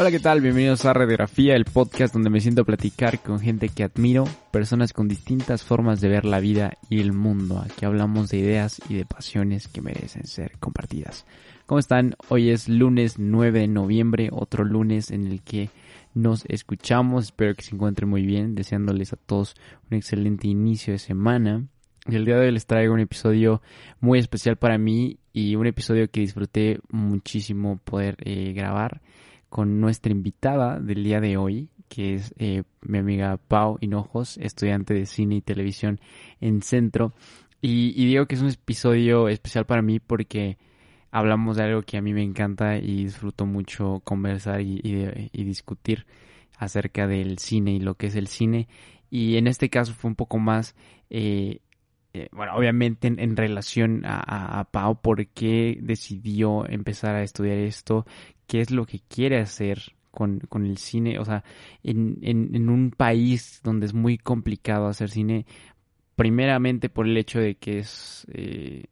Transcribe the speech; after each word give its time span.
Hola, 0.00 0.10
¿qué 0.10 0.18
tal? 0.18 0.40
Bienvenidos 0.40 0.86
a 0.86 0.94
Radiografía, 0.94 1.54
el 1.54 1.66
podcast 1.66 2.14
donde 2.14 2.30
me 2.30 2.40
siento 2.40 2.62
a 2.62 2.64
platicar 2.64 3.18
con 3.18 3.38
gente 3.38 3.68
que 3.68 3.84
admiro, 3.84 4.24
personas 4.50 4.94
con 4.94 5.08
distintas 5.08 5.62
formas 5.62 6.00
de 6.00 6.08
ver 6.08 6.24
la 6.24 6.40
vida 6.40 6.78
y 6.88 7.00
el 7.00 7.12
mundo. 7.12 7.58
Aquí 7.58 7.84
hablamos 7.84 8.30
de 8.30 8.38
ideas 8.38 8.80
y 8.88 8.94
de 8.94 9.04
pasiones 9.04 9.68
que 9.68 9.82
merecen 9.82 10.26
ser 10.26 10.52
compartidas. 10.58 11.26
¿Cómo 11.66 11.78
están? 11.80 12.16
Hoy 12.28 12.48
es 12.48 12.66
lunes 12.66 13.18
9 13.18 13.60
de 13.60 13.68
noviembre, 13.68 14.30
otro 14.32 14.64
lunes 14.64 15.10
en 15.10 15.26
el 15.26 15.42
que 15.42 15.68
nos 16.14 16.46
escuchamos. 16.46 17.24
Espero 17.26 17.54
que 17.54 17.62
se 17.62 17.74
encuentren 17.74 18.08
muy 18.08 18.24
bien, 18.24 18.54
deseándoles 18.54 19.12
a 19.12 19.16
todos 19.16 19.54
un 19.90 19.98
excelente 19.98 20.48
inicio 20.48 20.94
de 20.94 20.98
semana. 20.98 21.66
Y 22.06 22.16
el 22.16 22.24
día 22.24 22.36
de 22.36 22.46
hoy 22.46 22.52
les 22.52 22.66
traigo 22.66 22.94
un 22.94 23.00
episodio 23.00 23.60
muy 24.00 24.18
especial 24.18 24.56
para 24.56 24.78
mí 24.78 25.18
y 25.32 25.56
un 25.56 25.66
episodio 25.66 26.10
que 26.10 26.20
disfruté 26.20 26.80
muchísimo 26.90 27.78
poder 27.84 28.16
eh, 28.20 28.52
grabar 28.54 29.02
con 29.50 29.80
nuestra 29.80 30.12
invitada 30.12 30.80
del 30.80 31.04
día 31.04 31.20
de 31.20 31.36
hoy, 31.36 31.68
que 31.88 32.14
es 32.14 32.32
eh, 32.38 32.62
mi 32.82 32.98
amiga 32.98 33.36
Pau 33.36 33.76
Hinojos, 33.80 34.38
estudiante 34.38 34.94
de 34.94 35.04
cine 35.04 35.36
y 35.36 35.40
televisión 35.42 36.00
en 36.40 36.62
Centro. 36.62 37.12
Y, 37.60 38.06
digo 38.06 38.24
que 38.26 38.36
es 38.36 38.40
un 38.40 38.48
episodio 38.48 39.28
especial 39.28 39.66
para 39.66 39.82
mí 39.82 40.00
porque 40.00 40.56
hablamos 41.10 41.56
de 41.58 41.64
algo 41.64 41.82
que 41.82 41.98
a 41.98 42.02
mí 42.02 42.14
me 42.14 42.22
encanta 42.22 42.78
y 42.78 43.04
disfruto 43.04 43.44
mucho 43.44 44.00
conversar 44.04 44.62
y, 44.62 44.80
discutir 45.32 46.06
acerca 46.56 47.06
del 47.06 47.38
cine 47.38 47.72
y 47.72 47.80
lo 47.80 47.96
que 47.96 48.06
es 48.06 48.14
el 48.14 48.28
cine. 48.28 48.68
Y 49.10 49.36
en 49.36 49.48
este 49.48 49.68
caso 49.68 49.92
fue 49.92 50.08
un 50.08 50.16
poco 50.16 50.38
más, 50.38 50.74
eh, 51.10 51.60
eh, 52.12 52.28
bueno, 52.32 52.54
obviamente 52.56 53.06
en, 53.08 53.36
relación 53.36 54.04
a, 54.04 54.60
a, 54.60 54.64
Pau, 54.64 55.00
por 55.00 55.26
qué 55.28 55.78
decidió 55.80 56.66
empezar 56.68 57.14
a 57.14 57.22
estudiar 57.22 57.58
esto, 57.58 58.06
qué 58.46 58.60
es 58.60 58.70
lo 58.70 58.84
que 58.84 59.00
quiere 59.08 59.38
hacer 59.38 59.94
con, 60.10 60.66
el 60.66 60.78
cine. 60.78 61.18
O 61.18 61.24
sea, 61.24 61.44
en, 61.82 62.18
en, 62.22 62.68
un 62.68 62.90
país 62.90 63.60
donde 63.62 63.86
es 63.86 63.94
muy 63.94 64.18
complicado 64.18 64.86
hacer 64.86 65.10
cine, 65.10 65.46
primeramente 66.16 66.88
por 66.88 67.06
el 67.06 67.16
hecho 67.16 67.40
de 67.40 67.54
que 67.54 67.78
es 67.78 68.26
eh, 68.32 68.84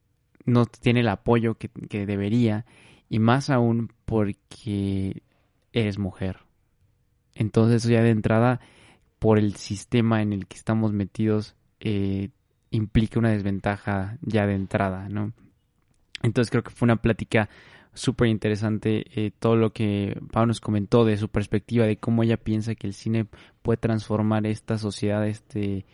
no 0.45 0.65
tiene 0.65 1.01
el 1.01 1.09
apoyo 1.09 1.55
que, 1.55 1.69
debería 2.05 2.65
y 3.09 3.19
más 3.19 3.49
aún 3.49 3.91
porque 4.05 5.23
eres 5.73 5.99
mujer. 5.99 6.37
Entonces 7.35 7.83
ya 7.83 8.01
de 8.01 8.09
entrada, 8.09 8.59
por 9.19 9.37
el 9.37 9.55
sistema 9.55 10.21
en 10.21 10.33
el 10.33 10.47
que 10.47 10.57
estamos 10.57 10.93
metidos, 10.93 11.55
eh, 11.79 12.29
implica 12.71 13.19
una 13.19 13.31
desventaja 13.31 14.17
ya 14.21 14.45
de 14.45 14.55
entrada, 14.55 15.09
¿no? 15.09 15.33
Entonces 16.21 16.51
creo 16.51 16.63
que 16.63 16.71
fue 16.71 16.85
una 16.85 16.97
plática 16.97 17.49
súper 17.93 18.27
interesante 18.27 19.05
eh, 19.15 19.31
todo 19.37 19.55
lo 19.55 19.71
que 19.73 20.17
Pau 20.31 20.45
nos 20.45 20.61
comentó 20.61 21.05
de 21.05 21.17
su 21.17 21.29
perspectiva, 21.29 21.85
de 21.85 21.97
cómo 21.97 22.23
ella 22.23 22.37
piensa 22.37 22.75
que 22.75 22.87
el 22.87 22.93
cine 22.93 23.25
puede 23.61 23.77
transformar 23.77 24.45
esta 24.45 24.77
sociedad, 24.77 25.27
este, 25.27 25.85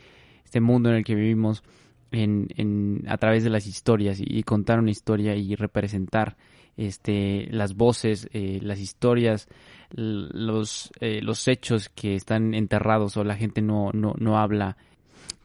este 0.44 0.62
mundo 0.62 0.90
en 0.90 0.96
el 0.96 1.04
que 1.04 1.16
vivimos 1.16 1.64
en, 2.12 2.48
en, 2.58 3.04
a 3.08 3.18
través 3.18 3.44
de 3.44 3.50
las 3.50 3.68
historias 3.68 4.20
y, 4.20 4.44
contar 4.44 4.80
una 4.80 4.92
historia 4.92 5.36
y 5.36 5.56
representar 5.56 6.38
este, 6.78 7.48
las 7.52 7.76
voces, 7.76 8.30
eh, 8.34 8.60
las 8.62 8.80
historias, 8.80 9.48
los, 9.92 10.92
eh, 11.00 11.22
los 11.22 11.48
hechos 11.48 11.90
que 11.90 12.16
están 12.16 12.54
enterrados 12.54 13.18
o 13.18 13.24
la 13.24 13.36
gente 13.36 13.62
no, 13.62 13.92
no, 13.94 14.14
no 14.18 14.38
habla 14.38 14.78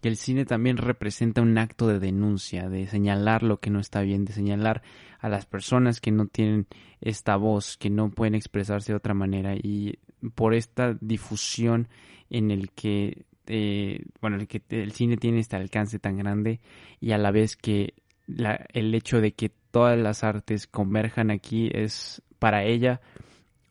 que 0.01 0.09
el 0.09 0.17
cine 0.17 0.45
también 0.45 0.77
representa 0.77 1.43
un 1.43 1.57
acto 1.59 1.87
de 1.87 1.99
denuncia, 1.99 2.69
de 2.69 2.87
señalar 2.87 3.43
lo 3.43 3.61
que 3.61 3.71
no 3.71 3.81
está 3.81 4.01
bien, 4.03 4.25
de 4.25 4.33
señalar 4.33 4.83
a 5.19 5.29
las 5.29 5.47
personas 5.47 6.01
que 6.01 6.11
no 6.11 6.27
tienen 6.27 6.67
esta 7.01 7.37
voz, 7.37 7.77
que 7.77 7.91
no 7.91 8.11
pueden 8.11 8.35
expresarse 8.35 8.93
de 8.93 8.97
otra 8.97 9.15
manera. 9.15 9.55
Y 9.55 9.99
por 10.35 10.55
esta 10.55 10.97
difusión 11.01 11.89
en 12.31 12.51
el 12.51 12.71
que 12.71 13.25
eh, 13.47 14.05
bueno, 14.21 14.37
el 14.37 14.47
que 14.47 14.63
el 14.71 14.93
cine 14.93 15.17
tiene 15.17 15.41
este 15.41 15.57
alcance 15.57 15.99
tan 15.99 16.17
grande 16.17 16.61
y 17.01 17.11
a 17.11 17.19
la 17.19 17.33
vez 17.33 17.57
que 17.57 17.95
el 18.29 18.95
hecho 18.95 19.21
de 19.21 19.33
que 19.33 19.51
todas 19.73 19.99
las 19.99 20.23
artes 20.23 20.69
converjan 20.69 21.33
aquí 21.33 21.69
es 21.75 22.23
para 22.39 22.65
ella 22.65 23.01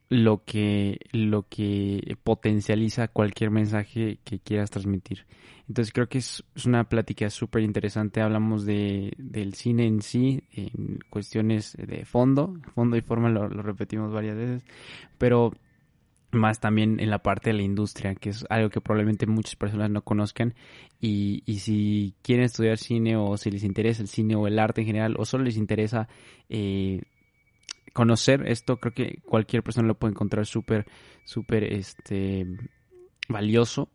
lo 0.09 0.43
que, 0.43 0.99
lo 1.11 1.47
que 1.47 2.17
potencializa 2.23 3.07
cualquier 3.07 3.51
mensaje 3.51 4.19
que 4.23 4.39
quieras 4.39 4.71
transmitir. 4.71 5.25
Entonces 5.67 5.93
creo 5.93 6.09
que 6.09 6.17
es, 6.17 6.43
una 6.65 6.89
plática 6.89 7.29
súper 7.29 7.61
interesante. 7.61 8.21
Hablamos 8.21 8.65
de, 8.65 9.13
del 9.17 9.53
cine 9.53 9.85
en 9.85 10.01
sí, 10.01 10.43
en 10.51 10.99
cuestiones 11.11 11.77
de 11.77 12.05
fondo, 12.05 12.55
fondo 12.73 12.97
y 12.97 13.01
forma 13.01 13.29
lo, 13.29 13.47
repetimos 13.47 14.11
varias 14.11 14.35
veces, 14.35 14.63
pero 15.19 15.53
más 16.31 16.59
también 16.59 16.99
en 16.99 17.11
la 17.11 17.19
parte 17.19 17.51
de 17.51 17.57
la 17.57 17.63
industria, 17.63 18.15
que 18.15 18.29
es 18.29 18.45
algo 18.49 18.69
que 18.69 18.81
probablemente 18.81 19.27
muchas 19.27 19.55
personas 19.55 19.91
no 19.91 20.03
conozcan. 20.03 20.55
Y, 20.99 21.43
y 21.45 21.59
si 21.59 22.15
quieren 22.23 22.45
estudiar 22.45 22.79
cine 22.79 23.15
o 23.15 23.37
si 23.37 23.51
les 23.51 23.63
interesa 23.63 24.01
el 24.01 24.07
cine 24.07 24.35
o 24.35 24.47
el 24.47 24.57
arte 24.57 24.81
en 24.81 24.87
general 24.87 25.15
o 25.19 25.25
solo 25.25 25.43
les 25.43 25.57
interesa 25.57 26.07
eh, 26.49 27.03
conocer 27.93 28.47
esto, 28.47 28.77
creo 28.77 28.93
que 28.93 29.21
cualquier 29.25 29.63
persona 29.63 29.87
lo 29.87 29.95
puede 29.95 30.11
encontrar 30.11 30.45
súper, 30.45 30.85
súper 31.25 31.63
este, 31.63 32.45
valioso. 33.27 33.89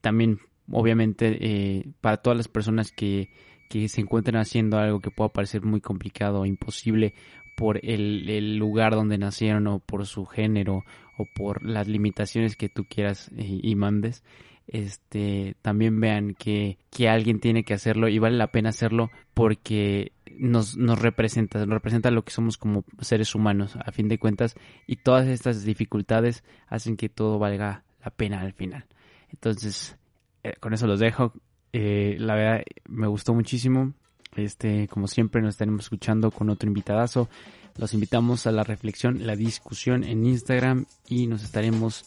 También, 0.00 0.38
obviamente, 0.70 1.38
eh, 1.40 1.84
para 2.00 2.18
todas 2.18 2.36
las 2.36 2.48
personas 2.48 2.92
que, 2.92 3.30
que 3.68 3.88
se 3.88 4.00
encuentren 4.00 4.36
haciendo 4.36 4.78
algo 4.78 5.00
que 5.00 5.10
pueda 5.10 5.30
parecer 5.30 5.62
muy 5.62 5.80
complicado 5.80 6.40
o 6.40 6.46
imposible 6.46 7.14
por 7.56 7.84
el, 7.84 8.28
el, 8.30 8.56
lugar 8.56 8.94
donde 8.94 9.18
nacieron 9.18 9.66
o 9.66 9.80
por 9.80 10.06
su 10.06 10.26
género 10.26 10.84
o 11.18 11.26
por 11.34 11.64
las 11.64 11.88
limitaciones 11.88 12.56
que 12.56 12.68
tú 12.68 12.84
quieras 12.88 13.30
eh, 13.36 13.60
y 13.62 13.74
mandes, 13.74 14.22
este, 14.68 15.56
también 15.62 15.98
vean 16.00 16.34
que, 16.34 16.78
que 16.90 17.08
alguien 17.08 17.40
tiene 17.40 17.64
que 17.64 17.74
hacerlo 17.74 18.08
y 18.08 18.18
vale 18.18 18.36
la 18.36 18.52
pena 18.52 18.68
hacerlo 18.68 19.10
porque 19.34 20.12
nos, 20.38 20.76
nos 20.76 20.98
representa, 20.98 21.58
nos 21.60 21.68
representa 21.68 22.10
lo 22.10 22.24
que 22.24 22.32
somos 22.32 22.56
como 22.56 22.84
seres 23.00 23.34
humanos, 23.34 23.76
a 23.76 23.90
fin 23.92 24.08
de 24.08 24.18
cuentas, 24.18 24.54
y 24.86 24.96
todas 24.96 25.26
estas 25.26 25.64
dificultades 25.64 26.44
hacen 26.68 26.96
que 26.96 27.08
todo 27.08 27.38
valga 27.38 27.84
la 28.04 28.10
pena 28.10 28.40
al 28.40 28.52
final. 28.52 28.84
Entonces, 29.30 29.96
eh, 30.42 30.54
con 30.60 30.72
eso 30.72 30.86
los 30.86 31.00
dejo. 31.00 31.32
Eh, 31.72 32.16
la 32.18 32.34
verdad, 32.34 32.62
me 32.88 33.06
gustó 33.06 33.34
muchísimo. 33.34 33.92
Este, 34.36 34.88
como 34.88 35.06
siempre, 35.08 35.42
nos 35.42 35.54
estaremos 35.54 35.84
escuchando 35.84 36.30
con 36.30 36.50
otro 36.50 36.68
invitadazo. 36.68 37.28
Los 37.76 37.94
invitamos 37.94 38.46
a 38.46 38.52
la 38.52 38.64
reflexión, 38.64 39.26
la 39.26 39.36
discusión 39.36 40.04
en 40.04 40.24
Instagram 40.24 40.86
y 41.08 41.26
nos 41.26 41.42
estaremos 41.44 42.04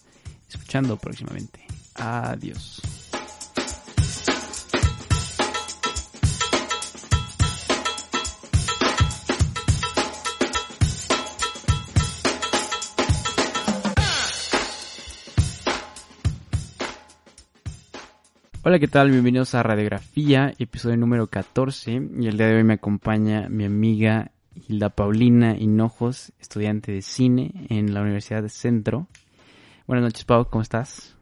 escuchando 0.49 0.97
próximamente. 0.97 1.70
Adiós. 1.95 2.81
Hola, 18.63 18.77
¿qué 18.77 18.87
tal? 18.87 19.09
Bienvenidos 19.09 19.55
a 19.55 19.63
Radiografía, 19.63 20.53
episodio 20.59 20.95
número 20.95 21.27
14. 21.27 22.09
Y 22.19 22.27
el 22.27 22.37
día 22.37 22.47
de 22.47 22.57
hoy 22.57 22.63
me 22.63 22.75
acompaña 22.75 23.49
mi 23.49 23.65
amiga 23.65 24.31
Hilda 24.67 24.89
Paulina 24.89 25.57
Hinojos, 25.57 26.31
estudiante 26.39 26.91
de 26.91 27.01
cine 27.01 27.65
en 27.69 27.93
la 27.93 28.01
Universidad 28.01 28.43
de 28.43 28.49
Centro. 28.49 29.07
Buenas 29.87 30.03
noches, 30.03 30.25
Pau, 30.25 30.47
¿cómo 30.49 30.61
estás? 30.61 31.17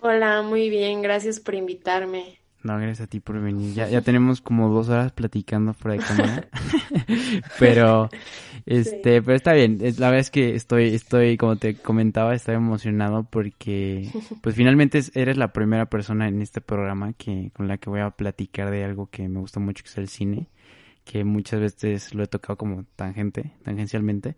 Hola, 0.00 0.42
muy 0.42 0.70
bien, 0.70 1.02
gracias 1.02 1.40
por 1.40 1.54
invitarme. 1.54 2.38
No, 2.62 2.76
gracias 2.76 3.02
a 3.02 3.06
ti 3.06 3.20
por 3.20 3.40
venir. 3.40 3.74
Ya, 3.74 3.88
ya 3.88 4.00
tenemos 4.00 4.40
como 4.40 4.68
dos 4.68 4.88
horas 4.88 5.12
platicando 5.12 5.74
fuera 5.74 5.96
de 5.96 6.06
cámara. 6.06 6.48
pero, 7.58 8.08
este, 8.66 9.22
pero 9.22 9.34
está 9.36 9.52
bien. 9.52 9.78
La 9.98 10.10
verdad 10.10 10.18
es 10.18 10.30
que 10.30 10.54
estoy, 10.54 10.94
estoy, 10.94 11.36
como 11.36 11.56
te 11.56 11.76
comentaba, 11.76 12.34
estoy 12.34 12.56
emocionado 12.56 13.24
porque, 13.24 14.10
pues 14.42 14.54
finalmente 14.56 15.00
eres 15.14 15.36
la 15.36 15.52
primera 15.52 15.86
persona 15.86 16.28
en 16.28 16.42
este 16.42 16.60
programa 16.60 17.12
que, 17.12 17.50
con 17.54 17.68
la 17.68 17.78
que 17.78 17.90
voy 17.90 18.00
a 18.00 18.10
platicar 18.10 18.70
de 18.70 18.84
algo 18.84 19.08
que 19.08 19.28
me 19.28 19.40
gusta 19.40 19.60
mucho, 19.60 19.84
que 19.84 19.90
es 19.90 19.98
el 19.98 20.08
cine. 20.08 20.48
Que 21.04 21.24
muchas 21.24 21.60
veces 21.60 22.14
lo 22.14 22.22
he 22.22 22.26
tocado 22.26 22.56
como 22.56 22.84
tangente, 22.96 23.52
tangencialmente. 23.62 24.36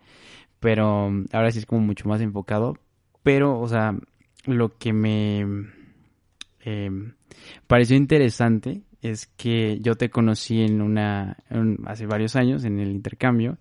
Pero 0.60 1.10
ahora 1.32 1.50
sí 1.50 1.58
es 1.58 1.66
como 1.66 1.80
mucho 1.80 2.08
más 2.08 2.20
enfocado. 2.20 2.76
Pero, 3.22 3.58
o 3.58 3.66
sea, 3.66 3.94
lo 4.46 4.76
que 4.78 4.92
me 4.92 5.46
eh, 6.64 6.90
pareció 7.66 7.96
interesante 7.96 8.82
es 9.02 9.26
que 9.26 9.78
yo 9.80 9.96
te 9.96 10.10
conocí 10.10 10.62
en 10.62 10.82
una 10.82 11.38
hace 11.86 12.06
varios 12.06 12.36
años 12.36 12.64
en 12.64 12.78
el 12.78 12.90
intercambio 12.90 13.58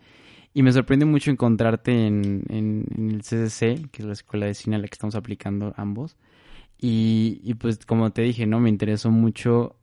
y 0.53 0.63
me 0.63 0.71
sorprende 0.71 1.05
mucho 1.05 1.31
encontrarte 1.31 1.91
en, 2.07 2.43
en, 2.49 3.11
el 3.11 3.21
CCC, 3.21 3.89
que 3.91 4.01
es 4.01 4.05
la 4.05 4.13
escuela 4.13 4.47
de 4.47 4.53
cine 4.53 4.75
a 4.75 4.79
la 4.79 4.87
que 4.87 4.95
estamos 4.95 5.15
aplicando 5.15 5.73
ambos. 5.77 6.17
Y, 6.81 7.39
y, 7.43 7.53
pues 7.53 7.85
como 7.85 8.11
te 8.11 8.23
dije, 8.23 8.45
¿no? 8.45 8.59
Me 8.59 8.69
interesó 8.69 9.11
mucho 9.11 9.79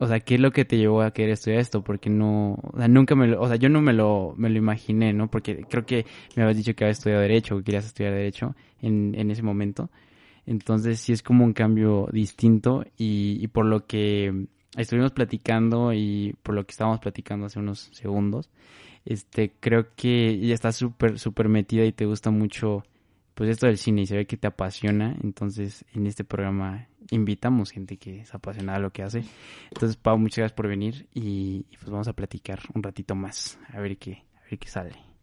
o 0.00 0.08
sea, 0.08 0.20
¿qué 0.20 0.34
es 0.34 0.40
lo 0.40 0.50
que 0.50 0.64
te 0.64 0.76
llevó 0.76 1.02
a 1.02 1.12
querer 1.12 1.32
estudiar 1.32 1.60
esto? 1.60 1.84
Porque 1.84 2.10
no, 2.10 2.58
o 2.62 2.78
sea, 2.78 2.88
nunca 2.88 3.14
me 3.14 3.28
lo, 3.28 3.40
o 3.40 3.46
sea, 3.46 3.56
yo 3.56 3.68
no 3.68 3.80
me 3.80 3.92
lo, 3.92 4.34
me 4.36 4.50
lo 4.50 4.58
imaginé, 4.58 5.12
¿no? 5.12 5.30
Porque 5.30 5.64
creo 5.68 5.86
que 5.86 6.04
me 6.34 6.42
habías 6.42 6.56
dicho 6.56 6.74
que 6.74 6.84
habías 6.84 6.98
estudiado 6.98 7.22
Derecho, 7.22 7.56
que 7.58 7.64
querías 7.64 7.86
estudiar 7.86 8.12
Derecho 8.12 8.56
en, 8.82 9.14
en 9.16 9.30
ese 9.30 9.42
momento. 9.42 9.90
Entonces 10.46 11.00
sí 11.00 11.12
es 11.12 11.22
como 11.22 11.44
un 11.44 11.52
cambio 11.52 12.08
distinto 12.12 12.84
y, 12.96 13.38
y 13.40 13.48
por 13.48 13.66
lo 13.66 13.86
que 13.86 14.46
estuvimos 14.76 15.12
platicando 15.12 15.92
y 15.92 16.34
por 16.42 16.54
lo 16.54 16.64
que 16.64 16.72
estábamos 16.72 17.00
platicando 17.00 17.46
hace 17.46 17.58
unos 17.58 17.90
segundos, 17.92 18.50
este, 19.04 19.52
creo 19.60 19.94
que 19.94 20.38
ya 20.38 20.54
estás 20.54 20.76
súper, 20.76 21.18
súper 21.18 21.48
metida 21.48 21.84
y 21.84 21.92
te 21.92 22.06
gusta 22.06 22.30
mucho, 22.30 22.84
pues 23.34 23.50
esto 23.50 23.66
del 23.66 23.78
cine 23.78 24.02
y 24.02 24.06
se 24.06 24.16
ve 24.16 24.26
que 24.26 24.36
te 24.36 24.46
apasiona. 24.46 25.16
Entonces, 25.22 25.84
en 25.94 26.06
este 26.06 26.24
programa 26.24 26.88
invitamos 27.10 27.70
gente 27.70 27.96
que 27.98 28.20
es 28.20 28.34
apasionada 28.34 28.78
a 28.78 28.82
lo 28.82 28.92
que 28.92 29.02
hace. 29.02 29.24
Entonces, 29.70 29.96
Pau, 29.96 30.18
muchas 30.18 30.38
gracias 30.38 30.56
por 30.56 30.68
venir 30.68 31.06
y, 31.14 31.66
y 31.70 31.76
pues 31.76 31.90
vamos 31.90 32.08
a 32.08 32.14
platicar 32.14 32.60
un 32.74 32.82
ratito 32.82 33.14
más, 33.14 33.58
a 33.72 33.80
ver 33.80 33.98
qué, 33.98 34.24
a 34.36 34.50
ver 34.50 34.58
qué 34.58 34.68
sale. 34.68 35.13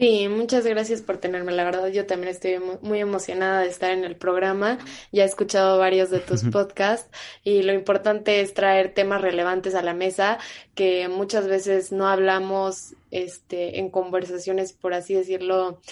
Sí, 0.00 0.28
muchas 0.28 0.64
gracias 0.64 1.02
por 1.02 1.18
tenerme. 1.18 1.52
La 1.52 1.62
verdad, 1.62 1.88
yo 1.88 2.06
también 2.06 2.30
estoy 2.30 2.58
muy 2.80 3.00
emocionada 3.00 3.60
de 3.60 3.68
estar 3.68 3.90
en 3.90 4.02
el 4.02 4.16
programa. 4.16 4.78
Ya 5.12 5.24
he 5.24 5.26
escuchado 5.26 5.78
varios 5.78 6.08
de 6.08 6.20
tus 6.20 6.42
podcasts 6.44 7.10
y 7.44 7.62
lo 7.64 7.74
importante 7.74 8.40
es 8.40 8.54
traer 8.54 8.94
temas 8.94 9.20
relevantes 9.20 9.74
a 9.74 9.82
la 9.82 9.92
mesa 9.92 10.38
que 10.74 11.08
muchas 11.08 11.48
veces 11.48 11.92
no 11.92 12.08
hablamos 12.08 12.94
este, 13.10 13.78
en 13.78 13.90
conversaciones, 13.90 14.72
por 14.72 14.94
así 14.94 15.12
decirlo, 15.12 15.82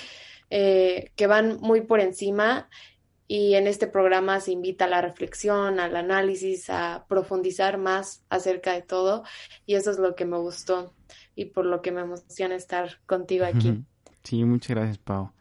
eh, 0.48 1.12
que 1.14 1.26
van 1.26 1.60
muy 1.60 1.82
por 1.82 2.00
encima. 2.00 2.70
Y 3.26 3.56
en 3.56 3.66
este 3.66 3.88
programa 3.88 4.40
se 4.40 4.52
invita 4.52 4.86
a 4.86 4.88
la 4.88 5.02
reflexión, 5.02 5.80
al 5.80 5.94
análisis, 5.96 6.70
a 6.70 7.04
profundizar 7.10 7.76
más 7.76 8.24
acerca 8.30 8.72
de 8.72 8.80
todo. 8.80 9.24
Y 9.66 9.74
eso 9.74 9.90
es 9.90 9.98
lo 9.98 10.14
que 10.14 10.24
me 10.24 10.38
gustó 10.38 10.94
y 11.38 11.44
por 11.44 11.66
lo 11.66 11.82
que 11.82 11.92
me 11.92 12.00
emociona 12.00 12.56
estar 12.56 13.00
contigo 13.06 13.44
aquí. 13.44 13.84
Sí, 14.24 14.44
muchas 14.44 14.70
gracias, 14.70 14.98
Pau. 14.98 15.32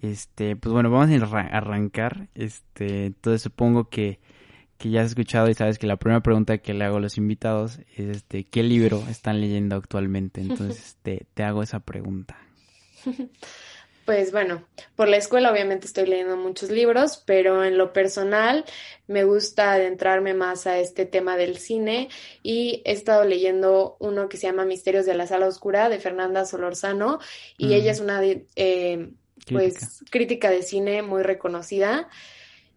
Este, 0.00 0.54
pues 0.56 0.72
bueno, 0.72 0.90
vamos 0.90 1.10
a 1.10 1.40
arrancar. 1.40 2.28
Este, 2.34 3.06
entonces 3.06 3.42
supongo 3.42 3.88
que, 3.88 4.20
que 4.78 4.90
ya 4.90 5.02
has 5.02 5.08
escuchado 5.08 5.48
y 5.48 5.54
sabes 5.54 5.78
que 5.78 5.86
la 5.86 5.96
primera 5.96 6.22
pregunta 6.22 6.58
que 6.58 6.74
le 6.74 6.84
hago 6.84 6.98
a 6.98 7.00
los 7.00 7.18
invitados 7.18 7.80
es 7.96 8.16
este, 8.16 8.44
¿qué 8.44 8.62
libro 8.62 9.02
están 9.08 9.40
leyendo 9.40 9.76
actualmente? 9.76 10.40
Entonces 10.40 10.96
te, 11.02 11.26
te 11.34 11.42
hago 11.42 11.62
esa 11.62 11.80
pregunta. 11.80 12.36
Pues 14.08 14.32
bueno, 14.32 14.64
por 14.96 15.06
la 15.06 15.18
escuela 15.18 15.52
obviamente 15.52 15.86
estoy 15.86 16.06
leyendo 16.06 16.38
muchos 16.38 16.70
libros, 16.70 17.22
pero 17.26 17.62
en 17.62 17.76
lo 17.76 17.92
personal 17.92 18.64
me 19.06 19.24
gusta 19.24 19.72
adentrarme 19.72 20.32
más 20.32 20.66
a 20.66 20.78
este 20.78 21.04
tema 21.04 21.36
del 21.36 21.58
cine 21.58 22.08
y 22.42 22.80
he 22.86 22.92
estado 22.92 23.24
leyendo 23.24 23.98
uno 24.00 24.30
que 24.30 24.38
se 24.38 24.46
llama 24.46 24.64
Misterios 24.64 25.04
de 25.04 25.12
la 25.12 25.26
Sala 25.26 25.46
Oscura 25.46 25.90
de 25.90 25.98
Fernanda 25.98 26.46
Solorzano 26.46 27.18
y 27.58 27.74
ella 27.74 27.92
es 27.92 28.00
una 28.00 28.22
eh, 28.24 29.10
pues 29.52 30.02
crítica 30.10 30.48
de 30.48 30.62
cine 30.62 31.02
muy 31.02 31.22
reconocida 31.22 32.08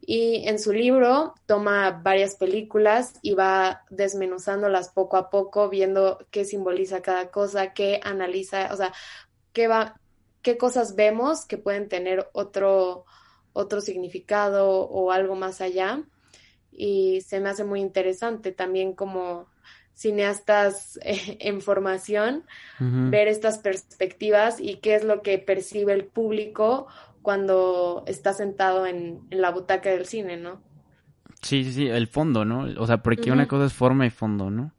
y 0.02 0.50
en 0.50 0.60
su 0.60 0.74
libro 0.74 1.34
toma 1.46 1.92
varias 1.92 2.36
películas 2.36 3.14
y 3.22 3.36
va 3.36 3.86
desmenuzándolas 3.90 4.90
poco 4.90 5.16
a 5.16 5.30
poco, 5.30 5.70
viendo 5.70 6.28
qué 6.30 6.44
simboliza 6.44 7.02
cada 7.02 7.32
cosa, 7.32 7.72
qué 7.72 8.02
analiza, 8.04 8.74
o 8.74 8.76
sea, 8.76 8.92
qué 9.54 9.70
va 9.70 9.96
qué 10.42 10.58
cosas 10.58 10.96
vemos 10.96 11.46
que 11.46 11.58
pueden 11.58 11.88
tener 11.90 12.28
otro, 12.34 13.06
otro 13.54 13.82
significado 13.82 14.70
o 14.70 15.12
algo 15.12 15.36
más 15.36 15.62
allá. 15.62 16.04
Y 16.72 17.22
se 17.22 17.40
me 17.40 17.50
hace 17.50 17.64
muy 17.64 17.82
interesante 17.82 18.52
también 18.52 18.94
como 18.94 19.48
cineastas 19.94 21.00
en 21.04 21.62
formación, 21.62 22.44
ver 22.80 23.28
estas 23.28 23.60
perspectivas 23.60 24.60
y 24.60 24.78
qué 24.78 24.96
es 24.96 25.04
lo 25.04 25.22
que 25.22 25.38
percibe 25.38 25.94
el 25.94 26.06
público 26.06 26.88
cuando 27.22 28.04
está 28.08 28.34
sentado 28.34 28.88
en, 28.88 29.20
la 29.30 29.52
butaca 29.52 29.92
del 29.92 30.06
cine, 30.06 30.38
¿no? 30.38 30.62
Sí, 31.42 31.64
sí, 31.64 31.74
sí, 31.74 31.88
el 31.88 32.08
fondo, 32.08 32.46
¿no? 32.46 32.68
O 32.82 32.88
sea, 32.88 33.04
porque 33.04 33.32
una 33.32 33.48
cosa 33.48 33.66
es 33.66 33.74
forma 33.74 34.06
y 34.06 34.10
fondo, 34.10 34.50
¿no? 34.50 34.72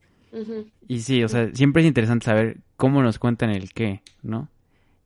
Y 0.89 1.01
sí, 1.01 1.23
o 1.23 1.29
sea, 1.29 1.51
siempre 1.55 1.83
es 1.83 1.89
interesante 1.89 2.25
saber 2.25 2.59
cómo 2.77 3.03
nos 3.03 3.19
cuentan 3.19 3.51
el 3.51 3.73
qué, 3.73 4.03
¿no? 4.23 4.49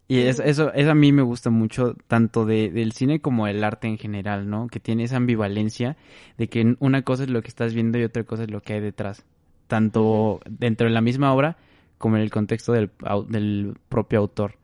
Y 0.09 0.21
eso, 0.21 0.45
eso, 0.45 0.73
a 0.73 0.95
mí 0.95 1.11
me 1.11 1.23
gusta 1.23 1.51
mucho, 1.51 1.97
tanto 2.07 2.47
de, 2.47 2.71
del 2.71 2.93
cine 2.93 3.21
como 3.21 3.47
del 3.47 3.65
arte 3.65 3.89
en 3.89 3.99
general, 3.99 4.49
¿no? 4.49 4.69
Que 4.69 4.79
tiene 4.79 5.03
esa 5.03 5.17
ambivalencia 5.17 5.97
de 6.39 6.49
que 6.49 6.77
una 6.79 7.03
cosa 7.03 7.25
es 7.25 7.31
lo 7.31 7.43
que 7.43 7.49
estás 7.49 7.75
viendo 7.75 7.99
y 7.99 8.05
otra 8.05 8.23
cosa 8.23 8.45
es 8.45 8.51
lo 8.51 8.63
que 8.63 8.75
hay 8.75 8.81
detrás. 8.81 9.25
Tanto 9.67 10.41
dentro 10.49 10.87
de 10.87 10.93
la 10.93 11.01
misma 11.01 11.33
obra 11.35 11.57
como 11.99 12.17
en 12.17 12.23
el 12.23 12.31
contexto 12.31 12.73
del, 12.73 12.91
del 13.29 13.77
propio 13.89 14.21
autor. 14.21 14.55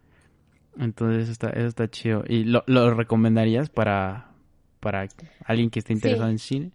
Entonces 0.79 1.25
eso 1.25 1.33
está, 1.33 1.51
eso 1.51 1.67
está 1.67 1.89
chido. 1.89 2.23
¿Y 2.29 2.45
lo, 2.45 2.63
lo 2.67 2.95
recomendarías 2.95 3.69
para, 3.69 4.31
para 4.79 5.09
alguien 5.45 5.71
que 5.71 5.81
esté 5.81 5.93
interesado 5.93 6.31
en 6.31 6.39
cine? 6.39 6.71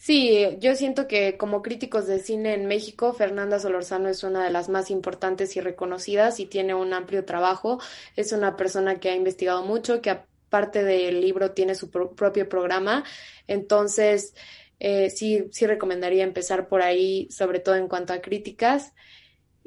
Sí, 0.00 0.56
yo 0.60 0.76
siento 0.76 1.08
que 1.08 1.36
como 1.36 1.60
críticos 1.60 2.06
de 2.06 2.20
cine 2.20 2.54
en 2.54 2.66
México, 2.66 3.12
Fernanda 3.12 3.58
Solorzano 3.58 4.08
es 4.08 4.22
una 4.22 4.44
de 4.44 4.50
las 4.50 4.68
más 4.68 4.90
importantes 4.92 5.56
y 5.56 5.60
reconocidas 5.60 6.38
y 6.38 6.46
tiene 6.46 6.72
un 6.74 6.94
amplio 6.94 7.24
trabajo. 7.24 7.80
Es 8.14 8.32
una 8.32 8.56
persona 8.56 9.00
que 9.00 9.10
ha 9.10 9.16
investigado 9.16 9.64
mucho, 9.64 10.00
que 10.00 10.10
aparte 10.10 10.84
del 10.84 11.20
libro 11.20 11.50
tiene 11.50 11.74
su 11.74 11.90
propio 11.90 12.48
programa. 12.48 13.04
Entonces, 13.48 14.34
eh, 14.78 15.10
sí, 15.10 15.46
sí 15.50 15.66
recomendaría 15.66 16.22
empezar 16.22 16.68
por 16.68 16.80
ahí, 16.82 17.28
sobre 17.30 17.58
todo 17.58 17.74
en 17.74 17.88
cuanto 17.88 18.12
a 18.12 18.20
críticas. 18.20 18.94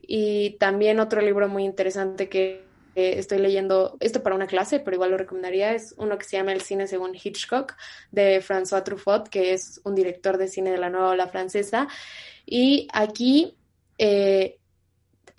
Y 0.02 0.52
también 0.60 1.02
otro 1.02 1.22
libro 1.22 1.50
muy 1.50 1.66
interesante 1.66 2.30
que 2.30 2.71
estoy 2.96 3.40
leyendo 3.40 3.98
esto 4.00 4.22
para 4.22 4.36
una 4.36 4.48
clase, 4.48 4.80
pero 4.80 4.96
igual 4.96 5.12
lo 5.12 5.18
recomendaría, 5.18 5.74
es 5.74 5.94
uno 5.98 6.18
que 6.18 6.26
se 6.26 6.38
llama 6.38 6.52
El 6.54 6.62
cine 6.62 6.88
según 6.88 7.16
Hitchcock, 7.16 7.76
de 8.12 8.42
François 8.42 8.84
Truffaut, 8.84 9.30
que 9.30 9.54
es 9.54 9.82
un 9.84 9.96
director 9.96 10.38
de 10.38 10.48
cine 10.48 10.72
de 10.72 10.78
la 10.78 10.90
nueva 10.90 11.10
ola 11.10 11.28
francesa. 11.28 11.88
Y 12.46 12.88
aquí, 12.94 13.56
eh, 13.98 14.58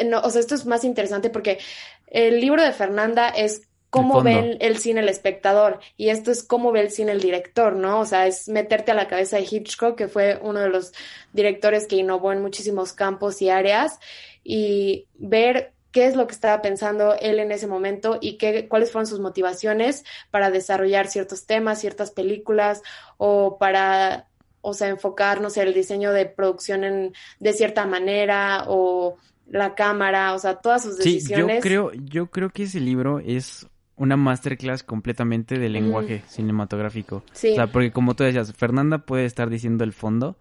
no, 0.04 0.20
o 0.20 0.30
sea, 0.30 0.40
esto 0.40 0.54
es 0.54 0.66
más 0.66 0.84
interesante 0.84 1.30
porque 1.30 1.58
el 2.06 2.40
libro 2.40 2.62
de 2.62 2.72
Fernanda 2.72 3.28
es 3.28 3.68
cómo 3.92 4.22
ve 4.22 4.56
el 4.60 4.78
cine 4.78 5.00
el 5.00 5.10
espectador 5.10 5.78
y 5.98 6.08
esto 6.08 6.30
es 6.30 6.42
cómo 6.42 6.72
ve 6.72 6.80
el 6.80 6.90
cine 6.90 7.12
el 7.12 7.20
director, 7.20 7.74
¿no? 7.76 8.00
O 8.00 8.06
sea, 8.06 8.26
es 8.26 8.48
meterte 8.48 8.90
a 8.90 8.94
la 8.94 9.06
cabeza 9.06 9.36
de 9.36 9.46
Hitchcock, 9.50 9.96
que 9.96 10.08
fue 10.08 10.38
uno 10.40 10.60
de 10.60 10.70
los 10.70 10.92
directores 11.34 11.86
que 11.86 11.96
innovó 11.96 12.32
en 12.32 12.40
muchísimos 12.40 12.94
campos 12.94 13.42
y 13.42 13.50
áreas, 13.50 13.98
y 14.42 15.08
ver 15.18 15.74
qué 15.92 16.06
es 16.06 16.16
lo 16.16 16.26
que 16.26 16.34
estaba 16.34 16.62
pensando 16.62 17.14
él 17.20 17.38
en 17.38 17.52
ese 17.52 17.66
momento 17.66 18.18
y 18.20 18.38
qué, 18.38 18.66
cuáles 18.66 18.90
fueron 18.90 19.06
sus 19.06 19.20
motivaciones 19.20 20.04
para 20.30 20.50
desarrollar 20.50 21.06
ciertos 21.06 21.46
temas, 21.46 21.80
ciertas 21.80 22.10
películas 22.10 22.82
o 23.18 23.58
para, 23.58 24.26
o 24.62 24.74
sea, 24.74 24.88
enfocarnos 24.88 25.56
en 25.58 25.68
el 25.68 25.74
diseño 25.74 26.12
de 26.12 26.26
producción 26.26 26.82
en, 26.82 27.12
de 27.38 27.52
cierta 27.52 27.86
manera 27.86 28.64
o 28.66 29.18
la 29.46 29.74
cámara, 29.74 30.34
o 30.34 30.38
sea, 30.38 30.56
todas 30.56 30.82
sus 30.82 30.96
decisiones. 30.96 31.46
Sí, 31.46 31.54
yo 31.54 31.60
creo, 31.60 31.92
yo 31.92 32.26
creo 32.30 32.50
que 32.50 32.64
ese 32.64 32.80
libro 32.80 33.20
es 33.20 33.66
una 33.96 34.16
masterclass 34.16 34.82
completamente 34.82 35.58
de 35.58 35.68
lenguaje 35.68 36.22
cinematográfico. 36.26 37.22
Sí. 37.32 37.52
O 37.52 37.54
sea, 37.56 37.66
porque 37.66 37.92
como 37.92 38.16
tú 38.16 38.24
decías, 38.24 38.52
Fernanda 38.54 38.98
puede 38.98 39.26
estar 39.26 39.50
diciendo 39.50 39.84
el 39.84 39.92
fondo, 39.92 40.36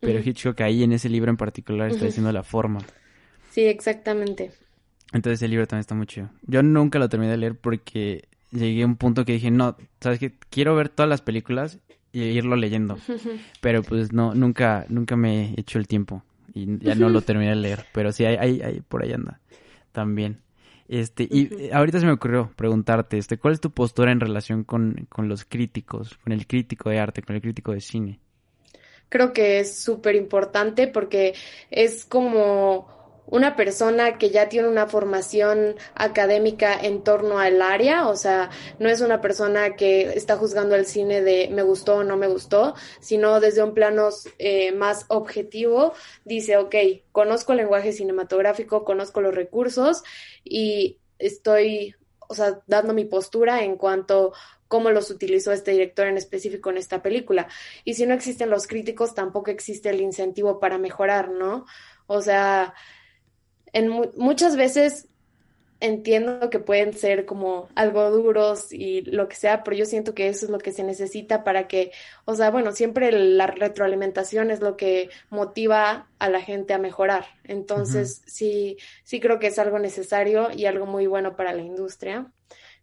pero 0.00 0.20
Hitchcock 0.20 0.60
ahí 0.62 0.82
en 0.82 0.92
ese 0.92 1.10
libro 1.10 1.30
en 1.30 1.36
particular 1.36 1.90
está 1.90 2.06
diciendo 2.06 2.32
la 2.32 2.42
forma. 2.42 2.80
Sí, 3.50 3.66
exactamente. 3.66 4.52
Entonces 5.12 5.40
el 5.42 5.50
libro 5.50 5.66
también 5.66 5.80
está 5.80 5.94
muy 5.94 6.06
chido. 6.06 6.30
Yo 6.42 6.62
nunca 6.62 6.98
lo 6.98 7.08
terminé 7.08 7.30
de 7.32 7.38
leer 7.38 7.54
porque 7.54 8.28
llegué 8.50 8.82
a 8.82 8.86
un 8.86 8.96
punto 8.96 9.24
que 9.24 9.32
dije, 9.32 9.50
no, 9.50 9.76
sabes 10.00 10.18
que 10.18 10.34
quiero 10.50 10.74
ver 10.74 10.88
todas 10.88 11.08
las 11.08 11.22
películas 11.22 11.78
y 12.12 12.22
irlo 12.22 12.56
leyendo. 12.56 12.98
Pero 13.60 13.82
pues 13.82 14.12
no, 14.12 14.34
nunca, 14.34 14.86
nunca 14.88 15.16
me 15.16 15.50
he 15.50 15.60
hecho 15.60 15.78
el 15.78 15.86
tiempo 15.86 16.22
y 16.54 16.78
ya 16.78 16.94
no 16.94 17.08
lo 17.08 17.20
terminé 17.22 17.50
de 17.50 17.56
leer. 17.56 17.86
Pero 17.92 18.12
sí, 18.12 18.24
hay, 18.24 18.60
hay, 18.60 18.80
por 18.80 19.02
ahí 19.02 19.12
anda 19.12 19.40
también. 19.92 20.40
Este, 20.88 21.24
y 21.24 21.70
ahorita 21.72 21.98
se 21.98 22.06
me 22.06 22.12
ocurrió 22.12 22.52
preguntarte, 22.54 23.18
este, 23.18 23.38
¿cuál 23.38 23.54
es 23.54 23.60
tu 23.60 23.72
postura 23.72 24.12
en 24.12 24.20
relación 24.20 24.62
con, 24.62 25.06
con 25.08 25.28
los 25.28 25.44
críticos, 25.44 26.16
con 26.22 26.32
el 26.32 26.46
crítico 26.46 26.90
de 26.90 27.00
arte, 27.00 27.22
con 27.22 27.34
el 27.34 27.42
crítico 27.42 27.72
de 27.72 27.80
cine? 27.80 28.20
Creo 29.08 29.32
que 29.32 29.60
es 29.60 29.78
súper 29.78 30.14
importante 30.14 30.86
porque 30.86 31.34
es 31.70 32.04
como 32.04 32.95
una 33.26 33.56
persona 33.56 34.18
que 34.18 34.30
ya 34.30 34.48
tiene 34.48 34.68
una 34.68 34.86
formación 34.86 35.76
académica 35.94 36.78
en 36.80 37.02
torno 37.02 37.38
al 37.38 37.60
área, 37.60 38.08
o 38.08 38.16
sea, 38.16 38.50
no 38.78 38.88
es 38.88 39.00
una 39.00 39.20
persona 39.20 39.76
que 39.76 40.12
está 40.12 40.36
juzgando 40.36 40.74
el 40.74 40.86
cine 40.86 41.22
de 41.22 41.48
me 41.50 41.62
gustó 41.62 41.96
o 41.96 42.04
no 42.04 42.16
me 42.16 42.28
gustó, 42.28 42.74
sino 43.00 43.40
desde 43.40 43.62
un 43.62 43.74
plano 43.74 44.10
eh, 44.38 44.72
más 44.72 45.06
objetivo, 45.08 45.94
dice, 46.24 46.56
ok, 46.56 46.74
conozco 47.12 47.52
el 47.52 47.58
lenguaje 47.58 47.92
cinematográfico, 47.92 48.84
conozco 48.84 49.20
los 49.20 49.34
recursos 49.34 50.02
y 50.44 50.98
estoy 51.18 51.94
o 52.28 52.34
sea, 52.34 52.60
dando 52.66 52.92
mi 52.92 53.04
postura 53.04 53.62
en 53.62 53.76
cuanto 53.76 54.32
cómo 54.68 54.90
los 54.90 55.10
utilizó 55.10 55.52
este 55.52 55.72
director 55.72 56.06
en 56.06 56.16
específico 56.16 56.70
en 56.70 56.76
esta 56.76 57.02
película. 57.02 57.48
Y 57.84 57.94
si 57.94 58.06
no 58.06 58.14
existen 58.14 58.50
los 58.50 58.66
críticos, 58.66 59.14
tampoco 59.14 59.50
existe 59.50 59.90
el 59.90 60.00
incentivo 60.00 60.58
para 60.58 60.78
mejorar, 60.78 61.30
¿no? 61.30 61.66
O 62.06 62.22
sea, 62.22 62.74
en 63.76 63.90
muchas 64.16 64.56
veces 64.56 65.06
entiendo 65.80 66.48
que 66.48 66.58
pueden 66.58 66.94
ser 66.94 67.26
como 67.26 67.68
algo 67.74 68.10
duros 68.10 68.72
y 68.72 69.02
lo 69.02 69.28
que 69.28 69.36
sea, 69.36 69.62
pero 69.62 69.76
yo 69.76 69.84
siento 69.84 70.14
que 70.14 70.28
eso 70.28 70.46
es 70.46 70.50
lo 70.50 70.56
que 70.56 70.72
se 70.72 70.82
necesita 70.82 71.44
para 71.44 71.68
que, 71.68 71.92
o 72.24 72.34
sea, 72.34 72.50
bueno, 72.50 72.72
siempre 72.72 73.12
la 73.12 73.46
retroalimentación 73.46 74.50
es 74.50 74.60
lo 74.60 74.78
que 74.78 75.10
motiva 75.28 76.08
a 76.18 76.30
la 76.30 76.40
gente 76.40 76.72
a 76.72 76.78
mejorar. 76.78 77.26
Entonces, 77.44 78.22
sí, 78.24 78.78
sí 79.04 79.20
creo 79.20 79.38
que 79.38 79.48
es 79.48 79.58
algo 79.58 79.78
necesario 79.78 80.48
y 80.50 80.64
algo 80.64 80.86
muy 80.86 81.06
bueno 81.06 81.36
para 81.36 81.52
la 81.52 81.62
industria 81.62 82.32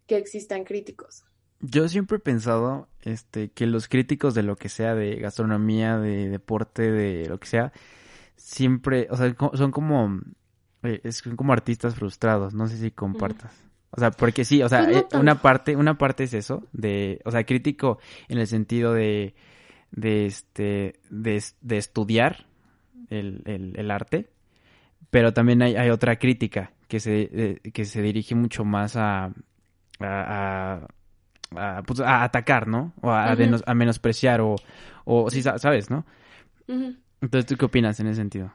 que 0.05 0.17
existan 0.17 0.63
críticos. 0.63 1.25
Yo 1.59 1.89
siempre 1.89 2.17
he 2.17 2.19
pensado 2.19 2.87
este 3.01 3.49
que 3.49 3.65
los 3.65 3.87
críticos 3.87 4.35
de 4.35 4.43
lo 4.43 4.57
que 4.57 4.69
sea, 4.69 4.93
de 4.93 5.15
gastronomía, 5.15 5.97
de 5.97 6.29
deporte, 6.29 6.91
de 6.91 7.27
lo 7.27 7.39
que 7.39 7.47
sea, 7.47 7.73
siempre, 8.35 9.07
o 9.09 9.17
sea, 9.17 9.35
son 9.53 9.71
como 9.71 10.19
es 10.83 11.21
como 11.21 11.53
artistas 11.53 11.95
frustrados, 11.95 12.53
no 12.53 12.67
sé 12.67 12.77
si 12.77 12.91
compartas. 12.91 13.53
O 13.95 13.99
sea, 13.99 14.11
porque 14.11 14.43
sí, 14.43 14.63
o 14.63 14.69
sea, 14.69 14.85
pues 14.85 14.97
eh, 14.97 15.17
una 15.17 15.41
parte, 15.41 15.75
una 15.75 15.97
parte 15.97 16.23
es 16.23 16.33
eso, 16.33 16.67
de, 16.71 17.21
o 17.25 17.31
sea, 17.31 17.43
crítico 17.43 17.99
en 18.27 18.39
el 18.39 18.47
sentido 18.47 18.91
de, 18.93 19.35
de 19.91 20.25
este, 20.25 20.99
de, 21.11 21.43
de 21.61 21.77
estudiar 21.77 22.47
el, 23.09 23.43
el, 23.45 23.91
arte, 23.91 24.31
pero 25.11 25.31
también 25.31 25.61
hay, 25.61 25.75
hay 25.75 25.91
otra 25.91 26.17
crítica 26.17 26.71
que 26.87 26.99
se, 26.99 27.29
eh, 27.31 27.59
que 27.71 27.85
se 27.85 28.01
dirige 28.01 28.33
mucho 28.33 28.65
más 28.65 28.95
a, 28.95 29.31
a, 29.99 30.87
a, 31.55 31.83
pues, 31.83 31.99
a 31.99 32.23
atacar, 32.23 32.67
¿no? 32.67 32.93
O 33.01 33.11
a, 33.11 33.31
a, 33.31 33.73
menospreciar, 33.75 34.41
o, 34.41 34.55
o 35.05 35.29
sí, 35.29 35.43
sabes, 35.43 35.91
¿no? 35.91 36.03
Entonces, 36.67 37.45
¿tú 37.45 37.57
qué 37.57 37.65
opinas 37.65 37.99
en 37.99 38.07
ese 38.07 38.15
sentido? 38.15 38.51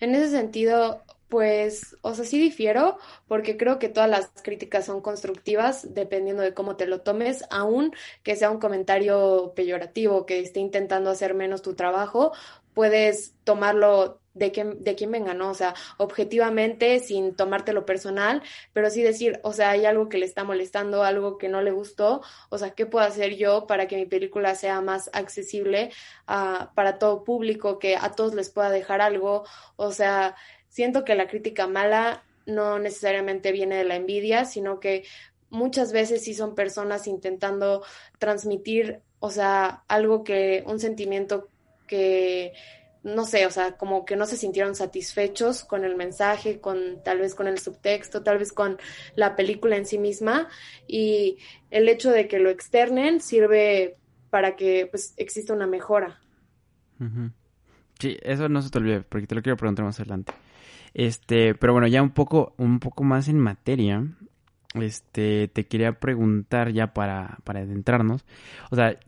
En 0.00 0.16
ese 0.16 0.30
sentido, 0.30 1.04
pues, 1.32 1.96
o 2.02 2.12
sea, 2.12 2.26
sí 2.26 2.38
difiero, 2.38 2.98
porque 3.26 3.56
creo 3.56 3.78
que 3.78 3.88
todas 3.88 4.10
las 4.10 4.30
críticas 4.42 4.84
son 4.84 5.00
constructivas, 5.00 5.94
dependiendo 5.94 6.42
de 6.42 6.52
cómo 6.52 6.76
te 6.76 6.84
lo 6.86 7.00
tomes, 7.00 7.42
aun 7.48 7.94
que 8.22 8.36
sea 8.36 8.50
un 8.50 8.60
comentario 8.60 9.54
peyorativo, 9.56 10.26
que 10.26 10.40
esté 10.40 10.60
intentando 10.60 11.08
hacer 11.08 11.32
menos 11.32 11.62
tu 11.62 11.72
trabajo, 11.72 12.32
puedes 12.74 13.34
tomarlo 13.44 14.20
de, 14.34 14.52
quién, 14.52 14.84
de 14.84 14.94
quién 14.94 15.10
venga, 15.10 15.32
¿no? 15.32 15.48
O 15.48 15.54
sea, 15.54 15.74
objetivamente, 15.96 16.98
sin 17.00 17.34
tomártelo 17.34 17.86
personal, 17.86 18.42
pero 18.74 18.90
sí 18.90 19.02
decir, 19.02 19.40
o 19.42 19.54
sea, 19.54 19.70
hay 19.70 19.86
algo 19.86 20.10
que 20.10 20.18
le 20.18 20.26
está 20.26 20.44
molestando, 20.44 21.02
algo 21.02 21.38
que 21.38 21.48
no 21.48 21.62
le 21.62 21.70
gustó, 21.70 22.20
o 22.50 22.58
sea, 22.58 22.72
¿qué 22.72 22.84
puedo 22.84 23.06
hacer 23.06 23.36
yo 23.36 23.66
para 23.66 23.88
que 23.88 23.96
mi 23.96 24.04
película 24.04 24.54
sea 24.54 24.82
más 24.82 25.08
accesible 25.14 25.92
ah, 26.26 26.72
para 26.74 26.98
todo 26.98 27.24
público, 27.24 27.78
que 27.78 27.96
a 27.96 28.12
todos 28.12 28.34
les 28.34 28.50
pueda 28.50 28.68
dejar 28.68 29.00
algo? 29.00 29.44
O 29.76 29.92
sea, 29.92 30.36
siento 30.72 31.04
que 31.04 31.14
la 31.14 31.28
crítica 31.28 31.66
mala 31.66 32.24
no 32.46 32.78
necesariamente 32.78 33.52
viene 33.52 33.76
de 33.76 33.84
la 33.84 33.96
envidia, 33.96 34.46
sino 34.46 34.80
que 34.80 35.04
muchas 35.50 35.92
veces 35.92 36.24
sí 36.24 36.34
son 36.34 36.54
personas 36.54 37.06
intentando 37.06 37.84
transmitir, 38.18 39.00
o 39.20 39.30
sea, 39.30 39.84
algo 39.86 40.24
que, 40.24 40.64
un 40.66 40.80
sentimiento 40.80 41.50
que, 41.86 42.54
no 43.02 43.26
sé, 43.26 43.44
o 43.44 43.50
sea, 43.50 43.76
como 43.76 44.06
que 44.06 44.16
no 44.16 44.24
se 44.24 44.38
sintieron 44.38 44.74
satisfechos 44.74 45.62
con 45.62 45.84
el 45.84 45.94
mensaje, 45.94 46.58
con 46.58 47.02
tal 47.04 47.20
vez 47.20 47.34
con 47.34 47.48
el 47.48 47.58
subtexto, 47.58 48.22
tal 48.22 48.38
vez 48.38 48.50
con 48.50 48.78
la 49.14 49.36
película 49.36 49.76
en 49.76 49.84
sí 49.84 49.98
misma, 49.98 50.48
y 50.88 51.36
el 51.70 51.86
hecho 51.90 52.10
de 52.10 52.28
que 52.28 52.38
lo 52.38 52.48
externen 52.48 53.20
sirve 53.20 53.98
para 54.30 54.56
que 54.56 54.88
pues 54.90 55.12
exista 55.18 55.52
una 55.52 55.66
mejora. 55.66 56.18
Sí, 57.98 58.16
eso 58.22 58.48
no 58.48 58.62
se 58.62 58.70
te 58.70 58.78
olvide, 58.78 59.02
porque 59.02 59.26
te 59.26 59.34
lo 59.34 59.42
quiero 59.42 59.58
preguntar 59.58 59.84
más 59.84 60.00
adelante. 60.00 60.32
Este, 60.94 61.54
pero 61.54 61.72
bueno, 61.72 61.88
ya 61.88 62.02
un 62.02 62.10
poco, 62.10 62.54
un 62.58 62.80
poco 62.80 63.04
más 63.04 63.28
en 63.28 63.38
materia. 63.38 64.06
Este, 64.74 65.48
te 65.48 65.66
quería 65.66 65.98
preguntar 65.98 66.72
ya 66.72 66.94
para, 66.94 67.38
para 67.44 67.60
adentrarnos. 67.60 68.24
O 68.70 68.76
sea, 68.76 68.98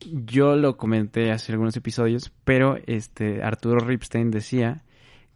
yo 0.00 0.56
lo 0.56 0.76
comenté 0.76 1.30
hace 1.30 1.52
algunos 1.52 1.76
episodios, 1.76 2.32
pero 2.44 2.78
este, 2.86 3.42
Arturo 3.42 3.80
Ripstein 3.80 4.30
decía 4.30 4.84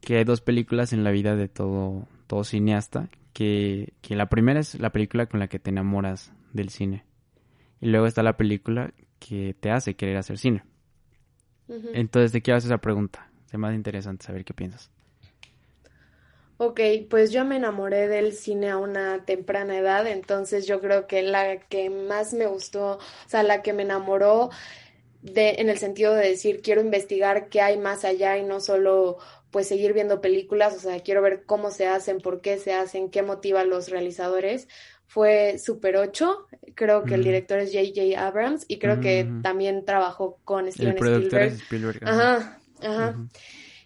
que 0.01 0.19
hay 0.19 0.25
dos 0.25 0.41
películas 0.41 0.93
en 0.93 1.05
la 1.05 1.11
vida 1.11 1.37
de 1.37 1.49
todo, 1.49 2.07
todo 2.27 2.45
cineasta. 2.45 3.09
Que, 3.33 3.95
que 4.01 4.15
la 4.15 4.29
primera 4.29 4.61
es 4.61 4.79
la 4.79 4.93
película 4.93 5.27
con 5.27 5.41
la 5.41 5.49
que 5.49 5.59
te 5.59 5.71
enamoras 5.71 6.33
del 6.53 6.69
cine. 6.69 7.05
Y 7.81 7.89
luego 7.89 8.07
está 8.07 8.23
la 8.23 8.37
película 8.37 8.95
que 9.19 9.57
te 9.59 9.71
hace 9.71 9.97
querer 9.97 10.17
hacer 10.17 10.39
cine. 10.39 10.63
Entonces 11.69 12.33
te 12.33 12.43
quiero 12.43 12.59
hacer 12.59 12.69
esa 12.69 12.79
pregunta. 12.79 13.31
Es 13.51 13.59
más 13.59 13.75
interesante 13.75 14.25
saber 14.25 14.45
qué 14.45 14.55
piensas. 14.55 14.91
Ok, 16.57 16.81
pues 17.11 17.33
yo 17.33 17.45
me 17.45 17.57
enamoré 17.57 18.07
del 18.07 18.33
cine 18.33 18.71
a 18.71 18.77
una 18.77 19.25
temprana 19.25 19.77
edad, 19.77 20.07
entonces 20.07 20.67
yo 20.67 20.81
creo 20.81 21.07
que 21.09 21.23
la 21.23 21.59
que 21.59 21.91
más 21.91 22.33
me 22.33 22.47
gustó, 22.47 22.99
o 22.99 23.29
sea, 23.29 23.43
la 23.43 23.61
que 23.63 23.73
me 23.73 23.83
enamoró 23.83 24.51
de, 25.21 25.57
en 25.59 25.69
el 25.69 25.79
sentido 25.79 26.15
de 26.15 26.29
decir, 26.29 26.63
quiero 26.63 26.81
investigar 26.81 27.49
qué 27.49 27.61
hay 27.61 27.77
más 27.77 28.05
allá 28.05 28.39
y 28.39 28.45
no 28.45 28.61
solo 28.61 29.19
pues 29.51 29.67
seguir 29.69 29.93
viendo 29.95 30.21
películas, 30.21 30.77
o 30.77 30.81
sea, 30.81 31.01
quiero 31.01 31.23
ver 31.23 31.45
cómo 31.45 31.71
se 31.71 31.87
hacen, 31.87 32.21
por 32.21 32.41
qué 32.41 32.59
se 32.59 32.73
hacen, 32.73 33.11
qué 33.11 33.23
motiva 33.23 33.61
a 33.61 33.65
los 33.65 33.89
realizadores, 33.89 34.69
fue 35.07 35.59
Super 35.59 35.97
8, 35.97 36.47
creo 36.75 37.05
que 37.05 37.15
el 37.15 37.25
director 37.25 37.59
es 37.59 37.73
J.J. 37.73 38.27
Abrams 38.27 38.65
y 38.69 38.79
creo 38.79 39.01
que 39.01 39.39
también 39.43 39.85
trabajó 39.85 40.39
con 40.45 40.71
Steven 40.71 40.99
Spielberg. 40.99 41.53
Ajá, 42.05 42.59
ajá. 42.81 43.21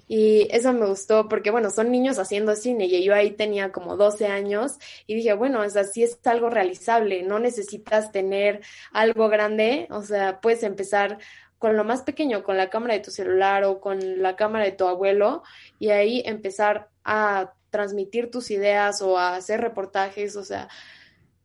Y 0.08 0.48
eso 0.50 0.72
me 0.72 0.86
gustó 0.86 1.28
porque, 1.28 1.50
bueno, 1.50 1.70
son 1.70 1.90
niños 1.92 2.18
haciendo 2.18 2.56
cine 2.56 2.86
y 2.86 3.04
yo 3.04 3.14
ahí 3.14 3.32
tenía 3.32 3.70
como 3.72 3.96
12 3.96 4.26
años 4.26 4.78
y 5.06 5.14
dije, 5.14 5.34
bueno, 5.34 5.62
es 5.62 5.76
así 5.76 6.02
es 6.02 6.18
algo 6.24 6.48
realizable, 6.48 7.22
no 7.22 7.38
necesitas 7.38 8.10
tener 8.10 8.62
algo 8.92 9.28
grande, 9.28 9.86
o 9.90 10.02
sea, 10.02 10.40
puedes 10.40 10.62
empezar 10.62 11.18
con 11.58 11.76
lo 11.76 11.84
más 11.84 12.02
pequeño, 12.02 12.42
con 12.42 12.56
la 12.56 12.70
cámara 12.70 12.94
de 12.94 13.00
tu 13.00 13.10
celular 13.10 13.64
o 13.64 13.80
con 13.80 14.22
la 14.22 14.34
cámara 14.36 14.64
de 14.64 14.72
tu 14.72 14.86
abuelo 14.86 15.42
y 15.78 15.90
ahí 15.90 16.22
empezar 16.24 16.88
a 17.04 17.52
transmitir 17.70 18.30
tus 18.30 18.50
ideas 18.50 19.02
o 19.02 19.18
a 19.18 19.36
hacer 19.36 19.60
reportajes, 19.60 20.36
o 20.36 20.44
sea, 20.44 20.68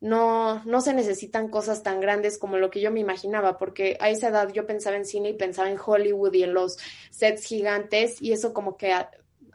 no, 0.04 0.62
no 0.66 0.82
se 0.82 0.94
necesitan 0.94 1.48
cosas 1.48 1.82
tan 1.82 2.02
grandes 2.02 2.38
como 2.38 2.58
lo 2.58 2.70
que 2.70 2.82
yo 2.82 2.92
me 2.92 3.00
imaginaba, 3.00 3.58
porque 3.58 3.98
a 4.02 4.10
esa 4.10 4.28
edad 4.28 4.52
yo 4.52 4.68
pensaba 4.68 4.98
en 4.98 5.06
cine 5.06 5.30
y 5.30 5.34
pensaba 5.34 5.72
en 5.72 5.78
Hollywood 5.84 6.34
y 6.34 6.44
en 6.44 6.54
los 6.54 6.78
sets 7.10 7.46
gigantes 7.46 8.22
y 8.22 8.34
eso 8.34 8.54
como 8.54 8.76
que, 8.76 8.94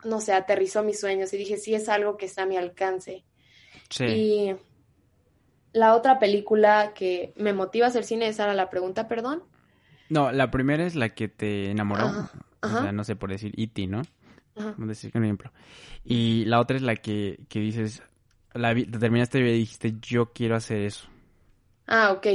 no 0.05 0.23
sé, 0.23 0.33
aterrizó 0.33 0.83
mis 0.83 0.99
sueños 0.99 1.35
y 1.35 1.37
dije, 1.37 1.59
sí, 1.59 1.75
es 1.75 1.91
algo 1.91 2.17
que 2.17 2.25
está 2.25 2.45
a 2.45 2.47
mi 2.47 2.57
alcance. 2.57 3.25
Sí. 3.91 4.05
Y 4.05 4.57
la 5.75 5.95
otra 5.95 6.19
película 6.19 6.93
que 6.95 7.35
me 7.37 7.53
motiva 7.53 7.85
a 7.85 7.91
hacer 7.91 8.05
cine, 8.05 8.27
esa 8.27 8.45
era 8.45 8.55
la 8.55 8.71
pregunta, 8.71 9.07
perdón. 9.07 9.43
No, 10.09 10.33
la 10.33 10.51
primera 10.51 10.87
es 10.87 10.95
la 10.95 11.11
que 11.11 11.29
te 11.29 11.71
enamoró, 11.71 12.11
o 12.63 12.69
sea, 12.69 12.91
no 12.91 13.05
sé 13.05 13.17
por 13.17 13.31
decir 13.31 13.53
E.T., 13.59 13.87
¿no? 13.87 14.01
Ajá. 14.57 14.73
Vamos 14.79 14.85
a 14.85 14.87
decir 14.87 15.13
un 15.15 15.25
ejemplo. 15.25 15.53
Y 16.05 16.47
la 16.47 16.59
otra 16.59 16.79
es 16.79 16.83
la 16.83 16.97
que, 16.97 17.39
que 17.51 17.61
dices, 17.61 18.03
terminaste 18.53 19.39
y 19.39 19.59
dijiste, 19.59 19.95
yo 20.01 20.33
quiero 20.33 20.57
hacer 20.57 20.79
eso? 20.79 21.09
Ah, 21.87 22.13
ok. 22.13 22.27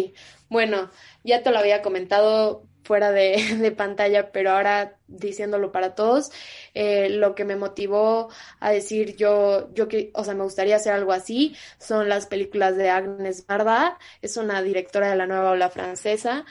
Bueno, 0.50 0.89
ya 1.24 1.43
te 1.43 1.51
lo 1.51 1.60
había 1.60 1.82
comentado 1.82 2.67
fuera 2.84 3.12
de, 3.12 3.74
pantalla, 3.77 4.32
pero 4.32 4.51
ahora 4.51 4.98
diciéndolo 5.08 5.72
para 5.72 5.96
todos, 5.96 6.32
eh, 6.74 7.10
lo 7.10 7.36
que 7.36 7.46
me 7.46 7.55
motivó 7.55 8.29
a 8.60 8.72
decir 8.72 9.15
yo, 9.15 9.74
yo 9.74 9.88
que, 9.88 10.12
o 10.13 10.24
sea, 10.24 10.34
me 10.36 10.43
gustaría 10.43 10.75
hacer 10.75 10.93
algo 10.93 11.13
así, 11.13 11.55
son 11.79 12.10
las 12.10 12.27
películas 12.27 12.75
de 12.75 12.89
Agnes 12.89 13.46
Barda, 13.48 13.98
es 14.22 14.38
una 14.38 14.62
directora 14.62 15.10
de 15.10 15.15
la 15.15 15.27
nueva 15.27 15.51
ola 15.51 15.70
francesa, 15.70 16.46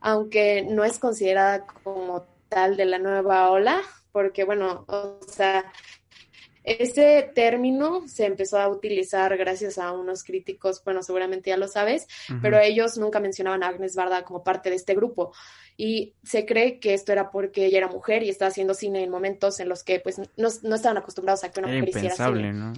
aunque 0.00 0.62
no 0.68 0.84
es 0.84 0.98
considerada 0.98 1.66
como 1.66 2.26
tal 2.48 2.76
de 2.76 2.86
la 2.86 2.98
nueva 2.98 3.50
ola, 3.50 3.80
porque 4.12 4.44
bueno, 4.44 4.84
o 4.88 5.20
sea, 5.28 5.72
ese 6.78 7.30
término 7.34 8.06
se 8.06 8.26
empezó 8.26 8.58
a 8.58 8.68
utilizar 8.68 9.36
gracias 9.36 9.78
a 9.78 9.92
unos 9.92 10.24
críticos, 10.24 10.82
bueno, 10.84 11.02
seguramente 11.02 11.50
ya 11.50 11.56
lo 11.56 11.68
sabes, 11.68 12.06
pero 12.42 12.58
ellos 12.58 12.98
nunca 12.98 13.20
mencionaban 13.20 13.62
a 13.62 13.68
Agnes 13.68 13.94
Barda 13.94 14.24
como 14.24 14.42
parte 14.42 14.70
de 14.70 14.76
este 14.76 14.94
grupo. 14.94 15.32
Y 15.80 16.14
se 16.24 16.44
cree 16.44 16.80
que 16.80 16.92
esto 16.92 17.12
era 17.12 17.30
porque 17.30 17.64
ella 17.64 17.78
era 17.78 17.86
mujer 17.86 18.24
y 18.24 18.28
estaba 18.28 18.48
haciendo 18.48 18.74
cine 18.74 19.04
en 19.04 19.10
momentos 19.10 19.60
en 19.60 19.68
los 19.68 19.84
que 19.84 20.00
pues 20.00 20.18
no, 20.18 20.26
no 20.36 20.74
estaban 20.74 20.98
acostumbrados 20.98 21.44
a 21.44 21.52
que 21.52 21.60
una 21.60 21.68
mujer 21.68 21.88
hiciera 21.90 22.16
cine. 22.16 22.52
¿no? 22.52 22.72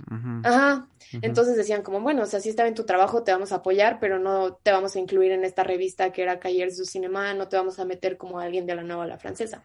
Ajá. 0.45 0.87
Entonces 1.23 1.57
decían 1.57 1.81
como, 1.81 2.03
bueno, 2.03 2.25
o 2.25 2.27
sea, 2.27 2.41
si 2.41 2.51
estaba 2.51 2.69
en 2.69 2.75
tu 2.75 2.85
trabajo, 2.85 3.23
te 3.23 3.33
vamos 3.33 3.53
a 3.53 3.57
apoyar, 3.57 4.01
pero 4.01 4.19
no 4.19 4.53
te 4.53 4.71
vamos 4.71 4.97
a 4.97 4.99
incluir 4.99 5.33
en 5.33 5.45
esta 5.45 5.65
revista 5.65 6.13
que 6.13 6.21
era 6.21 6.41
Cahiers 6.41 6.77
du 6.77 6.85
Cinema, 6.85 7.33
no 7.33 7.49
te 7.49 7.57
vamos 7.57 7.79
a 7.79 7.87
meter 7.87 8.19
como 8.19 8.39
alguien 8.39 8.67
de 8.67 8.75
la 8.75 8.83
nueva 8.83 9.07
la 9.07 9.17
francesa. 9.17 9.65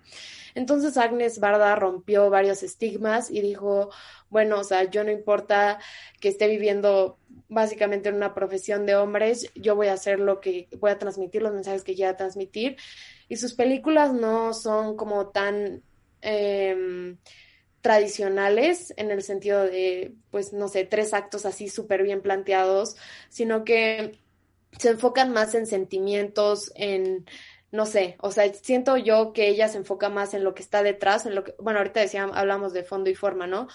Entonces 0.56 0.96
Agnes 0.96 1.42
Barda 1.42 1.76
rompió 1.76 2.30
varios 2.30 2.64
estigmas 2.64 3.30
y 3.30 3.42
dijo, 3.42 3.90
bueno, 4.30 4.62
o 4.62 4.64
sea, 4.64 4.90
yo 4.90 5.04
no 5.04 5.12
importa 5.12 5.80
que 6.22 6.30
esté 6.30 6.48
viviendo 6.48 7.18
básicamente 7.50 8.10
en 8.10 8.16
una 8.16 8.34
profesión 8.34 8.86
de 8.86 8.96
hombres, 8.96 9.52
yo 9.56 9.76
voy 9.76 9.88
a 9.88 9.94
hacer 9.94 10.20
lo 10.20 10.40
que 10.40 10.70
voy 10.80 10.92
a 10.92 10.98
transmitir, 10.98 11.42
los 11.42 11.54
mensajes 11.54 11.84
que 11.84 11.96
quiera 11.96 12.16
transmitir. 12.16 12.78
Y 13.28 13.38
sus 13.38 13.54
películas 13.54 14.14
no 14.14 14.54
son 14.54 14.96
como 14.96 15.28
tan 15.28 15.82
em, 16.22 17.18
tradicionales 17.82 18.94
en 18.98 19.12
el 19.12 19.22
sentido 19.22 19.64
de, 19.64 20.16
pues, 20.32 20.54
no 20.54 20.68
sé, 20.68 20.86
tres 20.86 21.14
actos 21.14 21.46
así 21.46 21.70
súper 21.70 22.04
bien 22.04 22.22
planteados, 22.22 22.96
sino 23.30 23.64
que 23.64 24.18
se 24.78 24.90
enfocan 24.90 25.32
más 25.32 25.56
en 25.56 25.68
sentimientos, 25.68 26.72
en 26.76 27.26
no 27.76 27.86
sé, 27.86 28.16
o 28.22 28.32
sea, 28.32 28.52
siento 28.54 28.96
yo 28.96 29.34
que 29.34 29.50
ella 29.50 29.68
se 29.68 29.78
enfoca 29.78 30.10
más 30.10 30.34
en 30.34 30.44
lo 30.44 30.56
que 30.56 30.64
está 30.64 30.82
detrás, 30.82 31.26
en 31.26 31.36
lo 31.36 31.44
que, 31.44 31.56
bueno, 31.60 31.80
ahorita 31.80 32.00
decíamos, 32.00 32.38
hablamos 32.38 32.74
de 32.74 32.84
fondo 32.84 33.10
y 33.10 33.16
forma, 33.16 33.48
¿no? 33.48 33.68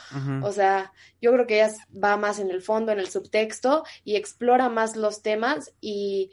O 0.42 0.52
sea, 0.52 0.92
yo 1.20 1.32
creo 1.32 1.46
que 1.46 1.62
ella 1.62 1.72
va 1.92 2.16
más 2.16 2.38
en 2.38 2.50
el 2.50 2.62
fondo, 2.62 2.92
en 2.92 2.98
el 2.98 3.10
subtexto 3.10 3.84
y 4.02 4.16
explora 4.16 4.70
más 4.70 4.96
los 4.96 5.22
temas 5.22 5.74
y, 5.80 6.30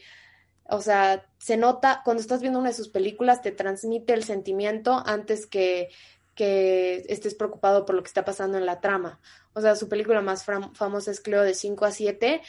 o 0.69 0.81
sea, 0.81 1.25
se 1.37 1.57
nota, 1.57 2.01
cuando 2.03 2.21
estás 2.21 2.41
viendo 2.41 2.59
una 2.59 2.69
de 2.69 2.75
sus 2.75 2.89
películas, 2.89 3.41
te 3.41 3.51
transmite 3.51 4.13
el 4.13 4.23
sentimiento 4.23 5.01
antes 5.05 5.45
que, 5.47 5.89
que 6.35 7.05
estés 7.07 7.35
preocupado 7.35 7.85
por 7.85 7.95
lo 7.95 8.03
que 8.03 8.07
está 8.07 8.25
pasando 8.25 8.57
en 8.57 8.65
la 8.65 8.81
trama. 8.81 9.19
O 9.53 9.61
sea, 9.61 9.75
su 9.75 9.89
película 9.89 10.21
más 10.21 10.45
famosa 10.45 11.11
es 11.11 11.19
Cleo 11.19 11.41
de 11.41 11.53
5 11.53 11.85
a 11.85 11.91
7 11.91 12.41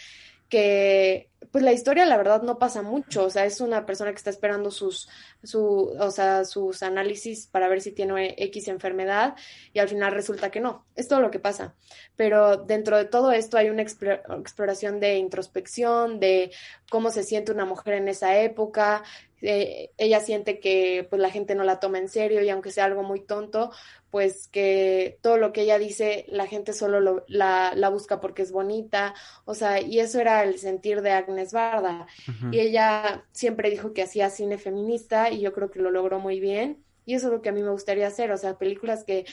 que 0.49 1.31
pues 1.51 1.65
la 1.65 1.73
historia 1.73 2.05
la 2.05 2.17
verdad 2.17 2.43
no 2.43 2.59
pasa 2.59 2.83
mucho, 2.83 3.25
o 3.25 3.31
sea, 3.31 3.45
es 3.45 3.61
una 3.61 3.87
persona 3.87 4.11
que 4.11 4.17
está 4.17 4.31
esperando 4.31 4.71
sus, 4.71 5.09
su, 5.43 5.95
o 5.99 6.11
sea, 6.11 6.45
sus 6.45 6.83
análisis 6.83 7.47
para 7.47 7.69
ver 7.69 7.81
si 7.81 7.93
tiene 7.93 8.35
X 8.39 8.69
enfermedad 8.69 9.37
y 9.73 9.79
al 9.79 9.89
final 9.89 10.13
resulta 10.13 10.51
que 10.51 10.61
no, 10.61 10.85
es 10.95 11.09
todo 11.09 11.21
lo 11.21 11.31
que 11.31 11.39
pasa. 11.39 11.75
Pero 12.17 12.57
dentro 12.57 12.97
de 12.97 13.05
todo 13.05 13.33
esto 13.33 13.57
hay 13.57 13.71
una 13.71 13.83
exploración 13.83 15.01
de 15.01 15.17
introspección, 15.17 16.21
de 16.21 16.53
cómo 16.91 17.11
se 17.11 17.23
siente 17.23 17.53
una 17.53 17.65
mujer 17.65 17.95
en 17.95 18.09
esa 18.09 18.39
época, 18.39 19.05
eh, 19.41 19.93
ella 19.99 20.21
siente 20.21 20.59
que 20.59 21.07
pues 21.09 21.23
la 21.23 21.31
gente 21.31 21.55
no 21.55 21.63
la 21.63 21.79
toma 21.79 21.99
en 21.99 22.09
serio 22.09 22.43
y 22.43 22.51
aunque 22.51 22.73
sea 22.73 22.87
algo 22.87 23.05
muy 23.05 23.21
tonto, 23.21 23.71
pues 24.11 24.49
que 24.49 25.19
todo 25.23 25.37
lo 25.39 25.53
que 25.53 25.63
ella 25.63 25.79
dice 25.79 26.25
la 26.29 26.47
gente 26.47 26.73
solo 26.73 27.25
la, 27.29 27.73
la, 27.75 27.89
busca 27.91 28.21
porque 28.21 28.43
es 28.43 28.53
bonita, 28.53 29.15
o 29.45 29.55
sea, 29.55 29.81
y 29.81 30.01
eso 30.01 30.21
era 30.21 30.43
el 30.45 30.59
sentir 30.59 31.03
de 31.03 31.13
Agnes 31.29 31.53
Barda. 31.53 32.07
Y 32.51 32.59
ella 32.59 33.25
siempre 33.33 33.71
dijo 33.71 33.93
que 33.93 34.03
hacía 34.03 34.31
cine 34.31 34.59
feminista 34.59 35.31
y 35.31 35.41
yo 35.41 35.53
creo 35.53 35.71
que 35.71 35.81
lo 35.81 35.91
logró 35.91 36.19
muy 36.19 36.41
bien 36.41 36.85
y 37.09 37.15
eso 37.15 37.29
es 37.29 37.33
lo 37.33 37.41
que 37.41 37.49
a 37.49 37.53
mí 37.53 37.63
me 37.63 37.71
gustaría 37.71 38.07
hacer, 38.07 38.31
o 38.33 38.37
sea, 38.37 38.59
películas 38.59 39.03
que, 39.03 39.25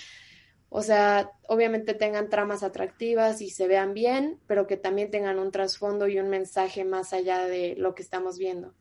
o 0.69 0.81
sea, 0.81 1.31
obviamente 1.49 1.93
tengan 1.93 2.29
tramas 2.29 2.63
atractivas 2.63 3.41
y 3.41 3.49
se 3.49 3.67
vean 3.67 3.93
bien, 3.93 4.39
pero 4.47 4.65
que 4.65 4.77
también 4.77 5.11
tengan 5.11 5.39
un 5.39 5.51
trasfondo 5.51 6.07
y 6.07 6.17
un 6.17 6.29
mensaje 6.29 6.85
más 6.85 7.11
allá 7.11 7.45
de 7.47 7.75
lo 7.77 7.93
que 7.93 8.01
estamos 8.01 8.37
viendo. 8.37 8.73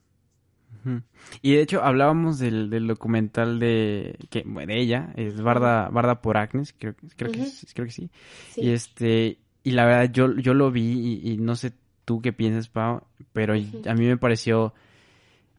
Y 1.42 1.56
de 1.56 1.62
hecho 1.62 1.82
hablábamos 1.82 2.38
del, 2.38 2.70
del 2.70 2.86
documental 2.86 3.58
de 3.58 4.16
que 4.30 4.44
de 4.44 4.80
ella, 4.80 5.12
es 5.16 5.40
Barda, 5.40 5.88
Barda 5.88 6.20
por 6.20 6.36
Agnes, 6.36 6.72
creo, 6.78 6.94
creo, 7.16 7.32
que, 7.32 7.48
creo 7.74 7.86
que 7.86 7.92
sí. 7.92 8.10
Y 8.54 8.70
este, 8.70 9.38
y 9.64 9.72
la 9.72 9.86
verdad 9.86 10.12
yo, 10.12 10.36
yo 10.36 10.54
lo 10.54 10.70
vi 10.70 11.20
y, 11.24 11.36
no 11.38 11.56
sé 11.56 11.72
tú 12.04 12.20
qué 12.20 12.32
piensas, 12.32 12.68
Pau, 12.68 13.02
pero 13.32 13.54
a 13.54 13.94
mí 13.94 14.06
me 14.06 14.16
pareció, 14.16 14.74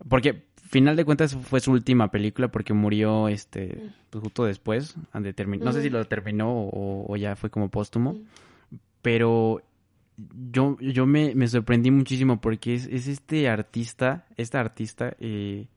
porque 0.07 0.43
final 0.67 0.95
de 0.95 1.05
cuentas 1.05 1.35
fue 1.35 1.59
su 1.59 1.71
última 1.71 2.11
película 2.11 2.49
porque 2.49 2.73
murió 2.73 3.27
este 3.27 3.91
pues, 4.09 4.23
justo 4.23 4.45
después, 4.45 4.95
no 5.13 5.71
sé 5.71 5.81
si 5.81 5.89
lo 5.89 6.03
terminó 6.05 6.51
o, 6.51 7.11
o, 7.11 7.15
ya 7.17 7.35
fue 7.35 7.49
como 7.49 7.69
póstumo, 7.69 8.17
pero 9.01 9.61
yo, 10.51 10.77
yo 10.79 11.05
me, 11.05 11.35
me 11.35 11.47
sorprendí 11.47 11.91
muchísimo 11.91 12.41
porque 12.41 12.75
es, 12.75 12.87
es 12.87 13.07
este 13.07 13.47
artista, 13.49 14.25
esta 14.37 14.59
artista 14.59 15.15
eh, 15.19 15.67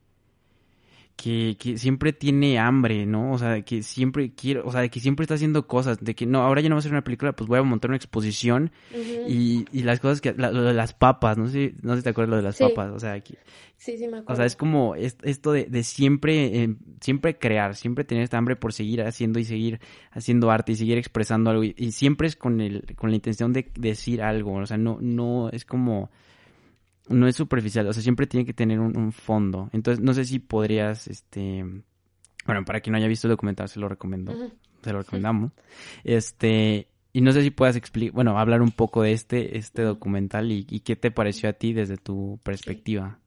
que, 1.19 1.57
que, 1.59 1.77
siempre 1.79 2.13
tiene 2.13 2.61
hambre, 2.61 3.05
¿no? 3.05 3.33
O 3.33 3.39
sea, 3.39 3.63
que 3.63 3.83
siempre 3.83 4.33
quiere, 4.35 4.61
o 4.61 4.71
sea, 4.71 4.89
que 4.89 5.01
siempre 5.01 5.25
está 5.25 5.35
haciendo 5.35 5.67
cosas, 5.67 5.99
de 6.01 6.15
que 6.15 6.27
no, 6.27 6.43
ahora 6.43 6.61
ya 6.61 6.69
no 6.69 6.77
va 6.77 6.79
a 6.79 6.83
ser 6.83 6.93
una 6.93 7.03
película, 7.03 7.35
pues 7.35 7.49
voy 7.49 7.59
a 7.59 7.65
montar 7.65 7.91
una 7.91 7.97
exposición 7.97 8.71
y, 9.27 9.67
y, 9.73 9.83
las 9.83 9.99
cosas 9.99 10.21
que, 10.21 10.33
lo 10.33 10.63
de 10.63 10.73
las 10.75 10.95
papas, 10.95 11.37
no 11.37 11.49
sé, 11.49 11.75
no 11.83 11.95
sé 11.95 11.99
si 11.99 12.05
te 12.05 12.11
acuerdas 12.11 12.31
lo 12.31 12.37
de 12.37 12.43
las 12.43 12.57
papas, 12.57 12.93
o 12.93 13.01
sea, 13.01 13.19
que, 13.21 13.37
sí, 13.77 13.99
sí 13.99 14.07
me 14.07 14.19
acuerdo. 14.19 14.33
O 14.33 14.37
sea, 14.37 14.47
es 14.47 14.55
como 14.55 14.95
esto 14.95 15.51
de, 15.51 15.65
de 15.65 15.83
siempre, 15.83 16.63
eh, 16.63 16.77
siempre 17.01 17.37
crear, 17.37 17.75
siempre 17.75 18.05
tener 18.05 18.23
esta 18.23 18.39
hambre 18.39 18.55
por 18.55 18.73
seguir 18.73 19.03
haciendo 19.03 19.41
y 19.41 19.45
seguir 19.45 19.81
haciendo 20.13 20.53
arte 20.53 20.71
y 20.71 20.77
seguir 20.77 20.99
expresando 20.99 21.51
algo 21.51 21.65
y, 21.65 21.75
y 21.77 21.91
siempre 21.91 22.29
es 22.29 22.37
con 22.37 22.61
el, 22.61 22.95
con 22.95 23.11
la 23.11 23.17
intención 23.17 23.53
de 23.53 23.69
decir 23.75 24.23
algo, 24.23 24.55
o 24.55 24.67
sea, 24.67 24.77
no, 24.77 24.99
no, 25.01 25.51
es 25.51 25.65
como 25.65 26.11
no 27.09 27.27
es 27.27 27.37
superficial, 27.37 27.87
o 27.87 27.93
sea, 27.93 28.03
siempre 28.03 28.27
tiene 28.27 28.47
que 28.47 28.55
tener 28.55 28.81
un, 28.81 29.13
fondo. 29.13 29.71
Entonces, 29.73 30.03
no 30.03 30.13
sé 30.15 30.25
si 30.25 30.39
podrías, 30.39 31.09
este, 31.09 31.65
bueno, 32.47 32.65
para 32.65 32.81
quien 32.81 32.93
no 32.93 32.99
haya 32.99 33.09
visto 33.09 33.27
el 33.27 33.33
documental, 33.33 33.69
se 33.69 33.81
lo 33.81 33.89
recomiendo, 33.89 34.33
se 34.83 34.93
lo 34.93 34.99
recomendamos. 34.99 35.53
Este, 36.05 36.89
y 37.13 37.21
no 37.21 37.33
sé 37.33 37.43
si 37.43 37.51
puedas 37.51 37.77
explicar, 37.77 38.15
bueno, 38.15 38.39
hablar 38.39 38.63
un 38.63 38.71
poco 38.71 39.03
de 39.03 39.13
este, 39.13 39.59
este 39.59 39.83
documental 39.83 40.53
y, 40.53 40.65
qué 40.65 40.97
te 40.97 41.11
pareció 41.11 41.49
a 41.49 41.55
ti 41.55 41.73
desde 41.73 41.97
tu 41.97 42.39
perspectiva. 42.43 43.19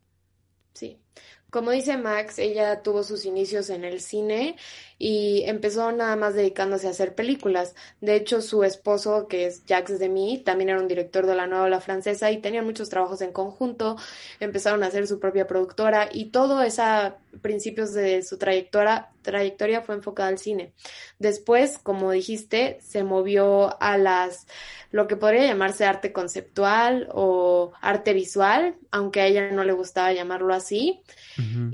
Como 1.51 1.71
dice 1.71 1.97
Max, 1.97 2.39
ella 2.39 2.81
tuvo 2.81 3.03
sus 3.03 3.25
inicios 3.25 3.69
en 3.69 3.83
el 3.83 3.99
cine 3.99 4.55
y 4.97 5.43
empezó 5.47 5.91
nada 5.91 6.15
más 6.15 6.33
dedicándose 6.33 6.87
a 6.87 6.91
hacer 6.91 7.13
películas. 7.13 7.75
De 7.99 8.15
hecho, 8.15 8.41
su 8.41 8.63
esposo, 8.63 9.27
que 9.27 9.47
es 9.47 9.65
Jacques 9.65 9.99
Demy, 9.99 10.43
también 10.45 10.69
era 10.69 10.79
un 10.79 10.87
director 10.87 11.25
de 11.25 11.35
la 11.35 11.47
nueva 11.47 11.65
ola 11.65 11.81
francesa 11.81 12.31
y 12.31 12.39
tenían 12.41 12.65
muchos 12.65 12.89
trabajos 12.89 13.21
en 13.21 13.33
conjunto. 13.33 13.97
Empezaron 14.39 14.81
a 14.83 14.87
hacer 14.87 15.07
su 15.07 15.19
propia 15.19 15.45
productora 15.45 16.07
y 16.11 16.31
todo 16.31 16.63
esa 16.63 17.20
principios 17.41 17.93
de 17.93 18.23
su 18.23 18.37
trayectoria, 18.37 19.09
trayectoria 19.21 19.81
fue 19.81 19.95
enfocada 19.95 20.29
al 20.29 20.37
cine. 20.37 20.73
Después, 21.19 21.77
como 21.77 22.11
dijiste, 22.11 22.79
se 22.81 23.03
movió 23.03 23.81
a 23.81 23.97
las 23.97 24.47
lo 24.91 25.07
que 25.07 25.15
podría 25.15 25.45
llamarse 25.45 25.85
arte 25.85 26.11
conceptual 26.11 27.07
o 27.13 27.71
arte 27.79 28.13
visual, 28.13 28.75
aunque 28.91 29.21
a 29.21 29.27
ella 29.27 29.49
no 29.51 29.63
le 29.63 29.71
gustaba 29.71 30.11
llamarlo 30.11 30.53
así, 30.53 31.01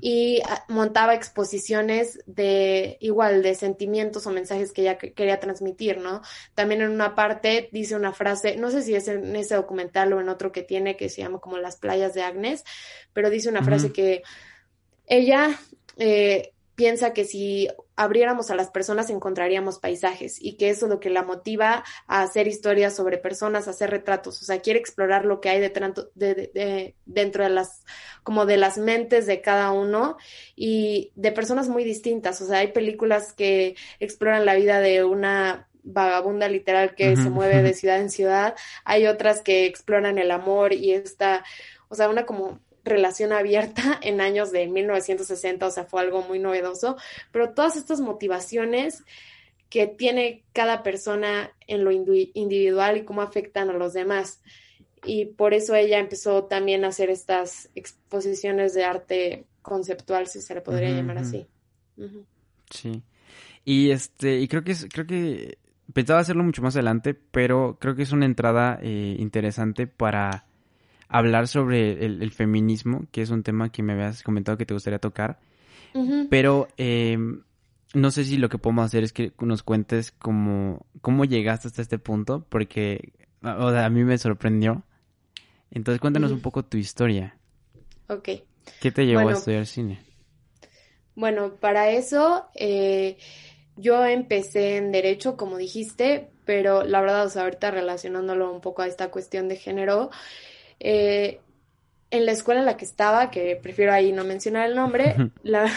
y 0.02 0.40
ah, 0.46 0.64
montaba 0.70 1.16
exposiciones 1.16 2.20
de 2.28 2.98
igual 3.02 3.42
de 3.42 3.56
sentimientos 3.56 4.28
o 4.28 4.32
mensajes 4.32 4.72
que 4.72 4.82
ella 4.82 4.98
quería 4.98 5.40
transmitir, 5.40 5.98
¿no? 5.98 6.22
También 6.54 6.82
en 6.82 6.92
una 6.92 7.16
parte 7.16 7.70
dice 7.72 7.96
una 7.96 8.14
frase, 8.14 8.56
no 8.56 8.70
sé 8.70 8.84
si 8.84 8.94
es 8.94 9.08
en 9.08 9.36
ese 9.36 9.56
documental 9.56 10.14
o 10.14 10.22
en 10.22 10.30
otro 10.30 10.52
que 10.52 10.62
tiene 10.62 10.96
que 10.96 11.10
se 11.10 11.22
llama 11.24 11.40
como 11.40 11.58
Las 11.58 11.78
playas 11.78 12.14
de 12.14 12.22
Agnes, 12.22 12.64
pero 13.14 13.32
dice 13.32 13.50
una 13.50 13.64
frase 13.64 13.92
que 13.92 14.22
ella 15.08 15.60
eh, 15.98 16.54
piensa 16.78 17.12
que 17.12 17.26
si 17.26 17.68
abriéramos 17.96 18.52
a 18.52 18.56
las 18.56 18.70
personas 18.70 19.10
encontraríamos 19.10 19.80
paisajes 19.80 20.38
y 20.40 20.58
que 20.58 20.70
eso 20.70 20.86
es 20.86 20.92
lo 20.92 21.00
que 21.00 21.10
la 21.10 21.24
motiva 21.24 21.84
a 22.06 22.22
hacer 22.22 22.48
historias 22.48 22.96
sobre 22.96 23.18
personas, 23.18 23.68
a 23.68 23.72
hacer 23.72 23.90
retratos, 23.90 24.40
o 24.44 24.46
sea, 24.46 24.60
quiere 24.60 24.80
explorar 24.80 25.26
lo 25.26 25.42
que 25.42 25.50
hay 25.50 25.60
de, 25.60 26.94
dentro 27.08 27.44
de 27.44 27.50
las, 27.50 27.84
como 28.22 28.46
de 28.46 28.58
las 28.58 28.78
mentes 28.78 29.26
de 29.26 29.42
cada 29.42 29.72
uno 29.72 30.18
y 30.56 31.12
de 31.16 31.32
personas 31.32 31.68
muy 31.68 31.84
distintas, 31.84 32.40
o 32.42 32.46
sea, 32.46 32.60
hay 32.60 32.68
películas 32.68 33.34
que 33.34 33.76
exploran 34.00 34.46
la 34.46 34.54
vida 34.54 34.80
de 34.80 35.04
una 35.04 35.68
vagabunda 35.82 36.48
literal 36.48 36.94
que 36.94 37.16
se 37.16 37.32
mueve 37.32 37.64
de 37.64 37.74
ciudad 37.74 38.00
en 38.00 38.12
ciudad, 38.12 38.56
hay 38.86 39.08
otras 39.08 39.42
que 39.42 39.66
exploran 39.66 40.20
el 40.20 40.30
amor 40.30 40.74
y 40.74 40.92
esta, 40.92 41.44
o 41.88 41.96
sea, 41.96 42.08
una 42.08 42.28
como 42.28 42.60
relación 42.88 43.32
abierta 43.34 44.00
en 44.02 44.22
años 44.22 44.52
de 44.52 44.68
1960, 44.68 45.66
o 45.66 45.72
sea, 45.72 45.86
fue 45.86 46.02
algo 46.02 46.22
muy 46.24 46.40
novedoso, 46.40 46.98
pero 47.32 47.52
todas 47.54 47.76
estas 47.76 48.00
motivaciones 48.00 49.04
que 49.70 49.88
tiene 49.88 50.44
cada 50.54 50.82
persona 50.82 51.52
en 51.68 51.84
lo 51.84 51.92
individual 51.92 52.98
y 52.98 53.04
cómo 53.04 53.22
afectan 53.22 53.70
a 53.70 53.74
los 53.74 53.94
demás. 53.94 54.42
Y 55.04 55.26
por 55.26 55.54
eso 55.54 55.76
ella 55.76 56.00
empezó 56.00 56.46
también 56.46 56.86
a 56.86 56.90
hacer 56.90 57.10
estas 57.10 57.70
exposiciones 57.76 58.74
de 58.74 58.86
arte 58.86 59.46
conceptual, 59.62 60.28
si 60.28 60.42
se 60.42 60.56
le 60.56 60.62
podría 60.62 60.90
llamar 60.90 61.18
así. 61.18 61.46
Sí. 62.70 63.04
Y 63.66 63.92
este, 63.92 64.40
y 64.40 64.48
creo 64.48 64.64
que 64.64 64.72
es, 64.72 64.88
creo 64.92 65.06
que 65.06 65.58
pensaba 65.94 66.20
hacerlo 66.20 66.44
mucho 66.44 66.62
más 66.62 66.76
adelante, 66.76 67.14
pero 67.14 67.78
creo 67.80 67.96
que 67.96 68.04
es 68.04 68.12
una 68.12 68.26
entrada 68.26 68.80
eh, 68.82 69.16
interesante 69.20 69.88
para 69.88 70.47
hablar 71.10 71.48
sobre 71.48 72.06
el, 72.06 72.32
feminismo, 72.32 73.06
que 73.12 73.22
es 73.22 73.30
un 73.30 73.44
tema 73.44 73.72
que 73.72 73.84
me 73.84 73.94
habías 73.94 74.24
comentado 74.24 74.58
que 74.58 74.66
te 74.66 74.74
gustaría 74.74 75.00
tocar. 75.00 75.40
Pero 76.30 76.68
eh, 76.78 77.18
no 77.94 78.12
sé 78.12 78.24
si 78.26 78.38
lo 78.38 78.50
que 78.50 78.60
podemos 78.60 78.86
hacer 78.86 79.04
es 79.04 79.14
que 79.14 79.32
nos 79.40 79.64
cuentes 79.64 80.12
cómo, 80.12 80.86
cómo 81.02 81.26
llegaste 81.26 81.68
hasta 81.68 81.82
este 81.82 81.98
punto, 81.98 82.46
porque 82.50 83.14
o 83.42 83.72
sea, 83.72 83.86
a 83.86 83.90
mí 83.90 84.04
me 84.04 84.18
sorprendió. 84.18 84.84
Entonces 85.72 86.00
cuéntanos 86.00 86.32
un 86.32 86.42
poco 86.42 86.64
tu 86.64 86.78
historia. 86.78 87.38
Ok. 88.10 88.30
¿Qué 88.80 88.92
te 88.92 89.06
llevó 89.06 89.30
a 89.30 89.34
estudiar 89.34 89.66
cine? 89.66 90.00
Bueno, 91.16 91.56
para 91.56 91.90
eso 91.90 92.46
eh, 92.56 93.18
yo 93.76 94.06
empecé 94.06 94.78
en 94.78 94.92
derecho, 94.92 95.36
como 95.36 95.58
dijiste, 95.58 96.30
pero 96.46 96.84
la 96.84 97.02
verdad, 97.02 97.26
o 97.26 97.30
sea, 97.30 97.44
ahorita 97.44 97.72
relacionándolo 97.72 98.52
un 98.52 98.62
poco 98.62 98.82
a 98.82 98.88
esta 98.88 99.10
cuestión 99.10 99.48
de 99.48 99.56
género, 99.56 100.12
eh, 100.80 101.40
en 102.10 102.26
la 102.26 102.32
escuela 102.32 102.62
en 102.62 102.66
la 102.66 102.78
que 102.78 102.86
estaba, 102.86 103.32
que 103.32 103.56
prefiero 103.62 103.94
ahí 103.94 104.12
no 104.12 104.24
mencionar 104.24 104.70
el 104.70 104.76
nombre, 104.76 105.16
la, 105.44 105.70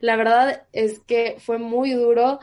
la 0.00 0.16
verdad 0.16 0.62
es 0.72 1.00
que 1.00 1.36
fue 1.38 1.58
muy 1.58 1.92
duro 1.92 2.38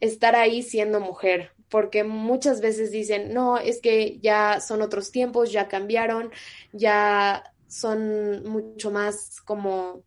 estar 0.00 0.36
ahí 0.36 0.62
siendo 0.62 1.00
mujer, 1.00 1.52
porque 1.68 2.04
muchas 2.04 2.60
veces 2.60 2.90
dicen, 2.90 3.32
no, 3.32 3.58
es 3.58 3.80
que 3.80 4.18
ya 4.20 4.60
son 4.60 4.82
otros 4.82 5.10
tiempos, 5.10 5.52
ya 5.52 5.68
cambiaron, 5.68 6.30
ya 6.72 7.54
son 7.68 8.44
mucho 8.44 8.90
más 8.90 9.40
como 9.40 10.02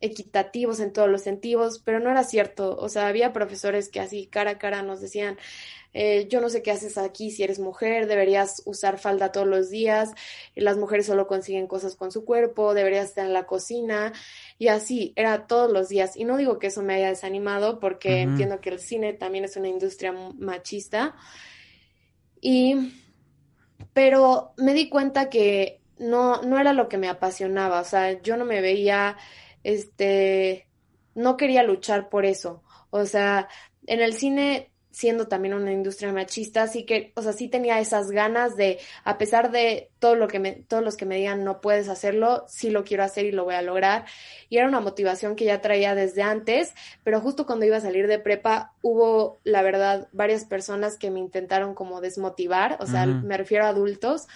equitativos 0.00 0.80
en 0.80 0.92
todos 0.92 1.08
los 1.08 1.22
sentidos, 1.22 1.80
pero 1.84 2.00
no 2.00 2.10
era 2.10 2.24
cierto. 2.24 2.76
O 2.76 2.88
sea, 2.88 3.06
había 3.06 3.32
profesores 3.32 3.88
que 3.88 4.00
así 4.00 4.26
cara 4.26 4.52
a 4.52 4.58
cara 4.58 4.82
nos 4.82 5.00
decían, 5.00 5.36
eh, 5.92 6.28
yo 6.28 6.40
no 6.40 6.48
sé 6.48 6.62
qué 6.62 6.70
haces 6.70 6.96
aquí 6.98 7.30
si 7.30 7.42
eres 7.42 7.58
mujer, 7.58 8.06
deberías 8.06 8.62
usar 8.64 8.98
falda 8.98 9.32
todos 9.32 9.46
los 9.46 9.70
días, 9.70 10.12
las 10.54 10.76
mujeres 10.76 11.06
solo 11.06 11.26
consiguen 11.26 11.66
cosas 11.66 11.96
con 11.96 12.12
su 12.12 12.24
cuerpo, 12.24 12.74
deberías 12.74 13.08
estar 13.08 13.26
en 13.26 13.32
la 13.32 13.46
cocina 13.46 14.12
y 14.56 14.68
así, 14.68 15.12
era 15.16 15.46
todos 15.46 15.70
los 15.70 15.88
días. 15.88 16.16
Y 16.16 16.24
no 16.24 16.36
digo 16.36 16.58
que 16.58 16.68
eso 16.68 16.82
me 16.82 16.94
haya 16.94 17.08
desanimado 17.08 17.80
porque 17.80 18.22
entiendo 18.22 18.60
que 18.60 18.70
el 18.70 18.78
cine 18.78 19.12
también 19.12 19.44
es 19.44 19.56
una 19.56 19.68
industria 19.68 20.12
machista. 20.12 21.16
Y, 22.40 22.94
pero 23.92 24.52
me 24.56 24.72
di 24.72 24.88
cuenta 24.88 25.28
que 25.28 25.80
no, 25.98 26.40
no 26.42 26.58
era 26.58 26.72
lo 26.72 26.88
que 26.88 26.96
me 26.96 27.08
apasionaba, 27.08 27.80
o 27.80 27.84
sea, 27.84 28.20
yo 28.22 28.36
no 28.36 28.44
me 28.44 28.60
veía, 28.60 29.16
este, 29.64 30.66
no 31.14 31.36
quería 31.36 31.62
luchar 31.62 32.08
por 32.08 32.24
eso. 32.24 32.62
O 32.90 33.04
sea, 33.06 33.48
en 33.86 34.00
el 34.00 34.14
cine 34.14 34.70
siendo 34.92 35.28
también 35.28 35.54
una 35.54 35.72
industria 35.72 36.12
machista, 36.12 36.62
así 36.62 36.84
que, 36.84 37.12
o 37.14 37.22
sea, 37.22 37.32
sí 37.32 37.48
tenía 37.48 37.78
esas 37.80 38.10
ganas 38.10 38.56
de, 38.56 38.78
a 39.04 39.18
pesar 39.18 39.50
de 39.52 39.90
todo 39.98 40.16
lo 40.16 40.26
que 40.26 40.40
me, 40.40 40.52
todos 40.52 40.82
los 40.82 40.96
que 40.96 41.06
me 41.06 41.16
digan 41.16 41.44
no 41.44 41.60
puedes 41.60 41.88
hacerlo, 41.88 42.44
sí 42.48 42.70
lo 42.70 42.84
quiero 42.84 43.04
hacer 43.04 43.24
y 43.24 43.32
lo 43.32 43.44
voy 43.44 43.54
a 43.54 43.62
lograr. 43.62 44.04
Y 44.48 44.58
era 44.58 44.66
una 44.66 44.80
motivación 44.80 45.36
que 45.36 45.44
ya 45.44 45.60
traía 45.60 45.94
desde 45.94 46.22
antes, 46.22 46.74
pero 47.04 47.20
justo 47.20 47.46
cuando 47.46 47.66
iba 47.66 47.76
a 47.76 47.80
salir 47.80 48.08
de 48.08 48.18
prepa 48.18 48.72
hubo, 48.82 49.38
la 49.44 49.62
verdad, 49.62 50.08
varias 50.12 50.44
personas 50.44 50.98
que 50.98 51.10
me 51.10 51.20
intentaron 51.20 51.74
como 51.74 52.00
desmotivar, 52.00 52.76
o 52.80 52.86
sea, 52.86 53.06
me 53.06 53.36
refiero 53.36 53.66
a 53.66 53.68
adultos, 53.68 54.26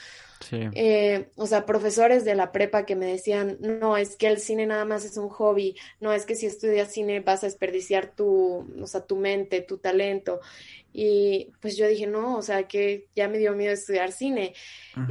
eh, 0.51 1.29
o 1.37 1.47
sea, 1.47 1.66
profesores 1.66 2.25
de 2.25 2.35
la 2.35 2.53
prepa 2.53 2.85
que 2.85 2.97
me 2.97 3.07
decían, 3.07 3.57
no, 3.61 3.97
es 3.97 4.16
que 4.16 4.27
el 4.27 4.38
cine 4.38 4.66
nada 4.66 4.85
más 4.85 5.05
es 5.05 5.16
un 5.16 5.29
hobby, 5.29 5.77
no, 6.01 6.12
es 6.12 6.27
que 6.27 6.35
si 6.35 6.47
estudias 6.47 6.92
cine 6.92 7.20
vas 7.20 7.42
a 7.42 7.47
desperdiciar 7.47 8.14
tu, 8.14 8.66
o 8.81 8.87
sea, 8.87 9.01
tu 9.03 9.16
mente, 9.16 9.61
tu 9.61 9.79
talento. 9.79 10.40
Y 10.97 11.51
pues 11.61 11.77
yo 11.77 11.88
dije, 11.88 12.07
no, 12.07 12.37
o 12.37 12.42
sea, 12.42 12.68
que 12.68 13.09
ya 13.16 13.27
me 13.27 13.38
dio 13.38 13.53
miedo 13.55 13.73
estudiar 13.73 14.12
cine. 14.12 14.55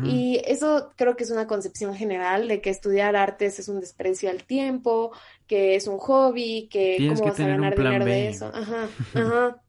Y 0.06 0.42
eso 0.46 0.94
creo 0.96 1.18
que 1.18 1.26
es 1.26 1.30
una 1.30 1.46
concepción 1.46 1.94
general 1.94 2.48
de 2.48 2.62
que 2.62 2.70
estudiar 2.70 3.18
artes 3.18 3.60
es 3.60 3.68
un 3.68 3.82
desprecio 3.82 4.30
al 4.30 4.46
tiempo, 4.46 5.12
que 5.46 5.76
es 5.76 5.88
un 5.88 5.98
hobby, 5.98 6.70
que 6.72 7.06
cómo 7.10 7.26
vas 7.26 7.40
a 7.40 7.48
ganar 7.48 7.76
dinero 7.76 8.06
de 8.06 8.30
eso. 8.30 8.50
Ajá, 8.54 8.88
ajá. 9.14 9.62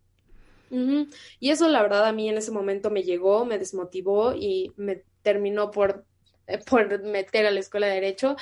Y 0.71 1.51
eso 1.51 1.69
la 1.69 1.83
verdad 1.83 2.07
a 2.07 2.13
mí 2.13 2.29
en 2.29 2.39
ese 2.39 2.53
momento 2.53 2.91
me 2.91 3.03
llegó, 3.03 3.45
me 3.45 3.59
desmotivó 3.59 4.35
y 4.35 4.73
me 4.77 5.03
terminó 5.25 5.73
por, 5.73 6.05
eh, 6.47 6.59
por 6.59 7.03
meter 7.03 7.47
a 7.47 7.51
la 7.51 7.59
escuela 7.59 7.89
de 7.89 7.95
derecho. 7.95 8.37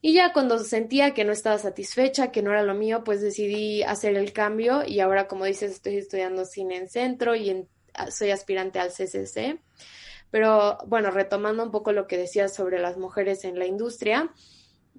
Y 0.00 0.12
ya 0.14 0.32
cuando 0.32 0.58
sentía 0.58 1.14
que 1.14 1.24
no 1.24 1.32
estaba 1.32 1.58
satisfecha, 1.58 2.32
que 2.32 2.42
no 2.42 2.50
era 2.50 2.62
lo 2.62 2.74
mío, 2.74 3.04
pues 3.04 3.20
decidí 3.20 3.82
hacer 3.84 4.16
el 4.16 4.32
cambio 4.32 4.82
y 4.84 5.00
ahora, 5.00 5.28
como 5.28 5.44
dices, 5.44 5.72
estoy 5.72 5.96
estudiando 5.96 6.44
cine 6.44 6.76
en 6.76 6.88
centro 6.88 7.34
y 7.36 7.66
soy 8.10 8.30
aspirante 8.30 8.78
al 8.78 8.90
CCC. 8.90 9.60
Pero 10.30 10.78
bueno, 10.86 11.10
retomando 11.10 11.62
un 11.62 11.70
poco 11.70 11.92
lo 11.92 12.06
que 12.06 12.18
decías 12.18 12.54
sobre 12.54 12.78
las 12.78 12.98
mujeres 12.98 13.44
en 13.44 13.58
la 13.58 13.66
industria, 13.66 14.32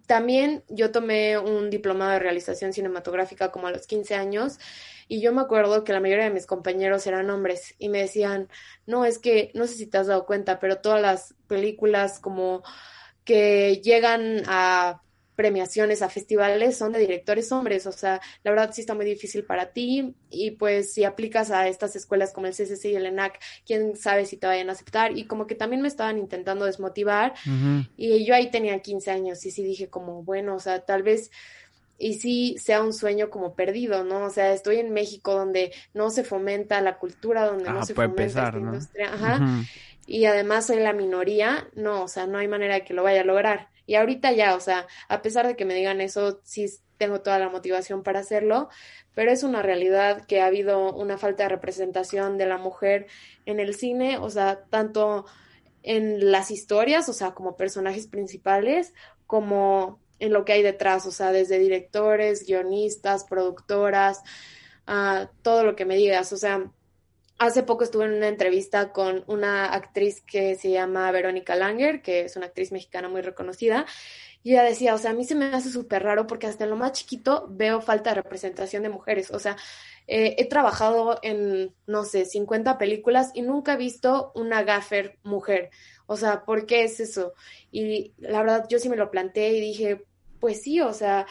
también 0.08 0.64
yo 0.70 0.92
tomé 0.92 1.38
un 1.38 1.70
diplomado 1.70 2.12
de 2.12 2.20
realización 2.20 2.74
cinematográfica 2.74 3.52
como 3.52 3.68
a 3.68 3.72
los 3.72 3.86
15 3.86 4.16
años 4.16 4.58
y 5.08 5.22
yo 5.22 5.34
me 5.34 5.42
acuerdo 5.42 5.84
que 5.84 5.94
la 5.94 6.00
mayoría 6.00 6.24
de 6.24 6.32
mis 6.32 6.46
compañeros 6.46 7.06
eran 7.08 7.30
hombres 7.30 7.76
y 7.78 7.90
me 7.90 8.00
decían, 8.00 8.50
no, 8.86 9.06
es 9.06 9.20
que 9.20 9.52
no 9.54 9.68
sé 9.68 9.76
si 9.76 9.86
te 9.86 9.98
has 9.98 10.08
dado 10.08 10.26
cuenta, 10.26 10.60
pero 10.60 10.78
todas 10.80 11.02
las 11.02 11.36
películas 11.48 12.20
como 12.20 12.64
que 13.24 13.82
llegan 13.84 14.44
a 14.48 15.02
premiaciones, 15.38 16.02
a 16.02 16.10
festivales, 16.10 16.76
son 16.76 16.92
de 16.92 17.00
directores 17.00 17.52
hombres. 17.54 17.86
O 17.86 17.94
sea, 17.94 18.20
la 18.44 18.52
verdad 18.52 18.72
sí 18.74 18.82
está 18.82 18.96
muy 18.96 19.06
difícil 19.06 19.46
para 19.46 19.68
ti. 19.68 20.16
Y 20.30 20.52
pues 20.52 20.94
si 20.94 21.06
aplicas 21.06 21.52
a 21.52 21.70
estas 21.70 21.96
escuelas 21.96 22.34
como 22.34 22.48
el 22.48 22.54
CCC 22.54 22.86
y 22.86 22.96
el 22.96 23.06
ENAC, 23.06 23.40
quién 23.66 23.96
sabe 23.96 24.26
si 24.26 24.36
te 24.36 24.48
vayan 24.48 24.70
a 24.70 24.74
aceptar. 24.74 25.16
Y 25.18 25.26
como 25.26 25.48
que 25.48 25.56
también 25.56 25.82
me 25.82 25.88
estaban 25.88 26.18
intentando 26.18 26.66
desmotivar. 26.66 27.36
Y 27.96 28.26
yo 28.26 28.36
ahí 28.36 28.52
tenía 28.52 28.80
15 28.80 29.12
años 29.12 29.46
y 29.46 29.52
sí 29.52 29.64
dije 29.64 29.88
como, 29.88 30.24
bueno, 30.24 30.56
o 30.56 30.60
sea, 30.60 30.82
tal 30.82 31.04
vez 31.04 31.32
y 32.00 32.16
sí 32.16 32.58
sea 32.60 32.82
un 32.82 32.94
sueño 32.94 33.30
como 33.30 33.54
perdido, 33.56 34.04
¿no? 34.04 34.26
O 34.26 34.30
sea, 34.30 34.54
estoy 34.54 34.78
en 34.78 34.92
México 34.92 35.34
donde 35.34 35.74
no 35.94 36.10
se 36.10 36.24
fomenta 36.24 36.82
la 36.82 36.98
cultura, 36.98 37.46
donde 37.46 37.70
no 37.70 37.86
se 37.86 37.94
fomenta 37.94 38.24
esta 38.24 38.52
industria, 38.56 39.14
ajá. 39.14 39.64
Y 40.06 40.26
además 40.26 40.68
soy 40.68 40.80
la 40.80 40.94
minoría, 40.94 41.68
no, 41.76 42.04
o 42.04 42.08
sea, 42.08 42.28
no 42.28 42.38
hay 42.38 42.48
manera 42.48 42.76
de 42.76 42.84
que 42.84 42.94
lo 42.94 43.04
vaya 43.04 43.22
a 43.22 43.26
lograr. 43.26 43.70
Y 43.88 43.96
ahorita 43.96 44.34
ya, 44.34 44.56
o 44.56 44.60
sea, 44.60 44.86
a 45.10 45.24
pesar 45.24 45.48
de 45.48 45.56
que 45.56 45.66
me 45.66 45.74
digan 45.74 46.02
eso, 46.02 46.40
sí 46.44 46.68
tengo 46.98 47.22
toda 47.22 47.40
la 47.40 47.50
motivación 47.50 48.04
para 48.04 48.20
hacerlo, 48.20 48.70
pero 49.16 49.32
es 49.32 49.44
una 49.44 49.64
realidad 49.64 50.26
que 50.26 50.42
ha 50.42 50.46
habido 50.48 50.94
una 50.94 51.18
falta 51.18 51.44
de 51.44 51.50
representación 51.50 52.38
de 52.38 52.46
la 52.46 52.58
mujer 52.58 53.08
en 53.46 53.60
el 53.60 53.74
cine, 53.74 54.18
o 54.18 54.30
sea, 54.30 54.66
tanto 54.70 55.26
en 55.84 56.32
las 56.32 56.52
historias, 56.52 57.08
o 57.08 57.14
sea, 57.14 57.34
como 57.34 57.56
personajes 57.56 58.08
principales, 58.08 58.94
como 59.26 60.00
en 60.20 60.34
lo 60.34 60.44
que 60.44 60.54
hay 60.54 60.64
detrás, 60.64 61.06
o 61.06 61.12
sea, 61.12 61.32
desde 61.32 61.60
directores, 61.60 62.46
guionistas, 62.46 63.24
productoras, 63.24 64.22
uh, 64.88 65.28
todo 65.42 65.64
lo 65.64 65.76
que 65.76 65.86
me 65.86 65.96
digas, 65.96 66.34
o 66.34 66.38
sea, 66.38 66.72
hace 67.40 67.64
poco 67.64 67.84
estuve 67.84 68.06
en 68.06 68.14
una 68.14 68.28
entrevista 68.28 68.92
con 68.92 69.24
una 69.28 69.74
actriz 69.74 70.22
que 70.22 70.56
se 70.56 70.72
llama 70.72 71.12
Verónica 71.12 71.56
Langer, 71.56 72.02
que 72.02 72.22
es 72.22 72.36
una 72.36 72.48
actriz 72.48 72.72
mexicana 72.72 73.10
muy 73.10 73.22
reconocida, 73.22 73.86
y 74.44 74.52
ella 74.52 74.64
decía, 74.64 74.96
o 74.96 74.98
sea, 74.98 75.12
a 75.12 75.14
mí 75.14 75.26
se 75.26 75.36
me 75.36 75.46
hace 75.46 75.70
súper 75.70 76.04
raro 76.04 76.26
porque 76.26 76.48
hasta 76.48 76.64
en 76.64 76.70
lo 76.70 76.76
más 76.76 76.94
chiquito 76.94 77.48
veo 77.50 77.82
falta 77.82 78.12
de 78.12 78.22
representación 78.22 78.84
de 78.84 78.90
mujeres, 78.90 79.32
o 79.32 79.40
sea, 79.40 79.58
eh, 80.08 80.36
he 80.38 80.46
trabajado 80.46 81.20
en, 81.22 81.76
no 81.86 82.06
sé, 82.06 82.26
50 82.26 82.78
películas 82.78 83.32
y 83.34 83.42
nunca 83.42 83.74
he 83.74 83.78
visto 83.78 84.32
una 84.36 84.64
gaffer 84.64 85.20
mujer. 85.24 85.70
O 86.06 86.16
sea, 86.16 86.46
¿por 86.46 86.66
qué 86.66 86.86
es 86.86 87.02
eso? 87.02 87.34
Y 87.72 88.14
la 88.18 88.40
verdad, 88.40 88.66
yo 88.70 88.80
sí 88.80 88.88
me 88.88 88.96
lo 88.96 89.12
planteé 89.12 89.52
y 89.52 89.60
dije, 89.60 90.06
pues 90.40 90.62
sí, 90.62 90.80
o 90.80 90.94
sea, 90.94 91.28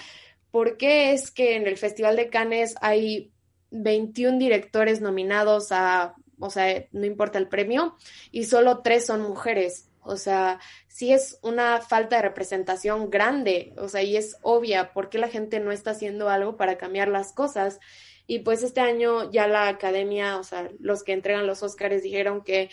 ¿por 0.50 0.76
qué 0.76 1.12
es 1.12 1.30
que 1.30 1.56
en 1.56 1.66
el 1.66 1.78
Festival 1.78 2.16
de 2.16 2.28
Cannes 2.28 2.74
hay 2.82 3.32
21 3.70 4.38
directores 4.38 5.00
nominados 5.00 5.72
a, 5.72 6.14
o 6.38 6.50
sea, 6.50 6.86
no 6.92 7.06
importa 7.06 7.38
el 7.38 7.48
premio, 7.48 7.96
y 8.30 8.44
solo 8.44 8.82
tres 8.82 9.06
son 9.06 9.22
mujeres? 9.22 9.88
O 10.02 10.16
sea, 10.16 10.60
sí 10.86 11.12
es 11.12 11.38
una 11.42 11.80
falta 11.80 12.16
de 12.16 12.22
representación 12.22 13.10
grande, 13.10 13.74
o 13.76 13.88
sea, 13.88 14.02
y 14.02 14.16
es 14.16 14.38
obvia, 14.42 14.92
¿por 14.92 15.08
qué 15.08 15.18
la 15.18 15.28
gente 15.28 15.58
no 15.60 15.72
está 15.72 15.90
haciendo 15.90 16.28
algo 16.28 16.56
para 16.56 16.78
cambiar 16.78 17.08
las 17.08 17.32
cosas? 17.32 17.80
Y 18.26 18.40
pues 18.40 18.62
este 18.62 18.80
año 18.80 19.30
ya 19.30 19.48
la 19.48 19.68
academia, 19.68 20.38
o 20.38 20.44
sea, 20.44 20.70
los 20.78 21.02
que 21.02 21.12
entregan 21.12 21.46
los 21.46 21.62
Óscares 21.62 22.02
dijeron 22.02 22.42
que 22.42 22.70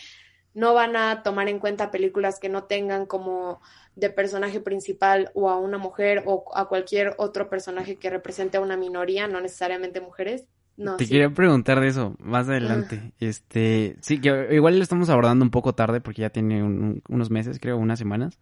no 0.54 0.74
van 0.74 0.96
a 0.96 1.24
tomar 1.24 1.50
en 1.50 1.60
cuenta 1.60 1.92
películas 1.92 2.40
que 2.40 2.50
no 2.50 2.66
tengan 2.66 3.06
como 3.06 3.62
de 3.96 4.10
personaje 4.10 4.60
principal 4.60 5.32
o 5.34 5.50
a 5.50 5.58
una 5.58 5.78
mujer 5.78 6.24
o 6.26 6.46
a 6.56 6.68
cualquier 6.68 7.16
otro 7.18 7.50
personaje 7.50 7.98
que 7.98 8.10
represente 8.10 8.58
a 8.58 8.62
una 8.62 8.78
minoría, 8.78 9.28
no 9.28 9.42
necesariamente 9.42 10.02
mujeres. 10.02 10.48
No, 10.76 10.98
Te 10.98 11.08
quería 11.08 11.30
preguntar 11.30 11.80
de 11.80 11.88
eso 11.88 12.16
más 12.20 12.50
adelante. 12.50 13.14
Este, 13.20 13.96
sí, 14.02 14.20
que 14.20 14.48
igual 14.52 14.78
lo 14.78 14.84
estamos 14.84 15.10
abordando 15.10 15.46
un 15.46 15.52
poco 15.52 15.76
tarde 15.76 16.02
porque 16.02 16.22
ya 16.22 16.32
tiene 16.32 16.64
unos 16.64 17.30
meses, 17.30 17.60
creo, 17.62 17.78
unas 17.78 18.00
semanas. 18.00 18.40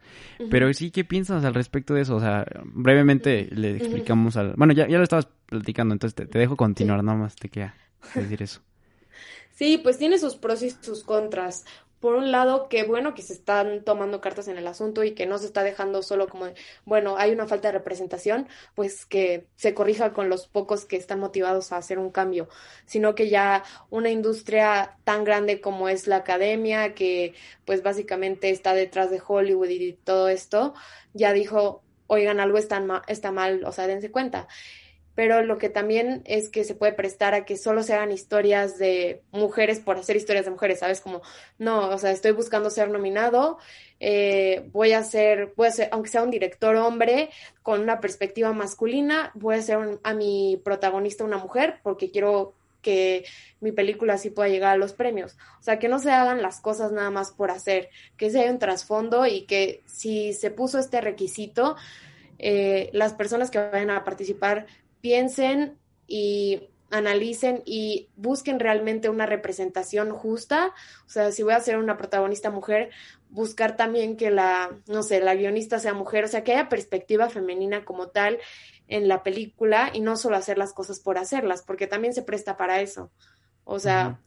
Pero 0.50 0.74
sí, 0.74 0.92
¿qué 0.92 1.04
piensas 1.04 1.44
al 1.44 1.54
respecto 1.54 1.94
de 1.94 2.02
eso? 2.02 2.16
O 2.16 2.22
sea, 2.22 2.46
brevemente 2.64 3.50
le 3.52 3.76
explicamos 3.76 4.38
al... 4.38 4.54
Bueno, 4.56 4.72
ya, 4.74 4.88
ya 4.88 4.98
lo 4.98 5.04
estabas 5.04 5.28
platicando, 5.46 5.94
entonces 5.94 6.16
te, 6.30 6.40
dejo 6.40 6.56
continuar, 6.56 7.04
nada 7.04 7.18
más 7.18 7.36
te 7.36 7.50
queda 7.50 7.76
decir 8.16 8.42
eso. 8.42 8.62
Sí, 9.52 9.78
pues 9.84 9.98
tiene 9.98 10.18
sus 10.18 10.36
pros 10.36 10.64
y 10.64 10.70
sus 10.70 11.04
contras 11.04 11.66
por 12.02 12.16
un 12.16 12.32
lado, 12.32 12.68
qué 12.68 12.84
bueno 12.84 13.14
que 13.14 13.22
se 13.22 13.34
están 13.34 13.84
tomando 13.86 14.20
cartas 14.22 14.48
en 14.48 14.58
el 14.58 14.68
asunto 14.68 15.04
y 15.04 15.12
que 15.12 15.28
no 15.28 15.38
se 15.38 15.46
está 15.46 15.64
dejando 15.64 16.02
solo 16.04 16.28
como 16.28 16.48
bueno, 16.84 17.16
hay 17.18 17.32
una 17.32 17.48
falta 17.48 17.70
de 17.70 17.74
representación, 17.78 18.48
pues 18.76 19.06
que 19.06 19.48
se 19.56 19.74
corrija 19.74 20.12
con 20.12 20.28
los 20.28 20.48
pocos 20.48 20.86
que 20.86 20.98
están 20.98 21.20
motivados 21.20 21.72
a 21.72 21.78
hacer 21.78 22.00
un 22.00 22.12
cambio, 22.12 22.50
sino 22.86 23.16
que 23.16 23.30
ya 23.30 23.64
una 23.92 24.10
industria 24.10 24.98
tan 25.04 25.24
grande 25.24 25.62
como 25.62 25.90
es 25.90 26.08
la 26.08 26.18
academia, 26.18 26.96
que 26.96 27.36
pues 27.66 27.84
básicamente 27.84 28.50
está 28.50 28.74
detrás 28.74 29.12
de 29.12 29.22
Hollywood 29.26 29.70
y 29.70 29.94
todo 29.94 30.28
esto, 30.28 30.74
ya 31.14 31.34
dijo, 31.34 31.84
oigan, 32.08 32.40
algo 32.40 32.58
está, 32.58 32.84
está 33.08 33.32
mal, 33.32 33.64
o 33.64 33.72
sea, 33.72 33.88
dense 33.88 34.12
cuenta 34.12 34.48
pero 35.16 35.44
lo 35.44 35.58
que 35.58 35.70
también 35.70 36.22
es 36.26 36.50
que 36.50 36.64
se 36.64 36.76
puede 36.76 36.94
prestar 36.94 37.34
a 37.34 37.46
que 37.46 37.58
solo 37.58 37.84
se 37.84 37.94
hagan 37.94 38.12
historias 38.12 38.78
de 38.78 39.22
mujeres 39.32 39.80
por 39.80 39.98
hacer 39.98 40.16
historias 40.16 40.46
de 40.46 40.52
mujeres, 40.52 40.80
¿sabes? 40.80 41.02
Como, 41.02 41.22
no, 41.58 41.90
o 41.90 41.98
sea, 41.98 42.12
estoy 42.12 42.32
buscando 42.32 42.70
ser 42.70 42.90
nominado, 42.90 43.58
eh, 44.00 44.68
voy 44.72 44.94
a 44.94 45.04
ser, 45.04 45.54
voy 45.56 45.68
a 45.68 45.72
ser, 45.72 45.90
aunque 45.92 46.10
sea 46.10 46.24
un 46.24 46.32
director 46.32 46.76
hombre 46.76 47.30
con 47.62 47.82
una 47.82 48.00
perspectiva 48.00 48.54
masculina, 48.54 49.32
voy 49.36 49.56
a 49.56 49.60
hacer 49.60 50.00
a 50.04 50.14
mi 50.14 50.60
protagonista 50.64 51.24
una 51.24 51.38
mujer 51.38 51.80
porque 51.84 52.10
quiero 52.12 52.54
que 52.82 53.26
mi 53.60 53.72
película 53.72 54.14
así 54.14 54.30
pueda 54.30 54.50
llegar 54.50 54.74
a 54.74 54.78
los 54.78 54.94
premios. 54.94 55.38
O 55.60 55.64
sea, 55.64 55.80
que 55.80 55.88
no 55.88 56.00
se 56.00 56.12
hagan 56.12 56.42
las 56.42 56.60
cosas 56.62 56.92
nada 56.92 57.12
más 57.12 57.32
por 57.32 57.52
hacer, 57.52 57.90
que 58.18 58.30
se 58.30 58.40
haya 58.40 58.52
un 58.52 58.60
trasfondo 58.60 59.26
y 59.26 59.42
que 59.44 59.84
si 59.86 60.34
se 60.34 60.52
puso 60.52 60.80
este 60.80 61.00
requisito, 61.00 61.76
eh, 62.40 62.90
las 62.94 63.14
personas 63.14 63.52
que 63.52 63.60
vayan 63.60 63.92
a 63.92 64.04
participar 64.04 64.66
piensen 65.02 65.78
y 66.08 66.70
analicen 66.92 67.64
y 67.66 68.10
busquen 68.16 68.60
realmente 68.60 69.10
una 69.10 69.26
representación 69.26 70.12
justa. 70.12 70.74
O 71.06 71.10
sea, 71.10 71.32
si 71.32 71.42
voy 71.42 71.54
a 71.54 71.60
ser 71.62 71.78
una 71.78 71.98
protagonista 71.98 72.52
mujer, 72.52 72.92
buscar 73.30 73.78
también 73.78 74.18
que 74.18 74.30
la, 74.30 74.78
no 74.88 75.02
sé, 75.02 75.22
la 75.22 75.36
guionista 75.36 75.80
sea 75.80 75.94
mujer, 75.94 76.26
o 76.26 76.28
sea, 76.28 76.44
que 76.44 76.52
haya 76.52 76.70
perspectiva 76.70 77.30
femenina 77.30 77.86
como 77.86 78.10
tal 78.10 78.40
en 78.88 79.08
la 79.08 79.24
película 79.24 79.90
y 79.94 80.02
no 80.02 80.18
solo 80.18 80.36
hacer 80.36 80.58
las 80.58 80.74
cosas 80.74 81.00
por 81.00 81.18
hacerlas, 81.18 81.64
porque 81.64 81.88
también 81.88 82.14
se 82.14 82.24
presta 82.24 82.58
para 82.58 82.82
eso. 82.82 83.10
O 83.64 83.80
sea, 83.80 84.20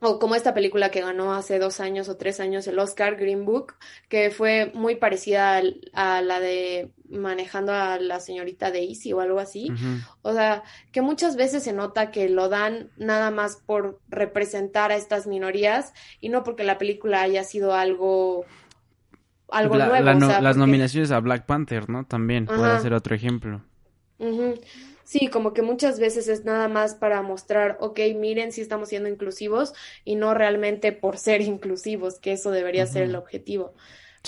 o 0.00 0.18
como 0.18 0.34
esta 0.34 0.54
película 0.54 0.90
que 0.90 1.02
ganó 1.02 1.34
hace 1.34 1.58
dos 1.58 1.78
años 1.80 2.08
o 2.08 2.16
tres 2.16 2.40
años 2.40 2.66
el 2.66 2.78
Oscar, 2.78 3.16
Green 3.16 3.44
Book, 3.44 3.74
que 4.08 4.30
fue 4.30 4.72
muy 4.74 4.96
parecida 4.96 5.62
a, 5.92 6.22
la 6.22 6.40
de 6.40 6.90
manejando 7.10 7.72
a 7.72 7.98
la 7.98 8.20
señorita 8.20 8.70
Daisy 8.70 9.12
o 9.12 9.20
algo 9.20 9.40
así. 9.40 9.70
O 10.22 10.32
sea, 10.32 10.62
que 10.90 11.02
muchas 11.02 11.36
veces 11.36 11.64
se 11.64 11.72
nota 11.72 12.10
que 12.10 12.28
lo 12.28 12.48
dan 12.48 12.90
nada 12.96 13.30
más 13.30 13.56
por 13.56 14.00
representar 14.08 14.90
a 14.90 14.96
estas 14.96 15.26
minorías 15.26 15.92
y 16.20 16.30
no 16.30 16.44
porque 16.44 16.64
la 16.64 16.78
película 16.78 17.20
haya 17.20 17.44
sido 17.44 17.74
algo 17.74 18.46
algo 19.50 19.76
nuevo. 19.76 19.94
las 20.40 20.56
nominaciones 20.56 21.10
a 21.10 21.20
Black 21.20 21.44
Panther, 21.44 21.90
¿no? 21.90 22.04
También 22.04 22.46
puede 22.46 22.80
ser 22.80 22.94
otro 22.94 23.14
ejemplo. 23.14 23.62
Sí, 25.10 25.26
como 25.26 25.52
que 25.52 25.62
muchas 25.62 25.98
veces 25.98 26.28
es 26.28 26.44
nada 26.44 26.68
más 26.68 26.94
para 26.94 27.20
mostrar, 27.20 27.78
ok, 27.80 27.98
miren 28.14 28.52
si 28.52 28.60
estamos 28.60 28.90
siendo 28.90 29.08
inclusivos 29.08 29.74
y 30.04 30.14
no 30.14 30.34
realmente 30.34 30.92
por 30.92 31.18
ser 31.18 31.40
inclusivos, 31.40 32.20
que 32.20 32.30
eso 32.30 32.52
debería 32.52 32.86
ser 32.86 33.02
el 33.02 33.16
objetivo. 33.16 33.74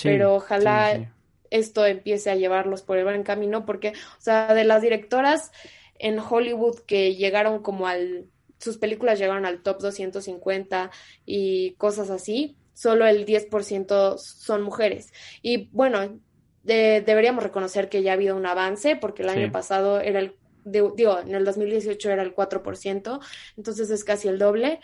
Pero 0.03 0.35
ojalá 0.35 1.09
esto 1.49 1.85
empiece 1.85 2.31
a 2.31 2.35
llevarlos 2.35 2.81
por 2.81 2.97
el 2.97 3.05
buen 3.05 3.23
camino, 3.23 3.65
porque, 3.65 3.91
o 3.91 4.21
sea, 4.21 4.53
de 4.53 4.65
las 4.65 4.81
directoras 4.81 5.53
en 5.99 6.19
Hollywood 6.19 6.79
que 6.79 7.15
llegaron 7.15 7.63
como 7.63 7.87
al, 7.87 8.25
sus 8.59 8.77
películas 8.77 9.19
llegaron 9.19 9.45
al 9.45 9.63
top 9.63 9.79
250 9.79 10.91
y 11.25 11.75
cosas 11.75 12.09
así, 12.09 12.57
solo 12.73 13.07
el 13.07 13.25
10% 13.25 14.17
son 14.17 14.61
mujeres. 14.61 15.13
Y 15.41 15.69
bueno, 15.71 16.19
deberíamos 16.61 17.41
reconocer 17.41 17.87
que 17.87 18.03
ya 18.03 18.11
ha 18.11 18.15
habido 18.15 18.35
un 18.35 18.45
avance, 18.45 18.97
porque 18.97 19.23
el 19.23 19.29
año 19.29 19.49
pasado 19.49 20.01
era 20.01 20.19
el 20.19 20.35
digo, 20.63 21.19
en 21.19 21.35
el 21.35 21.45
2018 21.45 22.11
era 22.11 22.23
el 22.23 22.35
4%, 22.35 23.19
entonces 23.57 23.89
es 23.89 24.03
casi 24.03 24.27
el 24.27 24.39
doble. 24.39 24.79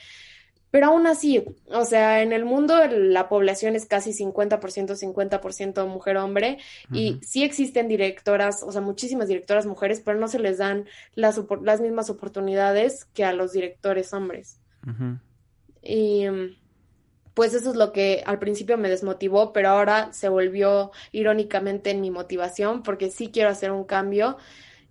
Pero 0.71 0.87
aún 0.87 1.07
así, 1.07 1.43
o 1.71 1.83
sea, 1.83 2.21
en 2.21 2.31
el 2.31 2.45
mundo 2.45 2.75
la 2.87 3.27
población 3.27 3.75
es 3.75 3.87
casi 3.87 4.11
50%, 4.11 4.59
50% 4.59 5.87
mujer-hombre 5.87 6.59
y 6.93 7.19
sí 7.23 7.43
existen 7.43 7.87
directoras, 7.87 8.61
o 8.61 8.71
sea, 8.71 8.79
muchísimas 8.79 9.27
directoras 9.27 9.65
mujeres, 9.65 9.99
pero 10.05 10.19
no 10.19 10.27
se 10.27 10.37
les 10.37 10.59
dan 10.59 10.85
las, 11.15 11.41
las 11.63 11.81
mismas 11.81 12.11
oportunidades 12.11 13.05
que 13.05 13.25
a 13.25 13.33
los 13.33 13.51
directores 13.51 14.13
hombres. 14.13 14.59
Y 15.81 16.25
pues 17.33 17.53
eso 17.53 17.71
es 17.71 17.75
lo 17.75 17.91
que 17.91 18.21
al 18.25 18.37
principio 18.37 18.77
me 18.77 18.89
desmotivó, 18.89 19.53
pero 19.53 19.69
ahora 19.69 20.13
se 20.13 20.29
volvió 20.29 20.91
irónicamente 21.11 21.89
en 21.89 22.01
mi 22.01 22.11
motivación 22.11 22.83
porque 22.83 23.09
sí 23.09 23.29
quiero 23.31 23.49
hacer 23.49 23.71
un 23.71 23.85
cambio 23.85 24.37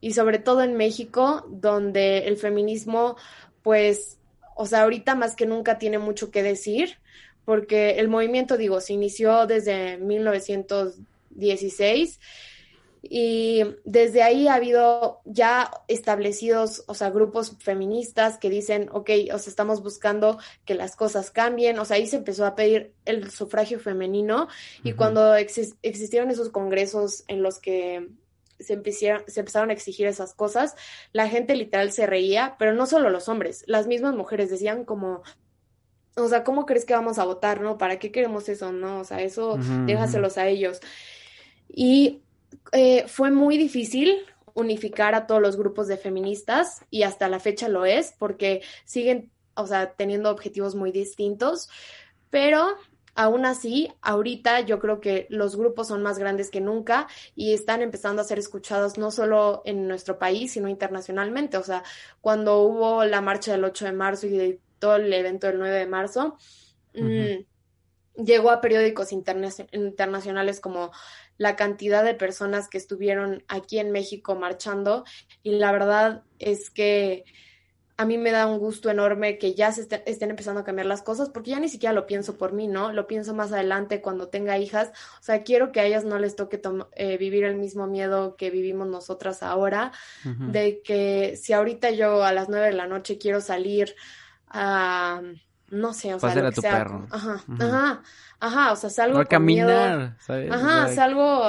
y 0.00 0.12
sobre 0.12 0.38
todo 0.38 0.62
en 0.62 0.76
México, 0.76 1.44
donde 1.48 2.28
el 2.28 2.36
feminismo, 2.36 3.16
pues, 3.62 4.18
o 4.56 4.66
sea, 4.66 4.82
ahorita 4.82 5.14
más 5.14 5.36
que 5.36 5.46
nunca 5.46 5.78
tiene 5.78 5.98
mucho 5.98 6.30
que 6.30 6.42
decir, 6.42 6.98
porque 7.44 7.98
el 7.98 8.08
movimiento, 8.08 8.56
digo, 8.56 8.80
se 8.80 8.92
inició 8.92 9.46
desde 9.46 9.96
1916 9.98 12.20
y 13.02 13.62
desde 13.84 14.22
ahí 14.22 14.48
ha 14.48 14.54
habido 14.54 15.20
ya 15.24 15.70
establecidos, 15.88 16.84
o 16.86 16.94
sea, 16.94 17.10
grupos 17.10 17.56
feministas 17.58 18.38
que 18.38 18.50
dicen, 18.50 18.88
ok, 18.92 19.10
o 19.32 19.38
sea, 19.38 19.50
estamos 19.50 19.82
buscando 19.82 20.38
que 20.64 20.74
las 20.74 20.96
cosas 20.96 21.30
cambien, 21.30 21.78
o 21.78 21.84
sea, 21.84 21.96
ahí 21.96 22.06
se 22.06 22.16
empezó 22.16 22.44
a 22.44 22.54
pedir 22.54 22.92
el 23.04 23.30
sufragio 23.30 23.78
femenino 23.78 24.48
y 24.82 24.92
cuando 24.92 25.34
existieron 25.34 26.30
esos 26.30 26.50
congresos 26.50 27.24
en 27.28 27.42
los 27.42 27.60
que 27.60 28.08
se, 28.58 28.80
se 28.92 29.40
empezaron 29.40 29.70
a 29.70 29.72
exigir 29.72 30.06
esas 30.06 30.34
cosas, 30.34 30.74
la 31.12 31.28
gente 31.28 31.54
literal 31.54 31.92
se 31.92 32.06
reía, 32.06 32.56
pero 32.58 32.72
no 32.72 32.86
solo 32.86 33.10
los 33.10 33.28
hombres, 33.28 33.64
las 33.66 33.86
mismas 33.86 34.14
mujeres 34.14 34.50
decían 34.50 34.84
como, 34.84 35.22
o 36.16 36.28
sea, 36.28 36.44
¿cómo 36.44 36.66
crees 36.66 36.84
que 36.84 36.94
vamos 36.94 37.18
a 37.18 37.24
votar, 37.24 37.60
no? 37.60 37.78
¿Para 37.78 37.98
qué 37.98 38.10
queremos 38.10 38.48
eso, 38.48 38.72
no? 38.72 39.00
O 39.00 39.04
sea, 39.04 39.20
eso 39.22 39.58
déjaselos 39.86 40.36
a 40.36 40.48
ellos. 40.48 40.80
Y 41.68 42.22
eh, 42.72 43.04
fue 43.06 43.30
muy 43.30 43.56
difícil 43.56 44.18
unificar 44.54 45.14
a 45.14 45.26
todos 45.26 45.40
los 45.40 45.56
grupos 45.56 45.86
de 45.86 45.96
feministas 45.96 46.84
y 46.90 47.04
hasta 47.04 47.28
la 47.28 47.38
fecha 47.38 47.68
lo 47.68 47.84
es 47.84 48.14
porque 48.18 48.62
siguen, 48.84 49.30
o 49.54 49.66
sea, 49.66 49.92
teniendo 49.92 50.30
objetivos 50.30 50.74
muy 50.74 50.90
distintos, 50.90 51.68
pero 52.30 52.76
Aún 53.20 53.46
así, 53.46 53.92
ahorita 54.00 54.60
yo 54.60 54.78
creo 54.78 55.00
que 55.00 55.26
los 55.28 55.56
grupos 55.56 55.88
son 55.88 56.04
más 56.04 56.20
grandes 56.20 56.52
que 56.52 56.60
nunca 56.60 57.08
y 57.34 57.52
están 57.52 57.82
empezando 57.82 58.22
a 58.22 58.24
ser 58.24 58.38
escuchados 58.38 58.96
no 58.96 59.10
solo 59.10 59.60
en 59.64 59.88
nuestro 59.88 60.20
país, 60.20 60.52
sino 60.52 60.68
internacionalmente. 60.68 61.56
O 61.56 61.64
sea, 61.64 61.82
cuando 62.20 62.62
hubo 62.62 63.04
la 63.04 63.20
marcha 63.20 63.50
del 63.50 63.64
8 63.64 63.86
de 63.86 63.92
marzo 63.92 64.28
y 64.28 64.60
todo 64.78 64.94
el 64.94 65.12
evento 65.12 65.48
del 65.48 65.58
9 65.58 65.78
de 65.80 65.86
marzo, 65.88 66.38
mm, 66.94 68.22
llegó 68.22 68.52
a 68.52 68.60
periódicos 68.60 69.10
internacionales 69.10 70.60
como 70.60 70.92
la 71.38 71.56
cantidad 71.56 72.04
de 72.04 72.14
personas 72.14 72.68
que 72.68 72.78
estuvieron 72.78 73.42
aquí 73.48 73.80
en 73.80 73.90
México 73.90 74.36
marchando 74.36 75.02
y 75.42 75.56
la 75.56 75.72
verdad 75.72 76.22
es 76.38 76.70
que 76.70 77.24
a 78.00 78.04
mí 78.04 78.16
me 78.16 78.30
da 78.30 78.46
un 78.46 78.60
gusto 78.60 78.90
enorme 78.90 79.38
que 79.38 79.54
ya 79.54 79.72
se 79.72 79.82
estén 80.06 80.30
empezando 80.30 80.60
a 80.60 80.64
cambiar 80.64 80.86
las 80.86 81.02
cosas, 81.02 81.30
porque 81.30 81.50
ya 81.50 81.58
ni 81.58 81.68
siquiera 81.68 81.92
lo 81.92 82.06
pienso 82.06 82.38
por 82.38 82.52
mí, 82.52 82.68
¿no? 82.68 82.92
Lo 82.92 83.08
pienso 83.08 83.34
más 83.34 83.52
adelante 83.52 84.00
cuando 84.00 84.28
tenga 84.28 84.56
hijas. 84.56 84.92
O 85.18 85.22
sea, 85.24 85.42
quiero 85.42 85.72
que 85.72 85.80
a 85.80 85.84
ellas 85.84 86.04
no 86.04 86.16
les 86.20 86.36
toque 86.36 86.62
eh, 86.94 87.16
vivir 87.18 87.42
el 87.42 87.56
mismo 87.56 87.88
miedo 87.88 88.36
que 88.36 88.50
vivimos 88.50 88.86
nosotras 88.86 89.42
ahora, 89.42 89.90
de 90.22 90.80
que 90.84 91.36
si 91.36 91.52
ahorita 91.52 91.90
yo 91.90 92.22
a 92.22 92.32
las 92.32 92.48
nueve 92.48 92.66
de 92.66 92.74
la 92.74 92.86
noche 92.86 93.18
quiero 93.18 93.40
salir 93.40 93.96
a, 94.46 95.20
no 95.68 95.92
sé, 95.92 96.14
o 96.14 96.20
sea, 96.20 96.30
a 96.30 96.52
tu 96.52 96.62
perro. 96.62 97.08
Ajá, 97.10 97.44
ajá, 97.58 98.02
ajá, 98.38 98.72
o 98.72 98.76
sea, 98.76 98.90
salgo 98.90 99.18
a 99.18 99.24
caminar, 99.24 100.16
¿sabes? 100.20 100.52
Ajá, 100.52 100.86
salgo 100.94 101.42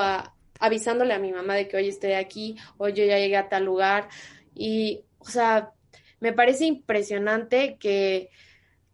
avisándole 0.60 1.14
a 1.14 1.20
mi 1.20 1.32
mamá 1.32 1.54
de 1.54 1.68
que 1.68 1.78
hoy 1.78 1.90
estoy 1.90 2.14
aquí, 2.14 2.58
o 2.78 2.90
yo 2.90 3.06
ya 3.06 3.20
llegué 3.20 3.38
a 3.38 3.50
tal 3.50 3.66
lugar, 3.66 4.10
y, 4.56 5.06
o 5.20 5.30
sea, 5.30 5.74
me 6.20 6.34
parece 6.34 6.66
impresionante 6.66 7.78
que, 7.80 8.30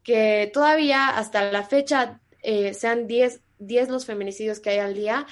que 0.03 0.49
todavía 0.53 1.09
hasta 1.09 1.51
la 1.51 1.63
fecha 1.63 2.21
eh, 2.41 2.73
sean 2.73 3.07
10, 3.07 3.41
los 3.89 4.05
feminicidios 4.05 4.59
que 4.59 4.69
hay 4.69 4.77
al 4.77 4.93
día 4.93 5.25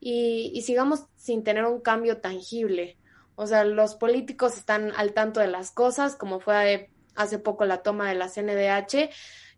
y, 0.00 0.60
sigamos 0.62 1.06
sin 1.16 1.42
tener 1.42 1.64
un 1.64 1.80
cambio 1.80 2.18
tangible. 2.18 2.98
O 3.36 3.46
sea, 3.46 3.64
los 3.64 3.94
políticos 3.94 4.56
están 4.56 4.92
al 4.96 5.14
tanto 5.14 5.40
de 5.40 5.48
las 5.48 5.70
cosas, 5.70 6.14
como 6.14 6.40
fue 6.40 6.90
hace 7.14 7.38
poco 7.38 7.64
la 7.64 7.82
toma 7.82 8.08
de 8.08 8.16
la 8.16 8.28
CNDH, 8.28 9.10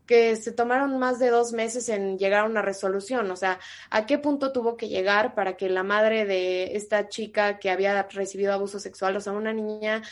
que 0.07 0.37
se 0.37 0.53
tomaron 0.53 0.99
más 0.99 1.19
de 1.19 1.31
dos 1.31 1.53
meses 1.53 1.89
en 1.89 2.19
llegar 2.19 2.45
a 2.45 2.49
una 2.49 2.63
resolución. 2.63 3.31
O 3.31 3.37
sea, 3.37 3.59
¿a 3.91 4.07
qué 4.07 4.19
punto 4.19 4.53
tuvo 4.53 4.77
que 4.77 4.89
llegar 4.89 5.35
para 5.35 5.57
que 5.57 5.69
la 5.69 5.83
madre 5.83 6.25
de 6.25 6.77
esta 6.77 7.09
chica 7.09 7.59
que 7.59 7.71
había 7.71 8.03
recibido 8.05 8.53
abuso 8.53 8.79
sexual, 8.79 9.17
o 9.17 9.21
sea, 9.21 9.33
una 9.33 9.53
niña 9.53 10.03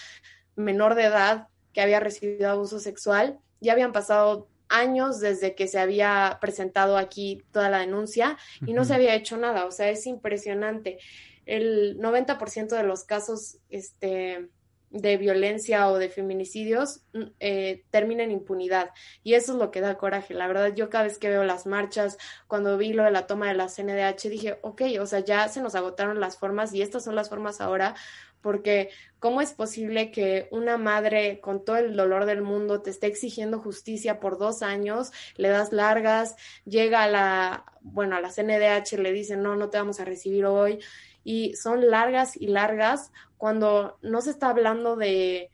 menor 0.57 0.95
de 0.95 1.05
edad, 1.05 1.49
que 1.73 1.81
había 1.81 2.01
recibido 2.01 2.51
abuso 2.51 2.81
sexual. 2.81 3.39
Ya 3.61 3.73
habían 3.73 3.93
pasado 3.93 4.49
años 4.69 5.21
desde 5.21 5.55
que 5.55 5.67
se 5.67 5.79
había 5.79 6.39
presentado 6.41 6.97
aquí 6.97 7.43
toda 7.53 7.71
la 7.71 7.81
denuncia 7.81 8.37
y 8.67 8.73
no 8.73 8.85
se 8.85 8.95
había 8.95 9.15
hecho 9.15 9.37
nada, 9.37 9.65
o 9.65 9.73
sea, 9.73 9.91
es 9.91 10.07
impresionante. 10.07 10.99
El 11.47 11.99
90% 11.99 12.77
de 12.77 12.83
los 12.83 13.05
casos 13.05 13.59
este, 13.71 14.51
de 14.91 15.17
violencia 15.17 15.89
o 15.89 15.99
de 15.99 16.09
feminicidios 16.09 17.03
mm, 17.13 17.23
eh, 17.41 17.85
termina 17.91 18.23
en 18.23 18.31
impunidad 18.31 18.91
y 19.23 19.35
eso 19.35 19.53
es 19.53 19.59
lo 19.59 19.71
que 19.71 19.81
da 19.81 19.99
coraje. 19.99 20.35
La 20.35 20.47
verdad, 20.47 20.75
yo 20.75 20.91
cada 20.91 21.05
vez 21.05 21.19
que 21.19 21.29
veo 21.29 21.45
las 21.45 21.67
marchas, 21.67 22.19
cuando 22.47 22.77
vi 22.79 22.93
lo 22.93 23.05
de 23.05 23.11
la 23.11 23.27
toma 23.27 23.49
de 23.49 23.55
la 23.55 23.69
CNDH, 23.69 24.29
dije, 24.29 24.59
ok, 24.63 24.83
o 25.01 25.07
sea, 25.07 25.21
ya 25.21 25.49
se 25.49 25.63
nos 25.63 25.75
agotaron 25.75 26.21
las 26.21 26.39
formas 26.39 26.75
y 26.75 26.83
estas 26.83 27.05
son 27.05 27.15
las 27.15 27.29
formas 27.29 27.61
ahora 27.61 27.95
porque 28.40 28.90
¿cómo 29.18 29.40
es 29.40 29.53
posible 29.53 30.11
que 30.11 30.48
una 30.51 30.77
madre 30.77 31.40
con 31.40 31.64
todo 31.64 31.77
el 31.77 31.96
dolor 31.96 32.24
del 32.24 32.42
mundo 32.42 32.83
te 32.83 32.90
esté 32.90 33.07
exigiendo 33.07 33.59
justicia 33.59 34.20
por 34.20 34.38
dos 34.38 34.62
años, 34.62 35.12
le 35.37 35.48
das 35.48 35.72
largas, 35.72 36.37
llega 36.64 37.03
a 37.03 37.09
la, 37.09 37.64
bueno, 37.81 38.16
a 38.16 38.20
la 38.20 38.31
CNDH, 38.31 38.98
le 38.98 39.12
dicen, 39.12 39.42
no, 39.42 39.57
no 39.57 39.70
te 39.70 39.79
vamos 39.79 40.01
a 40.01 40.05
recibir 40.05 40.46
hoy, 40.46 40.79
y 41.24 41.55
son 41.57 41.90
largas 41.90 42.37
y 42.37 42.46
largas 42.46 43.12
cuando 43.37 43.98
no 44.03 44.20
se 44.20 44.31
está 44.31 44.51
hablando 44.51 44.96
de, 44.96 45.51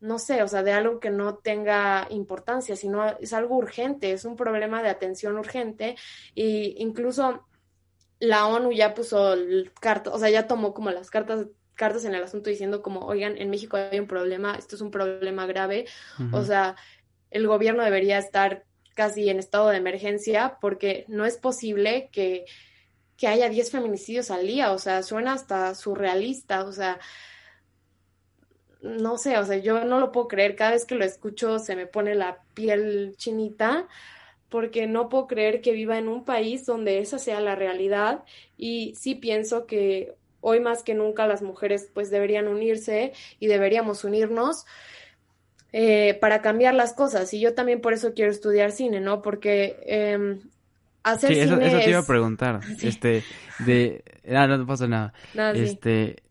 no 0.00 0.18
sé, 0.18 0.42
o 0.42 0.48
sea, 0.48 0.62
de 0.62 0.72
algo 0.72 0.98
que 0.98 1.10
no 1.10 1.36
tenga 1.36 2.08
importancia, 2.10 2.74
sino 2.76 3.06
es 3.18 3.32
algo 3.32 3.56
urgente, 3.56 4.12
es 4.12 4.24
un 4.24 4.36
problema 4.36 4.82
de 4.82 4.88
atención 4.88 5.38
urgente, 5.38 5.96
e 6.34 6.74
incluso 6.78 7.46
la 8.18 8.46
ONU 8.46 8.72
ya 8.72 8.94
puso 8.94 9.34
cartas, 9.80 10.12
o 10.14 10.18
sea, 10.18 10.30
ya 10.30 10.46
tomó 10.46 10.74
como 10.74 10.90
las 10.90 11.10
cartas 11.10 11.46
cartas 11.74 12.04
en 12.04 12.14
el 12.14 12.22
asunto 12.22 12.50
diciendo 12.50 12.82
como, 12.82 13.00
oigan, 13.06 13.36
en 13.38 13.50
México 13.50 13.76
hay 13.76 13.98
un 13.98 14.06
problema, 14.06 14.54
esto 14.54 14.76
es 14.76 14.82
un 14.82 14.90
problema 14.90 15.46
grave, 15.46 15.86
o 16.32 16.42
sea, 16.42 16.76
el 17.30 17.46
gobierno 17.46 17.82
debería 17.82 18.18
estar 18.18 18.64
casi 18.94 19.28
en 19.30 19.38
estado 19.38 19.68
de 19.68 19.78
emergencia 19.78 20.58
porque 20.60 21.04
no 21.08 21.24
es 21.24 21.38
posible 21.38 22.10
que, 22.12 22.44
que 23.16 23.28
haya 23.28 23.48
10 23.48 23.70
feminicidios 23.70 24.30
al 24.30 24.46
día, 24.46 24.72
o 24.72 24.78
sea, 24.78 25.02
suena 25.02 25.32
hasta 25.32 25.74
surrealista, 25.74 26.64
o 26.64 26.72
sea, 26.72 27.00
no 28.82 29.16
sé, 29.16 29.38
o 29.38 29.44
sea, 29.44 29.56
yo 29.58 29.84
no 29.84 30.00
lo 30.00 30.12
puedo 30.12 30.28
creer, 30.28 30.56
cada 30.56 30.72
vez 30.72 30.84
que 30.84 30.96
lo 30.96 31.04
escucho 31.04 31.58
se 31.58 31.76
me 31.76 31.86
pone 31.86 32.14
la 32.14 32.42
piel 32.54 33.14
chinita 33.16 33.88
porque 34.52 34.86
no 34.86 35.08
puedo 35.08 35.26
creer 35.28 35.62
que 35.62 35.72
viva 35.72 35.96
en 35.96 36.08
un 36.08 36.26
país 36.26 36.66
donde 36.66 36.98
esa 36.98 37.18
sea 37.18 37.40
la 37.40 37.54
realidad. 37.54 38.22
Y 38.58 38.94
sí 38.96 39.14
pienso 39.14 39.66
que 39.66 40.14
hoy 40.42 40.60
más 40.60 40.82
que 40.82 40.94
nunca 40.94 41.26
las 41.26 41.40
mujeres 41.40 41.88
pues 41.94 42.10
deberían 42.10 42.48
unirse 42.48 43.14
y 43.40 43.46
deberíamos 43.46 44.04
unirnos 44.04 44.66
eh, 45.72 46.18
para 46.20 46.42
cambiar 46.42 46.74
las 46.74 46.92
cosas. 46.92 47.32
Y 47.32 47.40
yo 47.40 47.54
también 47.54 47.80
por 47.80 47.94
eso 47.94 48.12
quiero 48.12 48.30
estudiar 48.30 48.72
cine, 48.72 49.00
¿no? 49.00 49.22
Porque 49.22 49.78
eh, 49.86 50.38
hacer 51.02 51.32
sí, 51.32 51.40
eso, 51.40 51.58
eso 51.58 51.78
te 51.78 51.90
iba 51.90 52.00
a 52.00 52.06
preguntar. 52.06 52.60
Este, 52.82 53.24
de... 53.60 54.04
Ah, 54.28 54.46
no, 54.46 54.58
no 54.58 54.66
pasa 54.66 54.86
nada. 54.86 55.14
este, 55.54 56.22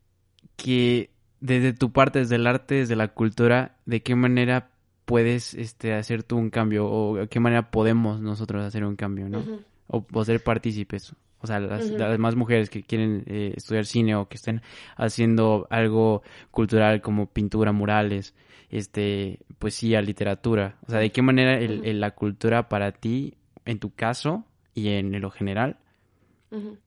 que 0.56 1.10
desde 1.39 1.74
tu 1.74 1.91
parte, 1.91 2.19
desde 2.19 2.36
el 2.36 2.45
arte, 2.45 2.76
desde 2.76 2.95
la 2.95 3.08
cultura, 3.08 3.78
¿de 3.88 4.04
qué 4.04 4.15
manera 4.15 4.69
puedes 5.06 5.56
este, 5.56 5.93
hacer 5.93 6.21
tú 6.21 6.38
un 6.38 6.52
cambio? 6.52 6.86
¿O 6.88 7.15
de 7.15 7.28
qué 7.28 7.39
manera 7.39 7.71
podemos 7.71 8.21
nosotros 8.21 8.63
hacer 8.63 8.84
un 8.84 8.95
cambio, 8.95 9.28
no? 9.28 9.43
o, 9.91 10.06
o 10.12 10.26
ser 10.26 10.43
partícipes. 10.43 11.13
O 11.41 11.47
sea, 11.47 11.60
las, 11.60 11.89
demás 11.89 12.36
mujeres 12.36 12.69
que 12.69 12.84
quieren 12.84 13.23
eh, 13.25 13.54
estudiar 13.56 13.86
cine 13.86 14.15
o 14.15 14.27
que 14.27 14.38
estén 14.38 14.62
haciendo 14.95 15.67
algo 15.69 16.21
cultural 16.51 17.01
como 17.01 17.27
pintura, 17.27 17.71
murales, 17.71 18.36
este, 18.69 19.39
poesía, 19.60 20.01
literatura. 20.01 20.77
O 20.88 20.91
sea, 20.91 20.99
¿de 20.99 21.12
qué 21.12 21.21
manera 21.21 21.58
el, 21.58 21.99
la 21.99 22.12
cultura 22.12 22.69
para 22.69 22.91
ti, 22.91 23.36
en 23.65 23.80
tu 23.80 23.93
caso 23.93 24.45
y 24.73 24.89
en 24.89 25.19
lo 25.19 25.32
general, 25.32 25.77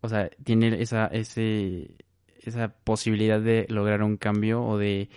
o 0.03 0.09
sea, 0.09 0.29
tiene 0.45 0.81
esa, 0.83 1.07
ese, 1.07 1.97
esa 2.41 2.69
posibilidad 2.69 3.41
de 3.41 3.67
lograr 3.71 4.03
un 4.03 4.19
cambio 4.19 4.63
o 4.63 4.77
de, 4.77 5.09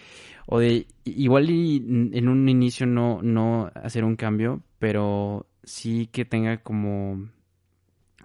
o 0.45 0.59
de 0.59 0.87
igual 1.03 1.49
y 1.49 1.77
en 1.77 2.29
un 2.29 2.47
inicio 2.47 2.85
no, 2.85 3.21
no 3.21 3.69
hacer 3.75 4.05
un 4.05 4.15
cambio, 4.15 4.61
pero 4.79 5.47
sí 5.63 6.07
que 6.07 6.23
tenga 6.23 6.57
como 6.63 7.29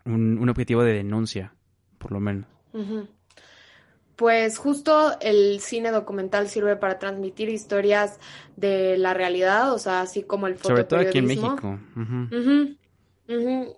un, 0.05 0.49
objetivo 0.49 0.83
de 0.83 0.95
denuncia, 0.95 1.55
por 1.99 2.13
lo 2.13 2.21
menos. 2.21 2.47
Pues 4.17 4.59
justo 4.59 5.19
el 5.21 5.61
cine 5.61 5.91
documental 5.91 6.49
sirve 6.49 6.77
para 6.77 6.99
transmitir 6.99 7.49
historias 7.49 8.21
de 8.57 8.97
la 8.99 9.15
realidad, 9.15 9.73
o 9.73 9.79
sea, 9.79 10.03
así 10.03 10.23
como 10.23 10.47
el 10.47 10.59
Sobre 10.59 10.85
todo 10.85 11.01
aquí 11.01 11.19
en 11.19 11.27
México. 11.27 11.79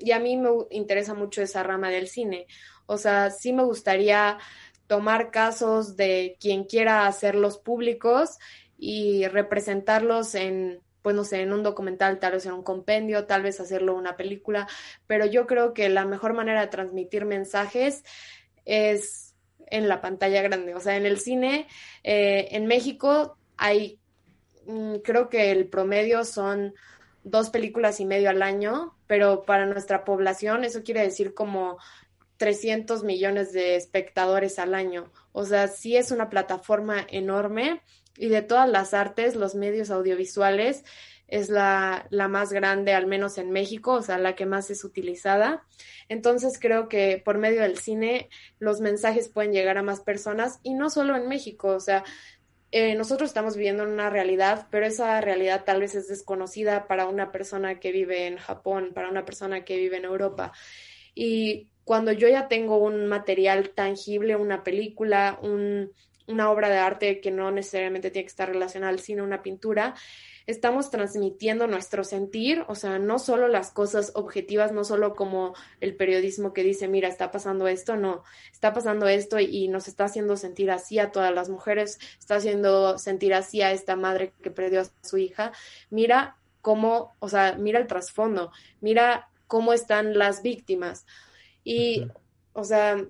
Y 0.01 0.11
a 0.11 0.19
mí 0.19 0.37
me 0.37 0.51
interesa 0.71 1.15
mucho 1.15 1.41
esa 1.41 1.63
rama 1.63 1.89
del 1.89 2.09
cine. 2.09 2.47
O 2.87 2.99
sea, 2.99 3.31
sí 3.31 3.53
me 3.53 3.63
gustaría 3.63 4.39
tomar 4.87 5.31
casos 5.31 5.97
de 5.97 6.37
quien 6.41 6.65
quiera 6.65 7.07
hacerlos 7.07 7.59
públicos 7.59 8.39
y 8.77 9.27
representarlos 9.29 10.35
en 10.35 10.81
pues 11.05 11.15
no 11.15 11.23
sé, 11.23 11.43
en 11.43 11.53
un 11.53 11.63
documental, 11.63 12.19
tal 12.19 12.33
vez 12.33 12.47
en 12.47 12.55
un 12.55 12.63
compendio, 12.63 13.27
tal 13.27 13.43
vez 13.43 13.61
hacerlo 13.61 13.95
una 13.95 14.17
película, 14.17 14.67
pero 15.07 15.27
yo 15.27 15.47
creo 15.47 15.75
que 15.75 15.91
la 15.91 16.07
mejor 16.07 16.33
manera 16.33 16.63
de 16.63 16.69
transmitir 16.69 17.27
mensajes 17.27 18.05
es 18.65 19.35
en 19.67 19.87
la 19.87 20.01
pantalla 20.01 20.41
grande, 20.41 20.75
o 20.75 20.81
sea, 20.81 20.97
en 20.97 21.05
el 21.05 21.21
cine, 21.21 21.69
eh, 22.05 22.49
en 22.53 22.65
México 22.65 23.37
hay, 23.59 24.01
mm, 24.65 25.01
creo 25.05 25.29
que 25.29 25.51
el 25.51 25.69
promedio 25.69 26.25
son 26.25 26.73
dos 27.23 27.51
películas 27.51 28.01
y 28.01 28.07
medio 28.07 28.31
al 28.31 28.41
año, 28.41 28.97
pero 29.07 29.43
para 29.43 29.67
nuestra 29.67 30.05
población 30.05 30.65
eso 30.65 30.83
quiere 30.83 31.03
decir 31.03 31.35
como 31.35 31.77
300 32.39 33.05
millones 33.05 33.53
de 33.53 33.77
espectadores 33.77 34.59
al 34.59 34.75
año. 34.75 35.13
O 35.33 35.45
sea, 35.45 35.69
sí 35.69 35.99
es 35.99 36.11
una 36.13 36.31
plataforma 36.31 37.07
enorme 37.11 37.83
y 38.17 38.29
de 38.29 38.43
todas 38.43 38.69
las 38.69 38.95
artes, 38.95 39.37
los 39.37 39.55
medios 39.55 39.91
audiovisuales 39.91 40.85
es 41.27 41.49
la, 41.49 42.07
la, 42.11 42.29
más 42.29 42.53
grande, 42.53 42.93
al 42.93 43.07
menos 43.07 43.39
en 43.39 43.51
México, 43.51 43.93
o 43.95 44.03
sea, 44.03 44.19
la 44.19 44.35
que 44.35 44.47
más 44.47 44.71
es 44.71 44.85
utilizada. 44.85 45.65
Entonces 46.09 46.59
creo 46.61 46.89
que 46.89 47.21
por 47.25 47.39
medio 47.39 47.63
del 47.63 47.79
cine 47.79 48.29
los 48.59 48.81
mensajes 48.81 49.29
pueden 49.29 49.53
llegar 49.53 49.79
a 49.79 49.83
más 49.83 50.01
personas 50.01 50.61
y 50.63 50.75
no 50.75 50.91
solo 50.91 51.17
en 51.17 51.29
México, 51.29 51.69
o 51.69 51.81
sea, 51.81 52.05
eh, 52.77 52.97
nosotros 52.97 53.31
estamos 53.31 53.57
viviendo 53.57 53.85
en 53.85 53.91
una 53.91 54.11
realidad, 54.11 54.67
pero 54.71 54.85
esa 54.85 55.21
realidad 55.21 55.65
tal 55.65 55.81
vez 55.81 55.95
es 55.95 56.09
desconocida 56.09 56.89
para 56.89 57.07
una 57.07 57.31
persona 57.31 57.79
que 57.79 57.93
vive 57.93 58.27
en 58.27 58.37
Japón, 58.37 58.91
para 58.93 59.09
una 59.09 59.25
persona 59.25 59.65
que 59.65 59.77
vive 59.77 59.97
en 59.97 60.05
Europa. 60.05 60.53
Y 61.15 61.69
cuando 61.85 62.11
yo 62.11 62.29
ya 62.29 62.49
tengo 62.49 62.79
un 62.79 63.07
material 63.07 63.71
tangible, 63.71 64.35
una 64.35 64.65
película, 64.65 65.39
un, 65.41 65.93
una 66.27 66.51
obra 66.51 66.69
de 66.69 66.79
arte 66.79 67.21
que 67.21 67.31
no 67.31 67.51
necesariamente 67.51 68.11
tiene 68.11 68.25
que 68.25 68.31
estar 68.31 68.49
relacionada 68.49 68.93
al 68.93 69.01
cine, 69.01 69.23
una 69.23 69.43
pintura, 69.43 69.95
estamos 70.47 70.91
transmitiendo 70.91 71.67
nuestro 71.67 72.05
sentir, 72.05 72.65
o 72.69 72.75
sea, 72.75 72.99
no 72.99 73.19
solo 73.19 73.49
las 73.49 73.71
cosas 73.71 74.13
objetivas, 74.15 74.73
no 74.73 74.85
solo 74.85 75.15
como 75.15 75.55
el 75.81 75.97
periodismo 75.97 76.53
que 76.53 76.63
dice, 76.63 76.87
mira, 76.89 77.09
está 77.09 77.31
pasando 77.31 77.67
esto, 77.67 77.97
no, 77.97 78.23
está 78.53 78.73
pasando 78.73 79.09
esto 79.09 79.39
y 79.39 79.69
nos 79.69 79.89
está 79.89 80.05
haciendo 80.05 80.37
sentir 80.37 80.71
así 80.71 80.99
a 80.99 81.13
todas 81.13 81.35
las 81.35 81.49
mujeres, 81.49 81.99
está 82.19 82.37
haciendo 82.37 82.99
sentir 82.99 83.33
así 83.33 83.63
a 83.63 83.73
esta 83.73 83.97
madre 83.97 84.33
que 84.43 84.51
perdió 84.51 84.83
a 84.83 84.87
su 85.03 85.17
hija. 85.17 85.53
Mira 85.91 86.37
cómo, 86.61 87.15
o 87.21 87.29
sea, 87.29 87.57
mira 87.59 87.79
el 87.79 87.87
trasfondo, 87.87 88.53
mira 88.81 89.29
cómo 89.47 89.73
están 89.73 90.19
las 90.19 90.43
víctimas. 90.43 91.07
Y, 91.63 92.07
o 92.53 92.65
sea, 92.65 93.03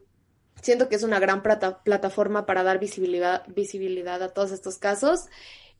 siento 0.64 0.88
que 0.88 0.96
es 0.96 1.03
una 1.03 1.20
gran 1.20 1.42
plataforma 1.42 2.46
para 2.46 2.62
dar 2.62 2.79
visibilidad, 2.79 3.44
visibilidad 3.48 4.22
a 4.22 4.31
todos 4.31 4.50
estos 4.50 4.79
casos. 4.79 5.27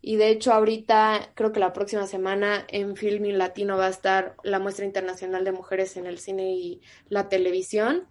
Y 0.01 0.17
de 0.17 0.29
hecho, 0.29 0.53
ahorita 0.53 1.33
creo 1.35 1.51
que 1.51 1.61
la 1.61 1.73
próxima 1.73 2.07
semana 2.07 2.67
en 2.69 2.95
Filming 2.95 3.39
Latino 3.39 3.79
va 3.79 3.87
a 3.87 3.91
estar 3.91 4.37
la 4.43 4.59
muestra 4.59 4.85
internacional 4.85 5.45
de 5.45 5.53
mujeres 5.53 5.97
en 5.97 6.07
el 6.07 6.19
cine 6.19 6.53
y 6.53 6.83
la 7.09 7.31
televisión. 7.31 8.07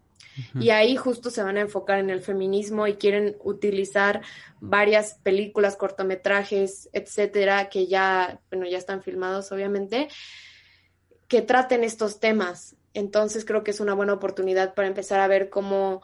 Y 0.60 0.72
ahí 0.72 0.96
justo 0.96 1.30
se 1.30 1.44
van 1.44 1.58
a 1.58 1.62
enfocar 1.62 2.00
en 2.00 2.10
el 2.10 2.20
feminismo 2.20 2.88
y 2.88 2.96
quieren 2.96 3.36
utilizar 3.44 4.22
varias 4.60 5.20
películas, 5.22 5.76
cortometrajes, 5.76 6.90
etcétera, 6.92 7.70
que 7.70 7.86
ya, 7.86 8.40
bueno, 8.50 8.66
ya 8.66 8.80
están 8.80 9.04
filmados, 9.04 9.52
obviamente, 9.52 10.08
que 11.28 11.44
traten 11.44 11.84
estos 11.84 12.20
temas. 12.20 12.76
Entonces 12.96 13.46
creo 13.46 13.64
que 13.64 13.70
es 13.70 13.80
una 13.80 13.94
buena 13.94 14.14
oportunidad 14.14 14.74
para 14.74 14.88
empezar 14.88 15.20
a 15.20 15.28
ver 15.28 15.52
cómo 15.52 16.02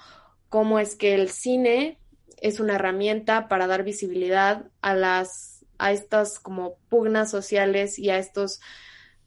cómo 0.49 0.79
es 0.79 0.95
que 0.95 1.15
el 1.15 1.29
cine 1.29 1.97
es 2.41 2.59
una 2.59 2.75
herramienta 2.75 3.47
para 3.47 3.67
dar 3.67 3.83
visibilidad 3.83 4.65
a 4.81 4.95
las 4.95 5.65
a 5.77 5.91
estas 5.93 6.39
como 6.39 6.75
pugnas 6.89 7.31
sociales 7.31 7.97
y 7.97 8.09
a 8.09 8.17
estos 8.17 8.59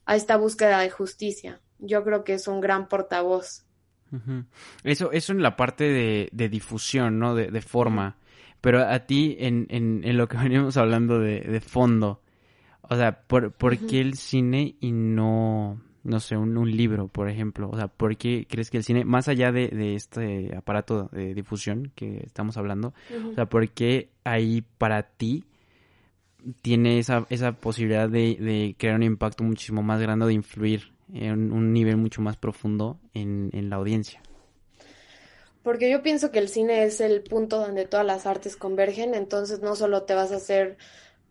a 0.05 0.15
esta 0.15 0.37
búsqueda 0.37 0.79
de 0.79 0.89
justicia. 0.89 1.61
Yo 1.79 2.03
creo 2.03 2.23
que 2.23 2.33
es 2.33 2.47
un 2.47 2.61
gran 2.61 2.87
portavoz. 2.87 3.65
Eso, 4.83 5.11
eso 5.11 5.31
en 5.31 5.41
la 5.41 5.55
parte 5.55 5.85
de, 5.85 6.29
de 6.31 6.49
difusión, 6.49 7.17
¿no? 7.17 7.33
De, 7.33 7.61
forma. 7.61 8.17
Pero 8.61 8.87
a 8.87 8.99
ti, 9.07 9.35
en, 9.39 9.65
en, 9.69 10.01
en, 10.03 10.17
lo 10.17 10.27
que 10.27 10.37
veníamos 10.43 10.77
hablando 10.77 11.19
de, 11.19 11.39
de 11.39 11.61
fondo, 11.61 12.21
O 12.81 12.95
sea, 12.95 13.23
¿por, 13.23 13.53
por 13.53 13.77
qué 13.77 14.01
el 14.01 14.15
cine 14.15 14.75
y 14.79 14.91
no, 14.91 15.81
no 16.03 16.19
sé, 16.19 16.35
un, 16.35 16.57
un, 16.57 16.69
libro, 16.69 17.07
por 17.07 17.29
ejemplo? 17.29 17.69
O 17.71 17.77
sea, 17.77 17.87
¿por 17.87 18.17
qué 18.17 18.45
crees 18.49 18.69
que 18.69 18.77
el 18.77 18.83
cine, 18.83 19.05
más 19.05 19.27
allá 19.27 19.51
de, 19.51 19.69
de 19.69 19.95
este 19.95 20.55
aparato 20.55 21.09
de 21.11 21.33
difusión 21.33 21.91
que 21.95 22.23
estamos 22.25 22.57
hablando, 22.57 22.93
o 23.31 23.33
sea, 23.33 23.45
¿por 23.45 23.69
qué 23.69 24.09
ahí 24.23 24.63
para 24.77 25.03
ti 25.03 25.45
tiene 26.61 26.99
esa, 26.99 27.25
esa 27.29 27.53
posibilidad 27.53 28.09
de, 28.09 28.35
de 28.35 28.75
crear 28.77 28.95
un 28.95 29.03
impacto 29.03 29.43
muchísimo 29.43 29.81
más 29.81 30.01
grande, 30.01 30.25
de 30.25 30.33
influir 30.33 30.93
en 31.13 31.51
un 31.51 31.73
nivel 31.73 31.97
mucho 31.97 32.21
más 32.21 32.37
profundo 32.37 32.99
en, 33.13 33.49
en 33.53 33.69
la 33.69 33.77
audiencia? 33.77 34.21
Porque 35.63 35.89
yo 35.89 36.03
pienso 36.03 36.31
que 36.31 36.39
el 36.39 36.49
cine 36.49 36.83
es 36.83 36.99
el 36.99 37.23
punto 37.23 37.59
donde 37.59 37.85
todas 37.85 38.05
las 38.05 38.25
artes 38.25 38.57
convergen, 38.57 39.15
entonces 39.15 39.61
no 39.61 39.77
solo 39.77 40.03
te 40.03 40.13
vas 40.13 40.33
a 40.33 40.35
hacer 40.35 40.77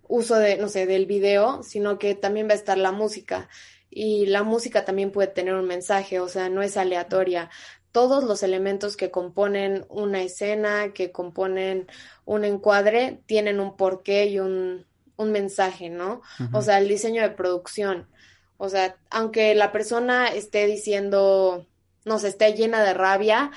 uso 0.08 0.36
de, 0.36 0.56
no 0.56 0.68
sé, 0.68 0.86
del 0.86 1.06
video, 1.06 1.62
sino 1.62 1.98
que 1.98 2.14
también 2.14 2.48
va 2.48 2.52
a 2.52 2.56
estar 2.56 2.78
la 2.78 2.92
música. 2.92 3.48
Y 3.94 4.24
la 4.24 4.42
música 4.42 4.86
también 4.86 5.10
puede 5.10 5.28
tener 5.28 5.52
un 5.52 5.66
mensaje, 5.66 6.18
o 6.18 6.26
sea, 6.26 6.48
no 6.48 6.62
es 6.62 6.78
aleatoria. 6.78 7.50
Todos 7.92 8.24
los 8.24 8.42
elementos 8.42 8.96
que 8.96 9.10
componen 9.10 9.84
una 9.90 10.22
escena, 10.22 10.94
que 10.94 11.12
componen 11.12 11.86
un 12.24 12.46
encuadre, 12.46 13.20
tienen 13.26 13.60
un 13.60 13.76
porqué 13.76 14.24
y 14.28 14.38
un, 14.38 14.86
un 15.16 15.30
mensaje, 15.30 15.90
¿no? 15.90 16.22
O 16.54 16.62
sea, 16.62 16.78
el 16.78 16.88
diseño 16.88 17.20
de 17.20 17.28
producción. 17.28 18.08
O 18.56 18.70
sea, 18.70 18.96
aunque 19.10 19.54
la 19.54 19.72
persona 19.72 20.28
esté 20.28 20.66
diciendo, 20.66 21.66
no 22.06 22.18
sé, 22.18 22.28
esté 22.28 22.54
llena 22.54 22.82
de 22.82 22.94
rabia, 22.94 23.50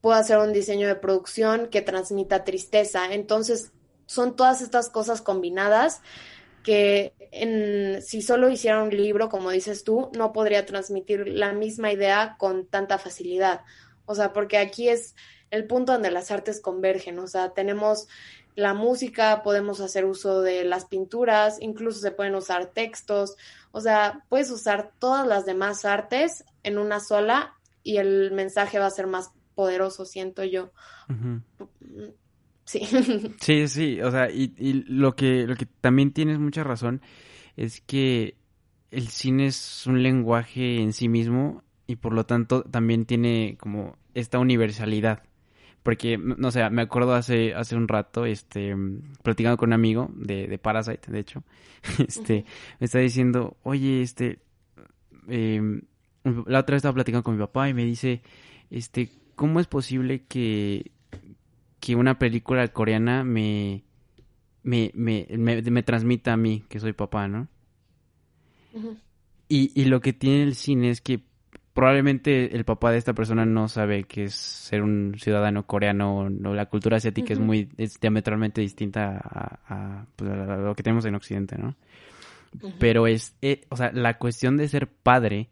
puedo 0.00 0.18
hacer 0.18 0.38
un 0.38 0.52
diseño 0.52 0.88
de 0.88 0.96
producción 0.96 1.68
que 1.68 1.82
transmita 1.82 2.42
tristeza. 2.42 3.12
Entonces, 3.12 3.70
son 4.06 4.34
todas 4.34 4.60
estas 4.60 4.88
cosas 4.88 5.22
combinadas 5.22 6.02
que 6.62 7.14
en, 7.30 8.02
si 8.02 8.22
solo 8.22 8.48
hiciera 8.48 8.82
un 8.82 8.90
libro, 8.90 9.28
como 9.28 9.50
dices 9.50 9.84
tú, 9.84 10.10
no 10.16 10.32
podría 10.32 10.66
transmitir 10.66 11.28
la 11.28 11.52
misma 11.52 11.92
idea 11.92 12.36
con 12.38 12.66
tanta 12.66 12.98
facilidad. 12.98 13.62
O 14.06 14.14
sea, 14.14 14.32
porque 14.32 14.58
aquí 14.58 14.88
es 14.88 15.14
el 15.50 15.66
punto 15.66 15.92
donde 15.92 16.10
las 16.10 16.30
artes 16.30 16.60
convergen. 16.60 17.18
O 17.18 17.26
sea, 17.26 17.50
tenemos 17.50 18.08
la 18.54 18.74
música, 18.74 19.42
podemos 19.42 19.80
hacer 19.80 20.04
uso 20.04 20.42
de 20.42 20.64
las 20.64 20.84
pinturas, 20.84 21.58
incluso 21.60 22.00
se 22.00 22.10
pueden 22.10 22.34
usar 22.34 22.66
textos. 22.66 23.36
O 23.70 23.80
sea, 23.80 24.24
puedes 24.28 24.50
usar 24.50 24.92
todas 24.98 25.26
las 25.26 25.46
demás 25.46 25.84
artes 25.84 26.44
en 26.62 26.78
una 26.78 27.00
sola 27.00 27.54
y 27.82 27.98
el 27.98 28.32
mensaje 28.32 28.78
va 28.78 28.86
a 28.86 28.90
ser 28.90 29.06
más 29.06 29.30
poderoso, 29.54 30.04
siento 30.04 30.44
yo. 30.44 30.70
Sí. 32.68 32.80
Sí, 33.40 33.66
sí, 33.66 34.00
o 34.02 34.10
sea, 34.10 34.30
y, 34.30 34.52
y, 34.58 34.84
lo 34.88 35.16
que 35.16 35.46
lo 35.46 35.56
que 35.56 35.64
también 35.80 36.12
tienes 36.12 36.38
mucha 36.38 36.64
razón 36.64 37.00
es 37.56 37.80
que 37.80 38.36
el 38.90 39.08
cine 39.08 39.46
es 39.46 39.86
un 39.86 40.02
lenguaje 40.02 40.82
en 40.82 40.92
sí 40.92 41.08
mismo 41.08 41.62
y 41.86 41.96
por 41.96 42.12
lo 42.12 42.26
tanto 42.26 42.62
también 42.64 43.06
tiene 43.06 43.56
como 43.58 43.96
esta 44.12 44.38
universalidad. 44.38 45.22
Porque, 45.82 46.18
no 46.18 46.50
sé, 46.50 46.68
me 46.68 46.82
acuerdo 46.82 47.14
hace, 47.14 47.54
hace 47.54 47.74
un 47.74 47.88
rato, 47.88 48.26
este, 48.26 48.74
platicando 49.22 49.56
con 49.56 49.70
un 49.70 49.72
amigo 49.72 50.10
de, 50.14 50.46
de 50.46 50.58
Parasite, 50.58 51.10
de 51.10 51.20
hecho, 51.20 51.44
este, 52.06 52.44
me 52.80 52.84
está 52.84 52.98
diciendo, 52.98 53.56
oye, 53.62 54.02
este, 54.02 54.40
eh, 55.28 55.80
la 56.46 56.58
otra 56.58 56.74
vez 56.74 56.80
estaba 56.80 56.94
platicando 56.94 57.22
con 57.22 57.36
mi 57.36 57.40
papá 57.40 57.70
y 57.70 57.74
me 57.74 57.86
dice, 57.86 58.20
este, 58.70 59.10
¿cómo 59.36 59.60
es 59.60 59.66
posible 59.66 60.24
que, 60.26 60.90
que 61.80 61.96
una 61.96 62.18
película 62.18 62.66
coreana 62.68 63.24
me, 63.24 63.84
me, 64.62 64.90
me, 64.94 65.26
me, 65.30 65.82
transmita 65.82 66.32
a 66.32 66.36
mí, 66.36 66.64
que 66.68 66.80
soy 66.80 66.92
papá, 66.92 67.28
¿no? 67.28 67.48
y, 69.48 69.72
y 69.80 69.84
lo 69.86 70.00
que 70.00 70.12
tiene 70.12 70.42
el 70.42 70.54
cine 70.54 70.90
es 70.90 71.00
que 71.00 71.20
probablemente 71.78 72.56
el 72.56 72.64
papá 72.64 72.90
de 72.90 72.98
esta 72.98 73.12
persona 73.12 73.46
no 73.46 73.68
sabe 73.68 74.02
que 74.02 74.24
es 74.24 74.34
ser 74.34 74.82
un 74.82 75.14
ciudadano 75.16 75.64
coreano 75.64 76.18
o 76.18 76.28
la 76.28 76.66
cultura 76.66 76.96
asiática 76.96 77.32
es 77.32 77.38
muy 77.38 77.68
es 77.76 78.00
diametralmente 78.00 78.60
distinta 78.60 79.16
a, 79.22 80.04
pues, 80.16 80.28
a, 80.28 80.56
lo 80.56 80.74
que 80.74 80.82
tenemos 80.82 81.04
en 81.04 81.14
Occidente, 81.14 81.56
¿no? 81.56 81.76
Pero 82.80 83.06
es, 83.06 83.36
eh, 83.42 83.60
o 83.68 83.76
sea, 83.76 83.92
la 83.92 84.18
cuestión 84.18 84.56
de 84.56 84.66
ser 84.66 84.88
padre, 84.88 85.50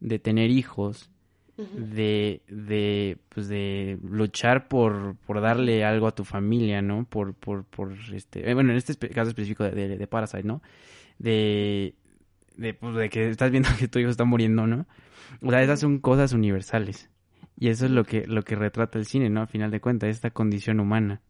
de 0.00 0.18
tener 0.18 0.48
hijos, 0.48 1.10
de, 1.56 2.42
de, 2.48 3.18
pues 3.28 3.48
de 3.48 3.98
luchar 4.02 4.66
por, 4.68 5.16
por 5.26 5.40
darle 5.40 5.84
algo 5.84 6.06
a 6.08 6.14
tu 6.14 6.24
familia, 6.24 6.82
¿no? 6.82 7.04
Por, 7.04 7.34
por, 7.34 7.64
por 7.64 7.92
este, 8.12 8.50
eh, 8.50 8.54
bueno, 8.54 8.72
en 8.72 8.76
este 8.76 8.96
caso 9.10 9.28
específico 9.28 9.64
de, 9.64 9.96
de, 9.96 10.06
Parasite, 10.06 10.42
¿no? 10.42 10.62
De, 11.18 11.94
de, 12.56 12.74
pues, 12.74 12.94
de 12.96 13.08
que 13.08 13.28
estás 13.28 13.50
viendo 13.50 13.68
que 13.78 13.88
tu 13.88 13.98
hijo 13.98 14.10
está 14.10 14.24
muriendo, 14.24 14.66
¿no? 14.66 14.86
O 15.42 15.50
sea, 15.50 15.62
esas 15.62 15.80
son 15.80 15.98
cosas 15.98 16.32
universales. 16.32 17.08
Y 17.56 17.68
eso 17.68 17.86
es 17.86 17.92
lo 17.92 18.04
que, 18.04 18.26
lo 18.26 18.42
que 18.42 18.56
retrata 18.56 18.98
el 18.98 19.06
cine, 19.06 19.30
¿no? 19.30 19.42
A 19.42 19.46
final 19.46 19.70
de 19.70 19.80
cuentas, 19.80 20.10
esta 20.10 20.30
condición 20.30 20.80
humana. 20.80 21.20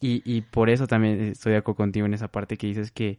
Y, 0.00 0.22
y 0.24 0.42
por 0.42 0.70
eso 0.70 0.86
también 0.86 1.20
estoy 1.20 1.52
de 1.52 1.58
acuerdo 1.58 1.78
contigo 1.78 2.06
en 2.06 2.14
esa 2.14 2.28
parte 2.28 2.56
que 2.56 2.68
dices 2.68 2.92
que, 2.92 3.18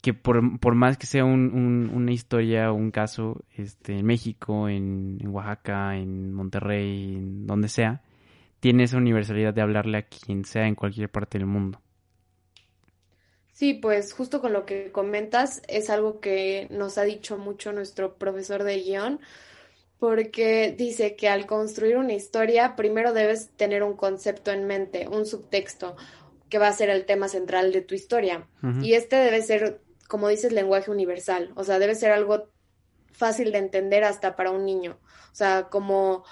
que 0.00 0.14
por, 0.14 0.60
por 0.60 0.74
más 0.74 0.98
que 0.98 1.06
sea 1.06 1.24
un, 1.24 1.90
una 1.92 2.12
historia 2.12 2.70
o 2.70 2.74
un 2.74 2.90
caso 2.90 3.42
este, 3.56 3.98
en 3.98 4.06
México, 4.06 4.68
en, 4.68 5.18
Oaxaca, 5.26 5.96
en 5.96 6.32
Monterrey, 6.32 7.16
en 7.16 7.46
donde 7.46 7.68
sea, 7.68 8.02
tiene 8.60 8.84
esa 8.84 8.98
universalidad 8.98 9.54
de 9.54 9.62
hablarle 9.62 9.98
a 9.98 10.02
quien 10.02 10.44
sea 10.44 10.66
en 10.66 10.74
cualquier 10.74 11.10
parte 11.10 11.38
del 11.38 11.46
mundo. 11.46 11.80
Sí, 13.52 13.74
pues 13.74 14.12
justo 14.12 14.40
con 14.40 14.52
lo 14.52 14.66
que 14.66 14.92
comentas 14.92 15.62
es 15.66 15.88
algo 15.88 16.20
que 16.20 16.68
nos 16.70 16.98
ha 16.98 17.04
dicho 17.04 17.38
mucho 17.38 17.72
nuestro 17.72 18.16
profesor 18.16 18.64
de 18.64 18.82
guion, 18.82 19.18
porque 19.98 20.74
dice 20.76 21.16
que 21.16 21.28
al 21.28 21.46
construir 21.46 21.96
una 21.96 22.12
historia 22.12 22.76
primero 22.76 23.14
debes 23.14 23.48
tener 23.56 23.82
un 23.82 23.96
concepto 23.96 24.52
en 24.52 24.66
mente, 24.66 25.08
un 25.08 25.24
subtexto, 25.24 25.96
que 26.50 26.58
va 26.58 26.68
a 26.68 26.72
ser 26.72 26.90
el 26.90 27.06
tema 27.06 27.28
central 27.28 27.72
de 27.72 27.80
tu 27.80 27.94
historia. 27.94 28.46
Y 28.82 28.92
este 28.92 29.16
debe 29.16 29.42
ser 29.42 29.80
como 30.06 30.28
dices, 30.28 30.52
lenguaje 30.52 30.90
universal. 30.90 31.52
O 31.56 31.64
sea, 31.64 31.78
debe 31.78 31.94
ser 31.94 32.12
algo 32.12 32.48
fácil 33.12 33.52
de 33.52 33.58
entender 33.58 34.04
hasta 34.04 34.36
para 34.36 34.50
un 34.50 34.64
niño. 34.64 34.98
O 35.32 35.34
sea, 35.34 35.68
como 35.70 36.24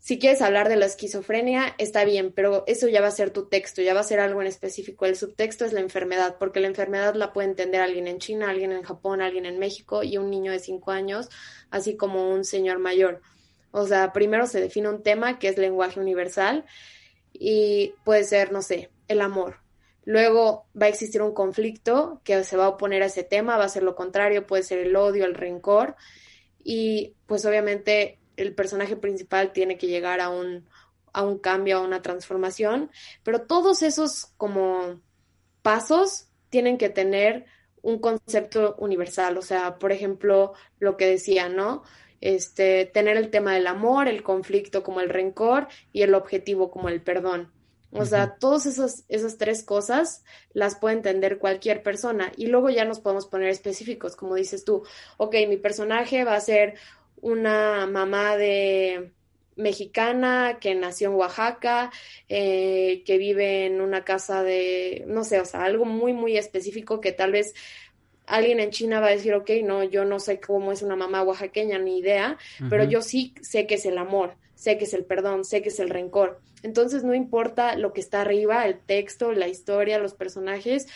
si 0.00 0.18
quieres 0.18 0.40
hablar 0.40 0.70
de 0.70 0.76
la 0.76 0.86
esquizofrenia, 0.86 1.74
está 1.76 2.04
bien, 2.04 2.32
pero 2.34 2.64
eso 2.66 2.88
ya 2.88 3.02
va 3.02 3.08
a 3.08 3.12
ser 3.12 3.30
tu 3.30 3.48
texto, 3.48 3.82
ya 3.82 3.92
va 3.92 4.00
a 4.00 4.04
ser 4.04 4.18
algo 4.18 4.40
en 4.40 4.46
específico. 4.46 5.04
El 5.04 5.14
subtexto 5.14 5.66
es 5.66 5.74
la 5.74 5.80
enfermedad, 5.80 6.36
porque 6.38 6.60
la 6.60 6.68
enfermedad 6.68 7.14
la 7.14 7.34
puede 7.34 7.48
entender 7.48 7.82
alguien 7.82 8.08
en 8.08 8.18
China, 8.18 8.48
alguien 8.48 8.72
en 8.72 8.82
Japón, 8.82 9.20
alguien 9.20 9.44
en 9.44 9.58
México 9.58 10.02
y 10.02 10.16
un 10.16 10.30
niño 10.30 10.52
de 10.52 10.58
cinco 10.58 10.90
años, 10.90 11.28
así 11.70 11.96
como 11.96 12.30
un 12.30 12.44
señor 12.46 12.78
mayor. 12.78 13.20
O 13.72 13.86
sea, 13.86 14.12
primero 14.14 14.46
se 14.46 14.62
define 14.62 14.88
un 14.88 15.02
tema 15.02 15.38
que 15.38 15.48
es 15.48 15.58
lenguaje 15.58 16.00
universal 16.00 16.64
y 17.32 17.92
puede 18.02 18.24
ser, 18.24 18.52
no 18.52 18.62
sé, 18.62 18.90
el 19.06 19.20
amor. 19.20 19.58
Luego 20.04 20.66
va 20.80 20.86
a 20.86 20.88
existir 20.88 21.22
un 21.22 21.34
conflicto 21.34 22.20
que 22.24 22.42
se 22.44 22.56
va 22.56 22.66
a 22.66 22.70
oponer 22.70 23.02
a 23.02 23.06
ese 23.06 23.22
tema, 23.22 23.58
va 23.58 23.64
a 23.64 23.68
ser 23.68 23.82
lo 23.82 23.94
contrario, 23.94 24.46
puede 24.46 24.62
ser 24.62 24.78
el 24.78 24.96
odio, 24.96 25.24
el 25.24 25.34
rencor. 25.34 25.96
Y 26.62 27.14
pues 27.26 27.44
obviamente 27.44 28.18
el 28.36 28.54
personaje 28.54 28.96
principal 28.96 29.52
tiene 29.52 29.76
que 29.76 29.86
llegar 29.86 30.20
a 30.20 30.30
un, 30.30 30.68
a 31.12 31.22
un 31.22 31.38
cambio, 31.38 31.78
a 31.78 31.82
una 31.82 32.02
transformación. 32.02 32.90
Pero 33.22 33.42
todos 33.42 33.82
esos 33.82 34.32
como 34.36 35.00
pasos 35.62 36.28
tienen 36.48 36.78
que 36.78 36.88
tener 36.88 37.46
un 37.82 37.98
concepto 37.98 38.76
universal. 38.78 39.36
O 39.38 39.42
sea, 39.42 39.78
por 39.78 39.92
ejemplo, 39.92 40.54
lo 40.78 40.96
que 40.96 41.06
decía, 41.06 41.48
¿no? 41.48 41.82
Este, 42.20 42.84
tener 42.86 43.16
el 43.16 43.30
tema 43.30 43.54
del 43.54 43.66
amor, 43.66 44.08
el 44.08 44.22
conflicto 44.22 44.82
como 44.82 45.00
el 45.00 45.08
rencor 45.08 45.68
y 45.92 46.02
el 46.02 46.14
objetivo 46.14 46.70
como 46.70 46.88
el 46.88 47.02
perdón. 47.02 47.52
O 47.92 48.04
sea, 48.04 48.36
todas 48.36 48.66
esas, 48.66 49.04
esas 49.08 49.36
tres 49.36 49.64
cosas 49.64 50.22
las 50.52 50.76
puede 50.76 50.96
entender 50.96 51.38
cualquier 51.38 51.82
persona. 51.82 52.30
Y 52.36 52.46
luego 52.46 52.70
ya 52.70 52.84
nos 52.84 53.00
podemos 53.00 53.26
poner 53.26 53.48
específicos, 53.48 54.14
como 54.14 54.36
dices 54.36 54.64
tú, 54.64 54.84
ok, 55.16 55.34
mi 55.48 55.56
personaje 55.56 56.24
va 56.24 56.36
a 56.36 56.40
ser 56.40 56.74
una 57.20 57.86
mamá 57.86 58.36
de 58.36 59.12
mexicana 59.56 60.58
que 60.60 60.74
nació 60.74 61.10
en 61.10 61.16
Oaxaca, 61.16 61.90
eh, 62.28 63.02
que 63.04 63.18
vive 63.18 63.66
en 63.66 63.80
una 63.80 64.04
casa 64.04 64.42
de, 64.42 65.04
no 65.06 65.24
sé, 65.24 65.40
o 65.40 65.44
sea, 65.44 65.64
algo 65.64 65.84
muy, 65.84 66.12
muy 66.12 66.36
específico 66.36 67.00
que 67.00 67.12
tal 67.12 67.32
vez 67.32 67.54
alguien 68.26 68.60
en 68.60 68.70
China 68.70 69.00
va 69.00 69.08
a 69.08 69.10
decir, 69.10 69.34
ok, 69.34 69.50
no, 69.64 69.82
yo 69.84 70.04
no 70.04 70.18
sé 70.20 70.40
cómo 70.40 70.72
es 70.72 70.82
una 70.82 70.96
mamá 70.96 71.22
oaxaqueña, 71.22 71.78
ni 71.78 71.98
idea, 71.98 72.38
pero 72.68 72.84
yo 72.84 73.02
sí 73.02 73.34
sé 73.42 73.66
que 73.66 73.74
es 73.74 73.84
el 73.86 73.98
amor, 73.98 74.36
sé 74.54 74.78
que 74.78 74.84
es 74.84 74.94
el 74.94 75.04
perdón, 75.04 75.44
sé 75.44 75.62
que 75.62 75.68
es 75.70 75.80
el 75.80 75.90
rencor. 75.90 76.40
Entonces 76.62 77.04
no 77.04 77.14
importa 77.14 77.76
lo 77.76 77.92
que 77.92 78.00
está 78.00 78.20
arriba, 78.22 78.66
el 78.66 78.78
texto, 78.78 79.32
la 79.32 79.48
historia, 79.48 79.98
los 79.98 80.14
personajes, 80.14 80.86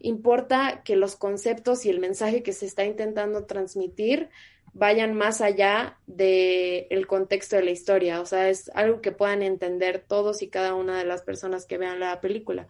importa 0.00 0.82
que 0.84 0.96
los 0.96 1.16
conceptos 1.16 1.84
y 1.84 1.90
el 1.90 2.00
mensaje 2.00 2.42
que 2.42 2.52
se 2.52 2.66
está 2.66 2.84
intentando 2.84 3.44
transmitir 3.44 4.28
vayan 4.72 5.14
más 5.14 5.40
allá 5.40 5.98
del 6.06 6.86
el 6.90 7.06
contexto 7.06 7.56
de 7.56 7.64
la 7.64 7.70
historia, 7.70 8.20
o 8.20 8.26
sea, 8.26 8.48
es 8.48 8.70
algo 8.74 9.00
que 9.00 9.12
puedan 9.12 9.42
entender 9.42 10.04
todos 10.06 10.42
y 10.42 10.48
cada 10.48 10.74
una 10.74 10.98
de 10.98 11.04
las 11.04 11.22
personas 11.22 11.66
que 11.66 11.78
vean 11.78 12.00
la 12.00 12.20
película. 12.20 12.68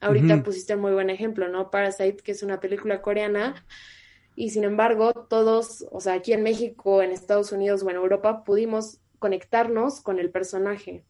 ahorita 0.00 0.42
pusiste 0.42 0.74
un 0.74 0.80
muy 0.80 0.92
buen 0.92 1.10
ejemplo, 1.10 1.48
¿no? 1.48 1.70
Parasite, 1.70 2.22
que 2.24 2.32
es 2.32 2.42
una 2.42 2.58
película 2.58 3.02
coreana, 3.02 3.64
y 4.34 4.50
sin 4.50 4.64
embargo, 4.64 5.12
todos, 5.28 5.84
o 5.90 6.00
sea, 6.00 6.14
aquí 6.14 6.32
en 6.32 6.42
México, 6.42 7.02
en 7.02 7.10
Estados 7.12 7.52
Unidos 7.52 7.82
o 7.82 7.90
en 7.90 7.96
Europa, 7.96 8.44
pudimos 8.44 8.98
conectarnos 9.18 10.00
con 10.00 10.18
el 10.18 10.30
personaje, 10.30 11.04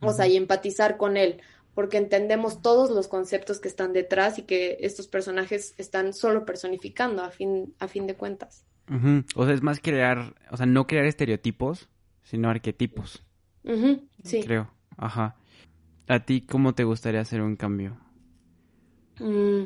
o 0.00 0.12
sea, 0.12 0.26
y 0.26 0.36
empatizar 0.36 0.96
con 0.96 1.16
él, 1.16 1.40
porque 1.74 1.96
entendemos 1.96 2.60
todos 2.60 2.90
los 2.90 3.08
conceptos 3.08 3.60
que 3.60 3.68
están 3.68 3.92
detrás 3.92 4.38
y 4.38 4.42
que 4.42 4.78
estos 4.80 5.08
personajes 5.08 5.74
están 5.78 6.12
solo 6.12 6.44
personificando 6.44 7.22
a 7.22 7.30
fin, 7.30 7.74
a 7.78 7.88
fin 7.88 8.06
de 8.06 8.14
cuentas. 8.14 8.64
O 9.36 9.44
sea, 9.44 9.54
es 9.54 9.62
más 9.62 9.80
crear, 9.80 10.34
o 10.50 10.56
sea, 10.56 10.66
no 10.66 10.86
crear 10.86 11.04
estereotipos, 11.04 11.88
sino 12.22 12.48
arquetipos. 12.48 13.24
Sí. 14.24 14.42
Creo, 14.42 14.70
ajá. 14.96 15.36
¿A 16.08 16.20
ti 16.20 16.40
cómo 16.40 16.74
te 16.74 16.84
gustaría 16.84 17.20
hacer 17.20 17.42
un 17.42 17.56
cambio? 17.56 17.98
Mm, 19.20 19.64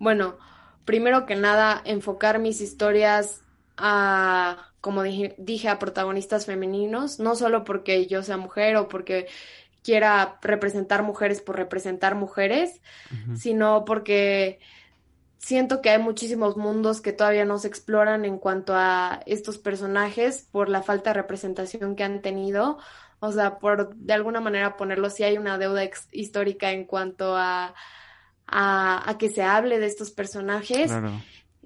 bueno, 0.00 0.36
primero 0.84 1.24
que 1.24 1.36
nada, 1.36 1.80
enfocar 1.84 2.40
mis 2.40 2.60
historias 2.60 3.42
a, 3.76 4.73
como 4.84 5.02
dije, 5.02 5.34
dije, 5.38 5.70
a 5.70 5.78
protagonistas 5.78 6.44
femeninos, 6.44 7.18
no 7.18 7.36
solo 7.36 7.64
porque 7.64 8.06
yo 8.06 8.22
sea 8.22 8.36
mujer 8.36 8.76
o 8.76 8.86
porque 8.86 9.28
quiera 9.82 10.38
representar 10.42 11.02
mujeres 11.02 11.40
por 11.40 11.56
representar 11.56 12.14
mujeres, 12.14 12.82
sino 13.34 13.86
porque 13.86 14.58
siento 15.38 15.80
que 15.80 15.88
hay 15.88 16.02
muchísimos 16.02 16.58
mundos 16.58 17.00
que 17.00 17.14
todavía 17.14 17.46
no 17.46 17.56
se 17.56 17.68
exploran 17.68 18.26
en 18.26 18.36
cuanto 18.36 18.74
a 18.76 19.22
estos 19.24 19.56
personajes 19.56 20.46
por 20.52 20.68
la 20.68 20.82
falta 20.82 21.10
de 21.10 21.14
representación 21.14 21.96
que 21.96 22.04
han 22.04 22.20
tenido. 22.20 22.76
O 23.20 23.32
sea, 23.32 23.58
por 23.58 23.94
de 23.94 24.12
alguna 24.12 24.40
manera 24.40 24.76
ponerlo, 24.76 25.08
si 25.08 25.22
hay 25.22 25.38
una 25.38 25.56
deuda 25.56 25.88
histórica 26.12 26.72
en 26.72 26.84
cuanto 26.84 27.34
a, 27.38 27.74
a, 28.46 29.16
que 29.18 29.30
se 29.30 29.42
hable 29.42 29.78
de 29.78 29.86
estos 29.86 30.10
personajes. 30.10 30.92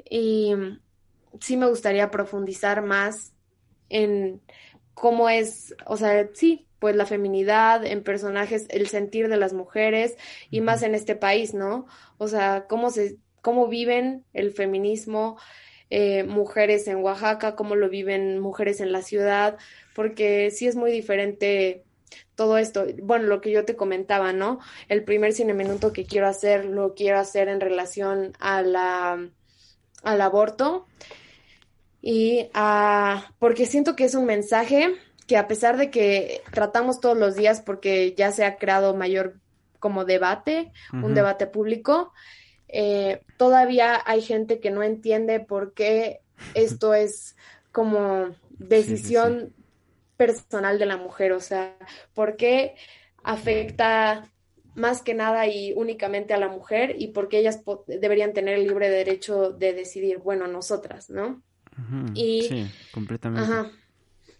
Y 0.08 0.54
sí 1.40 1.56
me 1.56 1.66
gustaría 1.66 2.10
profundizar 2.10 2.82
más 2.82 3.32
en 3.88 4.40
cómo 4.94 5.28
es, 5.28 5.74
o 5.86 5.96
sea, 5.96 6.28
sí, 6.34 6.66
pues 6.78 6.94
la 6.94 7.06
feminidad 7.06 7.84
en 7.84 8.02
personajes, 8.02 8.66
el 8.68 8.88
sentir 8.88 9.28
de 9.28 9.36
las 9.36 9.52
mujeres 9.52 10.16
y 10.50 10.60
más 10.60 10.82
en 10.82 10.94
este 10.94 11.16
país, 11.16 11.54
¿no? 11.54 11.86
O 12.18 12.28
sea, 12.28 12.66
cómo 12.68 12.90
se, 12.90 13.16
cómo 13.40 13.68
viven 13.68 14.24
el 14.32 14.52
feminismo 14.52 15.38
eh, 15.90 16.22
mujeres 16.24 16.86
en 16.86 16.98
Oaxaca, 16.98 17.56
cómo 17.56 17.74
lo 17.74 17.88
viven 17.88 18.38
mujeres 18.38 18.80
en 18.80 18.92
la 18.92 19.02
ciudad, 19.02 19.56
porque 19.94 20.50
sí 20.50 20.66
es 20.66 20.76
muy 20.76 20.92
diferente 20.92 21.84
todo 22.34 22.58
esto. 22.58 22.86
Bueno, 23.02 23.26
lo 23.26 23.40
que 23.40 23.50
yo 23.50 23.64
te 23.64 23.74
comentaba, 23.74 24.32
¿no? 24.32 24.60
El 24.88 25.04
primer 25.04 25.32
cine 25.32 25.54
minuto 25.54 25.92
que 25.92 26.04
quiero 26.04 26.28
hacer, 26.28 26.66
lo 26.66 26.94
quiero 26.94 27.18
hacer 27.18 27.48
en 27.48 27.60
relación 27.60 28.32
a 28.38 28.62
la, 28.62 29.28
al 30.02 30.20
aborto. 30.20 30.86
Y 32.00 32.48
a, 32.54 33.32
porque 33.38 33.66
siento 33.66 33.96
que 33.96 34.04
es 34.04 34.14
un 34.14 34.24
mensaje 34.24 34.94
que 35.26 35.36
a 35.36 35.48
pesar 35.48 35.76
de 35.76 35.90
que 35.90 36.42
tratamos 36.52 37.00
todos 37.00 37.16
los 37.16 37.36
días 37.36 37.60
porque 37.60 38.14
ya 38.16 38.32
se 38.32 38.44
ha 38.44 38.56
creado 38.56 38.94
mayor 38.94 39.38
como 39.78 40.04
debate, 40.04 40.72
un 40.92 41.14
debate 41.14 41.46
público, 41.46 42.12
eh, 42.68 43.22
todavía 43.36 44.00
hay 44.04 44.22
gente 44.22 44.60
que 44.60 44.70
no 44.70 44.82
entiende 44.82 45.40
por 45.40 45.74
qué 45.74 46.20
esto 46.54 46.94
es 46.94 47.36
como 47.72 48.30
decisión 48.58 49.54
personal 50.16 50.78
de 50.78 50.86
la 50.86 50.96
mujer, 50.96 51.32
o 51.32 51.40
sea, 51.40 51.76
por 52.14 52.36
qué 52.36 52.74
afecta 53.22 54.24
más 54.74 55.02
que 55.02 55.14
nada 55.14 55.46
y 55.46 55.72
únicamente 55.74 56.34
a 56.34 56.38
la 56.38 56.48
mujer 56.48 56.96
y 56.98 57.08
por 57.08 57.28
qué 57.28 57.38
ellas 57.38 57.62
deberían 57.86 58.32
tener 58.32 58.58
el 58.58 58.66
libre 58.66 58.88
derecho 58.88 59.50
de 59.52 59.74
decidir, 59.74 60.18
bueno, 60.18 60.46
nosotras, 60.46 61.10
¿no? 61.10 61.42
Y, 62.14 62.42
sí, 62.42 62.70
completamente. 62.92 63.50
Ajá, 63.50 63.70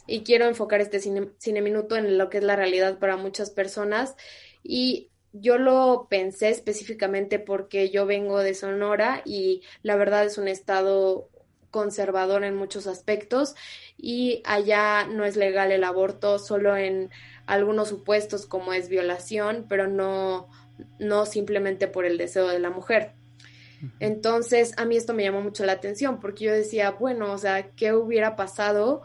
y 0.07 0.23
quiero 0.23 0.47
enfocar 0.47 0.81
este 0.81 1.01
cine, 1.01 1.29
cine 1.39 1.61
minuto 1.61 1.97
en 1.97 2.19
lo 2.19 2.31
que 2.31 2.39
es 2.39 2.45
la 2.45 2.57
realidad 2.57 2.99
para 2.99 3.17
muchas 3.17 3.51
personas 3.51 4.17
y 4.63 5.11
yo 5.33 5.59
lo 5.59 6.07
pensé 6.09 6.49
específicamente 6.49 7.39
porque 7.39 7.91
yo 7.91 8.07
vengo 8.07 8.39
de 8.39 8.55
Sonora 8.55 9.23
y 9.25 9.63
la 9.83 9.97
verdad 9.97 10.25
es 10.25 10.39
un 10.39 10.49
estado 10.49 11.29
conservador 11.71 12.45
en 12.45 12.57
muchos 12.57 12.87
aspectos 12.87 13.55
y 13.99 14.43
allá 14.47 15.07
no 15.07 15.27
es 15.27 15.37
legal 15.37 15.71
el 15.71 15.85
aborto 15.85 16.39
solo 16.39 16.77
en 16.77 17.11
algunos 17.47 17.89
supuestos 17.89 18.47
como 18.47 18.73
es 18.73 18.89
violación, 18.89 19.67
pero 19.69 19.87
no 19.87 20.49
no 20.99 21.27
simplemente 21.27 21.89
por 21.89 22.05
el 22.05 22.19
deseo 22.19 22.49
de 22.49 22.61
la 22.61 22.71
mujer. 22.71 23.13
Entonces, 24.01 24.75
a 24.77 24.85
mí 24.85 24.97
esto 24.97 25.15
me 25.15 25.23
llamó 25.23 25.41
mucho 25.41 25.65
la 25.65 25.73
atención 25.73 26.21
porque 26.21 26.45
yo 26.45 26.53
decía, 26.53 26.91
bueno, 26.91 27.33
o 27.33 27.39
sea, 27.39 27.71
¿qué 27.71 27.93
hubiera 27.93 28.37
pasado 28.37 29.03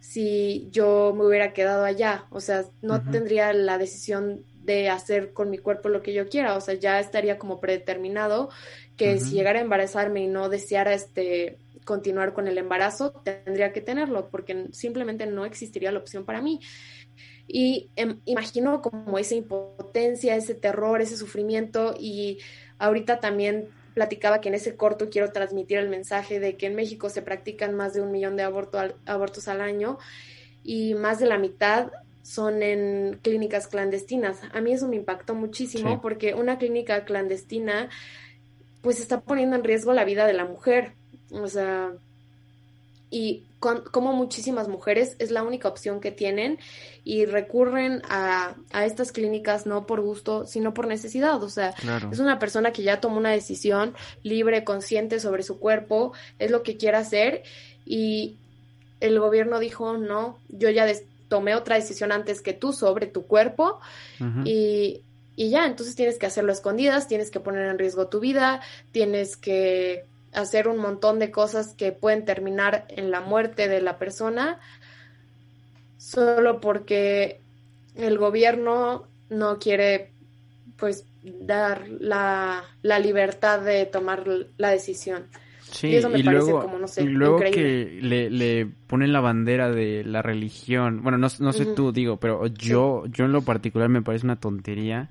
si 0.00 0.68
yo 0.70 1.14
me 1.16 1.26
hubiera 1.26 1.52
quedado 1.52 1.84
allá? 1.84 2.26
O 2.30 2.40
sea, 2.40 2.64
no 2.82 3.02
tendría 3.10 3.52
la 3.52 3.78
decisión 3.78 4.44
de 4.64 4.88
hacer 4.88 5.32
con 5.32 5.48
mi 5.48 5.58
cuerpo 5.58 5.88
lo 5.88 6.02
que 6.02 6.12
yo 6.12 6.28
quiera, 6.28 6.56
o 6.56 6.60
sea, 6.60 6.74
ya 6.74 6.98
estaría 6.98 7.38
como 7.38 7.60
predeterminado 7.60 8.50
que 8.96 9.20
si 9.20 9.32
llegara 9.32 9.60
a 9.60 9.62
embarazarme 9.62 10.22
y 10.22 10.26
no 10.26 10.48
deseara 10.48 10.92
este 10.92 11.58
continuar 11.84 12.34
con 12.34 12.48
el 12.48 12.58
embarazo, 12.58 13.12
tendría 13.24 13.72
que 13.72 13.80
tenerlo, 13.80 14.28
porque 14.28 14.66
simplemente 14.72 15.24
no 15.26 15.44
existiría 15.46 15.92
la 15.92 16.00
opción 16.00 16.24
para 16.24 16.42
mí. 16.42 16.60
Y 17.46 17.90
em, 17.94 18.20
imagino 18.24 18.82
como 18.82 19.18
esa 19.18 19.36
impotencia, 19.36 20.34
ese 20.34 20.54
terror, 20.54 21.00
ese 21.00 21.16
sufrimiento, 21.16 21.94
y 21.98 22.38
ahorita 22.78 23.20
también 23.20 23.68
platicaba 23.96 24.42
que 24.42 24.50
en 24.50 24.54
ese 24.56 24.76
corto 24.76 25.08
quiero 25.08 25.32
transmitir 25.32 25.78
el 25.78 25.88
mensaje 25.88 26.38
de 26.38 26.58
que 26.58 26.66
en 26.66 26.74
México 26.74 27.08
se 27.08 27.22
practican 27.22 27.74
más 27.74 27.94
de 27.94 28.02
un 28.02 28.12
millón 28.12 28.36
de 28.36 28.42
abortos 28.42 29.48
al 29.48 29.60
año 29.62 29.96
y 30.62 30.92
más 30.92 31.18
de 31.18 31.24
la 31.24 31.38
mitad 31.38 31.90
son 32.20 32.62
en 32.62 33.18
clínicas 33.22 33.68
clandestinas. 33.68 34.42
A 34.52 34.60
mí 34.60 34.74
eso 34.74 34.86
me 34.86 34.96
impactó 34.96 35.34
muchísimo 35.34 36.02
porque 36.02 36.34
una 36.34 36.58
clínica 36.58 37.06
clandestina 37.06 37.88
pues 38.82 39.00
está 39.00 39.22
poniendo 39.22 39.56
en 39.56 39.64
riesgo 39.64 39.94
la 39.94 40.04
vida 40.04 40.26
de 40.26 40.34
la 40.34 40.44
mujer. 40.44 40.92
O 41.30 41.48
sea, 41.48 41.94
y 43.10 43.44
como 43.60 44.12
muchísimas 44.12 44.68
mujeres 44.68 45.16
es 45.18 45.30
la 45.30 45.42
única 45.42 45.68
opción 45.68 46.00
que 46.00 46.10
tienen 46.10 46.58
y 47.04 47.24
recurren 47.24 48.02
a, 48.08 48.54
a 48.72 48.84
estas 48.84 49.12
clínicas 49.12 49.66
no 49.66 49.86
por 49.86 50.00
gusto, 50.00 50.46
sino 50.46 50.74
por 50.74 50.86
necesidad. 50.86 51.42
O 51.42 51.48
sea, 51.48 51.74
es 52.10 52.18
una 52.18 52.38
persona 52.38 52.72
que 52.72 52.82
ya 52.82 53.00
tomó 53.00 53.16
una 53.16 53.30
decisión 53.30 53.94
libre, 54.22 54.64
consciente 54.64 55.20
sobre 55.20 55.42
su 55.42 55.58
cuerpo, 55.58 56.12
es 56.38 56.50
lo 56.50 56.62
que 56.62 56.76
quiere 56.76 56.96
hacer 56.96 57.42
y 57.84 58.36
el 59.00 59.18
gobierno 59.20 59.58
dijo, 59.58 59.96
no, 59.98 60.38
yo 60.48 60.70
ya 60.70 60.86
tomé 61.28 61.54
otra 61.54 61.76
decisión 61.76 62.12
antes 62.12 62.40
que 62.40 62.52
tú 62.52 62.72
sobre 62.72 63.06
tu 63.06 63.26
cuerpo 63.26 63.80
y, 64.44 65.02
y 65.36 65.50
ya, 65.50 65.66
entonces 65.66 65.94
tienes 65.96 66.18
que 66.18 66.26
hacerlo 66.26 66.50
a 66.50 66.54
escondidas, 66.54 67.08
tienes 67.08 67.30
que 67.30 67.40
poner 67.40 67.68
en 67.68 67.78
riesgo 67.78 68.08
tu 68.08 68.20
vida, 68.20 68.60
tienes 68.92 69.36
que 69.36 70.04
hacer 70.36 70.68
un 70.68 70.78
montón 70.78 71.18
de 71.18 71.30
cosas 71.30 71.74
que 71.74 71.92
pueden 71.92 72.24
terminar 72.24 72.84
en 72.88 73.10
la 73.10 73.20
muerte 73.20 73.68
de 73.68 73.80
la 73.80 73.98
persona 73.98 74.60
solo 75.98 76.60
porque 76.60 77.40
el 77.96 78.18
gobierno 78.18 79.08
no 79.30 79.58
quiere 79.58 80.12
pues 80.76 81.04
dar 81.22 81.88
la, 81.88 82.62
la 82.82 82.98
libertad 82.98 83.60
de 83.60 83.86
tomar 83.86 84.24
la 84.58 84.70
decisión. 84.70 85.24
Sí, 85.70 85.88
y, 85.88 86.22
luego, 86.22 86.64
luego 86.96 87.40
que 87.40 87.98
le, 88.00 88.30
le, 88.30 88.66
ponen 88.86 89.12
la 89.12 89.20
bandera 89.20 89.70
de 89.70 90.04
la 90.04 90.22
religión. 90.22 91.02
Bueno, 91.02 91.18
no, 91.18 91.26
no 91.40 91.52
sé 91.52 91.66
tú, 91.66 91.92
digo, 91.92 92.18
pero 92.18 92.46
yo, 92.46 93.04
yo 93.06 93.24
en 93.24 93.32
lo 93.32 93.42
particular 93.42 93.88
me 93.88 94.00
parece 94.00 94.26
una 94.26 94.36
tontería. 94.36 95.10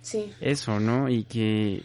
Sí. 0.00 0.32
Eso, 0.40 0.80
¿no? 0.80 1.08
Y 1.08 1.24
que... 1.24 1.82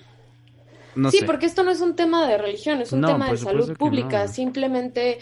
No 0.95 1.11
sí, 1.11 1.19
porque 1.25 1.45
esto 1.45 1.63
no 1.63 1.71
es 1.71 1.81
un 1.81 1.95
tema 1.95 2.27
de 2.27 2.37
religión, 2.37 2.81
es 2.81 2.91
un 2.91 3.01
tema 3.01 3.29
de 3.29 3.37
salud 3.37 3.75
pública. 3.77 4.27
Simplemente, 4.27 5.19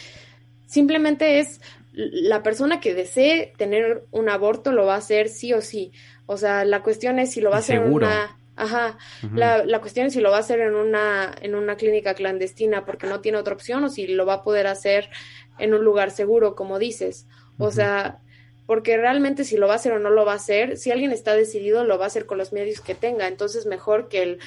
simplemente 0.65 1.39
es 1.39 1.61
la 1.93 2.41
persona 2.43 2.80
que 2.80 2.93
desee 2.93 3.53
tener 3.57 4.05
un 4.11 4.30
aborto 4.30 4.71
lo 4.71 4.86
va 4.86 4.95
a 4.95 4.97
hacer 4.97 5.30
sí 5.30 5.53
o 5.53 5.61
sí. 5.61 5.91
O 6.26 6.38
sea, 6.38 6.65
la 6.65 6.82
cuestión 6.82 7.19
es 7.19 7.32
si 7.32 7.41
lo 7.41 7.49
va 7.49 7.57
a 7.57 7.59
hacer 7.59 7.80
una 7.82 8.38
Ajá, 8.55 8.99
la, 9.34 9.65
la, 9.65 9.82
cuestión 9.82 10.05
es 10.05 10.13
si 10.13 10.21
lo 10.21 10.30
va 10.30 10.38
a 10.38 10.41
hacer 10.41 10.59
en 10.59 10.76
una, 10.76 11.34
en 11.41 11.55
una 11.55 11.76
clínica 11.76 12.13
clandestina 12.13 12.86
porque 12.86 13.07
no 13.07 13.19
tiene 13.19 13.39
otra 13.39 13.55
opción 13.55 13.84
o 13.84 13.89
si 13.89 14.05
lo 14.05 14.28
va 14.28 14.36
a 14.36 14.43
poder 14.43 14.67
hacer 14.67 15.09
en 15.57 15.74
un 15.74 15.84
lugar 15.84 16.11
seguro, 16.11 16.53
como 16.55 16.78
dices. 16.78 17.26
O 17.57 17.71
sea, 17.71 18.19
porque 18.67 18.95
realmente 18.97 19.43
si 19.43 19.57
lo 19.57 19.67
va 19.67 19.74
a 19.74 19.78
hacer 19.78 19.93
o 19.93 19.99
no 19.99 20.11
lo 20.11 20.24
va 20.24 20.34
a 20.34 20.36
hacer, 20.36 20.78
si 20.78 20.91
alguien 20.91 21.11
está 21.11 21.34
decidido, 21.36 21.84
lo 21.84 21.97
va 21.97 22.05
a 22.05 22.07
hacer 22.07 22.28
con 22.28 22.38
los 22.38 22.53
medios 22.53 22.80
que 22.80 22.93
tenga. 22.93 23.28
Entonces, 23.28 23.65
mejor 23.65 24.07
que 24.07 24.21
el, 24.21 24.39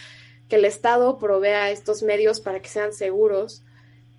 que 0.48 0.56
el 0.56 0.64
Estado 0.64 1.18
provea 1.18 1.70
estos 1.70 2.02
medios 2.02 2.40
para 2.40 2.60
que 2.60 2.68
sean 2.68 2.92
seguros 2.92 3.62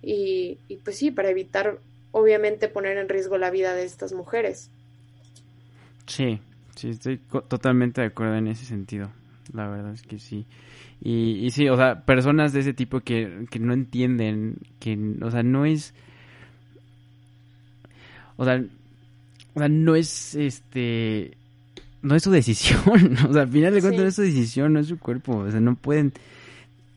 y, 0.02 0.58
y 0.68 0.76
pues 0.76 0.96
sí, 0.96 1.10
para 1.10 1.30
evitar, 1.30 1.78
obviamente, 2.12 2.68
poner 2.68 2.98
en 2.98 3.08
riesgo 3.08 3.38
la 3.38 3.50
vida 3.50 3.74
de 3.74 3.84
estas 3.84 4.12
mujeres. 4.12 4.70
Sí, 6.06 6.40
sí, 6.76 6.90
estoy 6.90 7.18
totalmente 7.48 8.00
de 8.00 8.08
acuerdo 8.08 8.36
en 8.36 8.48
ese 8.48 8.64
sentido. 8.64 9.10
la 9.52 9.68
verdad 9.68 9.92
es 9.92 10.02
que 10.02 10.18
sí. 10.18 10.46
Y, 11.00 11.44
y 11.44 11.50
sí, 11.50 11.68
o 11.68 11.76
sea, 11.76 12.04
personas 12.04 12.52
de 12.52 12.60
ese 12.60 12.74
tipo 12.74 13.00
que, 13.00 13.46
que 13.50 13.58
no 13.58 13.72
entienden, 13.72 14.56
que, 14.80 14.98
o 15.22 15.30
sea, 15.30 15.42
no 15.42 15.64
es... 15.64 15.94
O 18.36 18.44
sea, 18.44 18.62
o 19.54 19.58
sea, 19.58 19.68
no 19.68 19.96
es 19.96 20.36
este 20.36 21.36
no 22.02 22.14
es 22.14 22.22
su 22.22 22.30
decisión, 22.30 23.16
o 23.28 23.32
sea, 23.32 23.42
al 23.42 23.48
final 23.48 23.74
de 23.74 23.80
cuentas 23.80 24.02
no 24.02 24.08
es 24.08 24.14
su 24.14 24.22
decisión, 24.22 24.72
no 24.72 24.80
es 24.80 24.86
su 24.86 24.98
cuerpo, 24.98 25.38
o 25.38 25.50
sea, 25.50 25.60
no 25.60 25.76
pueden 25.76 26.12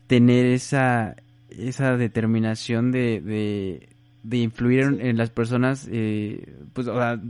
tener 0.06 0.46
esa 0.46 1.16
esa 1.58 1.96
determinación 1.96 2.92
de, 2.92 3.20
de, 3.20 3.88
de 4.22 4.36
influir 4.38 4.98
en, 5.00 5.16
las 5.16 5.30
personas, 5.30 5.88
eh, 5.90 6.54
pues, 6.72 6.86
o 6.88 6.94
sea, 6.94 7.20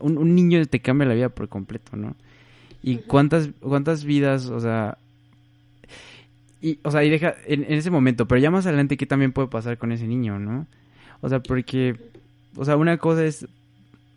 un, 0.00 0.18
un, 0.18 0.34
niño 0.34 0.64
te 0.66 0.80
cambia 0.80 1.06
la 1.06 1.14
vida 1.14 1.28
por 1.28 1.48
completo, 1.48 1.96
¿no? 1.96 2.16
Y 2.82 2.98
cuántas, 2.98 3.50
cuántas 3.60 4.04
vidas, 4.04 4.46
o 4.46 4.60
sea, 4.60 4.98
y, 6.60 6.78
o 6.82 6.90
sea, 6.90 7.04
y 7.04 7.10
deja, 7.10 7.34
en, 7.46 7.64
en, 7.64 7.74
ese 7.74 7.90
momento, 7.90 8.26
pero 8.26 8.40
ya 8.40 8.50
más 8.50 8.66
adelante, 8.66 8.96
¿qué 8.96 9.06
también 9.06 9.32
puede 9.32 9.48
pasar 9.48 9.78
con 9.78 9.92
ese 9.92 10.06
niño, 10.06 10.38
no? 10.38 10.66
O 11.20 11.28
sea, 11.28 11.40
porque, 11.40 11.96
o 12.56 12.64
sea, 12.64 12.76
una 12.76 12.98
cosa 12.98 13.24
es, 13.24 13.46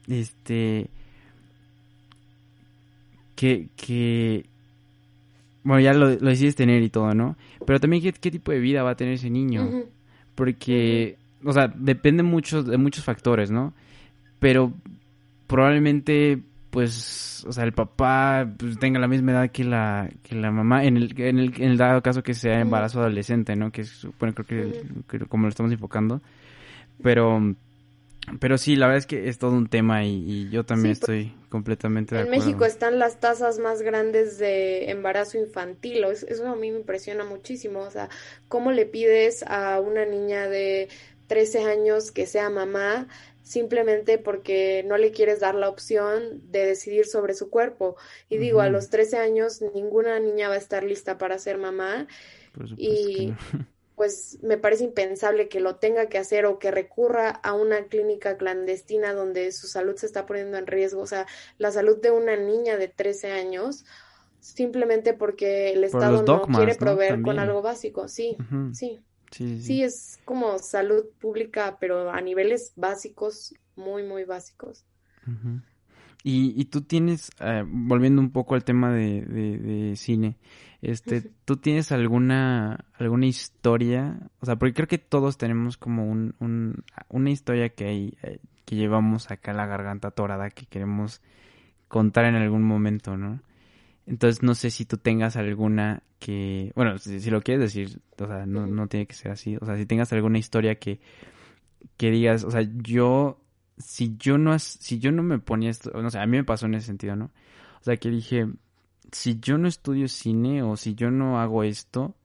este, 0.07 0.87
que, 3.39 3.69
que, 3.77 4.45
bueno, 5.63 5.79
ya 5.79 5.93
lo, 5.93 6.09
lo 6.09 6.29
decides 6.29 6.57
tener 6.57 6.83
y 6.83 6.89
todo, 6.89 7.13
¿no? 7.13 7.37
Pero 7.65 7.79
también 7.79 8.03
qué, 8.03 8.11
qué 8.11 8.31
tipo 8.31 8.51
de 8.51 8.59
vida 8.59 8.83
va 8.83 8.91
a 8.91 8.95
tener 8.97 9.13
ese 9.13 9.29
niño. 9.29 9.85
Porque, 10.35 11.15
o 11.45 11.53
sea, 11.53 11.71
depende 11.73 12.21
mucho 12.21 12.63
de 12.63 12.77
muchos 12.77 13.05
factores, 13.05 13.49
¿no? 13.49 13.73
Pero 14.39 14.73
probablemente, 15.47 16.39
pues, 16.69 17.45
o 17.47 17.53
sea, 17.53 17.63
el 17.63 17.71
papá 17.71 18.45
pues, 18.57 18.77
tenga 18.77 18.99
la 18.99 19.07
misma 19.07 19.31
edad 19.31 19.51
que 19.51 19.63
la, 19.63 20.09
que 20.21 20.35
la 20.35 20.51
mamá, 20.51 20.83
en 20.83 20.97
el, 20.97 21.13
en 21.21 21.39
el, 21.39 21.53
en 21.61 21.71
el 21.71 21.77
dado 21.77 22.01
caso 22.01 22.21
que 22.23 22.33
sea 22.33 22.59
embarazo 22.59 22.99
adolescente, 22.99 23.55
¿no? 23.55 23.71
Que 23.71 23.83
es, 23.83 24.05
bueno, 24.19 24.35
creo 24.35 24.47
que, 24.47 24.83
que 25.07 25.25
como 25.27 25.43
lo 25.43 25.49
estamos 25.49 25.71
enfocando. 25.71 26.21
Pero 27.01 27.55
pero 28.41 28.57
sí, 28.57 28.75
la 28.75 28.87
verdad 28.87 28.99
es 28.99 29.07
que 29.07 29.29
es 29.29 29.39
todo 29.39 29.53
un 29.53 29.67
tema 29.67 30.03
y, 30.03 30.49
yo 30.49 30.65
también 30.65 30.91
estoy 30.91 31.31
completamente 31.49 32.15
de 32.15 32.21
en 32.21 32.27
acuerdo. 32.27 32.43
En 32.43 32.47
México 32.47 32.65
están 32.65 32.99
las 32.99 33.19
tasas 33.19 33.59
más 33.59 33.81
grandes 33.81 34.37
de 34.37 34.89
embarazo 34.89 35.37
infantil, 35.37 36.03
eso 36.05 36.47
a 36.47 36.55
mí 36.55 36.71
me 36.71 36.79
impresiona 36.79 37.25
muchísimo, 37.25 37.81
o 37.81 37.91
sea, 37.91 38.09
¿cómo 38.47 38.71
le 38.71 38.85
pides 38.85 39.43
a 39.47 39.79
una 39.79 40.05
niña 40.05 40.47
de 40.47 40.89
13 41.27 41.63
años 41.63 42.11
que 42.11 42.25
sea 42.25 42.49
mamá 42.49 43.07
simplemente 43.43 44.17
porque 44.19 44.83
no 44.85 44.97
le 44.97 45.11
quieres 45.11 45.39
dar 45.39 45.55
la 45.55 45.69
opción 45.69 46.41
de 46.51 46.65
decidir 46.65 47.05
sobre 47.05 47.33
su 47.33 47.49
cuerpo? 47.49 47.97
Y 48.29 48.37
digo, 48.37 48.61
a 48.61 48.69
los 48.69 48.89
13 48.89 49.17
años 49.17 49.61
ninguna 49.73 50.19
niña 50.19 50.49
va 50.49 50.55
a 50.55 50.59
estar 50.59 50.83
lista 50.83 51.17
para 51.17 51.39
ser 51.39 51.57
mamá. 51.57 52.07
y 52.77 53.33
pues 53.99 54.39
me 54.41 54.57
parece 54.57 54.85
impensable 54.85 55.49
que 55.49 55.59
lo 55.59 55.75
tenga 55.75 56.07
que 56.07 56.17
hacer 56.17 56.45
o 56.45 56.57
que 56.57 56.71
recurra 56.71 57.31
a 57.31 57.51
una 57.51 57.83
clínica 57.87 58.37
clandestina 58.37 59.13
donde 59.13 59.51
su 59.51 59.67
salud 59.67 59.97
se 59.97 60.05
está 60.05 60.25
poniendo 60.25 60.57
en 60.57 60.67
riesgo, 60.67 61.01
o 61.01 61.05
sea, 61.05 61.27
la 61.57 61.69
salud 61.69 62.01
de 62.01 62.09
una 62.09 62.37
niña 62.37 62.77
de 62.77 62.87
13 62.87 63.33
años, 63.33 63.83
simplemente 64.39 65.13
porque 65.13 65.73
el 65.73 65.83
Estado 65.83 66.23
no 66.23 66.43
quiere 66.43 66.75
proveer 66.75 67.21
con 67.21 67.39
algo 67.39 67.61
básico, 67.61 68.07
sí, 68.07 68.37
sí, 68.71 69.01
sí, 69.31 69.61
sí, 69.61 69.83
es 69.83 70.17
como 70.23 70.59
salud 70.59 71.03
pública, 71.19 71.75
pero 71.81 72.09
a 72.09 72.21
niveles 72.21 72.71
básicos, 72.77 73.53
muy, 73.75 74.03
muy 74.03 74.23
básicos. 74.23 74.85
y, 76.23 76.53
y, 76.55 76.65
tú 76.67 76.83
tienes, 76.83 77.31
eh, 77.41 77.65
volviendo 77.67 78.21
un 78.21 78.31
poco 78.31 78.55
al 78.55 78.63
tema 78.63 78.93
de, 78.93 79.25
de 79.25 79.95
cine, 79.97 80.37
este, 80.81 81.21
¿tú 81.45 81.57
tienes 81.57 81.91
alguna 81.91 82.85
alguna 82.93 83.25
historia? 83.25 84.19
O 84.39 84.45
sea, 84.45 84.57
porque 84.57 84.73
creo 84.73 84.87
que 84.87 84.97
todos 84.97 85.37
tenemos 85.37 85.77
como 85.77 86.05
un, 86.09 86.35
un 86.39 86.83
una 87.09 87.31
historia 87.31 87.69
que 87.69 87.85
hay, 87.85 88.17
eh, 88.23 88.39
que 88.65 88.75
llevamos 88.75 89.31
acá 89.31 89.53
la 89.53 89.65
garganta 89.65 90.09
atorada 90.09 90.49
que 90.49 90.65
queremos 90.65 91.21
contar 91.87 92.25
en 92.25 92.35
algún 92.35 92.63
momento, 92.63 93.17
¿no? 93.17 93.41
Entonces 94.05 94.41
no 94.41 94.55
sé 94.55 94.71
si 94.71 94.85
tú 94.85 94.97
tengas 94.97 95.35
alguna 95.35 96.03
que, 96.19 96.71
bueno, 96.75 96.97
si, 96.97 97.29
lo 97.29 97.41
quieres 97.41 97.61
decir, 97.61 98.01
o 98.17 98.27
sea, 98.27 98.45
no, 98.45 98.67
no 98.67 98.87
tiene 98.87 99.05
que 99.05 99.13
ser 99.13 99.31
así, 99.31 99.55
o 99.59 99.65
sea, 99.65 99.77
si 99.77 99.85
tengas 99.85 100.11
alguna 100.13 100.39
historia 100.39 100.75
que, 100.75 100.99
que 101.97 102.11
digas, 102.11 102.43
o 102.43 102.51
sea, 102.51 102.61
yo, 102.61 103.39
si 103.77 104.17
yo 104.17 104.37
no, 104.37 104.57
si 104.57 104.99
yo 104.99 105.11
no 105.11 105.23
me 105.23 105.39
ponía 105.39 105.69
esto, 105.69 105.91
no 106.01 106.09
sé, 106.09 106.19
a 106.19 106.25
mí 106.25 106.37
me 106.37 106.43
pasó 106.43 106.65
en 106.65 106.75
ese 106.75 106.87
sentido, 106.87 107.15
¿no? 107.15 107.25
O 107.81 107.83
sea, 107.83 107.97
que 107.97 108.09
dije, 108.09 108.47
si 109.11 109.39
yo 109.39 109.57
no 109.57 109.67
estudio 109.67 110.07
cine 110.07 110.63
o 110.63 110.75
si 110.77 110.95
yo 110.95 111.11
no 111.11 111.39
hago 111.39 111.63
esto, 111.63 112.15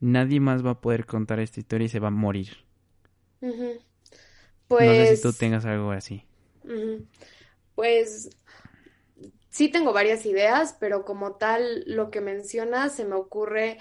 nadie 0.00 0.40
más 0.40 0.64
va 0.64 0.72
a 0.72 0.80
poder 0.80 1.06
contar 1.06 1.40
esta 1.40 1.60
historia 1.60 1.86
y 1.86 1.88
se 1.88 2.00
va 2.00 2.08
a 2.08 2.12
morir. 2.12 2.64
Pues... 3.40 4.86
No 4.86 4.92
sé 4.92 5.16
si 5.16 5.22
tú 5.22 5.28
pues 5.28 5.38
tengas 5.38 5.64
algo 5.64 5.90
así. 5.90 6.24
Pues 7.74 8.30
sí 9.50 9.68
tengo 9.68 9.92
varias 9.92 10.26
ideas, 10.26 10.76
pero 10.78 11.04
como 11.04 11.36
tal 11.36 11.84
lo 11.86 12.10
que 12.10 12.20
mencionas 12.20 12.94
se 12.94 13.04
me 13.04 13.14
ocurre 13.14 13.78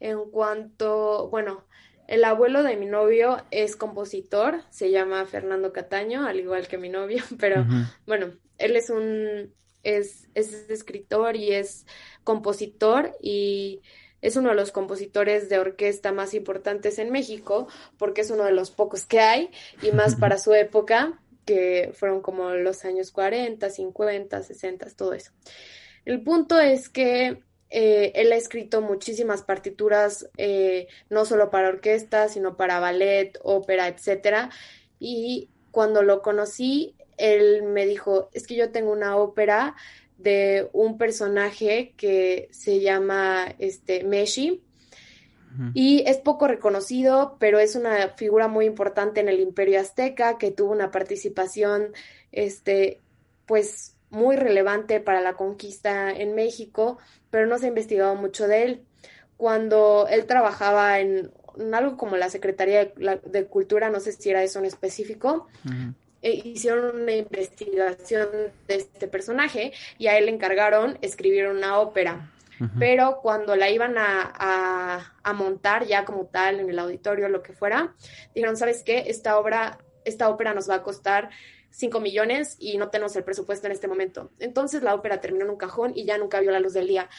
en 0.00 0.30
cuanto, 0.30 1.28
bueno, 1.30 1.64
el 2.06 2.24
abuelo 2.24 2.62
de 2.62 2.76
mi 2.76 2.86
novio 2.86 3.38
es 3.50 3.76
compositor, 3.76 4.60
se 4.70 4.90
llama 4.90 5.24
Fernando 5.24 5.72
Cataño, 5.72 6.26
al 6.26 6.38
igual 6.38 6.68
que 6.68 6.78
mi 6.78 6.90
novio, 6.90 7.22
pero 7.38 7.64
bueno, 8.06 8.32
él 8.58 8.76
es 8.76 8.90
un 8.90 9.52
es, 9.84 10.28
escritor 10.34 11.36
y 11.36 11.52
es 11.52 11.86
compositor 12.24 13.16
y 13.20 13.80
es 14.20 14.36
uno 14.36 14.48
de 14.48 14.54
los 14.54 14.72
compositores 14.72 15.48
de 15.48 15.58
orquesta 15.58 16.10
más 16.12 16.34
importantes 16.34 16.98
en 16.98 17.12
México 17.12 17.68
porque 17.98 18.22
es 18.22 18.30
uno 18.30 18.44
de 18.44 18.52
los 18.52 18.70
pocos 18.70 19.04
que 19.04 19.20
hay 19.20 19.50
y 19.82 19.92
más 19.92 20.16
para 20.16 20.38
su 20.38 20.54
época 20.54 21.20
que 21.44 21.92
fueron 21.94 22.22
como 22.22 22.50
los 22.50 22.84
años 22.84 23.10
40, 23.10 23.68
50, 23.68 24.42
60, 24.42 24.86
todo 24.96 25.12
eso. 25.12 25.32
El 26.04 26.22
punto 26.22 26.58
es 26.58 26.88
que 26.88 27.42
eh, 27.70 28.12
él 28.14 28.32
ha 28.32 28.36
escrito 28.36 28.80
muchísimas 28.80 29.42
partituras, 29.42 30.30
eh, 30.36 30.86
no 31.10 31.24
solo 31.24 31.50
para 31.50 31.68
orquesta, 31.68 32.28
sino 32.28 32.56
para 32.56 32.78
ballet, 32.78 33.38
ópera, 33.42 33.88
etcétera. 33.88 34.50
Y 34.98 35.50
cuando 35.70 36.02
lo 36.02 36.22
conocí, 36.22 36.94
él 37.16 37.62
me 37.62 37.86
dijo, 37.86 38.30
es 38.32 38.46
que 38.46 38.56
yo 38.56 38.70
tengo 38.70 38.92
una 38.92 39.16
ópera 39.16 39.74
de 40.18 40.68
un 40.72 40.96
personaje 40.98 41.94
que 41.96 42.48
se 42.52 42.80
llama 42.80 43.54
este 43.58 44.04
Meshi 44.04 44.62
y 45.72 46.02
es 46.08 46.16
poco 46.16 46.48
reconocido, 46.48 47.36
pero 47.38 47.60
es 47.60 47.76
una 47.76 48.08
figura 48.16 48.48
muy 48.48 48.66
importante 48.66 49.20
en 49.20 49.28
el 49.28 49.38
Imperio 49.38 49.80
Azteca 49.80 50.36
que 50.36 50.50
tuvo 50.50 50.72
una 50.72 50.90
participación 50.90 51.92
este 52.32 53.00
pues 53.46 53.94
muy 54.10 54.36
relevante 54.36 54.98
para 54.98 55.20
la 55.20 55.34
conquista 55.34 56.10
en 56.10 56.34
México, 56.34 56.98
pero 57.30 57.46
no 57.46 57.58
se 57.58 57.66
ha 57.66 57.68
investigado 57.68 58.16
mucho 58.16 58.48
de 58.48 58.64
él. 58.64 58.84
Cuando 59.36 60.06
él 60.08 60.26
trabajaba 60.26 60.98
en, 60.98 61.30
algo 61.72 61.96
como 61.96 62.16
la 62.16 62.30
Secretaría 62.30 62.86
de, 62.86 63.46
Cultura, 63.46 63.90
no 63.90 64.00
sé 64.00 64.12
si 64.12 64.30
era 64.30 64.42
eso 64.42 64.58
en 64.58 64.64
específico, 64.64 65.46
e 66.24 66.40
hicieron 66.48 67.02
una 67.02 67.12
investigación 67.12 68.28
de 68.66 68.76
este 68.76 69.08
personaje 69.08 69.74
y 69.98 70.06
a 70.06 70.16
él 70.16 70.24
le 70.24 70.32
encargaron 70.32 70.98
escribir 71.02 71.48
una 71.48 71.78
ópera. 71.78 72.30
Pero 72.78 73.18
cuando 73.20 73.56
la 73.56 73.68
iban 73.68 73.98
a, 73.98 75.12
a, 75.22 75.32
montar 75.34 75.86
ya 75.86 76.04
como 76.04 76.26
tal 76.26 76.60
en 76.60 76.70
el 76.70 76.78
auditorio, 76.78 77.28
lo 77.28 77.42
que 77.42 77.52
fuera, 77.52 77.94
dijeron, 78.34 78.56
¿sabes 78.56 78.82
qué? 78.84 79.04
Esta 79.08 79.38
obra, 79.38 79.78
esta 80.04 80.30
ópera 80.30 80.54
nos 80.54 80.70
va 80.70 80.76
a 80.76 80.82
costar 80.82 81.30
5 81.70 82.00
millones 82.00 82.56
y 82.58 82.78
no 82.78 82.88
tenemos 82.88 83.14
el 83.16 83.24
presupuesto 83.24 83.66
en 83.66 83.72
este 83.72 83.88
momento. 83.88 84.30
Entonces 84.38 84.82
la 84.82 84.94
ópera 84.94 85.20
terminó 85.20 85.44
en 85.44 85.50
un 85.50 85.56
cajón 85.58 85.92
y 85.94 86.06
ya 86.06 86.16
nunca 86.16 86.40
vio 86.40 86.52
la 86.52 86.60
luz 86.60 86.72
del 86.72 86.86
día. 86.86 87.10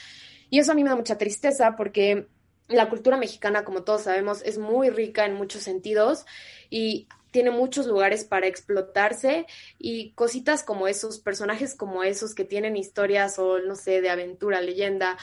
Y 0.49 0.57
eso 0.57 0.71
a 0.71 0.75
mí 0.75 0.83
me 0.83 0.89
da 0.89 0.95
mucha 0.95 1.17
tristeza 1.17 1.75
porque 1.75 2.27
la 2.67 2.89
cultura 2.89 3.17
mexicana, 3.17 3.63
como 3.63 3.83
todos 3.83 4.03
sabemos, 4.03 4.41
es 4.43 4.57
muy 4.57 4.89
rica 4.89 5.25
en 5.25 5.35
muchos 5.35 5.61
sentidos 5.61 6.25
y 6.69 7.07
tiene 7.35 7.51
muchos 7.51 7.85
lugares 7.85 8.23
para 8.23 8.47
explotarse 8.47 9.45
y 9.77 10.13
cositas 10.13 10.63
como 10.63 10.87
esos, 10.87 11.19
personajes 11.19 11.75
como 11.75 12.01
esos 12.01 12.33
que 12.33 12.45
tienen 12.45 12.77
historias 12.77 13.39
o 13.39 13.59
no 13.59 13.75
sé, 13.75 13.99
de 13.99 14.09
aventura, 14.09 14.61
leyenda, 14.61 15.17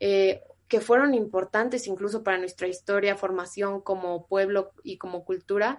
eh, 0.00 0.40
que 0.66 0.80
fueron 0.80 1.12
importantes 1.12 1.86
incluso 1.86 2.24
para 2.24 2.38
nuestra 2.38 2.68
historia, 2.68 3.16
formación 3.16 3.82
como 3.82 4.26
pueblo 4.26 4.72
y 4.82 4.96
como 4.96 5.26
cultura, 5.26 5.76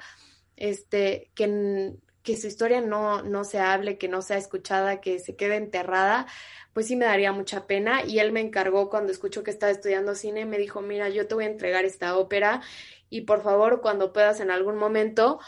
este, 0.57 1.31
que, 1.33 1.95
que 2.21 2.37
su 2.37 2.45
historia 2.45 2.81
no, 2.81 3.23
no 3.23 3.43
se 3.43 3.57
hable, 3.57 3.97
que 3.97 4.07
no 4.07 4.21
sea 4.21 4.37
escuchada, 4.37 5.01
que 5.01 5.17
se 5.17 5.35
quede 5.35 5.55
enterrada, 5.55 6.27
pues 6.71 6.85
sí 6.85 6.95
me 6.97 7.05
daría 7.05 7.31
mucha 7.31 7.65
pena. 7.65 8.03
Y 8.05 8.19
él 8.19 8.31
me 8.31 8.41
encargó 8.41 8.91
cuando 8.91 9.11
escuchó 9.11 9.41
que 9.41 9.49
estaba 9.49 9.71
estudiando 9.71 10.13
cine, 10.13 10.45
me 10.45 10.59
dijo, 10.59 10.81
mira, 10.81 11.09
yo 11.09 11.25
te 11.25 11.33
voy 11.33 11.45
a 11.45 11.47
entregar 11.47 11.83
esta 11.83 12.15
ópera 12.15 12.61
y 13.09 13.21
por 13.21 13.41
favor, 13.41 13.81
cuando 13.81 14.13
puedas 14.13 14.39
en 14.39 14.51
algún 14.51 14.77
momento, 14.77 15.39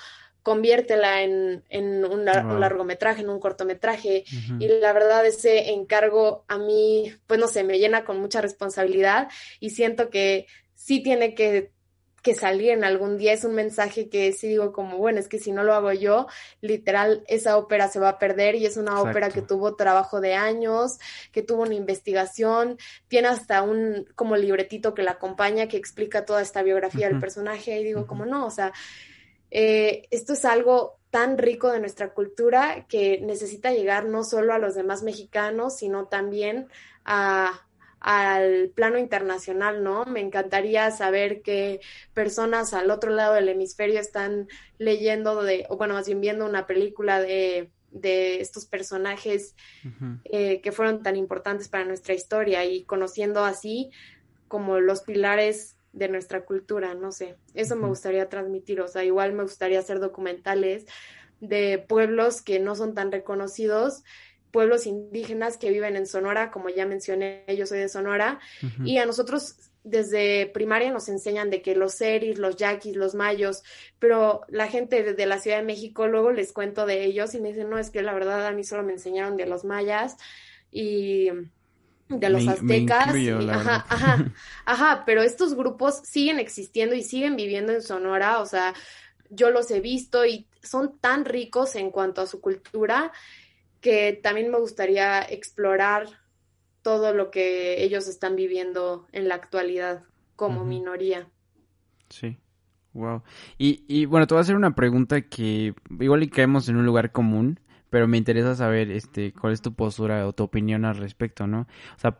conviértela 0.43 1.21
en, 1.21 1.63
en 1.69 2.03
un, 2.05 2.25
largometraje, 2.25 3.21
en 3.21 3.29
un 3.29 3.39
cortometraje. 3.39 4.23
Y 4.59 4.67
la 4.67 4.93
verdad, 4.93 5.25
ese 5.25 5.71
encargo 5.71 6.45
a 6.47 6.57
mí, 6.57 7.13
pues 7.27 7.39
no 7.39 7.47
sé, 7.47 7.63
me 7.63 7.79
llena 7.79 8.03
con 8.03 8.19
mucha 8.19 8.41
responsabilidad 8.41 9.29
y 9.59 9.71
siento 9.71 10.09
que 10.09 10.47
sí 10.73 11.01
tiene 11.03 11.35
que 11.35 11.71
que 12.21 12.35
salir 12.35 12.71
en 12.71 12.83
algún 12.83 13.17
día. 13.17 13.33
Es 13.33 13.43
un 13.43 13.55
mensaje 13.55 14.09
que 14.09 14.31
sí 14.31 14.47
digo 14.47 14.71
como, 14.71 14.97
bueno, 14.97 15.19
es 15.19 15.27
que 15.27 15.39
si 15.39 15.51
no 15.51 15.63
lo 15.63 15.73
hago 15.73 15.91
yo, 15.91 16.27
literal, 16.61 17.23
esa 17.27 17.57
ópera 17.57 17.87
se 17.87 17.99
va 17.99 18.09
a 18.09 18.19
perder 18.19 18.55
y 18.55 18.65
es 18.65 18.77
una 18.77 19.01
ópera 19.01 19.29
que 19.29 19.41
tuvo 19.41 19.75
trabajo 19.75 20.21
de 20.21 20.35
años, 20.35 20.99
que 21.31 21.41
tuvo 21.41 21.63
una 21.63 21.73
investigación, 21.73 22.77
tiene 23.07 23.29
hasta 23.29 23.63
un 23.63 24.07
como 24.15 24.37
libretito 24.37 24.93
que 24.93 25.03
la 25.03 25.11
acompaña, 25.11 25.67
que 25.67 25.77
explica 25.77 26.25
toda 26.25 26.41
esta 26.41 26.61
biografía 26.61 27.07
del 27.07 27.19
personaje 27.19 27.79
y 27.79 27.83
digo 27.83 28.05
como, 28.05 28.25
no, 28.25 28.45
o 28.45 28.51
sea, 28.51 28.71
eh, 29.51 30.07
esto 30.09 30.33
es 30.33 30.45
algo 30.45 30.97
tan 31.09 31.37
rico 31.37 31.69
de 31.71 31.79
nuestra 31.79 32.13
cultura 32.13 32.85
que 32.87 33.19
necesita 33.21 33.71
llegar 33.71 34.05
no 34.05 34.23
solo 34.23 34.53
a 34.53 34.59
los 34.59 34.75
demás 34.75 35.03
mexicanos, 35.03 35.77
sino 35.77 36.07
también 36.07 36.67
a 37.05 37.67
al 38.01 38.71
plano 38.73 38.97
internacional, 38.97 39.83
¿no? 39.83 40.05
Me 40.05 40.21
encantaría 40.21 40.89
saber 40.89 41.43
que 41.43 41.81
personas 42.15 42.73
al 42.73 42.89
otro 42.89 43.11
lado 43.11 43.35
del 43.35 43.47
hemisferio 43.47 43.99
están 43.99 44.47
leyendo 44.79 45.43
de, 45.43 45.67
o 45.69 45.77
bueno, 45.77 45.93
más 45.93 46.07
bien 46.07 46.19
viendo 46.19 46.47
una 46.47 46.65
película 46.65 47.21
de, 47.21 47.69
de 47.91 48.41
estos 48.41 48.65
personajes 48.65 49.55
eh, 50.25 50.61
que 50.61 50.71
fueron 50.71 51.03
tan 51.03 51.15
importantes 51.15 51.69
para 51.69 51.85
nuestra 51.85 52.15
historia 52.15 52.65
y 52.65 52.83
conociendo 52.85 53.45
así 53.45 53.91
como 54.47 54.79
los 54.79 55.01
pilares 55.01 55.75
de 55.93 56.07
nuestra 56.07 56.45
cultura, 56.45 56.93
no 56.93 57.11
sé, 57.11 57.35
eso 57.53 57.75
me 57.75 57.87
gustaría 57.87 58.29
transmitir, 58.29 58.81
o 58.81 58.87
sea, 58.87 59.03
igual 59.03 59.33
me 59.33 59.43
gustaría 59.43 59.79
hacer 59.79 59.99
documentales 59.99 60.85
de 61.39 61.83
pueblos 61.87 62.41
que 62.41 62.59
no 62.59 62.75
son 62.75 62.93
tan 62.93 63.11
reconocidos, 63.11 64.03
pueblos 64.51 64.85
indígenas 64.85 65.57
que 65.57 65.69
viven 65.69 65.95
en 65.95 66.05
Sonora, 66.05 66.51
como 66.51 66.69
ya 66.69 66.85
mencioné, 66.85 67.43
yo 67.57 67.65
soy 67.65 67.79
de 67.79 67.89
Sonora, 67.89 68.39
y 68.83 68.97
a 68.97 69.05
nosotros 69.05 69.55
desde 69.83 70.45
primaria 70.47 70.91
nos 70.91 71.09
enseñan 71.09 71.49
de 71.49 71.61
que 71.61 71.75
los 71.75 71.95
seris, 71.95 72.37
los 72.37 72.55
yaquis, 72.55 72.95
los 72.95 73.15
mayos, 73.15 73.63
pero 73.97 74.41
la 74.47 74.67
gente 74.67 75.13
de 75.13 75.25
la 75.25 75.39
Ciudad 75.39 75.57
de 75.57 75.63
México 75.63 76.07
luego 76.07 76.31
les 76.31 76.53
cuento 76.53 76.85
de 76.85 77.03
ellos 77.03 77.33
y 77.33 77.41
me 77.41 77.49
dicen, 77.49 77.69
no, 77.69 77.79
es 77.79 77.89
que 77.89 78.03
la 78.03 78.13
verdad 78.13 78.45
a 78.45 78.51
mí 78.51 78.63
solo 78.63 78.83
me 78.83 78.93
enseñaron 78.93 79.37
de 79.37 79.47
los 79.47 79.63
mayas 79.63 80.17
y 80.71 81.29
de 82.19 82.29
los 82.29 82.47
aztecas. 82.47 83.07
ajá, 83.07 83.85
ajá, 83.89 84.33
ajá, 84.65 85.03
pero 85.05 85.21
estos 85.21 85.55
grupos 85.55 86.01
siguen 86.03 86.39
existiendo 86.39 86.95
y 86.95 87.03
siguen 87.03 87.35
viviendo 87.35 87.71
en 87.73 87.81
Sonora, 87.81 88.39
o 88.39 88.45
sea, 88.45 88.73
yo 89.29 89.49
los 89.49 89.71
he 89.71 89.79
visto 89.79 90.25
y 90.25 90.47
son 90.61 90.97
tan 90.99 91.25
ricos 91.25 91.75
en 91.75 91.91
cuanto 91.91 92.21
a 92.21 92.27
su 92.27 92.41
cultura 92.41 93.11
que 93.79 94.19
también 94.21 94.51
me 94.51 94.59
gustaría 94.59 95.21
explorar 95.21 96.07
todo 96.81 97.13
lo 97.13 97.31
que 97.31 97.83
ellos 97.83 98.07
están 98.07 98.35
viviendo 98.35 99.07
en 99.11 99.27
la 99.27 99.35
actualidad 99.35 100.03
como 100.35 100.65
minoría. 100.65 101.27
Sí. 102.09 102.37
Wow. 102.93 103.23
Y, 103.57 103.85
y 103.87 104.05
bueno, 104.05 104.27
te 104.27 104.33
voy 104.33 104.39
a 104.39 104.41
hacer 104.41 104.55
una 104.55 104.75
pregunta 104.75 105.21
que 105.21 105.73
igual 105.99 106.23
y 106.23 106.29
caemos 106.29 106.67
en 106.67 106.75
un 106.75 106.85
lugar 106.85 107.11
común, 107.11 107.59
pero 107.91 108.07
me 108.07 108.17
interesa 108.17 108.55
saber 108.55 108.89
este 108.89 109.33
cuál 109.33 109.53
es 109.53 109.61
tu 109.61 109.73
postura 109.75 110.25
o 110.25 110.33
tu 110.33 110.43
opinión 110.43 110.85
al 110.85 110.97
respecto, 110.97 111.45
¿no? 111.45 111.67
O 111.95 111.99
sea, 111.99 112.17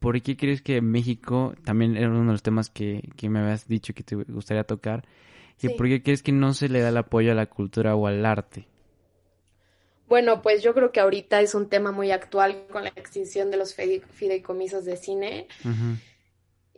¿por 0.00 0.20
qué 0.20 0.36
crees 0.36 0.62
que 0.62 0.80
México, 0.80 1.54
también 1.62 1.96
era 1.96 2.08
uno 2.08 2.24
de 2.24 2.32
los 2.32 2.42
temas 2.42 2.70
que, 2.70 3.08
que 3.16 3.28
me 3.28 3.38
habías 3.38 3.68
dicho 3.68 3.94
que 3.94 4.02
te 4.02 4.16
gustaría 4.16 4.64
tocar, 4.64 5.04
y 5.62 5.68
por 5.68 5.86
qué 5.88 6.02
crees 6.02 6.22
que 6.22 6.32
no 6.32 6.54
se 6.54 6.68
le 6.68 6.80
da 6.80 6.88
el 6.88 6.96
apoyo 6.96 7.30
a 7.30 7.34
la 7.34 7.46
cultura 7.46 7.94
o 7.94 8.06
al 8.06 8.24
arte? 8.24 8.66
Bueno, 10.08 10.42
pues 10.42 10.62
yo 10.62 10.74
creo 10.74 10.90
que 10.90 11.00
ahorita 11.00 11.40
es 11.40 11.54
un 11.54 11.68
tema 11.68 11.92
muy 11.92 12.10
actual 12.10 12.66
con 12.72 12.82
la 12.82 12.88
extinción 12.88 13.50
de 13.50 13.58
los 13.58 13.74
fideicomisos 13.74 14.84
de 14.84 14.96
cine. 14.96 15.46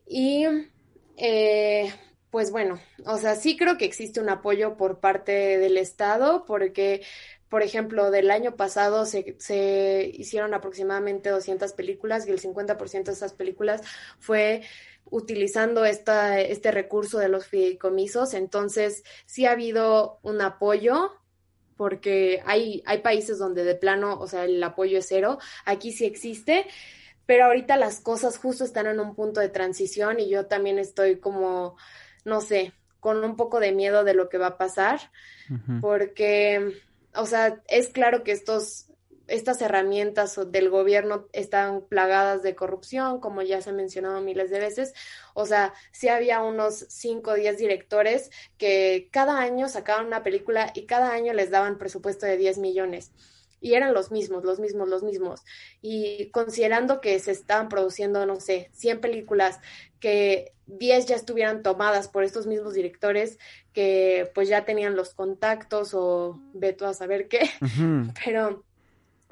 Y 0.07 0.45
eh, 1.16 1.93
pues 2.30 2.51
bueno, 2.51 2.80
o 3.07 3.18
sea, 3.18 3.36
sí 3.36 3.57
creo 3.57 3.78
que 3.78 3.84
existe 3.84 4.20
un 4.20 4.30
apoyo 4.30 4.76
por 4.76 5.01
parte 5.01 5.59
del 5.59 5.76
Estado 5.76 6.45
porque, 6.47 7.03
por 7.53 7.62
ejemplo, 7.62 8.11
del 8.11 8.30
año 8.30 8.57
pasado 8.57 9.05
se, 9.05 9.36
se 9.38 10.11
hicieron 10.14 10.55
aproximadamente 10.55 11.28
200 11.28 11.74
películas 11.74 12.26
y 12.26 12.30
el 12.30 12.40
50% 12.40 13.05
de 13.05 13.12
esas 13.12 13.34
películas 13.34 13.82
fue 14.18 14.62
utilizando 15.11 15.84
esta, 15.84 16.40
este 16.40 16.70
recurso 16.70 17.18
de 17.18 17.28
los 17.28 17.46
fideicomisos. 17.46 18.32
Entonces, 18.32 19.05
sí 19.26 19.44
ha 19.44 19.50
habido 19.50 20.18
un 20.22 20.40
apoyo 20.40 21.12
porque 21.76 22.42
hay, 22.46 22.82
hay 22.86 23.00
países 23.00 23.38
donde 23.38 23.64
de 23.64 23.74
plano, 23.74 24.18
o 24.18 24.26
sea, 24.26 24.46
el 24.46 24.64
apoyo 24.64 24.96
es 25.00 25.09
cero, 25.11 25.38
aquí 25.66 25.92
sí 25.92 26.07
existe, 26.07 26.64
pero 27.26 27.44
ahorita 27.44 27.76
las 27.76 28.00
cosas 28.00 28.38
justo 28.38 28.64
están 28.64 28.86
en 28.86 28.98
un 28.98 29.14
punto 29.14 29.40
de 29.40 29.50
transición 29.50 30.20
y 30.20 30.30
yo 30.30 30.46
también 30.46 30.78
estoy 30.78 31.18
como, 31.18 31.76
no 32.24 32.40
sé, 32.40 32.72
con 32.98 33.22
un 33.22 33.36
poco 33.36 33.61
de 33.61 33.72
miedo 33.72 34.05
de 34.05 34.14
lo 34.14 34.30
que 34.30 34.38
va 34.38 34.46
a 34.46 34.57
pasar, 34.57 35.00
porque, 35.82 36.80
o 37.14 37.26
sea, 37.26 37.62
es 37.68 37.88
claro 37.88 38.24
que 38.24 38.32
estos 38.32 38.86
estas 39.28 39.62
herramientas 39.62 40.38
del 40.48 40.68
gobierno 40.68 41.26
están 41.32 41.82
plagadas 41.82 42.42
de 42.42 42.54
corrupción, 42.54 43.20
como 43.20 43.42
ya 43.42 43.62
se 43.62 43.70
ha 43.70 43.72
mencionado 43.72 44.20
miles 44.20 44.50
de 44.50 44.60
veces. 44.60 44.92
O 45.34 45.46
sea, 45.46 45.72
sí 45.90 46.08
había 46.08 46.42
unos 46.42 46.84
5 46.88 47.30
o 47.30 47.34
10 47.34 47.56
directores 47.56 48.30
que 48.58 49.08
cada 49.10 49.40
año 49.40 49.68
sacaban 49.68 50.06
una 50.06 50.22
película 50.22 50.72
y 50.74 50.86
cada 50.86 51.12
año 51.12 51.32
les 51.32 51.50
daban 51.50 51.78
presupuesto 51.78 52.26
de 52.26 52.36
10 52.36 52.58
millones. 52.58 53.12
Y 53.60 53.74
eran 53.74 53.94
los 53.94 54.10
mismos, 54.10 54.44
los 54.44 54.58
mismos, 54.58 54.88
los 54.88 55.04
mismos. 55.04 55.44
Y 55.80 56.30
considerando 56.30 57.00
que 57.00 57.18
se 57.20 57.30
estaban 57.30 57.68
produciendo, 57.68 58.26
no 58.26 58.40
sé, 58.40 58.70
100 58.74 59.00
películas, 59.00 59.60
que 60.00 60.52
10 60.66 61.06
ya 61.06 61.16
estuvieran 61.16 61.62
tomadas 61.62 62.08
por 62.08 62.24
estos 62.24 62.48
mismos 62.48 62.74
directores, 62.74 63.38
que 63.72 64.30
pues 64.34 64.48
ya 64.48 64.64
tenían 64.64 64.96
los 64.96 65.14
contactos 65.14 65.94
o 65.94 66.40
veto 66.52 66.86
a 66.86 66.94
saber 66.94 67.28
qué. 67.28 67.50
Pero 68.24 68.64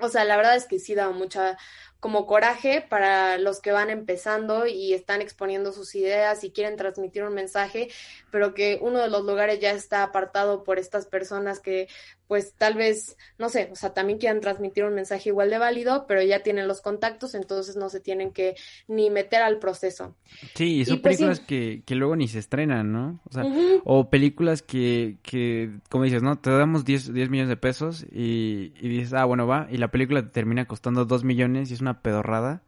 o 0.01 0.09
sea, 0.09 0.25
la 0.25 0.37
verdad 0.37 0.57
es 0.57 0.65
que 0.65 0.79
sí 0.79 0.95
da 0.95 1.11
mucha 1.11 1.59
como 2.01 2.27
coraje 2.27 2.81
para 2.81 3.37
los 3.37 3.61
que 3.61 3.73
van 3.73 3.91
empezando 3.91 4.67
y 4.67 4.95
están 4.95 5.21
exponiendo 5.21 5.73
sus 5.73 5.95
ideas 5.95 6.43
y 6.45 6.51
quieren 6.51 6.77
transmitir 6.77 7.25
un 7.25 7.35
mensaje, 7.35 7.91
pero 8.31 8.55
que 8.55 8.79
uno 8.81 9.01
de 9.01 9.11
los 9.11 9.25
lugares 9.25 9.61
ya 9.61 9.73
está 9.73 10.03
apartado 10.03 10.65
por 10.65 10.79
estas 10.79 11.07
personas 11.07 11.61
que 11.61 11.89
pues 12.31 12.55
tal 12.57 12.75
vez, 12.75 13.17
no 13.41 13.49
sé, 13.49 13.71
o 13.73 13.75
sea, 13.75 13.93
también 13.93 14.21
quieran 14.21 14.41
transmitir 14.41 14.85
un 14.85 14.95
mensaje 14.95 15.31
igual 15.31 15.51
de 15.51 15.59
válido, 15.59 16.07
pero 16.07 16.23
ya 16.23 16.45
tienen 16.45 16.69
los 16.69 16.81
contactos, 16.81 17.35
entonces 17.35 17.75
no 17.75 17.89
se 17.89 17.99
tienen 17.99 18.31
que 18.31 18.55
ni 18.87 19.11
meter 19.11 19.43
al 19.43 19.59
proceso. 19.59 20.15
Sí, 20.55 20.77
y 20.77 20.85
son 20.85 21.01
pues 21.01 21.17
películas 21.17 21.41
que, 21.41 21.83
que 21.85 21.97
luego 21.97 22.15
ni 22.15 22.29
se 22.29 22.39
estrenan, 22.39 22.93
¿no? 22.93 23.21
O 23.29 23.33
sea, 23.33 23.43
o 23.83 24.11
películas 24.11 24.63
que, 24.63 25.17
que, 25.25 25.73
como 25.89 26.05
dices, 26.05 26.23
¿no? 26.23 26.39
Te 26.39 26.51
damos 26.51 26.85
10, 26.85 27.13
10 27.13 27.31
millones 27.31 27.49
de 27.49 27.57
pesos 27.57 28.07
y, 28.13 28.75
y 28.81 28.89
dices, 28.89 29.13
ah, 29.13 29.25
bueno, 29.25 29.49
va, 29.49 29.67
y 29.69 29.79
la 29.79 29.91
película 29.91 30.23
te 30.23 30.29
termina 30.29 30.67
costando 30.67 31.07
2 31.07 31.25
millones 31.25 31.73
y 31.73 31.75
es 31.75 31.81
una 31.81 32.01
pedorrada. 32.01 32.63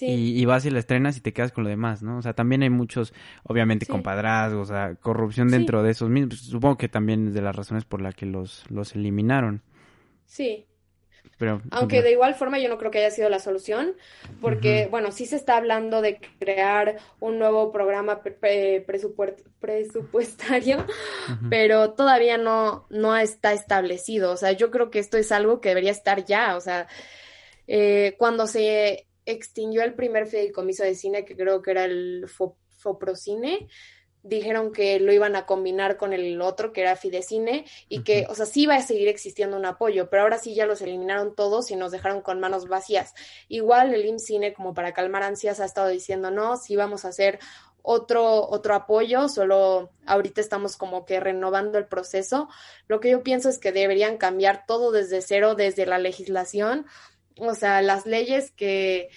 Y, 0.00 0.44
vas 0.46 0.64
y 0.64 0.70
la 0.70 0.78
estrenas 0.78 1.16
y 1.16 1.20
te 1.20 1.32
quedas 1.32 1.52
con 1.52 1.64
lo 1.64 1.70
demás, 1.70 2.02
¿no? 2.02 2.18
O 2.18 2.22
sea, 2.22 2.32
también 2.32 2.62
hay 2.62 2.70
muchos, 2.70 3.12
obviamente, 3.42 3.86
compadrazgos, 3.86 4.70
o 4.70 4.72
sea, 4.72 4.94
corrupción 4.94 5.48
dentro 5.48 5.82
de 5.82 5.90
esos 5.90 6.08
mismos. 6.08 6.40
Supongo 6.40 6.78
que 6.78 6.88
también 6.88 7.28
es 7.28 7.34
de 7.34 7.42
las 7.42 7.54
razones 7.54 7.84
por 7.84 8.00
las 8.00 8.14
que 8.14 8.24
los, 8.24 8.64
los 8.70 8.94
eliminaron. 8.94 9.62
Sí. 10.24 10.66
Pero, 11.38 11.62
Aunque 11.70 12.02
de 12.02 12.12
igual 12.12 12.34
forma 12.34 12.58
yo 12.58 12.68
no 12.68 12.78
creo 12.78 12.90
que 12.90 12.98
haya 12.98 13.10
sido 13.10 13.28
la 13.28 13.38
solución, 13.38 13.94
porque, 14.40 14.88
bueno, 14.90 15.12
sí 15.12 15.26
se 15.26 15.36
está 15.36 15.56
hablando 15.56 16.00
de 16.00 16.20
crear 16.38 16.98
un 17.20 17.38
nuevo 17.38 17.72
programa 17.72 18.22
presupuestario, 18.86 20.86
pero 21.50 21.92
todavía 21.92 22.38
no, 22.38 22.86
no 22.90 23.16
está 23.16 23.52
establecido. 23.52 24.32
O 24.32 24.36
sea, 24.36 24.52
yo 24.52 24.70
creo 24.70 24.90
que 24.90 25.00
esto 25.00 25.16
es 25.16 25.32
algo 25.32 25.60
que 25.60 25.70
debería 25.70 25.90
estar 25.90 26.24
ya. 26.24 26.56
O 26.56 26.60
sea, 26.60 26.86
eh, 27.66 28.14
cuando 28.18 28.46
se 28.46 29.06
extinguió 29.26 29.82
el 29.82 29.94
primer 29.94 30.26
fideicomiso 30.26 30.84
de 30.84 30.94
cine, 30.94 31.24
que 31.24 31.36
creo 31.36 31.62
que 31.62 31.70
era 31.70 31.84
el 31.84 32.26
Foprocine, 32.28 33.68
dijeron 34.22 34.72
que 34.72 35.00
lo 35.00 35.12
iban 35.12 35.34
a 35.36 35.46
combinar 35.46 35.96
con 35.96 36.12
el 36.12 36.40
otro, 36.40 36.72
que 36.72 36.82
era 36.82 36.96
Fidecine, 36.96 37.64
y 37.88 38.04
que, 38.04 38.26
o 38.28 38.34
sea, 38.34 38.46
sí 38.46 38.62
iba 38.62 38.76
a 38.76 38.82
seguir 38.82 39.08
existiendo 39.08 39.56
un 39.56 39.66
apoyo, 39.66 40.08
pero 40.10 40.22
ahora 40.22 40.38
sí 40.38 40.54
ya 40.54 40.66
los 40.66 40.80
eliminaron 40.80 41.34
todos 41.34 41.70
y 41.70 41.76
nos 41.76 41.90
dejaron 41.90 42.22
con 42.22 42.40
manos 42.40 42.68
vacías. 42.68 43.14
Igual 43.48 43.94
el 43.94 44.06
IMCINE, 44.06 44.54
como 44.54 44.74
para 44.74 44.92
calmar 44.92 45.22
ansias, 45.24 45.60
ha 45.60 45.64
estado 45.64 45.88
diciendo, 45.88 46.30
no, 46.30 46.56
sí 46.56 46.76
vamos 46.76 47.04
a 47.04 47.08
hacer 47.08 47.40
otro, 47.82 48.48
otro 48.48 48.74
apoyo, 48.74 49.28
solo 49.28 49.90
ahorita 50.06 50.40
estamos 50.40 50.76
como 50.76 51.04
que 51.04 51.18
renovando 51.18 51.78
el 51.78 51.86
proceso. 51.86 52.48
Lo 52.86 53.00
que 53.00 53.10
yo 53.10 53.24
pienso 53.24 53.48
es 53.48 53.58
que 53.58 53.72
deberían 53.72 54.18
cambiar 54.18 54.66
todo 54.66 54.92
desde 54.92 55.20
cero, 55.20 55.56
desde 55.56 55.84
la 55.84 55.98
legislación, 55.98 56.86
o 57.38 57.54
sea, 57.54 57.82
las 57.82 58.06
leyes 58.06 58.50
que, 58.52 59.08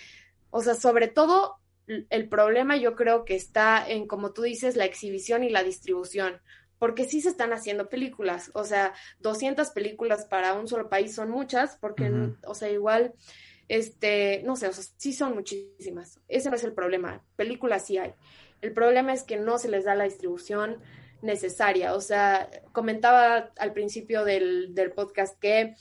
o 0.49 0.61
sea, 0.61 0.75
sobre 0.75 1.07
todo 1.07 1.55
el 1.87 2.29
problema 2.29 2.77
yo 2.77 2.95
creo 2.95 3.25
que 3.25 3.35
está 3.35 3.87
en, 3.87 4.07
como 4.07 4.33
tú 4.33 4.43
dices, 4.43 4.75
la 4.75 4.85
exhibición 4.85 5.43
y 5.43 5.49
la 5.49 5.63
distribución, 5.63 6.41
porque 6.79 7.05
sí 7.05 7.21
se 7.21 7.29
están 7.29 7.53
haciendo 7.53 7.89
películas, 7.89 8.51
o 8.53 8.63
sea, 8.63 8.93
200 9.19 9.69
películas 9.69 10.25
para 10.25 10.53
un 10.53 10.67
solo 10.67 10.89
país 10.89 11.15
son 11.15 11.29
muchas, 11.29 11.77
porque, 11.79 12.11
o 12.45 12.55
sea, 12.55 12.69
igual, 12.69 13.13
este, 13.67 14.41
no 14.43 14.55
sé, 14.55 14.67
o 14.67 14.73
sea, 14.73 14.83
sí 14.97 15.13
son 15.13 15.33
muchísimas. 15.33 16.19
Ese 16.27 16.49
no 16.49 16.55
es 16.55 16.63
el 16.63 16.73
problema, 16.73 17.23
películas 17.35 17.85
sí 17.85 17.97
hay. 17.97 18.13
El 18.61 18.73
problema 18.73 19.13
es 19.13 19.23
que 19.23 19.37
no 19.37 19.57
se 19.57 19.69
les 19.69 19.85
da 19.85 19.95
la 19.95 20.03
distribución 20.05 20.81
necesaria. 21.21 21.93
O 21.93 22.01
sea, 22.01 22.49
comentaba 22.71 23.51
al 23.57 23.73
principio 23.73 24.23
del, 24.23 24.73
podcast 24.95 25.37
que 25.39 25.75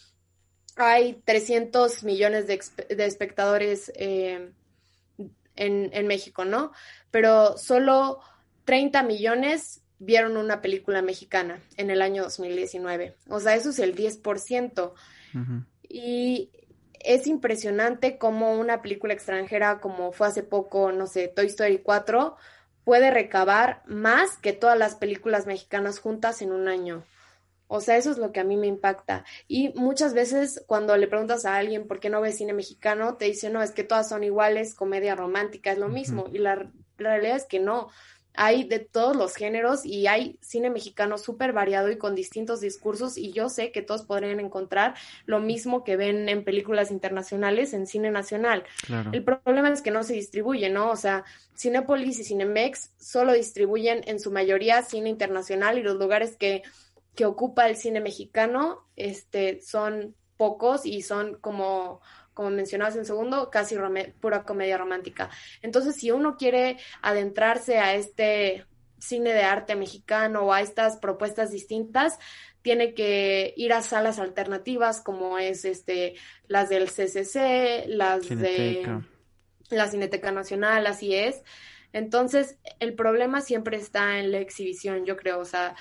hay 0.76 1.20
300 1.24 2.04
millones 2.04 2.46
de, 2.46 2.60
espectadores 3.04 3.92
eh, 3.96 4.50
en, 5.56 5.90
en, 5.92 6.06
México, 6.06 6.44
¿no? 6.44 6.72
Pero 7.10 7.56
solo 7.58 8.20
30 8.64 9.02
millones 9.02 9.82
vieron 9.98 10.36
una 10.36 10.60
película 10.60 11.02
mexicana 11.02 11.60
en 11.76 11.90
el 11.90 12.02
año 12.02 12.24
2019. 12.24 13.16
O 13.28 13.40
sea, 13.40 13.54
eso 13.54 13.70
es 13.70 13.78
el 13.78 13.94
10%. 13.94 14.92
Y 15.88 16.50
es 17.00 17.26
impresionante 17.26 18.18
cómo 18.18 18.54
una 18.54 18.82
película 18.82 19.14
extranjera, 19.14 19.80
como 19.80 20.12
fue 20.12 20.28
hace 20.28 20.42
poco, 20.42 20.92
no 20.92 21.06
sé, 21.06 21.28
Toy 21.28 21.46
Story 21.46 21.78
4, 21.78 22.36
puede 22.84 23.10
recabar 23.10 23.82
más 23.86 24.36
que 24.38 24.52
todas 24.52 24.78
las 24.78 24.94
películas 24.94 25.46
mexicanas 25.46 25.98
juntas 25.98 26.40
en 26.42 26.52
un 26.52 26.68
año. 26.68 27.04
O 27.66 27.80
sea, 27.80 27.96
eso 27.96 28.10
es 28.10 28.18
lo 28.18 28.32
que 28.32 28.40
a 28.40 28.44
mí 28.44 28.56
me 28.56 28.66
impacta. 28.66 29.24
Y 29.48 29.70
muchas 29.74 30.14
veces 30.14 30.62
cuando 30.66 30.96
le 30.96 31.08
preguntas 31.08 31.44
a 31.44 31.56
alguien 31.56 31.86
por 31.86 32.00
qué 32.00 32.10
no 32.10 32.20
ve 32.20 32.32
cine 32.32 32.52
mexicano, 32.52 33.16
te 33.16 33.26
dice, 33.26 33.50
no, 33.50 33.62
es 33.62 33.72
que 33.72 33.84
todas 33.84 34.08
son 34.08 34.24
iguales, 34.24 34.74
comedia 34.74 35.14
romántica, 35.14 35.72
es 35.72 35.78
lo 35.78 35.88
mismo. 35.88 36.26
Y 36.32 36.38
la, 36.38 36.56
la 36.98 37.10
realidad 37.10 37.36
es 37.36 37.46
que 37.46 37.60
no 37.60 37.88
hay 38.34 38.64
de 38.64 38.80
todos 38.80 39.16
los 39.16 39.34
géneros 39.36 39.86
y 39.86 40.06
hay 40.06 40.38
cine 40.40 40.68
mexicano 40.68 41.18
súper 41.18 41.52
variado 41.52 41.90
y 41.90 41.98
con 41.98 42.14
distintos 42.14 42.60
discursos 42.60 43.16
y 43.16 43.32
yo 43.32 43.48
sé 43.48 43.70
que 43.70 43.82
todos 43.82 44.02
podrían 44.02 44.40
encontrar 44.40 44.94
lo 45.24 45.40
mismo 45.40 45.84
que 45.84 45.96
ven 45.96 46.28
en 46.28 46.44
películas 46.44 46.90
internacionales 46.90 47.72
en 47.72 47.86
cine 47.86 48.10
nacional. 48.10 48.64
El 49.12 49.22
problema 49.22 49.70
es 49.70 49.82
que 49.82 49.92
no 49.92 50.02
se 50.02 50.14
distribuye, 50.14 50.68
¿no? 50.68 50.90
O 50.90 50.96
sea, 50.96 51.24
Cinepolis 51.56 52.18
y 52.18 52.24
Cinemex 52.24 52.90
solo 52.98 53.32
distribuyen 53.32 54.02
en 54.06 54.18
su 54.18 54.32
mayoría 54.32 54.82
cine 54.82 55.10
internacional 55.10 55.78
y 55.78 55.82
los 55.82 55.96
lugares 55.96 56.36
que, 56.36 56.62
que 57.14 57.26
ocupa 57.26 57.68
el 57.68 57.76
cine 57.76 58.00
mexicano 58.00 58.86
este, 58.96 59.60
son 59.60 60.14
pocos 60.36 60.84
y 60.86 61.02
son 61.02 61.36
como 61.40 62.00
como 62.34 62.50
mencionabas 62.50 62.96
en 62.96 63.04
segundo, 63.04 63.48
casi 63.48 63.76
pura 64.20 64.42
comedia 64.42 64.76
romántica. 64.76 65.30
Entonces, 65.62 65.94
si 65.94 66.10
uno 66.10 66.36
quiere 66.36 66.78
adentrarse 67.00 67.78
a 67.78 67.94
este 67.94 68.66
cine 68.98 69.32
de 69.32 69.44
arte 69.44 69.76
mexicano 69.76 70.42
o 70.42 70.52
a 70.52 70.60
estas 70.60 70.96
propuestas 70.96 71.52
distintas, 71.52 72.18
tiene 72.62 72.94
que 72.94 73.54
ir 73.56 73.72
a 73.72 73.82
salas 73.82 74.18
alternativas 74.18 75.00
como 75.00 75.38
es 75.38 75.64
este 75.64 76.14
las 76.48 76.68
del 76.70 76.90
CCC, 76.90 77.86
las 77.88 78.28
de 78.28 79.00
la 79.70 79.88
Cineteca 79.88 80.32
Nacional, 80.32 80.86
así 80.86 81.14
es. 81.14 81.42
Entonces, 81.92 82.58
el 82.80 82.94
problema 82.94 83.40
siempre 83.40 83.76
está 83.76 84.18
en 84.18 84.32
la 84.32 84.38
exhibición, 84.38 85.04
yo 85.04 85.16
creo, 85.16 85.38
o 85.38 85.44
sea, 85.44 85.76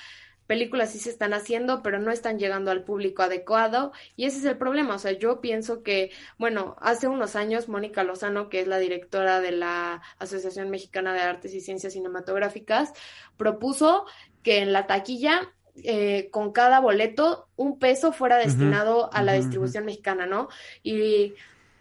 películas 0.46 0.92
sí 0.92 0.98
se 0.98 1.10
están 1.10 1.34
haciendo, 1.34 1.82
pero 1.82 1.98
no 1.98 2.10
están 2.10 2.38
llegando 2.38 2.70
al 2.70 2.84
público 2.84 3.22
adecuado 3.22 3.92
y 4.16 4.26
ese 4.26 4.38
es 4.38 4.44
el 4.44 4.58
problema. 4.58 4.94
O 4.94 4.98
sea, 4.98 5.12
yo 5.12 5.40
pienso 5.40 5.82
que, 5.82 6.10
bueno, 6.38 6.76
hace 6.80 7.08
unos 7.08 7.36
años 7.36 7.68
Mónica 7.68 8.04
Lozano, 8.04 8.48
que 8.48 8.60
es 8.60 8.66
la 8.66 8.78
directora 8.78 9.40
de 9.40 9.52
la 9.52 10.02
Asociación 10.18 10.70
Mexicana 10.70 11.14
de 11.14 11.20
Artes 11.20 11.54
y 11.54 11.60
Ciencias 11.60 11.94
Cinematográficas, 11.94 12.92
propuso 13.36 14.06
que 14.42 14.58
en 14.58 14.72
la 14.72 14.86
taquilla 14.86 15.52
eh, 15.82 16.28
con 16.30 16.52
cada 16.52 16.78
boleto 16.78 17.48
un 17.56 17.78
peso 17.80 18.12
fuera 18.12 18.36
destinado 18.36 19.12
a 19.12 19.22
la 19.22 19.32
distribución 19.32 19.84
mexicana, 19.84 20.24
¿no? 20.24 20.48
Y 20.84 21.34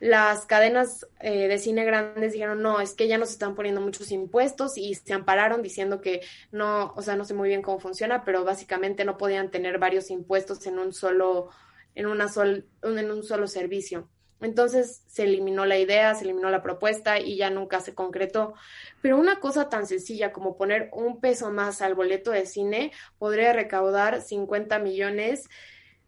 las 0.04 0.46
cadenas 0.46 1.08
eh, 1.22 1.48
de 1.48 1.58
cine 1.58 1.86
grandes 1.86 2.34
dijeron, 2.34 2.62
no, 2.62 2.82
es 2.82 2.94
que 2.94 3.08
ya 3.08 3.18
nos 3.18 3.32
están 3.32 3.56
poniendo 3.56 3.80
muchos 3.80 4.12
impuestos 4.12 4.78
y 4.78 4.96
se 4.96 5.14
ampararon 5.14 5.62
diciendo 5.62 6.02
que 6.02 6.20
no, 6.52 6.92
o 6.98 7.02
sea, 7.02 7.16
no 7.16 7.24
sé 7.24 7.34
muy 7.34 7.48
bien 7.48 7.62
cómo 7.62 7.80
funciona, 7.80 8.26
pero 8.26 8.44
básicamente 8.44 9.06
no 9.06 9.18
podían 9.18 9.50
tener 9.50 9.80
varios 9.80 10.12
impuestos 10.12 10.68
en 10.68 10.78
un 10.78 10.92
solo, 10.92 11.52
en 11.96 12.08
una 12.08 12.28
sol, 12.28 12.68
en 12.82 13.12
un 13.12 13.24
solo 13.24 13.48
servicio. 13.48 14.10
Entonces 14.42 15.04
se 15.08 15.24
eliminó 15.24 15.66
la 15.66 15.78
idea, 15.78 16.14
se 16.16 16.26
eliminó 16.26 16.50
la 16.50 16.62
propuesta 16.62 17.18
y 17.18 17.38
ya 17.38 17.50
nunca 17.50 17.80
se 17.80 17.96
concretó. 17.96 18.56
Pero 19.02 19.18
una 19.18 19.40
cosa 19.40 19.70
tan 19.70 19.88
sencilla 19.88 20.34
como 20.34 20.58
poner 20.58 20.90
un 20.92 21.22
peso 21.22 21.50
más 21.50 21.82
al 21.82 21.96
boleto 21.96 22.32
de 22.32 22.46
cine 22.46 22.92
podría 23.20 23.54
recaudar 23.54 24.22
50 24.22 24.80
millones 24.80 25.48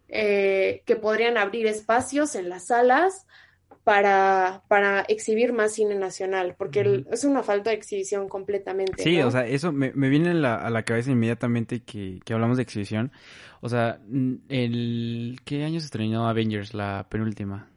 eh, 0.09 0.83
que 0.85 0.97
podrían 0.97 1.37
abrir 1.37 1.65
espacios 1.65 2.35
en 2.35 2.49
las 2.49 2.65
salas 2.65 3.25
para, 3.85 4.63
para 4.67 5.01
exhibir 5.01 5.53
más 5.53 5.73
cine 5.73 5.93
nacional, 5.93 6.55
porque 6.57 7.05
es 7.11 7.23
una 7.23 7.43
falta 7.43 7.69
de 7.69 7.75
exhibición 7.75 8.27
completamente. 8.27 9.03
Sí, 9.03 9.21
o 9.21 9.29
sea, 9.29 9.45
eso 9.45 9.71
me, 9.71 9.91
viene 9.91 10.31
a 10.31 10.69
la 10.71 10.83
cabeza 10.83 11.11
inmediatamente 11.11 11.83
que, 11.83 12.19
que, 12.25 12.33
hablamos 12.33 12.57
de 12.57 12.63
exhibición. 12.63 13.11
O 13.61 13.69
sea, 13.69 13.99
el 14.49 15.39
¿qué 15.45 15.63
año 15.63 15.79
se 15.79 15.85
estrenó 15.85 16.27
Avengers, 16.27 16.73
la 16.73 17.05
penúltima? 17.09 17.69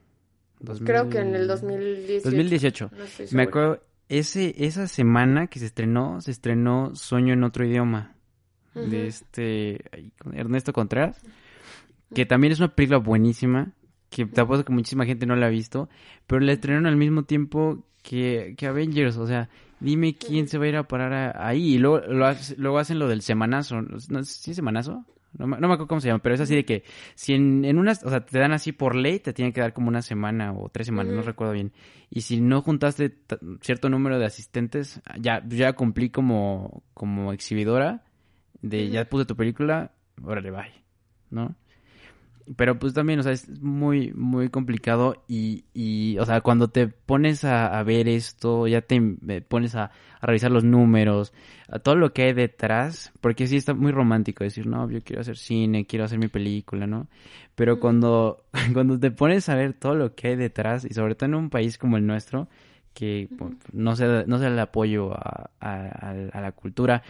Creo 0.83 1.11
que 1.11 1.19
en 1.19 1.35
el 1.35 1.47
2018. 1.47 2.25
2018. 2.25 2.91
me 3.33 3.43
acuerdo, 3.43 3.83
ese, 4.09 4.55
esa 4.65 4.89
semana 4.89 5.49
que 5.49 5.59
se 5.59 5.67
estrenó, 5.67 6.23
se 6.23 6.31
estrenó 6.31 6.95
Sueño 6.95 7.35
en 7.35 7.45
otro 7.45 7.67
idioma, 7.67 8.15
de 8.75 9.09
este 9.09 9.85
Ernesto 10.33 10.73
Contreras, 10.73 11.21
que 12.15 12.25
también 12.25 12.55
es 12.55 12.61
una 12.61 12.75
película 12.75 12.99
buenísima 12.99 13.75
que 14.11 14.27
te 14.27 14.41
apuesto 14.41 14.65
que 14.65 14.73
muchísima 14.73 15.05
gente 15.05 15.27
no 15.27 15.37
la 15.37 15.47
ha 15.47 15.51
visto, 15.51 15.89
pero 16.27 16.41
la 16.41 16.53
estrenaron 16.53 16.87
al 16.87 16.97
mismo 16.97 17.25
tiempo 17.25 17.85
que, 18.03 18.55
que 18.57 18.67
Avengers, 18.67 19.17
o 19.17 19.27
sea, 19.27 19.49
dime 19.81 20.15
quién 20.15 20.49
se 20.49 20.59
va 20.59 20.65
a 20.65 20.69
ir 20.69 20.77
a 20.77 20.89
parar 20.89 21.37
ahí, 21.41 21.75
y 21.75 21.79
luego, 21.79 22.01
lo, 22.07 22.27
luego 22.57 22.79
hacen 22.79 22.99
lo 22.99 23.09
del 23.09 23.23
semanazo, 23.23 23.83
¿no? 23.83 24.25
¿Sí 24.25 24.55
semanazo? 24.55 25.05
No, 25.37 25.47
me 25.47 25.57
acuerdo 25.57 25.87
cómo 25.87 26.01
se 26.01 26.09
llama, 26.09 26.23
pero 26.23 26.35
es 26.35 26.41
así 26.41 26.55
de 26.55 26.65
que 26.65 26.85
si 27.15 27.35
en, 27.35 27.65
en 27.65 27.79
unas, 27.79 28.03
o 28.03 28.09
sea, 28.09 28.25
te 28.25 28.39
dan 28.39 28.53
así 28.53 28.73
por 28.73 28.97
ley, 28.97 29.21
te 29.21 29.33
tienen 29.33 29.53
que 29.53 29.61
dar 29.61 29.73
como 29.73 29.89
una 29.89 30.03
semana 30.03 30.53
o 30.53 30.69
tres 30.71 30.87
semanas, 30.87 31.13
no 31.13 31.23
recuerdo 31.23 31.53
bien. 31.53 31.73
Y 32.11 32.23
si 32.23 32.41
no 32.41 32.63
juntaste 32.63 33.15
cierto 33.61 33.89
número 33.91 34.19
de 34.19 34.25
asistentes, 34.25 35.01
ya, 35.21 35.45
ya 35.47 35.75
cumplí 35.75 36.11
como, 36.11 36.83
como 36.95 37.33
exhibidora 37.33 38.05
de 38.63 38.89
ya 38.89 39.05
puse 39.05 39.27
tu 39.27 39.37
película, 39.37 39.93
órale, 40.23 40.51
bye, 40.51 40.73
¿no? 41.31 41.55
Pero 42.57 42.79
pues 42.79 42.95
también, 42.95 43.21
o 43.21 43.23
sea, 43.23 43.33
es 43.33 43.49
muy, 43.61 44.13
muy 44.13 44.49
complicado 44.49 45.25
y, 45.29 45.65
y 45.75 46.19
o 46.19 46.25
sea, 46.25 46.41
cuando 46.41 46.69
te 46.69 46.89
pones 46.89 47.45
a, 47.45 47.83
ver 47.83 48.09
esto, 48.09 48.67
ya 48.67 48.81
te 48.81 49.01
pones 49.43 49.75
a, 49.75 49.91
revisar 50.21 50.51
los 50.51 50.65
números, 50.65 51.33
a 51.69 51.79
todo 51.79 51.95
lo 51.95 52.13
que 52.13 52.23
hay 52.23 52.33
detrás, 52.33 53.13
porque 53.21 53.47
sí 53.47 53.57
está 53.57 53.75
muy 53.75 53.93
romántico 53.93 54.45
decir, 54.45 54.67
no, 54.67 54.91
yo 54.91 55.03
quiero 55.03 55.21
hacer 55.21 55.37
cine, 55.37 55.87
quiero 55.87 56.05
hacer 56.05 56.19
mi 56.19 56.29
película, 56.29 56.87
¿no? 56.87 57.09
Pero 57.55 57.79
cuando, 57.81 58.45
cuando 58.73 58.99
te 58.99 59.11
pones 59.11 59.49
a 59.49 59.55
ver 59.55 59.75
todo 59.75 59.95
lo 59.95 60.15
que 60.15 60.29
hay 60.29 60.37
detrás, 60.37 60.85
y 60.85 60.95
sobre 60.95 61.15
todo 61.15 61.27
en 61.27 61.35
un 61.35 61.51
país 61.51 61.79
como 61.79 61.97
el 61.97 62.07
nuestro, 62.07 62.49
que 62.95 63.29
pues, 63.39 63.53
no 63.73 63.95
se 63.95 64.25
no 64.27 64.39
se 64.39 64.47
el 64.47 64.59
apoyo 64.59 65.13
a, 65.13 65.51
a, 65.61 66.11
a 66.33 66.41
la 66.41 66.53
cultura, 66.53 67.03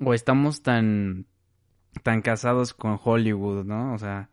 o 0.00 0.14
estamos 0.14 0.62
tan, 0.62 1.26
tan 2.02 2.22
casados 2.22 2.74
con 2.74 2.98
Hollywood, 3.02 3.64
¿no? 3.64 3.94
O 3.94 3.98
sea, 3.98 4.28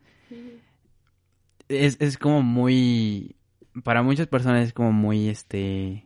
es, 1.73 1.97
es 1.99 2.17
como 2.17 2.41
muy... 2.41 3.35
Para 3.83 4.03
muchas 4.03 4.27
personas 4.27 4.67
es 4.67 4.73
como 4.73 4.91
muy, 4.91 5.29
este... 5.29 6.05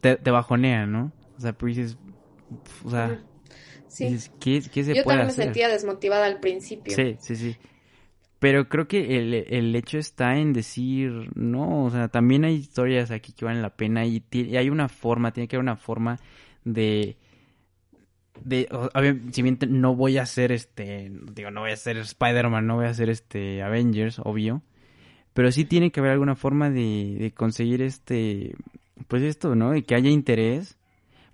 Te, 0.00 0.16
te 0.16 0.30
bajonea, 0.30 0.86
¿no? 0.86 1.12
O 1.36 1.40
sea, 1.40 1.52
pues 1.52 1.76
dices... 1.76 1.98
O 2.84 2.90
sea... 2.90 3.20
Sí. 3.88 4.18
¿qué, 4.40 4.60
qué 4.72 4.82
se 4.82 4.94
Yo 4.94 5.04
también 5.04 5.26
me 5.26 5.32
sentía 5.32 5.68
desmotivada 5.68 6.26
al 6.26 6.40
principio. 6.40 6.96
Sí, 6.96 7.16
sí, 7.20 7.36
sí. 7.36 7.56
Pero 8.40 8.68
creo 8.68 8.88
que 8.88 9.16
el, 9.16 9.32
el, 9.32 9.74
hecho 9.76 9.98
está 9.98 10.36
en 10.36 10.52
decir, 10.52 11.30
no, 11.34 11.84
o 11.84 11.90
sea, 11.90 12.08
también 12.08 12.44
hay 12.44 12.56
historias 12.56 13.10
aquí 13.12 13.32
que 13.32 13.44
valen 13.44 13.62
la 13.62 13.76
pena 13.76 14.04
y, 14.04 14.22
y 14.32 14.56
hay 14.56 14.68
una 14.68 14.88
forma, 14.88 15.32
tiene 15.32 15.46
que 15.46 15.56
haber 15.56 15.62
una 15.62 15.76
forma 15.76 16.18
de, 16.64 17.16
de, 18.42 18.68
si 19.32 19.42
bien 19.42 19.58
no 19.68 19.94
voy 19.94 20.18
a 20.18 20.22
hacer 20.22 20.52
este, 20.52 21.10
digo, 21.32 21.50
no 21.50 21.60
voy 21.60 21.70
a 21.70 21.74
hacer 21.74 21.96
Spider-Man, 21.96 22.66
no 22.66 22.76
voy 22.76 22.86
a 22.86 22.90
hacer 22.90 23.08
este 23.10 23.62
Avengers, 23.62 24.18
obvio, 24.18 24.62
pero 25.32 25.50
sí 25.52 25.64
tiene 25.64 25.90
que 25.90 26.00
haber 26.00 26.12
alguna 26.12 26.36
forma 26.36 26.70
de, 26.70 27.16
de 27.18 27.32
conseguir 27.32 27.82
este, 27.82 28.54
pues 29.08 29.22
esto, 29.22 29.54
¿no? 29.54 29.74
Y 29.76 29.82
que 29.82 29.94
haya 29.94 30.10
interés, 30.10 30.78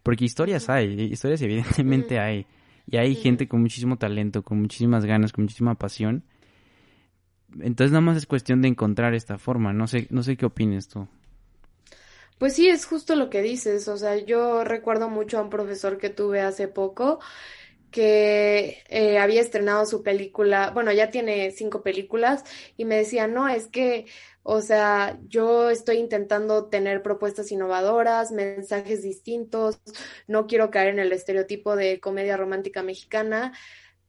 porque 0.02 0.24
historias 0.24 0.68
hay, 0.68 1.00
historias 1.02 1.42
evidentemente 1.42 2.18
hay, 2.18 2.46
y 2.86 2.96
hay 2.96 3.14
gente 3.14 3.48
con 3.48 3.60
muchísimo 3.60 3.96
talento, 3.96 4.42
con 4.42 4.60
muchísimas 4.60 5.04
ganas, 5.04 5.32
con 5.32 5.44
muchísima 5.44 5.74
pasión. 5.76 6.24
Entonces 7.60 7.92
nada 7.92 8.02
más 8.02 8.16
es 8.16 8.26
cuestión 8.26 8.62
de 8.62 8.68
encontrar 8.68 9.14
esta 9.14 9.38
forma, 9.38 9.72
no 9.72 9.86
sé, 9.86 10.06
no 10.10 10.22
sé 10.22 10.36
qué 10.36 10.46
opines 10.46 10.88
tú. 10.88 11.08
Pues 12.40 12.54
sí, 12.54 12.68
es 12.70 12.86
justo 12.86 13.16
lo 13.16 13.28
que 13.28 13.42
dices. 13.42 13.86
O 13.88 13.98
sea, 13.98 14.16
yo 14.16 14.64
recuerdo 14.64 15.10
mucho 15.10 15.38
a 15.38 15.42
un 15.42 15.50
profesor 15.50 15.98
que 15.98 16.08
tuve 16.10 16.40
hace 16.40 16.68
poco 16.68 17.20
que 17.90 18.82
eh, 18.88 19.18
había 19.18 19.40
estrenado 19.42 19.86
su 19.86 20.02
película, 20.02 20.70
bueno, 20.72 20.92
ya 20.92 21.10
tiene 21.10 21.52
cinco 21.52 21.82
películas, 21.84 22.44
y 22.76 22.86
me 22.86 22.96
decía, 22.96 23.28
no, 23.28 23.48
es 23.48 23.68
que, 23.68 24.06
o 24.44 24.62
sea, 24.62 25.20
yo 25.28 25.70
estoy 25.70 25.98
intentando 25.98 26.66
tener 26.68 27.02
propuestas 27.02 27.52
innovadoras, 27.52 28.32
mensajes 28.32 29.02
distintos, 29.02 29.80
no 30.28 30.46
quiero 30.48 30.70
caer 30.70 30.88
en 30.90 31.00
el 31.00 31.12
estereotipo 31.12 31.76
de 31.76 32.00
comedia 32.00 32.36
romántica 32.36 32.82
mexicana, 32.82 33.54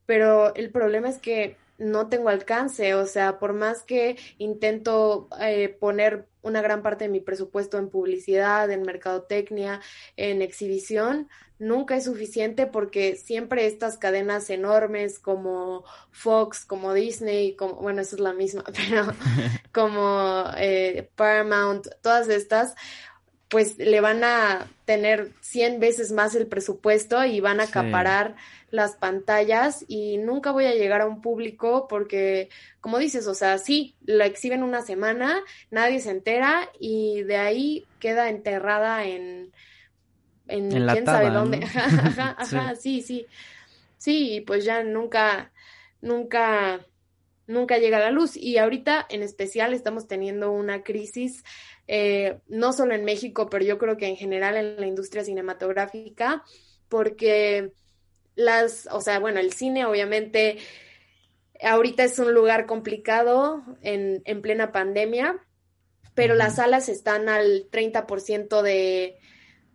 pero 0.08 0.56
el 0.56 0.72
problema 0.72 1.10
es 1.10 1.20
que 1.20 1.58
no 1.78 2.10
tengo 2.10 2.30
alcance, 2.30 2.96
o 2.96 3.06
sea, 3.06 3.40
por 3.40 3.54
más 3.54 3.84
que 3.84 4.18
intento 4.38 5.30
eh, 5.42 5.70
poner 5.70 6.28
una 6.42 6.62
gran 6.62 6.82
parte 6.82 7.06
de 7.06 7.10
mi 7.10 7.20
presupuesto 7.20 7.78
en 7.78 7.90
publicidad, 7.90 8.70
en 8.72 8.84
mercadotecnia, 8.84 9.82
en 10.18 10.42
exhibición, 10.42 11.30
nunca 11.62 11.96
es 11.96 12.06
suficiente 12.06 12.66
porque 12.66 13.16
siempre 13.16 13.68
estas 13.68 13.98
cadenas 13.98 14.50
enormes 14.50 15.20
como 15.20 15.84
Fox, 16.10 16.66
como 16.66 16.94
Disney, 16.94 17.56
como, 17.56 17.76
bueno, 17.76 18.02
eso 18.02 18.16
es 18.16 18.22
la 18.22 18.34
misma, 18.34 18.64
pero 18.76 19.14
como 19.72 20.46
eh, 20.58 21.10
Paramount, 21.16 21.88
todas 22.02 22.28
estas, 22.30 22.74
pues 23.52 23.78
le 23.78 24.00
van 24.00 24.24
a 24.24 24.70
tener 24.86 25.34
100 25.42 25.82
veces 25.82 26.14
más 26.14 26.36
el 26.36 26.48
presupuesto 26.48 27.26
y 27.26 27.42
van 27.42 27.60
a 27.60 27.64
acaparar 27.64 28.38
las 28.70 28.96
pantallas 28.96 29.84
y 29.90 30.18
nunca 30.20 30.52
voy 30.52 30.64
a 30.64 30.74
llegar 30.74 31.02
a 31.02 31.06
un 31.06 31.22
público 31.22 31.86
porque, 31.90 32.48
como 32.80 32.98
dices, 32.98 33.28
o 33.28 33.34
sea, 33.34 33.58
sí, 33.58 33.94
la 34.06 34.26
exhiben 34.26 34.64
una 34.64 34.84
semana, 34.84 35.42
nadie 35.70 36.00
se 36.00 36.12
entera 36.12 36.70
y 36.80 37.24
de 37.24 37.36
ahí 37.36 37.86
queda 38.00 38.30
enterrada 38.30 39.04
en, 39.06 39.52
en, 40.48 40.70
quién 40.70 41.06
sabe 41.06 41.30
dónde. 41.30 41.58
ajá, 41.76 42.36
ajá, 42.40 42.76
sí. 42.76 43.02
sí, 43.02 43.28
sí. 43.98 44.46
pues 44.48 44.64
ya 44.64 44.82
nunca, 44.82 45.52
nunca, 46.00 46.80
nunca 47.48 47.80
llega 47.80 47.98
a 47.98 48.02
la 48.02 48.12
luz. 48.12 48.38
Y 48.38 48.60
ahorita 48.60 49.08
en 49.10 49.24
especial 49.24 49.74
estamos 49.74 50.08
teniendo 50.08 50.52
una 50.52 50.84
crisis 50.84 51.44
eh, 51.94 52.40
no 52.48 52.72
solo 52.72 52.96
en 52.96 53.04
México, 53.04 53.50
pero 53.50 53.66
yo 53.66 53.78
creo 53.78 53.98
que 53.98 54.08
en 54.08 54.16
general 54.16 54.56
en 54.56 54.80
la 54.80 54.88
industria 54.88 55.26
cinematográfica, 55.26 56.42
porque 56.88 57.74
las, 58.34 58.88
o 58.94 59.02
sea, 59.02 59.20
bueno, 59.20 59.42
el 59.42 59.52
cine 59.52 59.84
obviamente 59.84 60.60
ahorita 61.62 62.06
es 62.06 62.18
un 62.18 62.34
lugar 62.34 62.66
complicado 62.66 63.66
en, 63.82 64.22
en 64.24 64.42
plena 64.42 64.72
pandemia, 64.72 65.46
pero 66.16 66.34
las 66.34 66.56
salas 66.56 66.88
están 66.88 67.28
al 67.28 67.70
30% 67.70 68.62
de, 68.62 69.18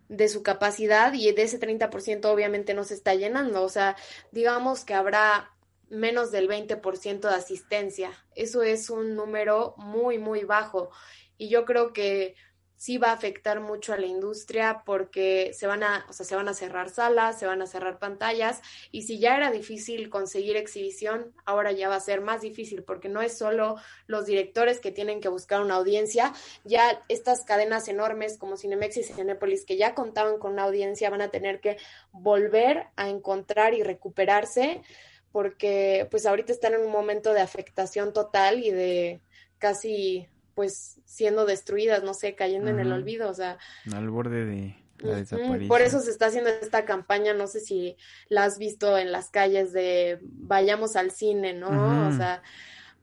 de 0.09 0.27
su 0.27 0.41
capacidad 0.41 1.13
y 1.13 1.31
de 1.33 1.43
ese 1.43 1.59
30% 1.59 2.25
obviamente 2.25 2.73
no 2.73 2.83
se 2.83 2.95
está 2.95 3.13
llenando, 3.13 3.61
o 3.61 3.69
sea, 3.69 3.95
digamos 4.31 4.85
que 4.85 4.95
habrá 4.95 5.51
menos 5.87 6.31
del 6.31 6.49
20% 6.49 7.29
de 7.29 7.35
asistencia. 7.35 8.11
Eso 8.33 8.63
es 8.63 8.89
un 8.89 9.15
número 9.15 9.75
muy, 9.77 10.17
muy 10.17 10.45
bajo 10.45 10.89
y 11.37 11.49
yo 11.49 11.65
creo 11.65 11.93
que 11.93 12.35
sí 12.77 12.99
va 12.99 13.09
a 13.09 13.13
afectar 13.13 13.59
mucho 13.59 13.91
a 13.91 13.97
la 13.97 14.05
industria 14.05 14.83
porque 14.85 15.51
se 15.53 15.65
van 15.65 15.83
a, 15.83 16.05
o 16.09 16.13
sea, 16.13 16.25
se 16.25 16.35
van 16.35 16.47
a 16.47 16.53
cerrar 16.53 16.89
salas, 16.89 17.39
se 17.39 17.47
van 17.47 17.61
a 17.61 17.65
cerrar 17.65 17.97
pantallas 17.97 18.61
y 18.91 19.01
si 19.01 19.19
ya 19.19 19.35
era 19.35 19.51
difícil 19.51 20.09
conseguir 20.09 20.55
exhibición, 20.55 21.33
ahora 21.45 21.71
ya 21.71 21.89
va 21.89 21.95
a 21.95 21.99
ser 21.99 22.21
más 22.21 22.41
difícil 22.41 22.83
porque 22.83 23.09
no 23.09 23.21
es 23.21 23.35
solo 23.35 23.77
los 24.05 24.27
directores 24.27 24.79
que 24.79 24.91
tienen 24.91 25.19
que 25.19 25.27
buscar 25.27 25.61
una 25.61 25.75
audiencia, 25.75 26.33
ya 26.63 27.03
estas 27.09 27.43
cadenas 27.43 27.87
enormes 27.87 28.37
como 28.37 28.57
Cinemex 28.57 28.97
y 28.97 29.03
Cinepolis 29.03 29.65
que 29.65 29.77
ya 29.77 29.95
contaban 29.95 30.37
con 30.37 30.53
una 30.53 30.63
audiencia 30.63 31.09
van 31.09 31.21
a 31.21 31.31
tener 31.31 31.59
que 31.59 31.77
volver 32.11 32.87
a 32.95 33.09
encontrar 33.09 33.73
y 33.73 33.81
recuperarse 33.81 34.83
porque 35.31 36.07
pues 36.11 36.27
ahorita 36.27 36.53
están 36.53 36.75
en 36.75 36.81
un 36.81 36.91
momento 36.91 37.33
de 37.33 37.41
afectación 37.41 38.13
total 38.13 38.63
y 38.63 38.69
de 38.69 39.21
casi 39.57 40.29
pues 40.57 40.99
siendo 41.05 41.45
destruidas, 41.45 42.01
no 42.01 42.15
sé, 42.15 42.33
cayendo 42.33 42.71
en 42.71 42.79
el 42.79 42.91
olvido, 42.91 43.29
o 43.29 43.33
sea. 43.35 43.59
Al 43.93 44.09
borde 44.09 44.43
de 44.43 44.75
la 44.97 45.17
desaparición. 45.17 45.67
Por 45.67 45.83
eso 45.83 45.99
se 45.99 46.09
está 46.09 46.25
haciendo 46.25 46.49
esta 46.49 46.83
campaña, 46.83 47.35
no 47.35 47.45
sé 47.45 47.59
si 47.59 47.95
la 48.27 48.45
has 48.45 48.57
visto 48.57 48.97
en 48.97 49.11
las 49.11 49.29
calles 49.29 49.71
de 49.71 50.17
vayamos 50.23 50.95
al 50.95 51.11
cine, 51.11 51.53
¿no? 51.53 52.09
O 52.09 52.11
sea, 52.11 52.41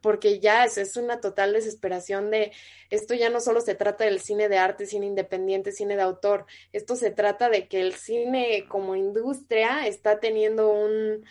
porque 0.01 0.41
ya 0.41 0.65
es, 0.65 0.79
es 0.79 0.97
una 0.97 1.21
total 1.21 1.53
desesperación 1.53 2.33
de 2.33 2.51
esto 2.91 3.15
ya 3.15 3.31
no 3.31 3.39
solo 3.39 3.61
se 3.61 3.77
trata 3.77 4.03
del 4.03 4.19
cine 4.19 4.49
de 4.49 4.59
arte, 4.59 4.85
cine 4.85 5.07
independiente, 5.07 5.71
cine 5.71 5.95
de 5.95 6.03
autor, 6.03 6.47
esto 6.73 6.97
se 6.97 7.13
trata 7.13 7.51
de 7.51 7.69
que 7.69 7.83
el 7.83 7.95
cine 7.95 8.65
como 8.67 8.97
industria 8.97 9.87
está 9.87 10.19
teniendo 10.19 10.73
un 10.73 11.25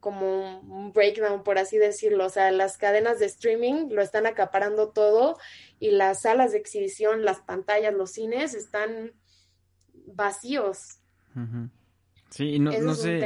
como 0.00 0.60
un 0.60 0.92
breakdown, 0.92 1.44
por 1.44 1.58
así 1.58 1.78
decirlo. 1.78 2.26
O 2.26 2.30
sea, 2.30 2.50
las 2.50 2.78
cadenas 2.78 3.18
de 3.18 3.26
streaming 3.26 3.90
lo 3.90 4.02
están 4.02 4.26
acaparando 4.26 4.88
todo 4.88 5.38
y 5.78 5.92
las 5.92 6.22
salas 6.22 6.52
de 6.52 6.58
exhibición, 6.58 7.24
las 7.24 7.40
pantallas, 7.40 7.94
los 7.94 8.10
cines 8.10 8.54
están 8.54 9.12
vacíos. 10.06 10.98
Sí, 12.30 12.58
no, 12.58 12.70
no 12.70 12.94
sé, 12.94 13.18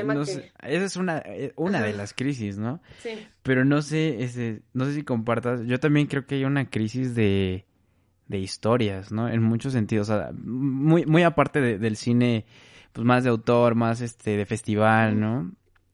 esa 0.62 0.84
es 0.84 0.96
una, 0.96 1.18
eh, 1.18 1.52
una 1.56 1.82
de 1.82 1.92
las 1.92 2.12
crisis, 2.12 2.58
¿no? 2.58 2.80
Sí. 3.02 3.10
Pero 3.42 3.64
no 3.64 3.82
sé, 3.82 4.22
ese, 4.22 4.62
no 4.72 4.84
sé 4.84 4.94
si 4.94 5.02
compartas, 5.02 5.62
yo 5.66 5.78
también 5.78 6.06
creo 6.06 6.26
que 6.26 6.36
hay 6.36 6.44
una 6.44 6.70
crisis 6.70 7.14
de, 7.14 7.66
de 8.28 8.38
historias, 8.38 9.12
¿no? 9.12 9.28
En 9.28 9.42
muchos 9.42 9.72
sentidos, 9.74 10.08
o 10.08 10.16
sea, 10.16 10.32
muy, 10.32 11.04
muy 11.06 11.22
aparte 11.22 11.78
del 11.78 11.96
cine, 11.96 12.46
pues 12.92 13.04
más 13.04 13.24
de 13.24 13.30
autor, 13.30 13.74
más 13.74 14.00
este, 14.00 14.36
de 14.36 14.46
festival, 14.46 15.20
¿no? 15.20 15.52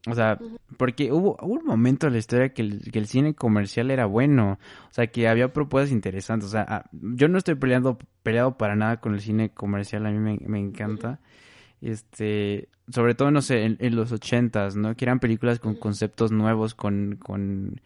O 0.08 0.14
sea, 0.14 0.38
porque 0.78 1.12
hubo, 1.12 1.36
un 1.42 1.62
momento 1.64 2.06
en 2.06 2.14
la 2.14 2.18
historia 2.18 2.54
que 2.54 2.62
el, 2.62 3.06
cine 3.06 3.34
comercial 3.34 3.90
era 3.90 4.06
bueno, 4.06 4.58
o 4.88 4.94
sea, 4.94 5.08
que 5.08 5.28
había 5.28 5.52
propuestas 5.52 5.92
interesantes, 5.92 6.48
o 6.48 6.52
sea, 6.52 6.64
ah, 6.66 6.84
yo 6.92 7.28
no 7.28 7.36
estoy 7.36 7.56
peleando, 7.56 7.98
peleado 8.22 8.56
para 8.56 8.76
nada 8.76 8.98
con 8.98 9.12
el 9.12 9.20
cine 9.20 9.50
comercial, 9.50 10.06
a 10.06 10.10
mí 10.10 10.18
me, 10.18 10.58
encanta, 10.58 11.20
este, 11.82 12.70
sobre 12.88 13.14
todo, 13.14 13.30
no 13.30 13.42
sé, 13.42 13.76
en, 13.78 13.94
los 13.94 14.10
ochentas, 14.10 14.74
¿no? 14.74 14.96
Que 14.96 15.04
eran 15.04 15.20
películas 15.20 15.58
con 15.58 15.74
conceptos 15.74 16.32
nuevos, 16.32 16.74
con, 16.74 17.16
con, 17.22 17.82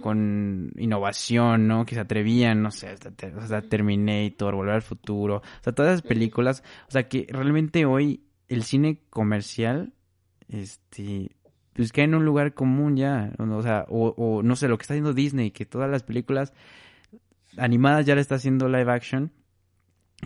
con 0.00 0.72
innovación, 0.78 1.68
¿no? 1.68 1.84
Que 1.84 1.96
se 1.96 2.00
atrevían, 2.00 2.62
no 2.62 2.70
sé, 2.70 2.94
o 3.36 3.46
sea, 3.46 3.60
Terminator, 3.60 4.54
Volver 4.54 4.76
al 4.76 4.82
Futuro, 4.82 5.36
o 5.36 5.62
sea, 5.62 5.74
todas 5.74 5.92
esas 5.92 6.08
películas, 6.08 6.62
o 6.88 6.90
sea, 6.92 7.08
que 7.10 7.26
realmente 7.28 7.84
hoy 7.84 8.24
el 8.48 8.62
cine 8.62 9.02
comercial, 9.10 9.92
este, 10.48 11.30
pues 11.74 11.92
que 11.92 12.02
en 12.02 12.14
un 12.14 12.24
lugar 12.24 12.54
común 12.54 12.96
ya, 12.96 13.32
o 13.38 13.62
sea, 13.62 13.86
o, 13.88 14.42
no 14.42 14.56
sé, 14.56 14.68
lo 14.68 14.78
que 14.78 14.82
está 14.82 14.94
haciendo 14.94 15.14
Disney, 15.14 15.50
que 15.50 15.64
todas 15.64 15.90
las 15.90 16.02
películas 16.02 16.52
animadas 17.56 18.06
ya 18.06 18.14
le 18.14 18.20
está 18.20 18.36
haciendo 18.36 18.68
live 18.68 18.90
action, 18.90 19.32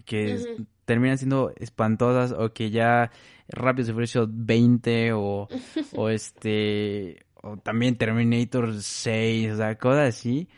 que 0.05 0.67
terminan 0.85 1.19
siendo 1.19 1.53
espantosas 1.57 2.33
o 2.33 2.53
que 2.53 2.71
ya 2.71 3.11
Rápido 3.49 3.87
se 3.87 3.93
ofreció 3.93 4.29
20 4.29 5.13
o, 5.13 5.49
o 5.95 6.09
este, 6.11 7.25
o 7.35 7.57
también 7.57 7.97
Terminator 7.97 8.83
6, 8.83 9.53
o 9.53 9.57
sea, 9.57 9.79
cosas 9.79 10.09
así 10.09 10.49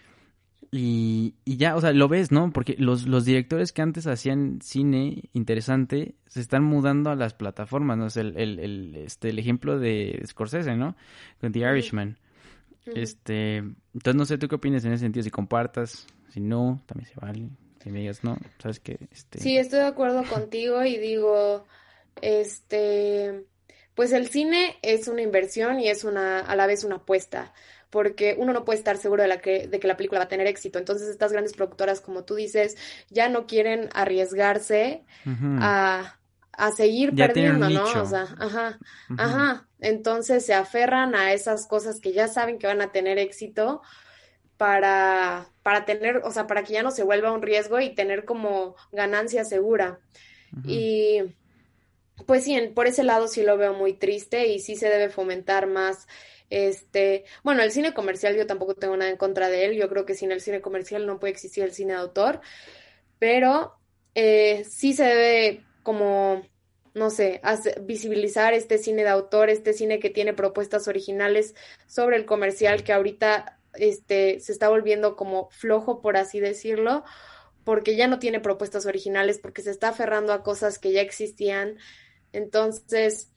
y, 0.71 1.35
y, 1.45 1.57
ya, 1.57 1.77
o 1.77 1.81
sea, 1.81 1.93
lo 1.93 2.09
ves, 2.09 2.31
¿no? 2.31 2.53
Porque 2.53 2.77
los, 2.79 3.07
los 3.07 3.25
directores 3.25 3.73
que 3.73 3.83
antes 3.83 4.07
hacían 4.07 4.61
cine 4.63 5.31
interesante 5.33 6.15
se 6.27 6.41
están 6.41 6.63
mudando 6.63 7.11
a 7.11 7.17
las 7.17 7.33
plataformas, 7.33 7.97
¿no? 7.97 8.09
El, 8.21 8.37
el, 8.37 8.59
el, 8.59 8.97
este, 8.97 9.31
el 9.31 9.39
ejemplo 9.39 9.79
de 9.79 10.23
Scorsese, 10.27 10.77
¿no? 10.77 10.95
Con 11.41 11.53
The 11.53 11.61
Irishman. 11.61 12.19
Este, 12.95 13.57
entonces 13.57 14.15
no 14.15 14.25
sé 14.25 14.39
tú 14.39 14.49
qué 14.49 14.55
opinas 14.55 14.85
en 14.85 14.93
ese 14.93 15.03
sentido, 15.03 15.23
si 15.23 15.31
compartas, 15.31 16.07
si 16.33 16.41
no, 16.41 16.83
también 16.87 17.11
se 17.11 17.21
vale, 17.21 17.49
si 17.83 17.91
me 17.91 18.01
digas 18.01 18.25
no, 18.25 18.39
sabes 18.59 18.81
que 18.81 18.99
este 19.13 19.41
Sí, 19.41 19.59
estoy 19.59 19.81
de 19.81 19.87
acuerdo 19.87 20.25
contigo 20.25 20.83
y 20.85 20.97
digo, 20.97 21.67
este, 22.23 23.45
pues 23.95 24.13
el 24.13 24.29
cine 24.29 24.77
es 24.83 25.09
una 25.09 25.23
inversión 25.23 25.81
y 25.81 25.89
es 25.89 26.05
una 26.05 26.41
a 26.41 26.57
la 26.57 26.67
vez 26.67 26.85
una 26.85 26.97
apuesta 26.97 27.53
porque 27.91 28.37
uno 28.39 28.53
no 28.53 28.65
puede 28.65 28.79
estar 28.79 28.97
seguro 28.97 29.23
de, 29.23 29.29
la 29.29 29.41
que, 29.41 29.67
de 29.67 29.81
que 29.81 29.89
la 29.89 29.97
película 29.97 30.21
va 30.21 30.25
a 30.25 30.29
tener 30.29 30.47
éxito. 30.47 30.79
Entonces 30.79 31.09
estas 31.09 31.33
grandes 31.33 31.55
productoras, 31.55 32.01
como 32.01 32.25
tú 32.25 32.35
dices, 32.35 32.77
ya 33.11 33.29
no 33.29 33.47
quieren 33.47 33.89
arriesgarse 33.95 35.05
a, 35.61 36.15
seguir 36.77 37.15
perdiendo, 37.15 37.71
¿no? 37.71 37.85
O 37.85 38.07
sea, 38.07 38.27
ajá, 38.39 38.79
ajá. 39.17 39.69
Entonces 39.81 40.45
se 40.45 40.55
aferran 40.55 41.15
a 41.15 41.33
esas 41.33 41.67
cosas 41.67 42.01
que 42.01 42.13
ya 42.13 42.27
saben 42.29 42.59
que 42.59 42.67
van 42.67 42.81
a 42.83 42.91
tener 42.91 43.19
éxito 43.19 43.81
para, 44.57 45.49
para 45.63 45.85
tener, 45.85 46.19
o 46.25 46.33
sea, 46.33 46.47
para 46.47 46.65
que 46.65 46.73
ya 46.73 46.83
no 46.83 46.91
se 46.91 47.05
vuelva 47.05 47.33
un 47.33 47.43
riesgo 47.43 47.81
y 47.81 47.95
tener 47.95 48.25
como 48.25 48.75
ganancia 48.91 49.45
segura. 49.45 50.01
Y 50.65 51.21
pues 52.27 52.45
sí, 52.45 52.59
por 52.75 52.87
ese 52.87 53.05
lado 53.05 53.29
sí 53.29 53.43
lo 53.43 53.57
veo 53.57 53.75
muy 53.75 53.93
triste 53.93 54.49
y 54.49 54.59
sí 54.59 54.77
se 54.77 54.89
debe 54.89 55.11
fomentar 55.11 55.67
más 55.67 56.09
este, 56.51 57.25
bueno, 57.43 57.63
el 57.63 57.73
cine 57.73 57.95
comercial 57.95 58.37
yo 58.37 58.47
tampoco 58.47 58.75
tengo 58.75 58.97
nada 58.97 59.11
en 59.11 59.17
contra 59.17 59.49
de 59.49 59.67
él. 59.67 59.77
Yo 59.77 59.89
creo 59.89 60.05
que 60.07 60.15
sin 60.15 60.33
el 60.33 60.41
cine 60.41 60.61
comercial 60.61 61.07
no 61.07 61.19
puede 61.19 61.33
existir 61.33 61.65
el 61.65 61.73
cine 61.73 61.93
de 61.93 62.01
autor, 62.01 62.41
pero 63.19 63.75
eh, 64.15 64.65
sí 64.69 64.93
se 64.93 65.05
debe 65.05 65.65
como 65.83 66.43
no 66.95 67.11
sé, 67.11 67.41
visibilizar 67.83 68.53
este 68.53 68.77
cine 68.77 69.05
de 69.05 69.11
autor, 69.11 69.51
este 69.51 69.73
cine 69.73 70.01
que 70.01 70.11
tiene 70.11 70.35
propuestas 70.35 70.89
originales 70.89 71.55
sobre 71.87 72.17
el 72.17 72.27
comercial 72.27 72.83
que 72.83 72.93
ahorita 72.93 73.59
este, 73.75 74.41
se 74.41 74.53
está 74.53 74.69
volviendo 74.69 75.17
como 75.17 75.49
flojo, 75.51 76.03
por 76.03 76.17
así 76.17 76.41
decirlo, 76.41 77.05
porque 77.65 77.97
ya 77.97 78.09
no 78.09 78.19
tiene 78.19 78.41
propuestas 78.41 78.87
originales, 78.87 79.39
porque 79.39 79.63
se 79.63 79.71
está 79.71 79.89
aferrando 79.89 80.33
a 80.33 80.43
cosas 80.43 80.79
que 80.79 80.93
ya 80.93 81.01
existían. 81.01 81.79
Entonces, 82.33 83.31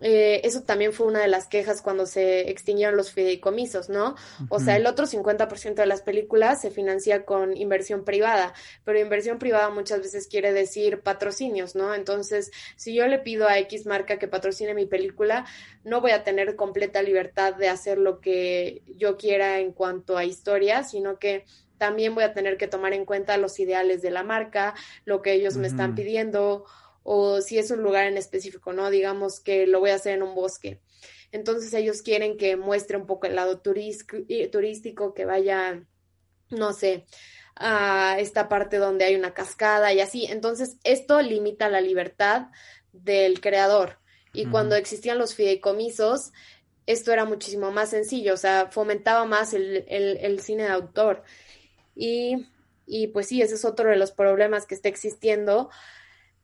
eh, 0.00 0.40
eso 0.44 0.62
también 0.62 0.92
fue 0.92 1.06
una 1.06 1.20
de 1.20 1.28
las 1.28 1.48
quejas 1.48 1.82
cuando 1.82 2.06
se 2.06 2.50
extinguieron 2.50 2.96
los 2.96 3.12
fideicomisos, 3.12 3.90
¿no? 3.90 4.16
O 4.48 4.58
sea, 4.58 4.76
el 4.76 4.86
otro 4.86 5.06
50% 5.06 5.74
de 5.74 5.86
las 5.86 6.00
películas 6.00 6.62
se 6.62 6.70
financia 6.70 7.26
con 7.26 7.56
inversión 7.56 8.04
privada, 8.04 8.54
pero 8.84 8.98
inversión 8.98 9.38
privada 9.38 9.68
muchas 9.68 10.00
veces 10.00 10.28
quiere 10.28 10.52
decir 10.52 11.00
patrocinios, 11.02 11.74
¿no? 11.74 11.94
Entonces, 11.94 12.50
si 12.76 12.94
yo 12.94 13.06
le 13.06 13.18
pido 13.18 13.48
a 13.48 13.58
X 13.58 13.84
marca 13.84 14.18
que 14.18 14.28
patrocine 14.28 14.74
mi 14.74 14.86
película, 14.86 15.44
no 15.84 16.00
voy 16.00 16.12
a 16.12 16.24
tener 16.24 16.56
completa 16.56 17.02
libertad 17.02 17.54
de 17.54 17.68
hacer 17.68 17.98
lo 17.98 18.20
que 18.20 18.82
yo 18.96 19.18
quiera 19.18 19.58
en 19.58 19.72
cuanto 19.72 20.16
a 20.16 20.24
historia, 20.24 20.84
sino 20.84 21.18
que 21.18 21.44
también 21.76 22.14
voy 22.14 22.22
a 22.22 22.32
tener 22.32 22.56
que 22.56 22.68
tomar 22.68 22.92
en 22.94 23.04
cuenta 23.04 23.36
los 23.36 23.58
ideales 23.58 24.02
de 24.02 24.10
la 24.12 24.22
marca, 24.22 24.74
lo 25.04 25.20
que 25.20 25.32
ellos 25.32 25.56
me 25.56 25.66
están 25.66 25.96
pidiendo 25.96 26.64
o 27.02 27.40
si 27.40 27.58
es 27.58 27.70
un 27.70 27.82
lugar 27.82 28.06
en 28.06 28.16
específico, 28.16 28.72
¿no? 28.72 28.90
Digamos 28.90 29.40
que 29.40 29.66
lo 29.66 29.80
voy 29.80 29.90
a 29.90 29.96
hacer 29.96 30.14
en 30.14 30.22
un 30.22 30.34
bosque. 30.34 30.80
Entonces 31.32 31.72
ellos 31.74 32.02
quieren 32.02 32.36
que 32.36 32.56
muestre 32.56 32.96
un 32.96 33.06
poco 33.06 33.26
el 33.26 33.36
lado 33.36 33.60
turístico, 33.60 35.14
que 35.14 35.24
vaya, 35.24 35.84
no 36.50 36.72
sé, 36.72 37.06
a 37.56 38.16
esta 38.18 38.48
parte 38.48 38.76
donde 38.76 39.06
hay 39.06 39.14
una 39.14 39.34
cascada 39.34 39.92
y 39.92 40.00
así. 40.00 40.26
Entonces 40.26 40.76
esto 40.84 41.20
limita 41.22 41.68
la 41.68 41.80
libertad 41.80 42.48
del 42.92 43.40
creador. 43.40 43.98
Y 44.34 44.46
cuando 44.46 44.76
existían 44.76 45.18
los 45.18 45.34
fideicomisos, 45.34 46.32
esto 46.86 47.12
era 47.12 47.26
muchísimo 47.26 47.70
más 47.70 47.90
sencillo, 47.90 48.32
o 48.32 48.38
sea, 48.38 48.68
fomentaba 48.70 49.26
más 49.26 49.52
el, 49.52 49.84
el 49.88 50.40
cine 50.40 50.62
de 50.62 50.70
autor. 50.70 51.22
Y, 51.94 52.46
y 52.86 53.08
pues 53.08 53.28
sí, 53.28 53.42
ese 53.42 53.56
es 53.56 53.64
otro 53.66 53.90
de 53.90 53.96
los 53.96 54.12
problemas 54.12 54.66
que 54.66 54.74
está 54.74 54.88
existiendo 54.88 55.70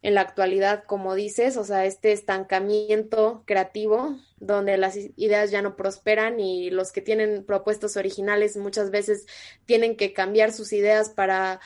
en 0.03 0.15
la 0.15 0.21
actualidad, 0.21 0.85
como 0.85 1.15
dices, 1.15 1.57
o 1.57 1.65
sea, 1.65 1.85
este 1.85 2.13
estancamiento 2.13 3.43
creativo 3.47 4.17
donde 4.39 4.77
las 4.79 4.97
ideas 5.17 5.51
ya 5.51 5.63
no 5.63 5.75
prosperan 5.75 6.39
y 6.39 6.71
los 6.71 6.93
que 6.93 7.01
tienen 7.01 7.45
propuestas 7.45 7.97
originales 7.97 8.57
muchas 8.57 8.91
veces 8.91 9.27
tienen 9.67 9.97
que 9.97 10.13
cambiar 10.13 10.53
sus 10.53 10.73
ideas 10.73 11.11
para 11.11 11.61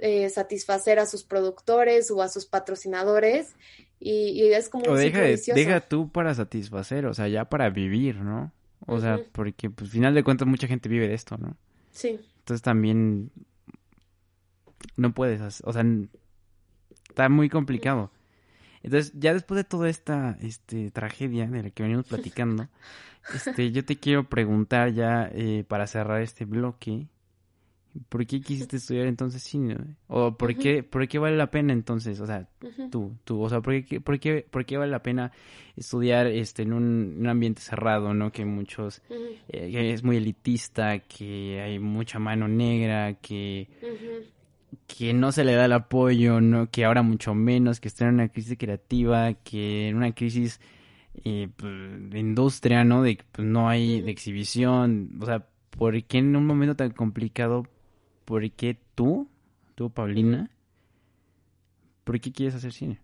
eh, 0.00 0.28
satisfacer 0.28 0.98
a 0.98 1.06
sus 1.06 1.24
productores 1.24 2.10
o 2.10 2.20
a 2.22 2.28
sus 2.28 2.44
patrocinadores 2.44 3.54
y, 3.98 4.52
es 4.52 4.70
como 4.70 4.90
o 4.90 4.96
deja, 4.96 5.20
deja 5.20 5.80
tú 5.80 6.10
para 6.10 6.34
satisfacer, 6.34 7.04
o 7.04 7.12
sea, 7.12 7.28
ya 7.28 7.46
para 7.46 7.68
vivir, 7.68 8.16
¿no? 8.16 8.50
O 8.86 8.98
sea, 8.98 9.20
porque 9.32 9.68
pues 9.68 9.90
final 9.90 10.14
de 10.14 10.24
cuentas 10.24 10.48
mucha 10.48 10.66
gente 10.66 10.88
vive 10.88 11.06
de 11.06 11.14
esto, 11.14 11.36
¿no? 11.36 11.54
Sí. 11.92 12.18
Entonces 12.38 12.62
también 12.62 13.30
no 14.96 15.12
puedes, 15.12 15.62
o 15.64 15.72
sea, 15.72 15.84
Está 17.10 17.28
muy 17.28 17.48
complicado. 17.48 18.10
Entonces, 18.82 19.12
ya 19.14 19.34
después 19.34 19.56
de 19.56 19.64
toda 19.64 19.88
esta 19.88 20.38
este, 20.40 20.90
tragedia 20.90 21.46
de 21.46 21.64
la 21.64 21.70
que 21.70 21.82
venimos 21.82 22.06
platicando, 22.06 22.68
este, 23.34 23.72
yo 23.72 23.84
te 23.84 23.96
quiero 23.96 24.28
preguntar 24.28 24.92
ya 24.92 25.30
eh, 25.34 25.64
para 25.68 25.86
cerrar 25.86 26.22
este 26.22 26.46
bloque, 26.46 27.08
¿por 28.08 28.26
qué 28.26 28.40
quisiste 28.40 28.76
estudiar 28.76 29.06
entonces 29.06 29.42
cine? 29.42 29.76
¿O 30.06 30.36
por 30.36 30.56
qué, 30.56 30.82
por 30.82 31.06
qué 31.08 31.18
vale 31.18 31.36
la 31.36 31.50
pena 31.50 31.72
entonces? 31.72 32.20
O 32.20 32.26
sea, 32.26 32.48
tú, 32.90 33.16
tú, 33.24 33.42
o 33.42 33.48
sea, 33.50 33.60
¿por 33.60 33.84
qué, 33.84 34.00
por 34.00 34.18
qué, 34.18 34.46
por 34.48 34.64
qué 34.64 34.78
vale 34.78 34.90
la 34.90 35.02
pena 35.02 35.32
estudiar 35.76 36.26
este, 36.26 36.62
en 36.62 36.72
un, 36.72 37.26
ambiente 37.26 37.60
cerrado, 37.60 38.14
¿no? 38.14 38.32
Que 38.32 38.46
muchos, 38.46 39.02
eh, 39.48 39.70
que 39.70 39.92
es 39.92 40.02
muy 40.02 40.16
elitista, 40.16 41.00
que 41.00 41.60
hay 41.60 41.78
mucha 41.78 42.18
mano 42.18 42.48
negra, 42.48 43.14
que 43.14 43.68
que 44.86 45.12
no 45.14 45.32
se 45.32 45.44
le 45.44 45.54
da 45.54 45.64
el 45.66 45.72
apoyo, 45.72 46.40
¿no? 46.40 46.70
que 46.70 46.84
ahora 46.84 47.02
mucho 47.02 47.34
menos, 47.34 47.80
que 47.80 47.88
está 47.88 48.06
en 48.06 48.14
una 48.14 48.28
crisis 48.28 48.56
creativa, 48.58 49.34
que 49.34 49.88
en 49.88 49.96
una 49.96 50.14
crisis 50.14 50.60
eh, 51.24 51.48
pues, 51.56 52.10
de 52.10 52.18
industria, 52.18 52.84
¿no? 52.84 53.02
De 53.02 53.16
que 53.16 53.24
pues, 53.32 53.46
no 53.46 53.68
hay 53.68 54.00
de 54.00 54.10
exhibición. 54.10 55.18
O 55.20 55.26
sea, 55.26 55.46
¿por 55.70 56.02
qué 56.04 56.18
en 56.18 56.36
un 56.36 56.46
momento 56.46 56.76
tan 56.76 56.90
complicado, 56.90 57.66
por 58.24 58.48
qué 58.52 58.78
tú, 58.94 59.28
tú, 59.74 59.90
Paulina, 59.90 60.50
por 62.04 62.20
qué 62.20 62.32
quieres 62.32 62.54
hacer 62.54 62.72
cine? 62.72 63.00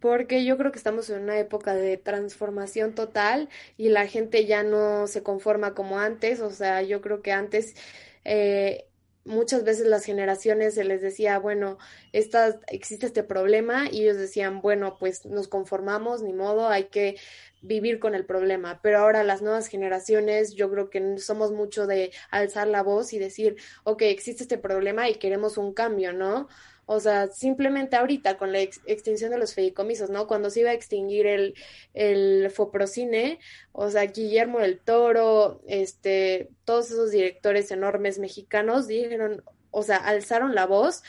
Porque 0.00 0.44
yo 0.44 0.56
creo 0.56 0.72
que 0.72 0.78
estamos 0.78 1.10
en 1.10 1.22
una 1.22 1.38
época 1.38 1.74
de 1.74 1.98
transformación 1.98 2.94
total 2.94 3.50
y 3.76 3.90
la 3.90 4.06
gente 4.06 4.46
ya 4.46 4.62
no 4.62 5.06
se 5.06 5.22
conforma 5.22 5.74
como 5.74 5.98
antes. 5.98 6.40
O 6.40 6.50
sea, 6.50 6.82
yo 6.82 7.02
creo 7.02 7.20
que 7.22 7.32
antes 7.32 7.76
eh, 8.24 8.86
muchas 9.24 9.64
veces 9.64 9.86
las 9.86 10.04
generaciones 10.04 10.74
se 10.74 10.84
les 10.84 11.02
decía, 11.02 11.38
bueno, 11.38 11.78
esta, 12.12 12.60
existe 12.68 13.06
este 13.06 13.22
problema 13.22 13.88
y 13.90 14.02
ellos 14.02 14.16
decían, 14.16 14.60
bueno, 14.60 14.96
pues 14.98 15.26
nos 15.26 15.48
conformamos, 15.48 16.22
ni 16.22 16.32
modo, 16.32 16.68
hay 16.68 16.84
que 16.84 17.16
vivir 17.62 17.98
con 17.98 18.14
el 18.14 18.24
problema. 18.24 18.80
Pero 18.82 18.98
ahora 18.98 19.24
las 19.24 19.42
nuevas 19.42 19.66
generaciones, 19.68 20.54
yo 20.54 20.70
creo 20.70 20.90
que 20.90 21.18
somos 21.18 21.52
mucho 21.52 21.86
de 21.86 22.12
alzar 22.30 22.66
la 22.66 22.82
voz 22.82 23.12
y 23.12 23.18
decir, 23.18 23.56
ok, 23.84 24.02
existe 24.02 24.42
este 24.42 24.58
problema 24.58 25.08
y 25.08 25.16
queremos 25.16 25.58
un 25.58 25.72
cambio, 25.74 26.12
¿no? 26.12 26.48
O 26.92 26.98
sea, 26.98 27.28
simplemente 27.28 27.94
ahorita 27.94 28.36
con 28.36 28.50
la 28.50 28.58
extinción 28.62 29.30
de 29.30 29.38
los 29.38 29.54
fideicomisos, 29.54 30.10
¿no? 30.10 30.26
Cuando 30.26 30.50
se 30.50 30.58
iba 30.58 30.70
a 30.70 30.72
extinguir 30.72 31.28
el, 31.28 31.54
el 31.94 32.50
Foprocine, 32.50 33.38
o 33.70 33.88
sea, 33.90 34.06
Guillermo 34.06 34.58
del 34.58 34.80
Toro, 34.80 35.62
este, 35.68 36.48
todos 36.64 36.90
esos 36.90 37.12
directores 37.12 37.70
enormes 37.70 38.18
mexicanos 38.18 38.88
dijeron, 38.88 39.44
o 39.70 39.84
sea, 39.84 39.98
alzaron 39.98 40.56
la 40.56 40.66
voz 40.66 41.04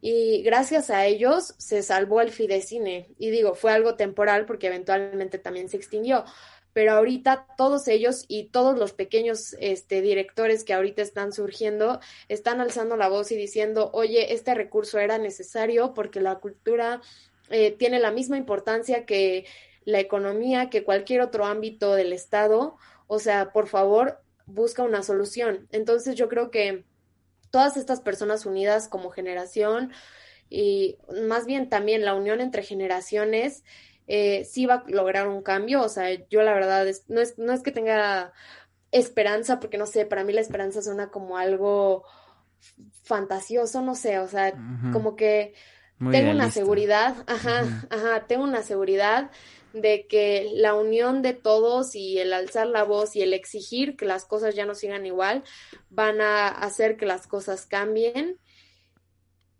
y 0.00 0.42
gracias 0.44 0.88
a 0.88 1.04
ellos 1.04 1.54
se 1.58 1.82
salvó 1.82 2.20
el 2.20 2.30
Fidecine. 2.30 3.08
Y 3.18 3.30
digo, 3.30 3.56
fue 3.56 3.72
algo 3.72 3.96
temporal 3.96 4.46
porque 4.46 4.68
eventualmente 4.68 5.38
también 5.38 5.68
se 5.68 5.78
extinguió, 5.78 6.24
pero 6.74 6.92
ahorita 6.92 7.46
todos 7.56 7.88
ellos 7.88 8.26
y 8.28 8.48
todos 8.48 8.78
los 8.78 8.92
pequeños 8.92 9.56
este, 9.60 10.02
directores 10.02 10.64
que 10.64 10.74
ahorita 10.74 11.00
están 11.00 11.32
surgiendo 11.32 12.00
están 12.28 12.60
alzando 12.60 12.96
la 12.96 13.08
voz 13.08 13.32
y 13.32 13.36
diciendo, 13.36 13.90
oye, 13.94 14.34
este 14.34 14.54
recurso 14.54 14.98
era 14.98 15.16
necesario 15.16 15.94
porque 15.94 16.20
la 16.20 16.40
cultura 16.40 17.00
eh, 17.48 17.70
tiene 17.70 18.00
la 18.00 18.10
misma 18.10 18.36
importancia 18.36 19.06
que 19.06 19.46
la 19.84 20.00
economía, 20.00 20.68
que 20.68 20.84
cualquier 20.84 21.20
otro 21.20 21.46
ámbito 21.46 21.94
del 21.94 22.12
Estado. 22.12 22.76
O 23.06 23.18
sea, 23.18 23.52
por 23.52 23.68
favor, 23.68 24.20
busca 24.46 24.82
una 24.82 25.02
solución. 25.02 25.68
Entonces 25.70 26.16
yo 26.16 26.28
creo 26.28 26.50
que 26.50 26.84
todas 27.50 27.76
estas 27.76 28.00
personas 28.00 28.46
unidas 28.46 28.88
como 28.88 29.10
generación 29.10 29.92
y 30.50 30.98
más 31.26 31.46
bien 31.46 31.68
también 31.68 32.04
la 32.04 32.14
unión 32.14 32.40
entre 32.40 32.62
generaciones, 32.62 33.62
eh, 34.06 34.44
sí 34.44 34.66
va 34.66 34.74
a 34.74 34.84
lograr 34.88 35.28
un 35.28 35.42
cambio. 35.42 35.82
O 35.82 35.88
sea, 35.88 36.10
yo 36.28 36.42
la 36.42 36.54
verdad 36.54 36.86
es, 36.86 37.08
no, 37.08 37.20
es, 37.20 37.38
no 37.38 37.52
es 37.52 37.62
que 37.62 37.72
tenga 37.72 38.32
esperanza, 38.90 39.58
porque 39.60 39.78
no 39.78 39.86
sé, 39.86 40.06
para 40.06 40.24
mí 40.24 40.32
la 40.32 40.40
esperanza 40.40 40.82
suena 40.82 41.10
como 41.10 41.36
algo 41.36 42.04
fantasioso, 43.02 43.82
no 43.82 43.94
sé, 43.94 44.18
o 44.18 44.28
sea, 44.28 44.54
como 44.92 45.16
que 45.16 45.54
tengo 46.10 46.30
una 46.30 46.50
seguridad, 46.50 47.16
ajá, 47.26 47.86
ajá, 47.90 48.26
tengo 48.26 48.44
una 48.44 48.62
seguridad 48.62 49.30
de 49.72 50.06
que 50.06 50.50
la 50.54 50.74
unión 50.74 51.20
de 51.22 51.34
todos 51.34 51.94
y 51.96 52.18
el 52.18 52.32
alzar 52.32 52.68
la 52.68 52.84
voz 52.84 53.16
y 53.16 53.22
el 53.22 53.34
exigir 53.34 53.96
que 53.96 54.06
las 54.06 54.24
cosas 54.24 54.54
ya 54.54 54.64
no 54.64 54.74
sigan 54.74 55.04
igual 55.04 55.42
van 55.90 56.20
a 56.20 56.48
hacer 56.48 56.96
que 56.96 57.06
las 57.06 57.26
cosas 57.26 57.66
cambien. 57.66 58.38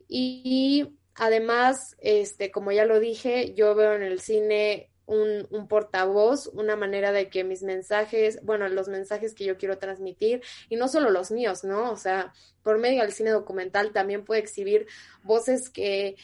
Y 0.06 0.96
Además, 1.16 1.96
este, 1.98 2.50
como 2.50 2.72
ya 2.72 2.84
lo 2.84 3.00
dije, 3.00 3.54
yo 3.54 3.74
veo 3.74 3.94
en 3.94 4.02
el 4.02 4.20
cine 4.20 4.90
un, 5.06 5.46
un, 5.50 5.68
portavoz, 5.68 6.46
una 6.48 6.76
manera 6.76 7.12
de 7.12 7.28
que 7.28 7.44
mis 7.44 7.62
mensajes, 7.62 8.40
bueno, 8.42 8.68
los 8.68 8.88
mensajes 8.88 9.34
que 9.34 9.44
yo 9.44 9.58
quiero 9.58 9.78
transmitir, 9.78 10.42
y 10.68 10.76
no 10.76 10.88
solo 10.88 11.10
los 11.10 11.30
míos, 11.30 11.62
¿no? 11.62 11.92
O 11.92 11.96
sea, 11.96 12.32
por 12.62 12.78
medio 12.78 13.02
del 13.02 13.12
cine 13.12 13.30
documental 13.30 13.92
también 13.92 14.24
puedo 14.24 14.40
exhibir 14.40 14.86
voces 15.22 15.68
que 15.68 16.16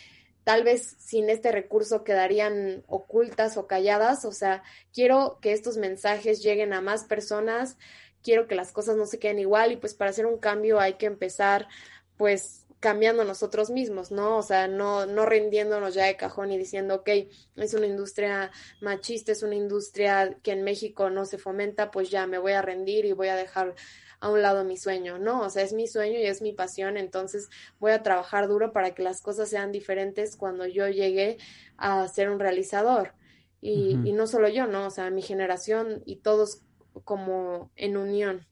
tal 0.44 0.64
vez 0.64 0.96
sin 0.98 1.28
este 1.28 1.52
recurso 1.52 2.02
quedarían 2.02 2.82
ocultas 2.86 3.56
o 3.56 3.66
calladas, 3.66 4.24
o 4.24 4.32
sea, 4.32 4.62
quiero 4.92 5.38
que 5.40 5.52
estos 5.52 5.76
mensajes 5.76 6.42
lleguen 6.42 6.72
a 6.72 6.80
más 6.80 7.04
personas, 7.04 7.76
quiero 8.22 8.46
que 8.46 8.54
las 8.54 8.72
cosas 8.72 8.96
no 8.96 9.06
se 9.06 9.18
queden 9.18 9.38
igual 9.38 9.72
y 9.72 9.76
pues 9.76 9.94
para 9.94 10.10
hacer 10.10 10.26
un 10.26 10.38
cambio 10.38 10.80
hay 10.80 10.94
que 10.94 11.06
empezar 11.06 11.68
pues 12.16 12.59
cambiando 12.80 13.24
nosotros 13.24 13.70
mismos, 13.70 14.10
¿no? 14.10 14.38
O 14.38 14.42
sea, 14.42 14.66
no, 14.66 15.04
no 15.04 15.26
rindiéndonos 15.26 15.94
ya 15.94 16.06
de 16.06 16.16
cajón 16.16 16.50
y 16.50 16.58
diciendo, 16.58 16.96
ok, 16.96 17.10
es 17.56 17.74
una 17.74 17.86
industria 17.86 18.50
machista, 18.80 19.32
es 19.32 19.42
una 19.42 19.54
industria 19.54 20.38
que 20.42 20.52
en 20.52 20.64
México 20.64 21.10
no 21.10 21.26
se 21.26 21.36
fomenta, 21.36 21.90
pues 21.90 22.10
ya 22.10 22.26
me 22.26 22.38
voy 22.38 22.52
a 22.52 22.62
rendir 22.62 23.04
y 23.04 23.12
voy 23.12 23.28
a 23.28 23.36
dejar 23.36 23.74
a 24.20 24.30
un 24.30 24.40
lado 24.40 24.64
mi 24.64 24.78
sueño, 24.78 25.18
¿no? 25.18 25.42
O 25.42 25.50
sea, 25.50 25.62
es 25.62 25.74
mi 25.74 25.86
sueño 25.86 26.18
y 26.18 26.24
es 26.24 26.40
mi 26.40 26.52
pasión, 26.52 26.96
entonces 26.96 27.50
voy 27.78 27.92
a 27.92 28.02
trabajar 28.02 28.48
duro 28.48 28.72
para 28.72 28.94
que 28.94 29.02
las 29.02 29.20
cosas 29.20 29.50
sean 29.50 29.72
diferentes 29.72 30.36
cuando 30.36 30.66
yo 30.66 30.88
llegue 30.88 31.36
a 31.76 32.08
ser 32.08 32.30
un 32.30 32.40
realizador. 32.40 33.14
Y, 33.62 33.98
y 34.04 34.12
no 34.12 34.26
solo 34.26 34.48
yo, 34.48 34.66
¿no? 34.66 34.86
O 34.86 34.90
sea, 34.90 35.10
mi 35.10 35.20
generación 35.20 36.02
y 36.06 36.16
todos 36.16 36.62
como 37.04 37.70
en 37.76 37.98
unión. 37.98 38.46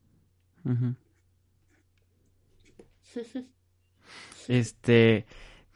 este, 4.48 5.26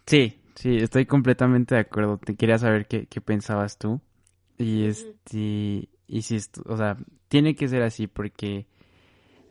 sí, 0.07 0.41
sí, 0.57 0.79
estoy 0.79 1.07
completamente 1.07 1.77
de 1.77 1.83
acuerdo. 1.83 2.19
Te 2.19 2.35
quería 2.35 2.59
saber 2.59 2.87
qué, 2.87 3.07
qué 3.07 3.21
pensabas 3.21 3.79
tú. 3.79 4.01
Y 4.59 4.85
este, 4.85 5.89
y 6.07 6.23
si, 6.23 6.39
o 6.67 6.77
sea, 6.77 6.97
tiene 7.29 7.55
que 7.55 7.69
ser 7.69 7.83
así 7.83 8.07
porque 8.07 8.67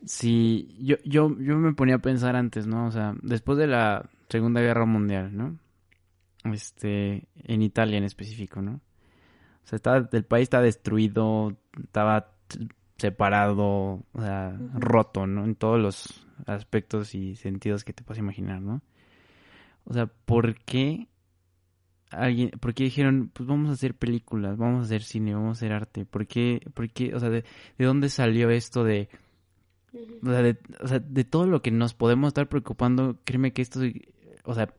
si 0.06 0.76
yo, 0.80 0.98
yo, 1.06 1.38
yo 1.40 1.58
me 1.58 1.74
ponía 1.74 1.96
a 1.96 2.00
pensar 2.00 2.36
antes, 2.36 2.68
¿no? 2.68 2.88
O 2.88 2.92
sea, 2.92 3.16
después 3.22 3.58
de 3.58 3.68
la 3.68 4.10
Segunda 4.30 4.62
Guerra 4.62 4.86
Mundial, 4.86 5.36
¿no? 5.36 5.58
Este, 6.52 7.28
en 7.36 7.62
Italia 7.62 7.98
en 7.98 8.04
específico, 8.04 8.62
¿no? 8.62 8.82
O 9.64 9.68
sea, 9.68 10.08
el 10.12 10.26
país 10.26 10.44
está 10.44 10.62
destruido, 10.62 11.56
estaba 11.82 12.32
separado, 12.98 14.04
o 14.12 14.22
sea, 14.22 14.58
roto, 14.74 15.28
¿no? 15.28 15.46
En 15.46 15.56
todos 15.56 15.80
los 15.80 16.28
aspectos 16.46 17.14
y 17.16 17.36
sentidos 17.36 17.84
que 17.84 17.94
te 17.94 18.04
puedas 18.04 18.20
imaginar, 18.20 18.62
¿no? 18.62 18.82
O 19.86 19.94
sea, 19.94 20.06
¿por 20.06 20.56
qué 20.64 21.08
alguien, 22.12 22.52
por 22.52 22.74
qué 22.74 22.84
dijeron, 22.84 23.32
pues 23.34 23.48
vamos 23.48 23.70
a 23.70 23.74
hacer 23.74 23.96
películas, 23.96 24.58
vamos 24.58 24.82
a 24.82 24.86
hacer 24.86 25.04
cine, 25.04 25.34
vamos 25.34 25.50
a 25.50 25.60
hacer 25.60 25.74
arte? 25.74 26.06
¿Por 26.06 26.28
qué, 26.28 26.62
por 26.74 26.90
qué 26.90 27.16
o 27.16 27.20
sea, 27.20 27.30
de, 27.30 27.44
dónde 27.78 28.10
salió 28.10 28.50
esto 28.50 28.84
de, 28.84 29.10
o 30.24 30.30
sea, 30.30 30.42
de, 30.42 30.58
o 30.82 30.88
sea, 30.88 31.00
de 31.00 31.24
todo 31.24 31.46
lo 31.48 31.62
que 31.62 31.72
nos 31.72 31.94
podemos 31.94 32.30
estar 32.30 32.48
preocupando, 32.48 33.18
créeme 33.24 33.54
que 33.54 33.62
esto, 33.62 33.82
o 34.44 34.54
sea, 34.54 34.74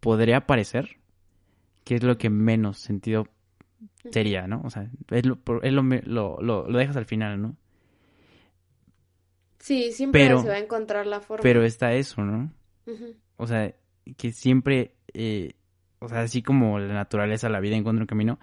podría 0.00 0.46
parecer 0.46 0.98
que 1.84 1.94
es 1.94 2.02
lo 2.02 2.18
que 2.18 2.30
menos 2.30 2.78
sentido 2.78 3.28
sería, 4.10 4.48
¿no? 4.48 4.60
O 4.64 4.70
sea, 4.70 4.90
es 5.10 5.24
lo, 5.24 5.38
es 5.62 5.72
lo, 5.72 5.82
lo, 5.82 6.40
lo, 6.40 6.78
dejas 6.78 6.96
al 6.96 7.04
final, 7.04 7.40
¿no? 7.40 7.56
Sí, 9.58 9.92
siempre 9.92 10.26
se 10.26 10.48
va 10.48 10.54
a 10.54 10.58
encontrar 10.58 11.06
la 11.06 11.20
forma. 11.20 11.42
Pero 11.42 11.64
está 11.64 11.92
eso, 11.94 12.22
¿no? 12.22 12.52
O 13.36 13.46
sea, 13.46 13.72
que 14.16 14.32
siempre, 14.32 14.94
eh, 15.12 15.54
o 15.98 16.08
sea, 16.08 16.20
así 16.20 16.42
como 16.42 16.78
la 16.78 16.94
naturaleza, 16.94 17.48
la 17.48 17.60
vida 17.60 17.76
encuentra 17.76 18.02
un 18.02 18.06
camino, 18.06 18.38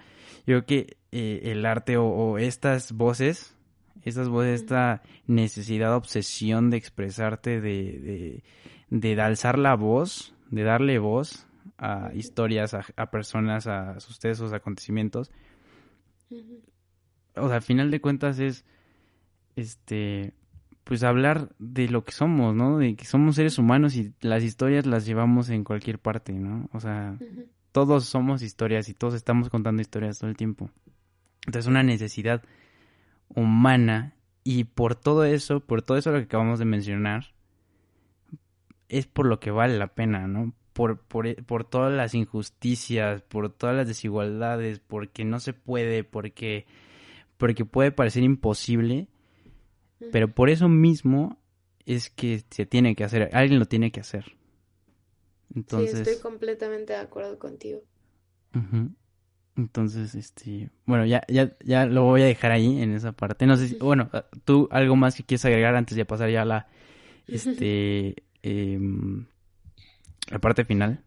yo 0.46 0.64
creo 0.64 0.66
que 0.66 0.98
eh, 1.12 1.52
el 1.52 1.66
arte 1.66 1.98
o, 1.98 2.38
estas 2.38 2.92
voces, 2.92 3.56
estas 4.04 4.30
voces, 4.30 4.62
esta 4.62 5.02
necesidad, 5.28 5.96
obsesión 5.96 6.70
de 6.70 6.78
expresarte, 6.78 7.62
de, 7.62 8.44
de, 8.90 9.06
de, 9.16 9.22
alzar 9.22 9.58
la 9.58 9.76
voz, 9.76 10.36
de 10.50 10.64
darle 10.64 11.00
voz 11.00 11.48
a 11.78 12.12
historias, 12.14 12.74
a, 12.74 12.86
a 12.98 13.10
personas, 13.10 13.68
a 13.68 14.00
sucesos, 14.00 14.54
acontecimientos. 14.54 15.32
O 17.36 17.48
sea, 17.48 17.58
al 17.58 17.62
final 17.62 17.90
de 17.92 18.02
cuentas 18.02 18.40
es, 18.40 18.66
este, 19.56 20.34
pues 20.84 21.04
hablar 21.04 21.50
de 21.60 21.88
lo 21.88 22.04
que 22.04 22.12
somos, 22.12 22.56
¿no? 22.56 22.78
De 22.78 22.96
que 22.96 23.06
somos 23.06 23.36
seres 23.36 23.58
humanos 23.58 23.96
y 23.96 24.14
las 24.22 24.44
historias 24.44 24.86
las 24.86 25.06
llevamos 25.06 25.50
en 25.50 25.64
cualquier 25.64 26.00
parte, 26.00 26.34
¿no? 26.34 26.70
O 26.74 26.80
sea, 26.80 27.18
todos 27.72 28.06
somos 28.06 28.42
historias 28.42 28.90
y 28.90 28.94
todos 28.94 29.14
estamos 29.14 29.50
contando 29.50 29.82
historias 29.82 30.20
todo 30.20 30.30
el 30.30 30.38
tiempo. 30.38 30.70
Entonces, 31.46 31.70
una 31.70 31.84
necesidad 31.84 32.44
humana 33.30 34.16
y 34.44 34.66
por 34.66 34.96
todo 34.96 35.24
eso, 35.24 35.62
por 35.62 35.82
todo 35.82 35.98
eso 35.98 36.12
lo 36.12 36.18
que 36.18 36.26
acabamos 36.26 36.60
de 36.60 36.66
mencionar, 36.66 37.34
es 38.90 39.08
por 39.08 39.26
lo 39.26 39.40
que 39.40 39.52
vale 39.52 39.78
la 39.78 39.88
pena, 39.88 40.28
¿no? 40.28 40.54
Por, 40.74 41.00
por, 41.00 41.44
por 41.46 41.64
todas 41.64 41.94
las 41.94 42.14
injusticias, 42.14 43.22
por 43.22 43.50
todas 43.52 43.76
las 43.76 43.88
desigualdades, 43.88 44.80
porque 44.80 45.24
no 45.24 45.40
se 45.40 45.54
puede, 45.54 46.04
porque, 46.04 46.66
porque 47.38 47.64
puede 47.64 47.92
parecer 47.92 48.24
imposible, 48.24 49.08
pero 50.12 50.34
por 50.34 50.50
eso 50.50 50.70
mismo 50.70 51.38
es 51.86 52.10
que 52.10 52.44
se 52.50 52.66
tiene 52.66 52.96
que 52.96 53.04
hacer, 53.04 53.30
alguien 53.34 53.60
lo 53.60 53.66
tiene 53.66 53.92
que 53.92 54.00
hacer. 54.00 54.36
Entonces, 55.56 55.92
sí, 55.92 55.98
estoy 55.98 56.22
completamente 56.22 56.94
de 56.94 57.00
acuerdo 57.00 57.38
contigo. 57.38 57.82
Entonces, 59.56 60.16
este, 60.16 60.70
bueno, 60.86 61.06
ya, 61.06 61.24
ya, 61.28 61.56
ya 61.64 61.86
lo 61.86 62.04
voy 62.04 62.22
a 62.22 62.26
dejar 62.26 62.52
ahí 62.52 62.82
en 62.82 62.94
esa 62.94 63.12
parte. 63.12 63.46
No 63.46 63.56
sé 63.56 63.68
si, 63.68 63.76
bueno, 63.76 64.10
tú 64.46 64.68
algo 64.72 64.96
más 64.96 65.16
que 65.16 65.24
quieres 65.24 65.46
agregar 65.46 65.76
antes 65.76 65.96
de 65.96 66.06
pasar 66.06 66.30
ya 66.30 66.42
a 66.42 66.46
la, 66.46 66.68
este, 67.28 68.16
em, 68.42 69.26
la 70.30 70.40
parte 70.40 70.66
final. 70.66 71.04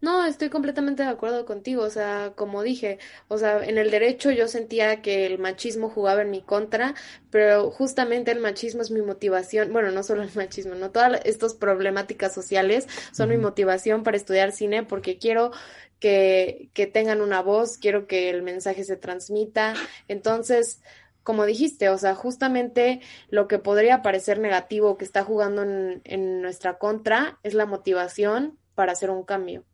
No, 0.00 0.26
estoy 0.26 0.50
completamente 0.50 1.02
de 1.02 1.08
acuerdo 1.08 1.46
contigo, 1.46 1.82
o 1.82 1.88
sea, 1.88 2.34
como 2.36 2.62
dije, 2.62 2.98
o 3.28 3.38
sea, 3.38 3.64
en 3.64 3.78
el 3.78 3.90
derecho 3.90 4.30
yo 4.30 4.48
sentía 4.48 5.00
que 5.00 5.24
el 5.24 5.38
machismo 5.38 5.88
jugaba 5.88 6.20
en 6.20 6.30
mi 6.30 6.42
contra, 6.42 6.94
pero 7.30 7.70
justamente 7.70 8.30
el 8.30 8.38
machismo 8.40 8.82
es 8.82 8.90
mi 8.90 9.00
motivación, 9.00 9.72
bueno, 9.72 9.90
no 9.92 10.02
solo 10.02 10.22
el 10.22 10.30
machismo, 10.34 10.74
no 10.74 10.90
todas 10.90 11.22
estas 11.24 11.54
problemáticas 11.54 12.34
sociales 12.34 12.86
son 13.12 13.30
mi 13.30 13.38
motivación 13.38 14.02
para 14.02 14.18
estudiar 14.18 14.52
cine 14.52 14.82
porque 14.82 15.16
quiero 15.16 15.52
que, 16.00 16.68
que 16.74 16.86
tengan 16.86 17.22
una 17.22 17.40
voz, 17.40 17.78
quiero 17.78 18.06
que 18.06 18.28
el 18.28 18.42
mensaje 18.42 18.84
se 18.84 18.96
transmita, 18.98 19.72
entonces 20.06 20.82
como 21.22 21.46
dijiste, 21.46 21.88
o 21.88 21.96
sea, 21.96 22.14
justamente 22.14 23.00
lo 23.30 23.48
que 23.48 23.58
podría 23.58 24.02
parecer 24.02 24.38
negativo 24.38 24.98
que 24.98 25.06
está 25.06 25.24
jugando 25.24 25.62
en, 25.62 26.02
en 26.04 26.42
nuestra 26.42 26.76
contra 26.76 27.38
es 27.42 27.54
la 27.54 27.64
motivación 27.64 28.58
para 28.74 28.92
hacer 28.92 29.08
un 29.08 29.24
cambio. 29.24 29.64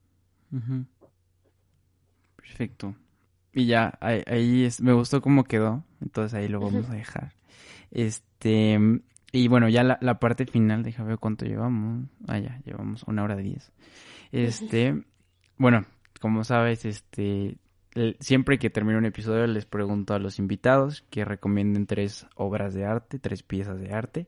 Perfecto. 2.36 2.94
Y 3.52 3.66
ya, 3.66 3.98
ahí, 4.00 4.64
es, 4.64 4.80
me 4.80 4.92
gustó 4.92 5.20
cómo 5.20 5.44
quedó, 5.44 5.84
entonces 6.00 6.34
ahí 6.34 6.48
lo 6.48 6.60
vamos 6.60 6.88
a 6.88 6.94
dejar. 6.94 7.34
Este, 7.90 8.78
y 9.32 9.48
bueno, 9.48 9.68
ya 9.68 9.82
la, 9.82 9.98
la 10.00 10.20
parte 10.20 10.46
final, 10.46 10.82
déjame 10.82 11.10
ver 11.10 11.18
cuánto 11.18 11.44
llevamos. 11.44 12.08
Ah, 12.28 12.38
ya, 12.38 12.60
llevamos 12.64 13.02
una 13.04 13.24
hora 13.24 13.36
de 13.36 13.42
diez. 13.42 13.72
Este, 14.32 15.02
bueno, 15.56 15.84
como 16.20 16.44
sabes, 16.44 16.84
este, 16.84 17.56
siempre 18.20 18.58
que 18.58 18.70
termino 18.70 18.98
un 18.98 19.06
episodio 19.06 19.46
les 19.46 19.66
pregunto 19.66 20.14
a 20.14 20.18
los 20.18 20.38
invitados 20.38 21.04
que 21.10 21.24
recomienden 21.24 21.86
tres 21.86 22.26
obras 22.36 22.74
de 22.74 22.84
arte, 22.84 23.18
tres 23.18 23.42
piezas 23.42 23.80
de 23.80 23.92
arte. 23.92 24.26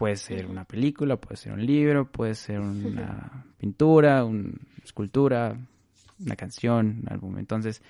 Puede 0.00 0.16
ser 0.16 0.46
una 0.46 0.64
película, 0.64 1.18
puede 1.18 1.36
ser 1.36 1.52
un 1.52 1.66
libro, 1.66 2.10
puede 2.10 2.34
ser 2.34 2.58
una 2.58 3.44
pintura, 3.58 4.24
una 4.24 4.54
escultura, 4.82 5.58
una 6.18 6.36
canción, 6.36 7.02
un 7.02 7.12
álbum. 7.12 7.36
Entonces, 7.36 7.82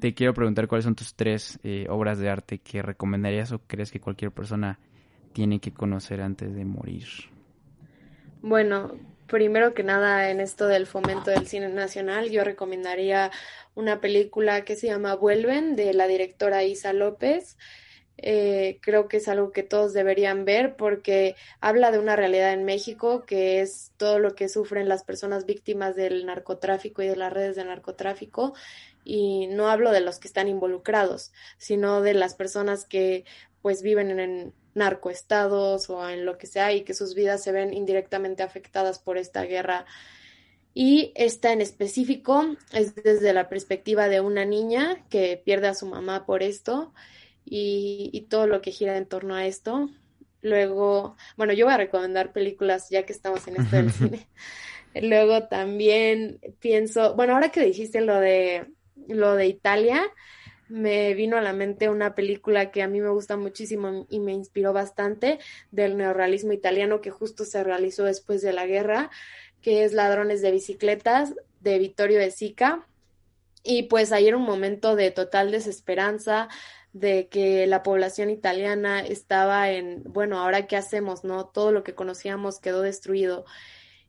te 0.00 0.12
quiero 0.12 0.34
preguntar 0.34 0.66
cuáles 0.66 0.86
son 0.86 0.96
tus 0.96 1.14
tres 1.14 1.60
eh, 1.62 1.86
obras 1.88 2.18
de 2.18 2.30
arte 2.30 2.58
que 2.58 2.82
recomendarías 2.82 3.52
o 3.52 3.60
crees 3.60 3.92
que 3.92 4.00
cualquier 4.00 4.32
persona 4.32 4.80
tiene 5.32 5.60
que 5.60 5.70
conocer 5.72 6.20
antes 6.20 6.52
de 6.52 6.64
morir. 6.64 7.06
Bueno, 8.42 8.90
primero 9.28 9.72
que 9.72 9.84
nada, 9.84 10.32
en 10.32 10.40
esto 10.40 10.66
del 10.66 10.88
fomento 10.88 11.30
del 11.30 11.46
cine 11.46 11.68
nacional, 11.68 12.30
yo 12.30 12.42
recomendaría 12.42 13.30
una 13.76 14.00
película 14.00 14.64
que 14.64 14.74
se 14.74 14.88
llama 14.88 15.14
Vuelven, 15.14 15.76
de 15.76 15.94
la 15.94 16.08
directora 16.08 16.64
Isa 16.64 16.92
López. 16.92 17.56
Eh, 18.22 18.78
creo 18.82 19.08
que 19.08 19.16
es 19.16 19.28
algo 19.28 19.50
que 19.50 19.62
todos 19.62 19.94
deberían 19.94 20.44
ver 20.44 20.76
porque 20.76 21.36
habla 21.62 21.90
de 21.90 21.98
una 21.98 22.16
realidad 22.16 22.52
en 22.52 22.66
México 22.66 23.24
que 23.24 23.62
es 23.62 23.92
todo 23.96 24.18
lo 24.18 24.34
que 24.34 24.50
sufren 24.50 24.90
las 24.90 25.04
personas 25.04 25.46
víctimas 25.46 25.96
del 25.96 26.26
narcotráfico 26.26 27.00
y 27.02 27.06
de 27.06 27.16
las 27.16 27.32
redes 27.32 27.56
de 27.56 27.64
narcotráfico 27.64 28.52
y 29.04 29.46
no 29.46 29.70
hablo 29.70 29.90
de 29.90 30.02
los 30.02 30.18
que 30.18 30.28
están 30.28 30.48
involucrados, 30.48 31.32
sino 31.56 32.02
de 32.02 32.12
las 32.12 32.34
personas 32.34 32.84
que 32.84 33.24
pues 33.62 33.80
viven 33.80 34.20
en 34.20 34.52
narcoestados 34.74 35.88
o 35.88 36.06
en 36.06 36.26
lo 36.26 36.36
que 36.36 36.46
sea 36.46 36.74
y 36.74 36.82
que 36.82 36.92
sus 36.92 37.14
vidas 37.14 37.42
se 37.42 37.52
ven 37.52 37.72
indirectamente 37.72 38.42
afectadas 38.42 38.98
por 38.98 39.16
esta 39.16 39.44
guerra. 39.44 39.86
Y 40.74 41.12
esta 41.14 41.52
en 41.52 41.62
específico 41.62 42.44
es 42.72 42.94
desde 42.94 43.32
la 43.32 43.48
perspectiva 43.48 44.08
de 44.08 44.20
una 44.20 44.44
niña 44.44 45.06
que 45.08 45.40
pierde 45.42 45.68
a 45.68 45.74
su 45.74 45.86
mamá 45.86 46.26
por 46.26 46.42
esto 46.42 46.92
y, 47.52 48.26
todo 48.30 48.46
lo 48.46 48.62
que 48.62 48.70
gira 48.70 48.96
en 48.96 49.06
torno 49.06 49.34
a 49.34 49.44
esto. 49.44 49.90
Luego, 50.40 51.16
bueno, 51.36 51.52
yo 51.52 51.66
voy 51.66 51.74
a 51.74 51.78
recomendar 51.78 52.32
películas 52.32 52.88
ya 52.90 53.04
que 53.04 53.12
estamos 53.12 53.46
en 53.48 53.60
esto 53.60 53.76
del 53.76 53.92
cine. 53.92 54.28
Luego 54.94 55.48
también 55.48 56.38
pienso, 56.60 57.14
bueno, 57.14 57.34
ahora 57.34 57.50
que 57.50 57.64
dijiste 57.64 58.00
lo 58.00 58.18
de 58.20 58.66
lo 59.08 59.34
de 59.34 59.46
Italia, 59.46 60.02
me 60.68 61.14
vino 61.14 61.36
a 61.36 61.40
la 61.40 61.52
mente 61.52 61.88
una 61.88 62.14
película 62.14 62.70
que 62.70 62.82
a 62.82 62.88
mí 62.88 63.00
me 63.00 63.08
gusta 63.08 63.36
muchísimo 63.36 64.06
y 64.08 64.20
me 64.20 64.32
inspiró 64.32 64.72
bastante 64.72 65.40
del 65.72 65.96
neorrealismo 65.96 66.52
italiano 66.52 67.00
que 67.00 67.10
justo 67.10 67.44
se 67.44 67.64
realizó 67.64 68.04
después 68.04 68.40
de 68.42 68.52
la 68.52 68.66
guerra, 68.66 69.10
que 69.62 69.84
es 69.84 69.92
Ladrones 69.92 70.42
de 70.42 70.52
bicicletas 70.52 71.34
de 71.60 71.78
Vittorio 71.78 72.20
de 72.20 72.30
Sica. 72.30 72.86
Y 73.62 73.84
pues 73.84 74.12
ahí 74.12 74.28
era 74.28 74.36
un 74.36 74.44
momento 74.44 74.96
de 74.96 75.10
total 75.10 75.50
desesperanza, 75.50 76.48
de 76.92 77.28
que 77.28 77.66
la 77.66 77.82
población 77.82 78.30
italiana 78.30 79.00
estaba 79.00 79.70
en, 79.70 80.02
bueno, 80.04 80.38
ahora 80.38 80.66
qué 80.66 80.76
hacemos, 80.76 81.24
¿no? 81.24 81.46
Todo 81.46 81.72
lo 81.72 81.84
que 81.84 81.94
conocíamos 81.94 82.58
quedó 82.58 82.82
destruido. 82.82 83.44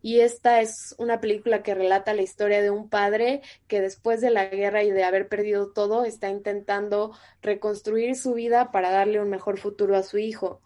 Y 0.02 0.22
esta 0.22 0.62
es 0.62 0.96
una 0.98 1.22
película 1.22 1.62
que 1.62 1.76
relata 1.76 2.14
la 2.14 2.24
historia 2.24 2.62
de 2.62 2.72
un 2.72 2.90
padre 2.90 3.42
que 3.68 3.82
después 3.82 4.20
de 4.20 4.32
la 4.32 4.46
guerra 4.46 4.84
y 4.84 4.90
de 4.90 5.04
haber 5.04 5.28
perdido 5.28 5.72
todo, 5.72 6.06
está 6.06 6.30
intentando 6.30 7.16
reconstruir 7.42 8.16
su 8.16 8.34
vida 8.34 8.72
para 8.72 8.90
darle 8.90 9.22
un 9.22 9.30
mejor 9.30 9.60
futuro 9.60 9.96
a 9.96 10.04
su 10.04 10.18
hijo. 10.18 10.62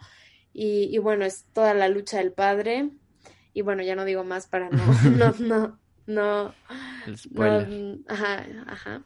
Y, 0.57 0.97
bueno, 0.99 1.25
es 1.25 1.43
toda 1.51 1.73
la 1.73 1.89
lucha 1.89 2.19
del 2.19 2.31
padre. 2.31 2.89
Y 3.53 3.61
bueno, 3.61 3.83
ya 3.83 3.95
no 3.95 4.05
digo 4.05 4.23
más 4.23 4.47
para 4.47 4.69
no, 4.69 4.77
no, 5.17 5.33
no, 5.39 5.79
no, 6.07 6.55
no 7.05 8.03
ajá, 8.07 8.45
ajá. 8.67 9.03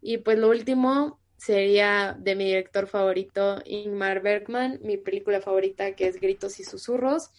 Y 0.00 0.18
pues 0.18 0.38
lo 0.38 0.48
último, 0.48 1.18
sería 1.38 2.16
de 2.18 2.34
mi 2.34 2.44
director 2.44 2.86
favorito, 2.86 3.62
Ingmar 3.64 4.20
Bergman, 4.20 4.80
mi 4.82 4.98
película 4.98 5.40
favorita 5.40 5.92
que 5.92 6.08
es 6.08 6.20
Gritos 6.20 6.60
y 6.60 6.64
Susurros. 6.64 7.30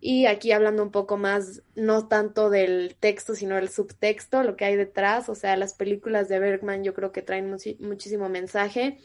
Y 0.00 0.26
aquí 0.26 0.52
hablando 0.52 0.82
un 0.82 0.90
poco 0.90 1.16
más, 1.16 1.62
no 1.74 2.06
tanto 2.06 2.50
del 2.50 2.94
texto, 3.00 3.34
sino 3.34 3.56
del 3.56 3.68
subtexto, 3.68 4.42
lo 4.42 4.56
que 4.56 4.64
hay 4.64 4.76
detrás. 4.76 5.28
O 5.28 5.34
sea, 5.34 5.56
las 5.56 5.74
películas 5.74 6.28
de 6.28 6.38
Bergman 6.38 6.84
yo 6.84 6.94
creo 6.94 7.10
que 7.10 7.22
traen 7.22 7.50
muchísimo 7.80 8.28
mensaje. 8.28 8.98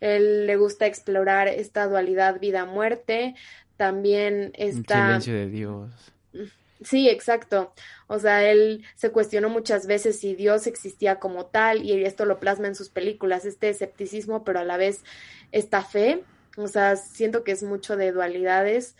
Él 0.00 0.46
le 0.46 0.56
gusta 0.56 0.86
explorar 0.86 1.46
esta 1.46 1.86
dualidad 1.86 2.40
vida-muerte. 2.40 3.34
También 3.76 4.52
está... 4.54 5.20
silencio 5.20 5.34
de 5.34 5.48
Dios. 5.48 5.90
Sí, 6.84 7.08
exacto. 7.08 7.72
O 8.06 8.18
sea, 8.18 8.50
él 8.50 8.84
se 8.94 9.10
cuestionó 9.10 9.48
muchas 9.48 9.86
veces 9.86 10.18
si 10.18 10.34
Dios 10.34 10.66
existía 10.66 11.18
como 11.18 11.46
tal 11.46 11.82
y 11.82 12.04
esto 12.04 12.24
lo 12.24 12.38
plasma 12.40 12.68
en 12.68 12.74
sus 12.74 12.88
películas, 12.88 13.44
este 13.44 13.68
escepticismo, 13.68 14.44
pero 14.44 14.60
a 14.60 14.64
la 14.64 14.76
vez 14.76 15.04
esta 15.52 15.82
fe. 15.82 16.24
O 16.56 16.68
sea, 16.68 16.96
siento 16.96 17.44
que 17.44 17.52
es 17.52 17.62
mucho 17.62 17.96
de 17.96 18.12
dualidades 18.12 18.96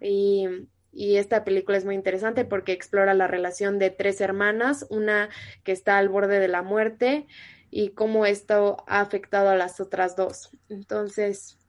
y, 0.00 0.46
y 0.92 1.16
esta 1.16 1.44
película 1.44 1.78
es 1.78 1.84
muy 1.84 1.94
interesante 1.94 2.44
porque 2.44 2.72
explora 2.72 3.14
la 3.14 3.26
relación 3.26 3.78
de 3.78 3.90
tres 3.90 4.20
hermanas, 4.20 4.86
una 4.90 5.30
que 5.64 5.72
está 5.72 5.96
al 5.96 6.10
borde 6.10 6.38
de 6.40 6.48
la 6.48 6.62
muerte 6.62 7.26
y 7.70 7.90
cómo 7.90 8.26
esto 8.26 8.84
ha 8.86 9.00
afectado 9.00 9.48
a 9.48 9.56
las 9.56 9.80
otras 9.80 10.16
dos. 10.16 10.50
Entonces, 10.68 11.59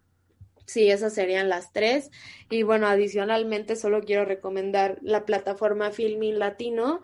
Sí, 0.72 0.90
esas 0.90 1.14
serían 1.14 1.50
las 1.50 1.74
tres. 1.74 2.12
Y 2.50 2.64
bueno, 2.64 2.88
adicionalmente 2.88 3.76
solo 3.76 4.00
quiero 4.04 4.24
recomendar 4.24 5.00
la 5.02 5.26
plataforma 5.26 5.92
Filmin 5.92 6.40
Latino, 6.40 7.02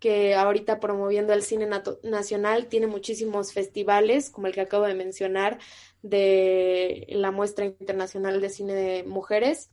que 0.00 0.34
ahorita 0.34 0.80
promoviendo 0.80 1.32
el 1.32 1.42
cine 1.44 1.68
nacional 2.02 2.66
tiene 2.66 2.88
muchísimos 2.88 3.52
festivales, 3.52 4.30
como 4.30 4.48
el 4.48 4.52
que 4.52 4.62
acabo 4.62 4.82
de 4.84 4.94
mencionar, 4.94 5.60
de 6.02 7.06
la 7.10 7.30
muestra 7.30 7.66
internacional 7.66 8.40
de 8.40 8.50
cine 8.50 8.74
de 8.74 9.04
mujeres. 9.04 9.70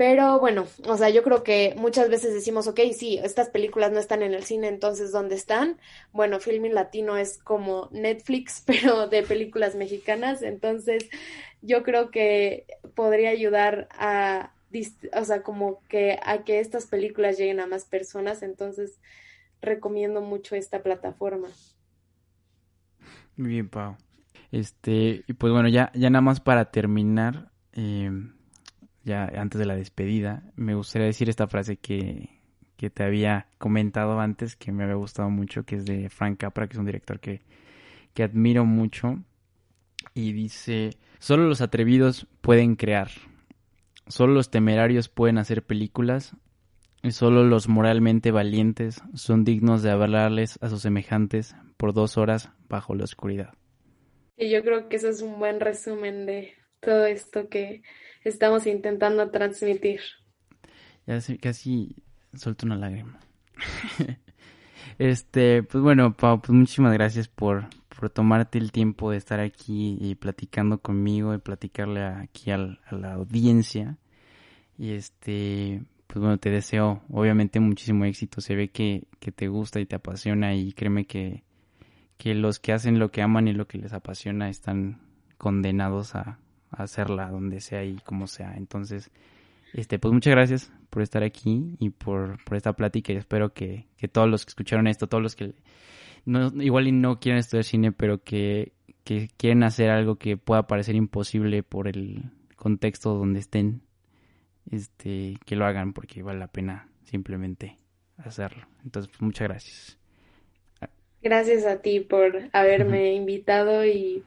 Pero 0.00 0.40
bueno, 0.40 0.64
o 0.86 0.96
sea, 0.96 1.10
yo 1.10 1.22
creo 1.22 1.42
que 1.42 1.74
muchas 1.76 2.08
veces 2.08 2.32
decimos, 2.32 2.66
ok, 2.66 2.80
sí, 2.96 3.20
estas 3.22 3.50
películas 3.50 3.92
no 3.92 3.98
están 3.98 4.22
en 4.22 4.32
el 4.32 4.44
cine, 4.44 4.68
entonces 4.68 5.12
¿dónde 5.12 5.34
están? 5.34 5.76
Bueno, 6.10 6.40
Filming 6.40 6.72
Latino 6.72 7.18
es 7.18 7.36
como 7.36 7.90
Netflix, 7.92 8.62
pero 8.66 9.08
de 9.08 9.22
películas 9.22 9.74
mexicanas, 9.74 10.40
entonces 10.40 11.10
yo 11.60 11.82
creo 11.82 12.10
que 12.10 12.64
podría 12.94 13.28
ayudar 13.28 13.88
a, 13.90 14.54
o 15.12 15.24
sea, 15.26 15.42
como 15.42 15.82
que 15.90 16.18
a 16.24 16.44
que 16.44 16.60
estas 16.60 16.86
películas 16.86 17.36
lleguen 17.36 17.60
a 17.60 17.66
más 17.66 17.84
personas, 17.84 18.42
entonces 18.42 18.98
recomiendo 19.60 20.22
mucho 20.22 20.56
esta 20.56 20.82
plataforma. 20.82 21.48
Muy 23.36 23.50
bien, 23.50 23.68
Pau. 23.68 23.98
Este, 24.50 25.24
y 25.28 25.32
pues 25.34 25.52
bueno, 25.52 25.68
ya, 25.68 25.92
ya 25.94 26.08
nada 26.08 26.22
más 26.22 26.40
para 26.40 26.70
terminar, 26.70 27.52
eh, 27.74 28.10
ya 29.04 29.24
antes 29.36 29.58
de 29.58 29.66
la 29.66 29.76
despedida, 29.76 30.42
me 30.56 30.74
gustaría 30.74 31.06
decir 31.06 31.28
esta 31.28 31.46
frase 31.46 31.76
que, 31.76 32.38
te 32.76 33.02
había 33.02 33.48
comentado 33.58 34.20
antes, 34.20 34.56
que 34.56 34.72
me 34.72 34.84
había 34.84 34.96
gustado 34.96 35.28
mucho, 35.28 35.64
que 35.64 35.76
es 35.76 35.84
de 35.84 36.08
Frank 36.08 36.38
Capra, 36.38 36.66
que 36.66 36.74
es 36.74 36.78
un 36.78 36.86
director 36.86 37.20
que, 37.20 37.42
que 38.14 38.22
admiro 38.22 38.64
mucho. 38.64 39.22
Y 40.14 40.32
dice, 40.32 40.90
solo 41.18 41.46
los 41.46 41.60
atrevidos 41.60 42.26
pueden 42.40 42.76
crear, 42.76 43.10
solo 44.06 44.32
los 44.32 44.50
temerarios 44.50 45.10
pueden 45.10 45.36
hacer 45.36 45.62
películas, 45.62 46.34
y 47.02 47.12
solo 47.12 47.44
los 47.44 47.68
moralmente 47.68 48.30
valientes 48.30 49.02
son 49.14 49.44
dignos 49.44 49.82
de 49.82 49.90
hablarles 49.90 50.58
a 50.60 50.68
sus 50.68 50.82
semejantes 50.82 51.54
por 51.76 51.94
dos 51.94 52.18
horas 52.18 52.50
bajo 52.68 52.94
la 52.94 53.04
oscuridad. 53.04 53.54
Y 54.36 54.50
yo 54.50 54.62
creo 54.62 54.88
que 54.88 54.96
eso 54.96 55.08
es 55.08 55.22
un 55.22 55.38
buen 55.38 55.60
resumen 55.60 56.26
de 56.26 56.54
todo 56.80 57.06
esto 57.06 57.48
que 57.48 57.82
estamos 58.24 58.66
intentando 58.66 59.30
transmitir. 59.30 60.00
Ya 61.06 61.18
casi 61.40 61.96
suelto 62.34 62.66
una 62.66 62.76
lágrima. 62.76 63.18
este, 64.98 65.62
pues 65.62 65.82
bueno, 65.82 66.16
Pau, 66.16 66.40
pues 66.40 66.50
muchísimas 66.50 66.92
gracias 66.92 67.28
por, 67.28 67.66
por 67.88 68.10
tomarte 68.10 68.58
el 68.58 68.72
tiempo 68.72 69.10
de 69.10 69.16
estar 69.16 69.40
aquí 69.40 69.96
y 70.00 70.14
platicando 70.14 70.78
conmigo 70.78 71.34
y 71.34 71.38
platicarle 71.38 72.04
aquí 72.04 72.50
a 72.50 72.58
la 72.90 73.12
audiencia. 73.14 73.98
Y 74.78 74.92
este, 74.92 75.82
pues 76.06 76.20
bueno, 76.20 76.38
te 76.38 76.50
deseo 76.50 77.02
obviamente 77.10 77.60
muchísimo 77.60 78.04
éxito. 78.04 78.40
Se 78.40 78.54
ve 78.54 78.68
que, 78.68 79.04
que 79.18 79.32
te 79.32 79.48
gusta 79.48 79.80
y 79.80 79.86
te 79.86 79.96
apasiona 79.96 80.54
y 80.54 80.72
créeme 80.72 81.06
que, 81.06 81.42
que 82.16 82.34
los 82.34 82.58
que 82.60 82.72
hacen 82.72 82.98
lo 82.98 83.10
que 83.10 83.22
aman 83.22 83.48
y 83.48 83.52
lo 83.52 83.66
que 83.66 83.78
les 83.78 83.92
apasiona 83.92 84.48
están 84.48 85.00
condenados 85.38 86.14
a, 86.14 86.38
hacerla 86.70 87.30
donde 87.30 87.60
sea 87.60 87.84
y 87.84 87.96
como 87.96 88.26
sea. 88.26 88.54
Entonces, 88.56 89.10
este, 89.72 89.98
pues 89.98 90.12
muchas 90.12 90.32
gracias 90.32 90.72
por 90.90 91.02
estar 91.02 91.22
aquí 91.22 91.76
y 91.78 91.90
por, 91.90 92.42
por 92.44 92.56
esta 92.56 92.72
plática 92.72 93.12
y 93.12 93.16
espero 93.16 93.52
que, 93.52 93.86
que 93.96 94.08
todos 94.08 94.28
los 94.28 94.44
que 94.44 94.50
escucharon 94.50 94.86
esto, 94.86 95.06
todos 95.06 95.22
los 95.22 95.36
que 95.36 95.54
no, 96.24 96.48
igual 96.62 96.88
y 96.88 96.92
no 96.92 97.20
quieren 97.20 97.38
estudiar 97.38 97.64
cine, 97.64 97.92
pero 97.92 98.22
que, 98.22 98.72
que 99.04 99.28
quieren 99.36 99.62
hacer 99.62 99.90
algo 99.90 100.16
que 100.16 100.36
pueda 100.36 100.66
parecer 100.66 100.94
imposible 100.94 101.62
por 101.62 101.88
el 101.88 102.24
contexto 102.56 103.14
donde 103.14 103.40
estén, 103.40 103.82
este, 104.70 105.38
que 105.46 105.56
lo 105.56 105.64
hagan 105.66 105.92
porque 105.92 106.22
vale 106.22 106.38
la 106.38 106.48
pena 106.48 106.88
simplemente 107.04 107.76
hacerlo. 108.18 108.66
Entonces, 108.84 109.10
pues, 109.10 109.22
muchas 109.22 109.48
gracias. 109.48 109.96
Gracias 111.22 111.66
a 111.66 111.82
ti 111.82 112.00
por 112.00 112.48
haberme 112.52 113.12
invitado 113.12 113.84
y 113.84 114.22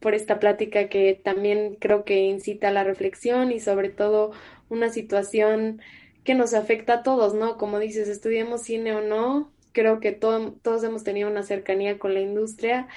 por 0.00 0.14
esta 0.14 0.38
plática 0.38 0.88
que 0.88 1.20
también 1.22 1.76
creo 1.80 2.04
que 2.04 2.20
incita 2.20 2.68
a 2.68 2.72
la 2.72 2.84
reflexión 2.84 3.52
y 3.52 3.60
sobre 3.60 3.88
todo 3.88 4.32
una 4.68 4.90
situación 4.90 5.80
que 6.24 6.34
nos 6.34 6.54
afecta 6.54 6.94
a 6.94 7.02
todos, 7.02 7.34
¿no? 7.34 7.56
Como 7.56 7.78
dices, 7.78 8.08
estudiemos 8.08 8.62
cine 8.62 8.94
o 8.94 9.00
no, 9.00 9.50
creo 9.72 10.00
que 10.00 10.12
todos 10.12 10.84
hemos 10.84 11.04
tenido 11.04 11.30
una 11.30 11.42
cercanía 11.42 11.98
con 11.98 12.14
la 12.14 12.20
industria 12.20 12.88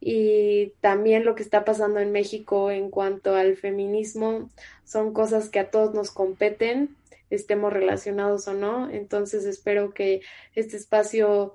y 0.00 0.72
también 0.80 1.24
lo 1.24 1.34
que 1.34 1.42
está 1.42 1.64
pasando 1.64 2.00
en 2.00 2.12
México 2.12 2.70
en 2.70 2.90
cuanto 2.90 3.36
al 3.36 3.56
feminismo 3.56 4.50
son 4.84 5.12
cosas 5.12 5.48
que 5.48 5.60
a 5.60 5.70
todos 5.70 5.94
nos 5.94 6.10
competen, 6.10 6.96
estemos 7.30 7.72
relacionados 7.72 8.48
o 8.48 8.54
no. 8.54 8.90
Entonces 8.90 9.44
espero 9.44 9.94
que 9.94 10.20
este 10.54 10.76
espacio 10.76 11.54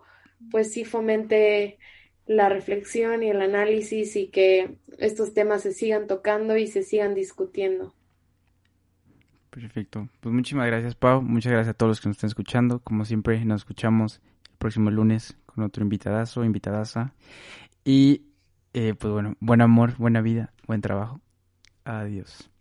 pues 0.51 0.71
sí 0.71 0.85
fomente 0.85 1.77
la 2.27 2.49
reflexión 2.49 3.23
y 3.23 3.29
el 3.29 3.41
análisis 3.41 4.15
y 4.15 4.27
que 4.27 4.77
estos 4.97 5.33
temas 5.33 5.61
se 5.61 5.73
sigan 5.73 6.07
tocando 6.07 6.57
y 6.57 6.67
se 6.67 6.83
sigan 6.83 7.15
discutiendo. 7.15 7.93
Perfecto. 9.49 10.09
Pues 10.19 10.33
muchísimas 10.33 10.67
gracias, 10.67 10.95
Pau. 10.95 11.21
Muchas 11.21 11.51
gracias 11.51 11.73
a 11.73 11.77
todos 11.77 11.89
los 11.89 12.01
que 12.01 12.09
nos 12.09 12.17
están 12.17 12.27
escuchando. 12.27 12.79
Como 12.79 13.05
siempre, 13.05 13.43
nos 13.43 13.61
escuchamos 13.61 14.21
el 14.51 14.57
próximo 14.57 14.91
lunes 14.91 15.37
con 15.45 15.63
otro 15.63 15.81
invitadazo, 15.81 16.43
invitadaza. 16.43 17.13
Y 17.83 18.27
eh, 18.73 18.93
pues 18.93 19.11
bueno, 19.11 19.35
buen 19.39 19.61
amor, 19.61 19.97
buena 19.97 20.21
vida, 20.21 20.53
buen 20.67 20.81
trabajo. 20.81 21.21
Adiós. 21.85 22.51